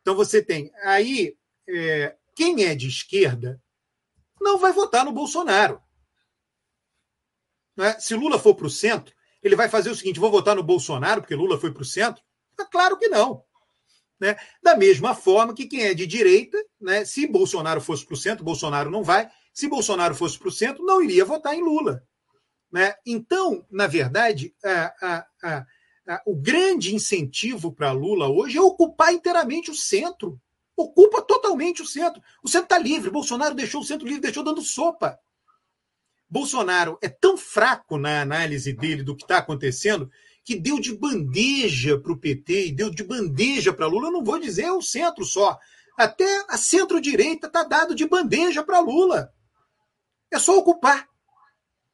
Então 0.03 0.17
você 0.17 0.43
tem. 0.43 0.73
Aí, 0.83 1.37
é, 1.69 2.17
quem 2.35 2.65
é 2.65 2.75
de 2.75 2.89
esquerda 2.89 3.63
não 4.41 4.59
vai 4.59 4.73
votar 4.73 5.05
no 5.05 5.13
Bolsonaro. 5.13 5.84
Né? 7.77 7.99
Se 7.99 8.15
Lula 8.15 8.39
for 8.39 8.55
para 8.55 8.67
o 8.67 8.71
centro, 8.71 9.15
ele 9.43 9.57
vai 9.57 9.69
fazer 9.69 9.91
o 9.91 9.95
seguinte: 9.95 10.21
vou 10.21 10.31
votar 10.31 10.57
no 10.57 10.63
Bolsonaro, 10.63 11.21
porque 11.21 11.35
Lula 11.35 11.59
foi 11.59 11.73
para 11.73 11.83
o 11.83 11.87
centro? 11.87 12.23
É 12.59 12.65
claro 12.65 12.99
que 12.99 13.09
não. 13.09 13.45
Né? 14.19 14.37
Da 14.63 14.77
mesma 14.77 15.15
forma 15.15 15.55
que 15.55 15.67
quem 15.67 15.83
é 15.83 15.95
de 15.95 16.07
direita, 16.07 16.57
né, 16.81 17.05
se 17.05 17.27
Bolsonaro 17.27 17.81
fosse 17.81 18.07
para 18.07 18.15
o 18.15 18.17
centro, 18.17 18.45
Bolsonaro 18.45 18.91
não 18.91 19.03
vai. 19.03 19.29
Se 19.53 19.69
Bolsonaro 19.69 20.15
fosse 20.15 20.39
para 20.39 20.49
o 20.49 20.53
centro, 20.53 20.85
não 20.85 21.03
iria 21.03 21.25
votar 21.25 21.55
em 21.55 21.63
Lula. 21.63 22.03
Né? 22.73 22.95
Então, 23.07 23.65
na 23.71 23.87
verdade, 23.87 24.55
a, 24.65 25.27
a, 25.43 25.65
a, 26.09 26.23
o 26.27 26.35
grande 26.35 26.95
incentivo 26.95 27.73
para 27.73 27.93
Lula 27.93 28.29
hoje 28.29 28.59
é 28.59 28.61
ocupar 28.61 29.13
inteiramente 29.13 29.71
o 29.71 29.75
centro. 29.75 30.41
Ocupa 30.77 31.23
totalmente 31.23 31.83
o 31.83 31.87
centro. 31.87 32.21
O 32.43 32.49
centro 32.49 32.65
está 32.65 32.79
livre. 32.79 33.11
Bolsonaro 33.11 33.55
deixou 33.55 33.81
o 33.81 33.85
centro 33.85 34.07
livre, 34.07 34.23
deixou 34.23 34.43
dando 34.43 34.61
sopa. 34.61 35.19
Bolsonaro 36.29 36.99
é 37.03 37.09
tão 37.09 37.37
fraco 37.37 37.97
na 37.99 38.21
análise 38.21 38.73
dele 38.73 39.03
do 39.03 39.15
que 39.17 39.25
está 39.25 39.39
acontecendo 39.39 40.11
que 40.45 40.55
deu 40.55 40.79
de 40.79 40.95
bandeja 40.95 41.99
para 41.99 42.13
o 42.13 42.19
PT 42.19 42.67
e 42.67 42.73
deu 42.73 42.91
de 42.91 43.03
bandeja 43.03 43.73
para 43.73 43.87
Lula. 43.87 44.09
Eu 44.09 44.13
não 44.13 44.25
vou 44.25 44.39
dizer 44.39 44.71
o 44.71 44.83
centro 44.83 45.25
só. 45.25 45.59
Até 45.97 46.45
a 46.49 46.59
centro-direita 46.59 47.47
está 47.47 47.63
dado 47.65 47.95
de 47.95 48.07
bandeja 48.07 48.63
para 48.63 48.81
Lula. 48.81 49.33
É 50.31 50.39
só 50.39 50.59
ocupar. 50.59 51.09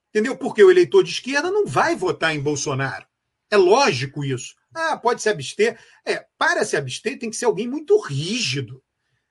Entendeu? 0.09 0.36
Porque 0.36 0.65
o 0.65 0.70
eleitor 0.70 1.05
de 1.05 1.11
esquerda 1.11 1.51
não 1.51 1.65
vai 1.65 1.94
votar 1.94 2.35
em 2.35 2.40
Bolsonaro. 2.40 3.07
É 3.48 3.57
lógico 3.57 4.24
isso. 4.24 4.57
Ah, 4.74 4.97
pode 4.97 5.23
se 5.23 5.28
abster. 5.28 5.78
É, 6.05 6.27
para 6.36 6.65
se 6.65 6.77
abster 6.77 7.19
tem 7.19 7.31
que 7.31 7.36
ser 7.36 7.44
alguém 7.44 7.69
muito 7.69 7.98
rígido. 8.01 8.82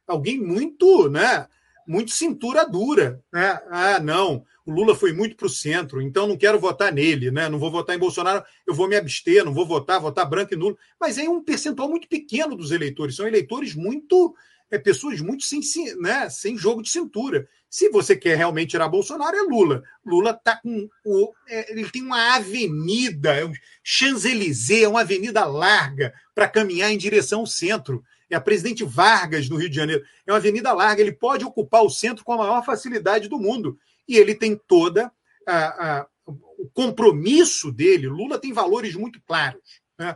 Alguém 0.07 0.39
muito, 0.39 1.09
né? 1.09 1.47
Muito 1.89 2.11
cintura 2.11 2.69
dura. 2.69 3.19
Né? 3.33 3.59
Ah, 3.71 3.99
não, 3.99 4.45
o 4.63 4.71
Lula 4.71 4.93
foi 4.93 5.11
muito 5.11 5.35
para 5.35 5.47
o 5.47 5.49
centro, 5.49 5.99
então 5.99 6.27
não 6.27 6.37
quero 6.37 6.59
votar 6.59 6.93
nele, 6.93 7.31
né? 7.31 7.49
não 7.49 7.57
vou 7.57 7.71
votar 7.71 7.95
em 7.95 7.99
Bolsonaro, 7.99 8.43
eu 8.67 8.75
vou 8.75 8.87
me 8.87 8.95
abster, 8.95 9.43
não 9.43 9.51
vou 9.51 9.65
votar, 9.65 9.99
votar 9.99 10.29
branco 10.29 10.53
e 10.53 10.57
nulo. 10.57 10.77
Mas 11.01 11.17
é 11.17 11.27
um 11.27 11.43
percentual 11.43 11.89
muito 11.89 12.07
pequeno 12.07 12.55
dos 12.55 12.69
eleitores, 12.69 13.15
são 13.15 13.27
eleitores 13.27 13.73
muito. 13.73 14.35
É, 14.71 14.77
pessoas 14.77 15.19
muito 15.19 15.43
sem, 15.43 15.61
né, 15.99 16.29
sem 16.29 16.55
jogo 16.55 16.83
de 16.83 16.91
cintura. 16.91 17.49
Se 17.67 17.89
você 17.89 18.15
quer 18.15 18.37
realmente 18.37 18.69
tirar 18.69 18.87
Bolsonaro, 18.87 19.35
é 19.35 19.41
Lula. 19.41 19.81
Lula 20.05 20.31
tá 20.31 20.57
com 20.57 20.87
o, 21.03 21.33
é, 21.47 21.71
ele 21.71 21.89
tem 21.89 22.03
uma 22.03 22.35
avenida, 22.35 23.33
é 23.33 23.43
um 23.43 23.51
Champs-Élysées, 23.83 24.87
uma 24.87 25.01
avenida 25.01 25.43
larga 25.43 26.13
para 26.35 26.47
caminhar 26.47 26.91
em 26.91 26.99
direção 26.99 27.39
ao 27.39 27.47
centro 27.47 28.03
é 28.29 28.35
a 28.35 28.41
Presidente 28.41 28.83
Vargas, 28.83 29.49
no 29.49 29.57
Rio 29.57 29.69
de 29.69 29.75
Janeiro. 29.75 30.03
É 30.25 30.31
uma 30.31 30.37
avenida 30.37 30.71
larga, 30.71 31.01
ele 31.01 31.11
pode 31.11 31.43
ocupar 31.43 31.83
o 31.83 31.89
centro 31.89 32.23
com 32.23 32.33
a 32.33 32.37
maior 32.37 32.63
facilidade 32.63 33.27
do 33.27 33.39
mundo. 33.39 33.77
E 34.07 34.17
ele 34.17 34.35
tem 34.35 34.55
toda 34.55 35.11
a, 35.47 35.99
a, 35.99 36.07
o 36.25 36.69
compromisso 36.73 37.71
dele. 37.71 38.07
Lula 38.07 38.37
tem 38.37 38.53
valores 38.53 38.95
muito 38.95 39.21
claros. 39.21 39.81
Né? 39.97 40.15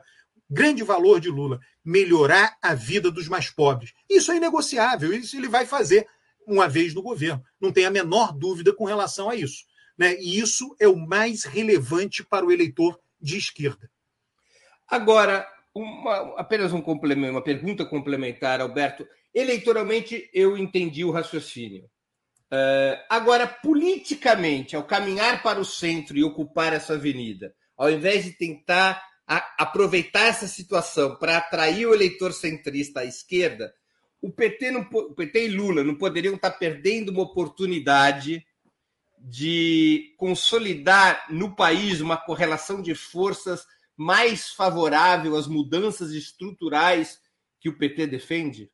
Grande 0.50 0.84
valor 0.84 1.20
de 1.20 1.30
Lula: 1.30 1.60
melhorar 1.84 2.56
a 2.62 2.74
vida 2.74 3.10
dos 3.10 3.28
mais 3.28 3.50
pobres. 3.50 3.94
Isso 4.10 4.32
é 4.32 4.38
inegociável, 4.38 5.14
isso 5.14 5.36
ele 5.36 5.48
vai 5.48 5.66
fazer 5.66 6.08
uma 6.46 6.68
vez 6.68 6.94
no 6.94 7.02
governo. 7.02 7.44
Não 7.60 7.72
tem 7.72 7.86
a 7.86 7.92
menor 7.92 8.34
dúvida 8.34 8.74
com 8.74 8.86
relação 8.86 9.30
a 9.30 9.36
isso. 9.36 9.66
Né? 9.98 10.16
E 10.20 10.40
isso 10.40 10.76
é 10.80 10.88
o 10.88 10.96
mais 10.96 11.44
relevante 11.44 12.24
para 12.24 12.46
o 12.46 12.52
eleitor 12.52 13.00
de 13.20 13.38
esquerda. 13.38 13.90
Agora, 14.88 15.48
uma, 15.74 16.36
apenas 16.38 16.72
um 16.74 16.82
complemento, 16.82 17.32
uma 17.32 17.44
pergunta 17.44 17.86
complementar, 17.86 18.62
Alberto. 18.62 19.08
Eleitoralmente, 19.34 20.30
eu 20.34 20.58
entendi 20.58 21.04
o 21.04 21.12
raciocínio. 21.12 21.86
Uh, 22.52 22.96
agora, 23.10 23.48
politicamente, 23.48 24.76
ao 24.76 24.84
caminhar 24.84 25.42
para 25.42 25.60
o 25.60 25.66
centro 25.66 26.16
e 26.18 26.24
ocupar 26.24 26.72
essa 26.74 26.94
avenida, 26.94 27.54
ao 27.76 27.90
invés 27.90 28.24
de 28.26 28.32
tentar 28.34 29.04
aproveitar 29.58 30.26
essa 30.26 30.48
situação 30.48 31.16
para 31.16 31.38
atrair 31.38 31.88
o 31.88 31.94
eleitor 31.94 32.34
centrista 32.34 33.00
à 33.00 33.06
esquerda, 33.06 33.74
o 34.22 34.30
PT, 34.30 34.72
não, 34.72 34.82
o 34.82 35.16
PT 35.16 35.48
e 35.48 35.50
Lula 35.50 35.84
não 35.84 35.96
poderiam 35.96 36.36
estar 36.36 36.52
perdendo 36.52 37.10
uma 37.10 37.24
oportunidade 37.24 38.46
de 39.18 40.14
consolidar 40.18 41.26
no 41.30 41.56
país 41.56 42.02
uma 42.02 42.18
correlação 42.18 42.82
de 42.82 42.94
forças 42.94 43.66
mais 43.98 44.50
favorável 44.50 45.36
às 45.36 45.48
mudanças 45.48 46.12
estruturais 46.12 47.20
que 47.60 47.70
o 47.70 47.78
PT 47.78 48.08
defende? 48.08 48.64
Ou 48.64 48.70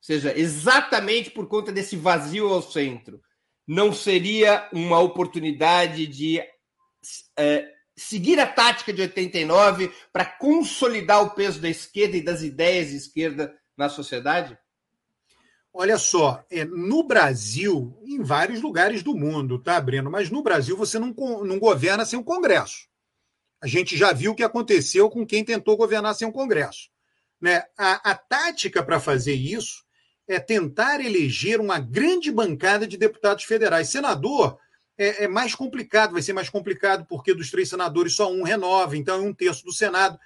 seja, 0.00 0.36
exatamente 0.38 1.30
por 1.30 1.48
conta 1.48 1.72
desse 1.72 1.96
vazio 1.96 2.48
ao 2.48 2.62
centro, 2.62 3.20
não 3.66 3.92
seria 3.92 4.68
uma 4.72 4.98
oportunidade 5.00 6.06
de 6.06 6.40
é, 7.36 7.70
seguir 7.96 8.38
a 8.38 8.46
tática 8.46 8.92
de 8.92 9.02
89 9.02 9.92
para 10.12 10.24
consolidar 10.24 11.22
o 11.22 11.30
peso 11.30 11.60
da 11.60 11.68
esquerda 11.68 12.16
e 12.16 12.22
das 12.22 12.42
ideias 12.42 12.88
de 12.88 12.96
esquerda 12.96 13.54
na 13.76 13.88
sociedade? 13.88 14.56
Olha 15.72 15.98
só, 15.98 16.44
é, 16.50 16.64
no 16.64 17.02
Brasil, 17.02 18.00
em 18.04 18.22
vários 18.22 18.62
lugares 18.62 19.02
do 19.02 19.14
mundo, 19.14 19.58
tá, 19.58 19.80
Breno? 19.80 20.10
Mas 20.10 20.30
no 20.30 20.42
Brasil 20.42 20.76
você 20.76 20.98
não, 20.98 21.14
não 21.44 21.58
governa 21.58 22.04
sem 22.04 22.18
o 22.18 22.24
Congresso. 22.24 22.87
A 23.60 23.66
gente 23.66 23.96
já 23.96 24.12
viu 24.12 24.32
o 24.32 24.34
que 24.34 24.42
aconteceu 24.42 25.10
com 25.10 25.26
quem 25.26 25.44
tentou 25.44 25.76
governar 25.76 26.14
sem 26.14 26.26
um 26.26 26.32
Congresso. 26.32 26.90
Né? 27.40 27.64
A, 27.76 28.10
a 28.10 28.14
tática 28.14 28.82
para 28.82 29.00
fazer 29.00 29.34
isso 29.34 29.84
é 30.26 30.38
tentar 30.38 31.00
eleger 31.00 31.60
uma 31.60 31.78
grande 31.78 32.30
bancada 32.30 32.86
de 32.86 32.96
deputados 32.96 33.44
federais. 33.44 33.88
Senador 33.88 34.58
é, 34.98 35.24
é, 35.24 35.28
mais 35.28 35.54
complicado, 35.54 36.12
vai 36.12 36.22
ser 36.22 36.32
mais 36.32 36.50
complicado, 36.50 37.06
porque 37.08 37.32
dos 37.32 37.50
três 37.50 37.68
senadores 37.68 38.14
só 38.14 38.30
um 38.30 38.42
renova, 38.42 38.96
então 38.96 39.16
é 39.16 39.22
um 39.22 39.32
terço 39.32 39.64
do 39.64 39.72
Senado. 39.72 40.18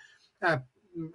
É, 0.42 0.60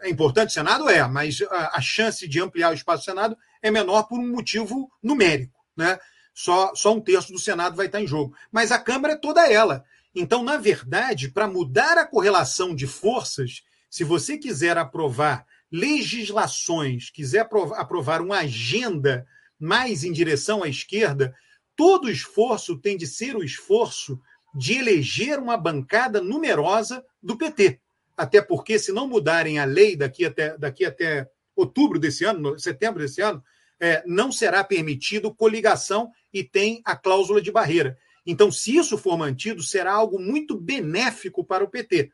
é 0.02 0.10
importante 0.10 0.50
o 0.50 0.54
Senado? 0.54 0.90
É, 0.90 1.06
mas 1.08 1.42
a, 1.50 1.78
a, 1.78 1.82
chance 1.82 2.28
de 2.28 2.40
ampliar 2.40 2.72
o 2.72 2.76
espaço 2.76 3.02
do 3.02 3.06
Senado 3.06 3.38
é 3.62 3.72
menor 3.72 4.04
por 4.04 4.20
um 4.20 4.32
motivo 4.32 4.90
numérico. 5.04 5.60
Né? 5.76 6.00
Só, 6.34 6.74
só 6.76 6.94
um 6.94 7.02
terço 7.02 7.34
do 7.34 7.40
Senado 7.40 7.76
vai 7.76 7.88
estar 7.88 8.00
em 8.00 8.08
jogo. 8.08 8.36
Mas 8.52 8.72
a 8.72 8.80
Câmara 8.80 9.16
é 9.16 9.18
toda 9.18 9.52
ela. 9.52 9.84
Então, 10.20 10.44
na 10.44 10.58
verdade, 10.58 11.30
para 11.30 11.48
mudar 11.48 11.96
a 11.96 12.06
correlação 12.06 12.74
de 12.74 12.88
forças, 12.88 13.62
se 13.88 14.04
você 14.04 14.36
quiser 14.36 14.76
aprovar 14.76 15.46
legislações, 15.72 17.12
quiser 17.12 17.48
aprovar 17.76 18.20
uma 18.24 18.40
agenda 18.40 19.28
mais 19.60 20.04
em 20.04 20.12
direção 20.12 20.64
à 20.64 20.68
esquerda, 20.68 21.36
todo 21.76 22.10
esforço 22.10 22.80
tem 22.80 22.98
de 22.98 23.06
ser 23.06 23.36
o 23.36 23.44
esforço 23.44 24.20
de 24.56 24.74
eleger 24.74 25.38
uma 25.38 25.56
bancada 25.56 26.20
numerosa 26.20 27.06
do 27.22 27.38
PT. 27.38 27.80
Até 28.18 28.42
porque, 28.42 28.80
se 28.80 28.92
não 28.92 29.08
mudarem 29.08 29.60
a 29.60 29.66
lei 29.66 29.96
daqui 29.96 30.26
até, 30.26 30.58
daqui 30.58 30.84
até 30.84 31.30
outubro 31.56 32.00
desse 32.00 32.24
ano, 32.24 32.58
setembro 32.58 33.04
desse 33.04 33.22
ano, 33.22 33.44
é, 33.80 34.02
não 34.08 34.32
será 34.32 34.64
permitido 34.64 35.32
coligação 35.32 36.10
e 36.34 36.44
tem 36.44 36.82
a 36.84 36.96
cláusula 36.96 37.40
de 37.40 37.52
barreira. 37.52 38.00
Então, 38.28 38.52
se 38.52 38.76
isso 38.76 38.98
for 38.98 39.18
mantido, 39.18 39.64
será 39.64 39.94
algo 39.94 40.20
muito 40.20 40.60
benéfico 40.60 41.46
para 41.46 41.64
o 41.64 41.70
PT. 41.70 42.12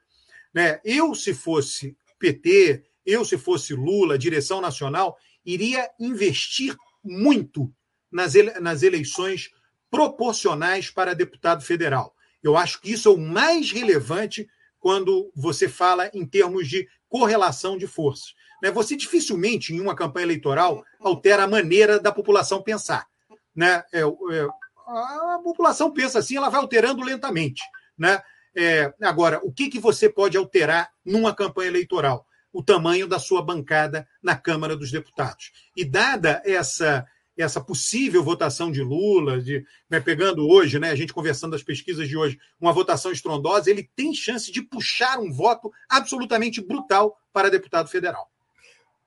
Né? 0.54 0.80
Eu, 0.86 1.16
se 1.16 1.34
fosse 1.34 1.98
PT, 2.20 2.84
eu, 3.04 3.26
se 3.26 3.36
fosse 3.36 3.74
Lula, 3.74 4.16
direção 4.16 4.62
nacional, 4.62 5.18
iria 5.44 5.90
investir 6.00 6.78
muito 7.04 7.74
nas, 8.12 8.36
ele 8.36 8.52
nas 8.60 8.84
eleições 8.84 9.50
proporcionais 9.90 10.92
para 10.92 11.16
deputado 11.16 11.64
federal. 11.64 12.16
Eu 12.44 12.56
acho 12.56 12.80
que 12.80 12.92
isso 12.92 13.10
é 13.10 13.12
o 13.12 13.18
mais 13.18 13.72
relevante 13.72 14.48
quando 14.80 15.32
você 15.36 15.68
fala 15.68 16.12
em 16.14 16.26
termos 16.26 16.68
de 16.70 16.88
correlação 17.10 17.76
de 17.76 17.88
forças. 17.88 18.36
Né? 18.62 18.70
Você 18.70 18.96
dificilmente, 18.96 19.74
em 19.74 19.80
uma 19.80 19.96
campanha 19.96 20.26
eleitoral, 20.26 20.86
altera 21.00 21.44
a 21.44 21.48
maneira 21.48 22.00
da 22.00 22.12
população 22.12 22.62
pensar. 22.62 23.08
Né? 23.56 23.84
É, 23.92 24.02
é, 24.02 24.48
a 24.96 25.40
população 25.44 25.92
pensa 25.92 26.20
assim, 26.20 26.38
ela 26.38 26.50
vai 26.50 26.60
alterando 26.60 27.04
lentamente. 27.04 27.62
Né? 27.98 28.22
É, 28.56 28.94
agora, 29.02 29.40
o 29.44 29.52
que, 29.52 29.70
que 29.70 29.80
você 29.80 30.10
pode 30.10 30.38
alterar 30.38 30.92
numa 31.06 31.34
campanha 31.34 31.70
eleitoral? 31.70 32.26
O 32.52 32.64
tamanho 32.64 33.08
da 33.08 33.18
sua 33.18 33.42
bancada 33.42 34.08
na 34.22 34.36
Câmara 34.36 34.76
dos 34.76 34.92
Deputados. 34.92 35.52
E 35.76 35.84
dada 35.84 36.42
essa 36.46 37.06
essa 37.36 37.60
possível 37.60 38.24
votação 38.24 38.72
de 38.72 38.82
Lula, 38.82 39.42
de, 39.42 39.66
né, 39.90 40.00
pegando 40.00 40.48
hoje, 40.48 40.78
né, 40.80 40.92
a 40.92 40.96
gente 40.96 41.14
conversando 41.14 41.52
das 41.52 41.64
pesquisas 41.64 42.08
de 42.08 42.16
hoje, 42.16 42.40
uma 42.62 42.72
votação 42.72 43.12
estrondosa, 43.12 43.72
ele 43.72 43.90
tem 43.96 44.14
chance 44.14 44.52
de 44.52 44.62
puxar 44.62 45.20
um 45.20 45.32
voto 45.32 45.72
absolutamente 45.90 46.62
brutal 46.62 47.18
para 47.32 47.50
deputado 47.50 47.90
federal. 47.90 48.30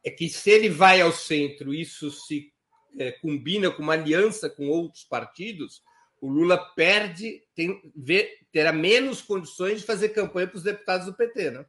É 0.04 0.10
que 0.10 0.28
se 0.28 0.50
ele 0.50 0.68
vai 0.68 1.00
ao 1.00 1.12
centro, 1.12 1.72
isso 1.72 2.10
se 2.10 2.52
é, 2.98 3.12
combina 3.12 3.70
com 3.70 3.82
uma 3.82 3.92
aliança 3.92 4.48
com 4.48 4.68
outros 4.68 5.04
partidos, 5.04 5.82
o 6.20 6.28
Lula 6.28 6.56
perde, 6.74 7.42
tem, 7.54 7.80
vê, 7.94 8.38
terá 8.52 8.72
menos 8.72 9.20
condições 9.20 9.80
de 9.80 9.86
fazer 9.86 10.10
campanha 10.10 10.46
para 10.46 10.56
os 10.56 10.62
deputados 10.62 11.06
do 11.06 11.14
PT, 11.14 11.50
né? 11.50 11.64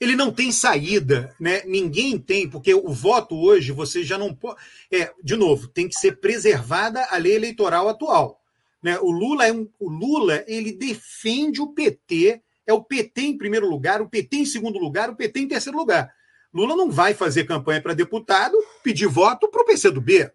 Ele 0.00 0.16
não 0.16 0.32
tem 0.32 0.50
saída, 0.50 1.34
né? 1.40 1.62
Ninguém 1.64 2.18
tem, 2.18 2.48
porque 2.48 2.74
o 2.74 2.90
voto 2.90 3.36
hoje 3.36 3.72
você 3.72 4.02
já 4.02 4.18
não 4.18 4.34
pode. 4.34 4.60
É, 4.92 5.12
de 5.22 5.36
novo, 5.36 5.68
tem 5.68 5.88
que 5.88 5.94
ser 5.94 6.20
preservada 6.20 7.06
a 7.10 7.16
lei 7.16 7.34
eleitoral 7.34 7.88
atual. 7.88 8.40
Né? 8.82 8.98
O 8.98 9.10
Lula 9.10 9.46
é 9.46 9.52
um, 9.52 9.68
o 9.78 9.88
Lula 9.88 10.44
ele 10.46 10.72
defende 10.72 11.62
o 11.62 11.72
PT, 11.72 12.42
é 12.66 12.72
o 12.72 12.82
PT 12.82 13.22
em 13.22 13.38
primeiro 13.38 13.68
lugar, 13.68 14.02
o 14.02 14.08
PT 14.08 14.36
em 14.36 14.44
segundo 14.44 14.78
lugar, 14.78 15.08
o 15.08 15.16
PT 15.16 15.40
em 15.40 15.48
terceiro 15.48 15.78
lugar. 15.78 16.12
Lula 16.52 16.76
não 16.76 16.90
vai 16.90 17.14
fazer 17.14 17.44
campanha 17.44 17.80
para 17.80 17.94
deputado, 17.94 18.56
pedir 18.82 19.06
voto 19.06 19.48
para 19.48 19.62
o 19.62 19.64
PCdoB. 19.64 20.30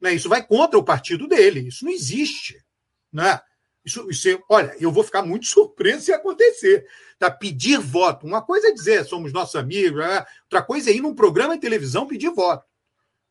Né? 0.00 0.14
Isso 0.14 0.28
vai 0.28 0.46
contra 0.46 0.78
o 0.78 0.84
partido 0.84 1.26
dele. 1.26 1.68
Isso 1.68 1.84
não 1.84 1.92
existe. 1.92 2.64
Né? 3.12 3.40
Isso, 3.84 4.10
isso, 4.10 4.42
olha, 4.48 4.74
eu 4.80 4.90
vou 4.90 5.04
ficar 5.04 5.22
muito 5.22 5.46
surpreso 5.46 6.04
se 6.04 6.12
acontecer. 6.12 6.86
Tá? 7.18 7.30
Pedir 7.30 7.78
voto. 7.78 8.26
Uma 8.26 8.42
coisa 8.42 8.68
é 8.68 8.72
dizer 8.72 9.04
somos 9.04 9.32
nossos 9.32 9.56
amigos, 9.56 10.00
né? 10.00 10.24
outra 10.44 10.62
coisa 10.62 10.90
é 10.90 10.94
ir 10.94 11.00
num 11.00 11.14
programa 11.14 11.54
de 11.54 11.60
televisão 11.60 12.06
pedir 12.06 12.30
voto. 12.30 12.64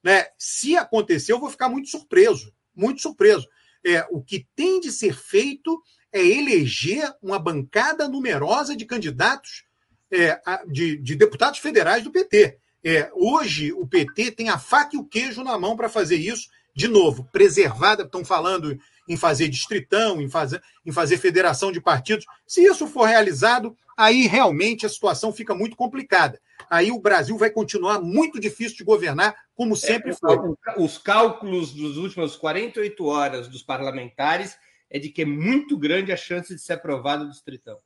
Né? 0.03 0.27
Se 0.37 0.77
acontecer, 0.77 1.33
eu 1.33 1.39
vou 1.39 1.49
ficar 1.49 1.69
muito 1.69 1.89
surpreso. 1.89 2.53
Muito 2.73 3.01
surpreso. 3.01 3.47
É, 3.85 4.05
o 4.09 4.21
que 4.21 4.47
tem 4.55 4.79
de 4.79 4.91
ser 4.91 5.15
feito 5.15 5.81
é 6.11 6.25
eleger 6.25 7.13
uma 7.21 7.37
bancada 7.37 8.07
numerosa 8.07 8.75
de 8.75 8.85
candidatos, 8.85 9.65
é, 10.11 10.39
de, 10.67 10.97
de 10.97 11.15
deputados 11.15 11.59
federais 11.59 12.03
do 12.03 12.11
PT. 12.11 12.57
É, 12.85 13.09
hoje, 13.15 13.73
o 13.73 13.87
PT 13.87 14.31
tem 14.31 14.49
a 14.49 14.59
faca 14.59 14.95
e 14.95 14.99
o 14.99 15.05
queijo 15.05 15.43
na 15.43 15.57
mão 15.57 15.75
para 15.75 15.89
fazer 15.89 16.17
isso 16.17 16.47
de 16.75 16.87
novo, 16.87 17.27
preservada, 17.31 18.03
estão 18.03 18.23
falando 18.23 18.77
em 19.07 19.15
fazer 19.15 19.47
distritão, 19.47 20.21
em 20.21 20.29
fazer, 20.29 20.61
em 20.85 20.91
fazer 20.91 21.17
federação 21.17 21.71
de 21.71 21.79
partidos. 21.79 22.25
Se 22.45 22.63
isso 22.63 22.85
for 22.85 23.05
realizado, 23.05 23.75
aí 23.97 24.27
realmente 24.27 24.85
a 24.85 24.89
situação 24.89 25.31
fica 25.31 25.55
muito 25.55 25.75
complicada. 25.75 26.39
Aí 26.69 26.91
o 26.91 26.99
Brasil 26.99 27.37
vai 27.37 27.49
continuar 27.49 28.01
muito 28.01 28.39
difícil 28.39 28.77
de 28.77 28.83
governar, 28.83 29.35
como 29.55 29.73
é, 29.73 29.77
sempre 29.77 30.11
é, 30.11 30.13
foi. 30.13 30.37
Os 30.77 30.97
cálculos 30.97 31.71
dos 31.71 31.97
últimos 31.97 32.35
48 32.35 33.05
horas 33.05 33.47
dos 33.47 33.63
parlamentares 33.63 34.57
é 34.89 34.99
de 34.99 35.09
que 35.09 35.21
é 35.21 35.25
muito 35.25 35.77
grande 35.77 36.11
a 36.11 36.17
chance 36.17 36.53
de 36.53 36.61
ser 36.61 36.73
aprovado 36.73 37.23
o 37.23 37.29
distritão. 37.29 37.79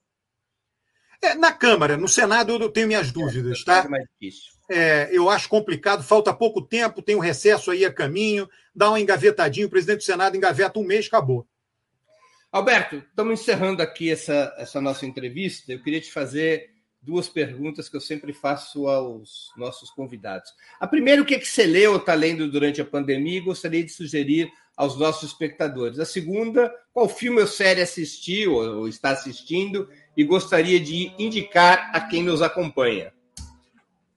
É, 1.21 1.35
na 1.35 1.51
Câmara, 1.51 1.95
no 1.95 2.07
Senado 2.07 2.53
eu 2.53 2.69
tenho 2.69 2.87
minhas 2.87 3.11
dúvidas, 3.11 3.63
tá? 3.63 3.83
É 3.83 3.87
mais 3.87 4.05
difícil. 4.19 4.58
É, 4.69 5.09
eu 5.11 5.29
acho 5.29 5.49
complicado, 5.49 6.03
falta 6.03 6.33
pouco 6.33 6.61
tempo, 6.61 7.01
tem 7.01 7.15
um 7.15 7.19
recesso 7.19 7.71
aí 7.71 7.83
a 7.83 7.91
caminho, 7.91 8.47
dá 8.73 8.91
um 8.91 8.97
engavetadinho, 8.97 9.67
o 9.67 9.69
presidente 9.69 9.99
do 9.99 10.03
Senado 10.03 10.37
engaveta 10.37 10.79
um 10.79 10.83
mês, 10.83 11.07
acabou. 11.07 11.47
Alberto, 12.51 12.97
estamos 12.97 13.39
encerrando 13.39 13.81
aqui 13.81 14.09
essa, 14.09 14.53
essa 14.57 14.81
nossa 14.81 15.05
entrevista. 15.05 15.71
Eu 15.71 15.83
queria 15.83 16.01
te 16.01 16.11
fazer 16.11 16.69
duas 17.01 17.29
perguntas 17.29 17.87
que 17.87 17.95
eu 17.95 18.01
sempre 18.01 18.33
faço 18.33 18.87
aos 18.87 19.51
nossos 19.55 19.89
convidados. 19.91 20.51
A 20.79 20.87
primeira, 20.87 21.21
o 21.21 21.25
que, 21.25 21.35
é 21.35 21.39
que 21.39 21.47
você 21.47 21.65
leu 21.65 21.91
ou 21.91 21.97
está 21.97 22.13
lendo 22.13 22.49
durante 22.49 22.81
a 22.81 22.85
pandemia 22.85 23.37
e 23.37 23.43
gostaria 23.43 23.83
de 23.83 23.91
sugerir 23.91 24.51
aos 24.75 24.97
nossos 24.97 25.31
espectadores. 25.31 25.99
A 25.99 26.05
segunda, 26.05 26.73
qual 26.93 27.07
filme 27.07 27.41
ou 27.41 27.47
série 27.47 27.81
assistiu 27.81 28.53
ou 28.53 28.87
está 28.87 29.11
assistindo 29.11 29.89
e 30.15 30.23
gostaria 30.23 30.79
de 30.79 31.11
indicar 31.19 31.91
a 31.93 32.01
quem 32.01 32.23
nos 32.23 32.41
acompanha. 32.41 33.13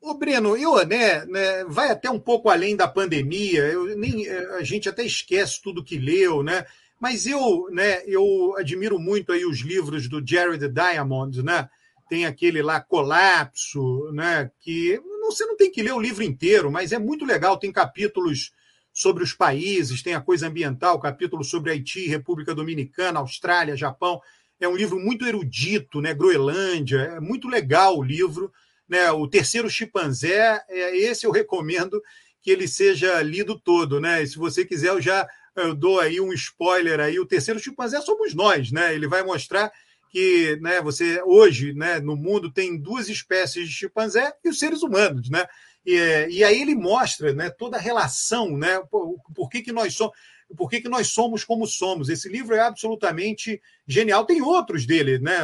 Ô, 0.03 0.15
Breno, 0.15 0.57
eu, 0.57 0.85
né, 0.85 1.25
né, 1.27 1.65
vai 1.65 1.89
até 1.89 2.11
um 2.11 2.19
pouco 2.19 2.51
além 2.51 2.75
da 2.75 2.89
pandemia, 2.89 3.63
eu, 3.63 3.97
nem, 3.97 4.27
eh, 4.27 4.57
a 4.59 4.63
gente 4.65 4.89
até 4.89 5.05
esquece 5.05 5.63
tudo 5.63 5.85
que 5.85 5.97
leu, 5.97 6.43
né? 6.43 6.67
Mas 6.99 7.25
eu, 7.25 7.69
né, 7.71 8.03
eu 8.05 8.57
admiro 8.59 8.99
muito 8.99 9.31
aí 9.31 9.47
os 9.47 9.61
livros 9.61 10.09
do 10.09 10.21
Jared 10.25 10.69
Diamond, 10.69 11.41
né? 11.45 11.71
Tem 12.09 12.27
aquele 12.27 12.61
lá, 12.63 12.81
Colapso, 12.81 14.11
né? 14.13 14.51
Que 14.61 15.01
você 15.21 15.47
não 15.47 15.57
tem 15.57 15.71
que 15.71 15.83
ler 15.83 15.93
o 15.93 16.01
livro 16.01 16.25
inteiro, 16.25 16.69
mas 16.71 16.91
é 16.91 16.99
muito 16.99 17.25
legal, 17.25 17.57
tem 17.57 17.71
capítulos 17.71 18.53
sobre 18.93 19.23
os 19.23 19.33
países, 19.33 20.03
tem 20.03 20.15
a 20.15 20.21
coisa 20.21 20.49
ambiental, 20.49 20.99
capítulo 20.99 21.45
sobre 21.45 21.71
Haiti, 21.71 22.09
República 22.09 22.53
Dominicana, 22.57 23.21
Austrália, 23.21 23.77
Japão. 23.77 24.21
É 24.59 24.67
um 24.67 24.77
livro 24.77 24.99
muito 24.99 25.25
erudito, 25.25 26.01
né? 26.01 26.13
Groenlândia, 26.13 26.99
é 27.03 27.21
muito 27.21 27.47
legal 27.47 27.97
o 27.97 28.03
livro. 28.03 28.53
Né? 28.93 29.11
O 29.11 29.27
terceiro 29.27 29.71
chimpanzé, 29.71 30.63
é, 30.69 30.95
esse 30.99 31.25
eu 31.25 31.31
recomendo 31.31 32.03
que 32.43 32.51
ele 32.51 32.69
seja 32.69 33.23
lido 33.23 33.59
todo, 33.59 33.99
né? 33.99 34.23
E 34.23 34.27
se 34.27 34.37
você 34.37 34.67
quiser, 34.67 34.89
eu 34.89 35.01
já 35.01 35.27
eu 35.57 35.75
dou 35.75 35.99
aí 35.99 36.21
um 36.21 36.31
spoiler 36.35 37.01
aí. 37.01 37.19
O 37.19 37.25
terceiro 37.25 37.59
chimpanzé 37.59 38.03
somos 38.03 38.35
nós, 38.35 38.71
né? 38.71 38.95
Ele 38.95 39.09
vai 39.09 39.23
mostrar 39.23 39.73
que 40.11 40.59
né, 40.61 40.83
você 40.83 41.23
hoje 41.25 41.73
né, 41.73 42.01
no 42.01 42.15
mundo 42.15 42.53
tem 42.53 42.79
duas 42.79 43.09
espécies 43.09 43.67
de 43.67 43.73
chimpanzé 43.73 44.31
e 44.45 44.51
os 44.51 44.59
seres 44.59 44.83
humanos, 44.83 45.31
né? 45.31 45.47
E, 45.87 46.27
e 46.29 46.45
aí 46.45 46.61
ele 46.61 46.75
mostra 46.75 47.33
né, 47.33 47.49
toda 47.49 47.79
a 47.79 47.81
relação, 47.81 48.59
né? 48.59 48.79
Por, 48.91 49.17
por 49.35 49.49
que, 49.49 49.63
que 49.63 49.73
nós 49.73 49.95
somos 49.95 50.15
por 50.55 50.69
que, 50.69 50.83
que 50.83 50.89
nós 50.91 51.07
somos 51.09 51.45
como 51.45 51.67
somos. 51.67 52.11
Esse 52.11 52.29
livro 52.29 52.55
é 52.55 52.61
absolutamente 52.61 53.59
genial. 53.87 54.27
Tem 54.27 54.43
outros 54.43 54.85
dele, 54.85 55.19
né? 55.19 55.39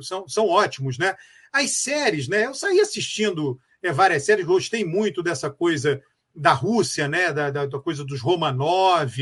São, 0.00 0.28
são 0.28 0.46
ótimos, 0.46 0.96
né? 0.96 1.16
As 1.54 1.76
séries, 1.76 2.26
né? 2.26 2.46
Eu 2.46 2.54
saí 2.54 2.80
assistindo 2.80 3.60
é, 3.80 3.92
várias 3.92 4.24
séries, 4.24 4.44
gostei 4.44 4.84
muito 4.84 5.22
dessa 5.22 5.48
coisa 5.48 6.02
da 6.34 6.52
Rússia, 6.52 7.06
né? 7.06 7.32
Da, 7.32 7.48
da, 7.48 7.66
da, 7.66 7.78
coisa 7.78 8.04
dos 8.04 8.20
Romanov, 8.20 9.16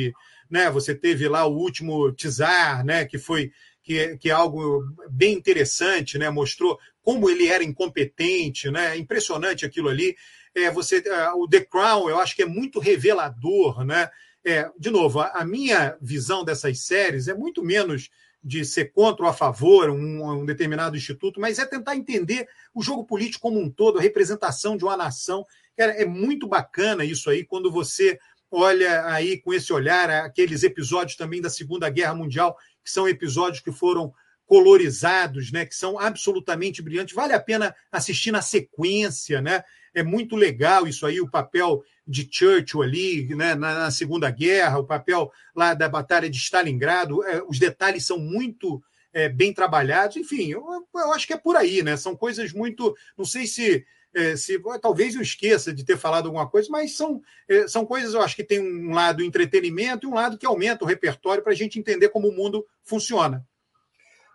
né? 0.51 0.71
Você 0.71 0.95
teve 0.95 1.29
lá 1.29 1.45
o 1.45 1.55
último 1.55 2.11
Tsar, 2.13 2.83
né? 2.87 3.05
Que 3.05 3.19
foi 3.19 3.53
que, 3.83 4.17
que 4.17 4.31
é 4.31 4.33
algo 4.33 4.83
bem 5.11 5.35
interessante, 5.35 6.17
né? 6.17 6.31
Mostrou 6.31 6.79
como 7.03 7.29
ele 7.29 7.49
era 7.49 7.63
incompetente, 7.63 8.71
né? 8.71 8.97
Impressionante 8.97 9.67
aquilo 9.67 9.91
ali. 9.91 10.17
É, 10.55 10.71
você, 10.71 11.01
uh, 11.01 11.39
o 11.39 11.47
The 11.47 11.61
Crown, 11.61 12.09
eu 12.09 12.19
acho 12.19 12.35
que 12.35 12.43
é 12.43 12.47
muito 12.47 12.81
revelador, 12.81 13.85
né? 13.85 14.09
É, 14.43 14.71
de 14.79 14.91
novo, 14.91 15.21
a, 15.21 15.29
a, 15.29 15.45
minha 15.45 15.97
visão 16.01 16.45
dessas 16.45 16.81
séries 16.81 17.29
é 17.29 17.35
muito 17.35 17.63
menos 17.63 18.09
de 18.43 18.65
ser 18.65 18.93
contra 18.93 19.25
ou 19.25 19.31
a 19.31 19.35
favor 19.35 19.89
um, 19.91 20.41
um 20.41 20.45
determinado 20.45 20.97
instituto, 20.97 21.41
mas 21.41 21.59
é 21.59 21.65
tentar 21.65 21.97
entender 21.97 22.49
o 22.75 22.83
jogo 22.83 23.05
político 23.05 23.43
como 23.43 23.61
um 23.61 23.71
todo, 23.71 23.99
a 23.99 24.03
representação 24.03 24.77
de 24.77 24.85
uma 24.85 24.97
nação. 24.97 25.47
É, 25.77 26.03
é 26.03 26.07
muito 26.07 26.47
bacana 26.49 27.05
isso 27.05 27.31
aí, 27.31 27.45
quando 27.45 27.71
você 27.71 28.19
olha 28.51 29.07
aí 29.07 29.39
com 29.39 29.55
esse 29.55 29.73
olhar 29.73 30.11
aqueles 30.11 30.63
episódios 30.63 31.17
também 31.17 31.41
da 31.41 31.49
Segunda 31.49 31.89
Guerra 31.89 32.15
Mundial, 32.15 32.57
que 32.85 32.91
são 32.91 33.09
episódios 33.09 33.63
que 33.63 33.73
foram 33.73 34.13
colorizados, 34.45 35.51
né, 35.51 35.65
que 35.65 35.75
são 35.75 35.99
absolutamente 35.99 36.83
brilhantes. 36.83 37.15
Vale 37.15 37.33
a 37.33 37.41
pena 37.41 37.75
assistir 37.91 38.31
na 38.31 38.43
sequência, 38.43 39.41
né? 39.41 39.65
É 39.95 40.03
muito 40.03 40.37
legal 40.37 40.87
isso 40.87 41.07
aí, 41.07 41.21
o 41.21 41.31
papel 41.31 41.83
de 42.07 42.29
Churchill 42.31 42.83
ali, 42.83 43.35
né, 43.35 43.55
na, 43.55 43.75
na, 43.75 43.91
Segunda 43.91 44.31
Guerra, 44.31 44.79
o 44.79 44.87
papel 44.87 45.31
lá 45.55 45.75
da 45.75 45.89
Batalha 45.89 46.29
de 46.29 46.37
Stalingrado, 46.39 47.23
é, 47.25 47.43
os 47.47 47.59
detalhes 47.59 48.05
são 48.05 48.19
muito 48.19 48.83
é, 49.13 49.29
bem 49.29 49.53
trabalhados. 49.53 50.17
Enfim, 50.17 50.51
eu, 50.51 50.65
eu, 50.95 51.13
acho 51.13 51.27
que 51.27 51.33
é 51.33 51.37
por 51.39 51.57
aí, 51.57 51.83
né? 51.83 51.97
São 51.97 52.17
coisas 52.17 52.53
muito. 52.53 52.97
Não 53.17 53.25
sei 53.25 53.47
se. 53.47 53.85
É, 54.15 54.37
se 54.37 54.61
talvez 54.83 55.15
eu 55.15 55.23
esqueça 55.23 55.73
de 55.73 55.87
ter 55.87 55.97
falado 55.97 56.27
alguma 56.27 56.47
coisa, 56.47 56.69
mas 56.71 56.95
são, 56.95 57.23
é, 57.49 57.67
são 57.67 57.87
coisas, 57.87 58.13
eu 58.13 58.21
acho 58.21 58.37
que 58.37 58.45
tem 58.45 58.61
um 58.61 58.93
lado 58.93 59.25
entretenimento 59.25 60.07
e 60.07 60.11
um 60.11 60.13
lado 60.13 60.37
que 60.37 60.45
aumenta 60.45 60.85
o 60.85 60.87
repertório 60.87 61.43
para 61.43 61.55
a 61.55 61.57
gente 61.57 61.79
entender 61.79 62.11
como 62.11 62.29
o 62.29 62.37
mundo 62.37 62.67
funciona. 62.85 63.43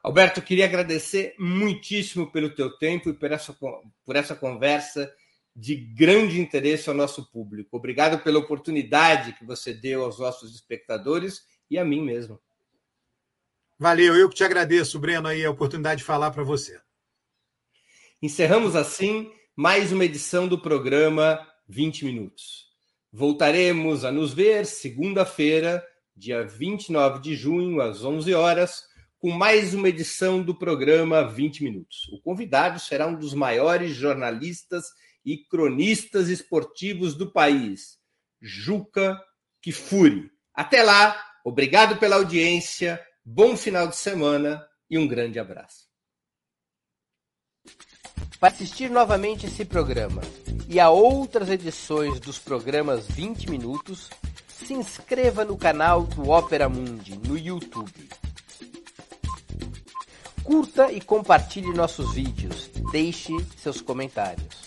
Alberto, 0.03 0.41
queria 0.41 0.65
agradecer 0.65 1.35
muitíssimo 1.37 2.31
pelo 2.31 2.49
teu 2.49 2.75
tempo 2.79 3.11
e 3.11 3.13
por 3.13 3.31
essa, 3.31 3.53
por 3.53 4.15
essa 4.15 4.33
conversa 4.33 5.13
de 5.57 5.75
grande 5.75 6.39
interesse 6.39 6.87
ao 6.87 6.93
nosso 6.93 7.31
público. 7.31 7.77
Obrigado 7.77 8.19
pela 8.19 8.37
oportunidade 8.37 9.33
que 9.33 9.43
você 9.43 9.73
deu 9.73 10.03
aos 10.03 10.19
nossos 10.19 10.53
espectadores 10.53 11.41
e 11.67 11.79
a 11.79 11.83
mim 11.83 12.03
mesmo. 12.03 12.39
Valeu, 13.79 14.15
eu 14.15 14.29
que 14.29 14.35
te 14.35 14.43
agradeço, 14.43 14.99
Breno, 14.99 15.27
aí 15.27 15.43
a 15.43 15.49
oportunidade 15.49 15.99
de 15.99 16.05
falar 16.05 16.29
para 16.29 16.43
você. 16.43 16.79
Encerramos 18.21 18.75
assim 18.75 19.31
mais 19.55 19.91
uma 19.91 20.05
edição 20.05 20.47
do 20.47 20.61
programa 20.61 21.39
20 21.67 22.05
Minutos. 22.05 22.67
Voltaremos 23.11 24.05
a 24.05 24.11
nos 24.11 24.35
ver 24.35 24.63
segunda-feira, 24.63 25.83
dia 26.15 26.45
29 26.45 27.19
de 27.19 27.35
junho, 27.35 27.81
às 27.81 28.03
11 28.03 28.31
horas, 28.35 28.83
com 29.17 29.31
mais 29.31 29.73
uma 29.73 29.89
edição 29.89 30.43
do 30.43 30.53
programa 30.53 31.23
20 31.23 31.63
Minutos. 31.63 32.07
O 32.11 32.21
convidado 32.21 32.79
será 32.79 33.07
um 33.07 33.17
dos 33.17 33.33
maiores 33.33 33.95
jornalistas 33.95 34.85
e 35.27 35.35
cronistas 35.35 36.29
esportivos 36.29 37.13
do 37.13 37.29
país, 37.29 37.97
Juca 38.41 39.21
Kifuri. 39.61 40.31
Até 40.53 40.81
lá, 40.81 41.21
obrigado 41.43 41.97
pela 41.97 42.15
audiência, 42.15 43.05
bom 43.25 43.57
final 43.57 43.89
de 43.89 43.97
semana 43.97 44.65
e 44.89 44.97
um 44.97 45.05
grande 45.05 45.37
abraço. 45.37 45.85
Para 48.39 48.53
assistir 48.53 48.89
novamente 48.89 49.47
esse 49.47 49.65
programa 49.65 50.21
e 50.69 50.79
a 50.79 50.89
outras 50.89 51.49
edições 51.49 52.21
dos 52.21 52.39
programas 52.39 53.05
20 53.07 53.49
Minutos, 53.49 54.09
se 54.47 54.73
inscreva 54.73 55.43
no 55.43 55.57
canal 55.57 56.03
do 56.03 56.29
Opera 56.29 56.69
Mundi 56.69 57.17
no 57.17 57.37
YouTube. 57.37 58.09
Curta 60.41 60.89
e 60.89 61.01
compartilhe 61.01 61.73
nossos 61.73 62.13
vídeos. 62.13 62.69
Deixe 62.93 63.33
seus 63.57 63.81
comentários 63.81 64.66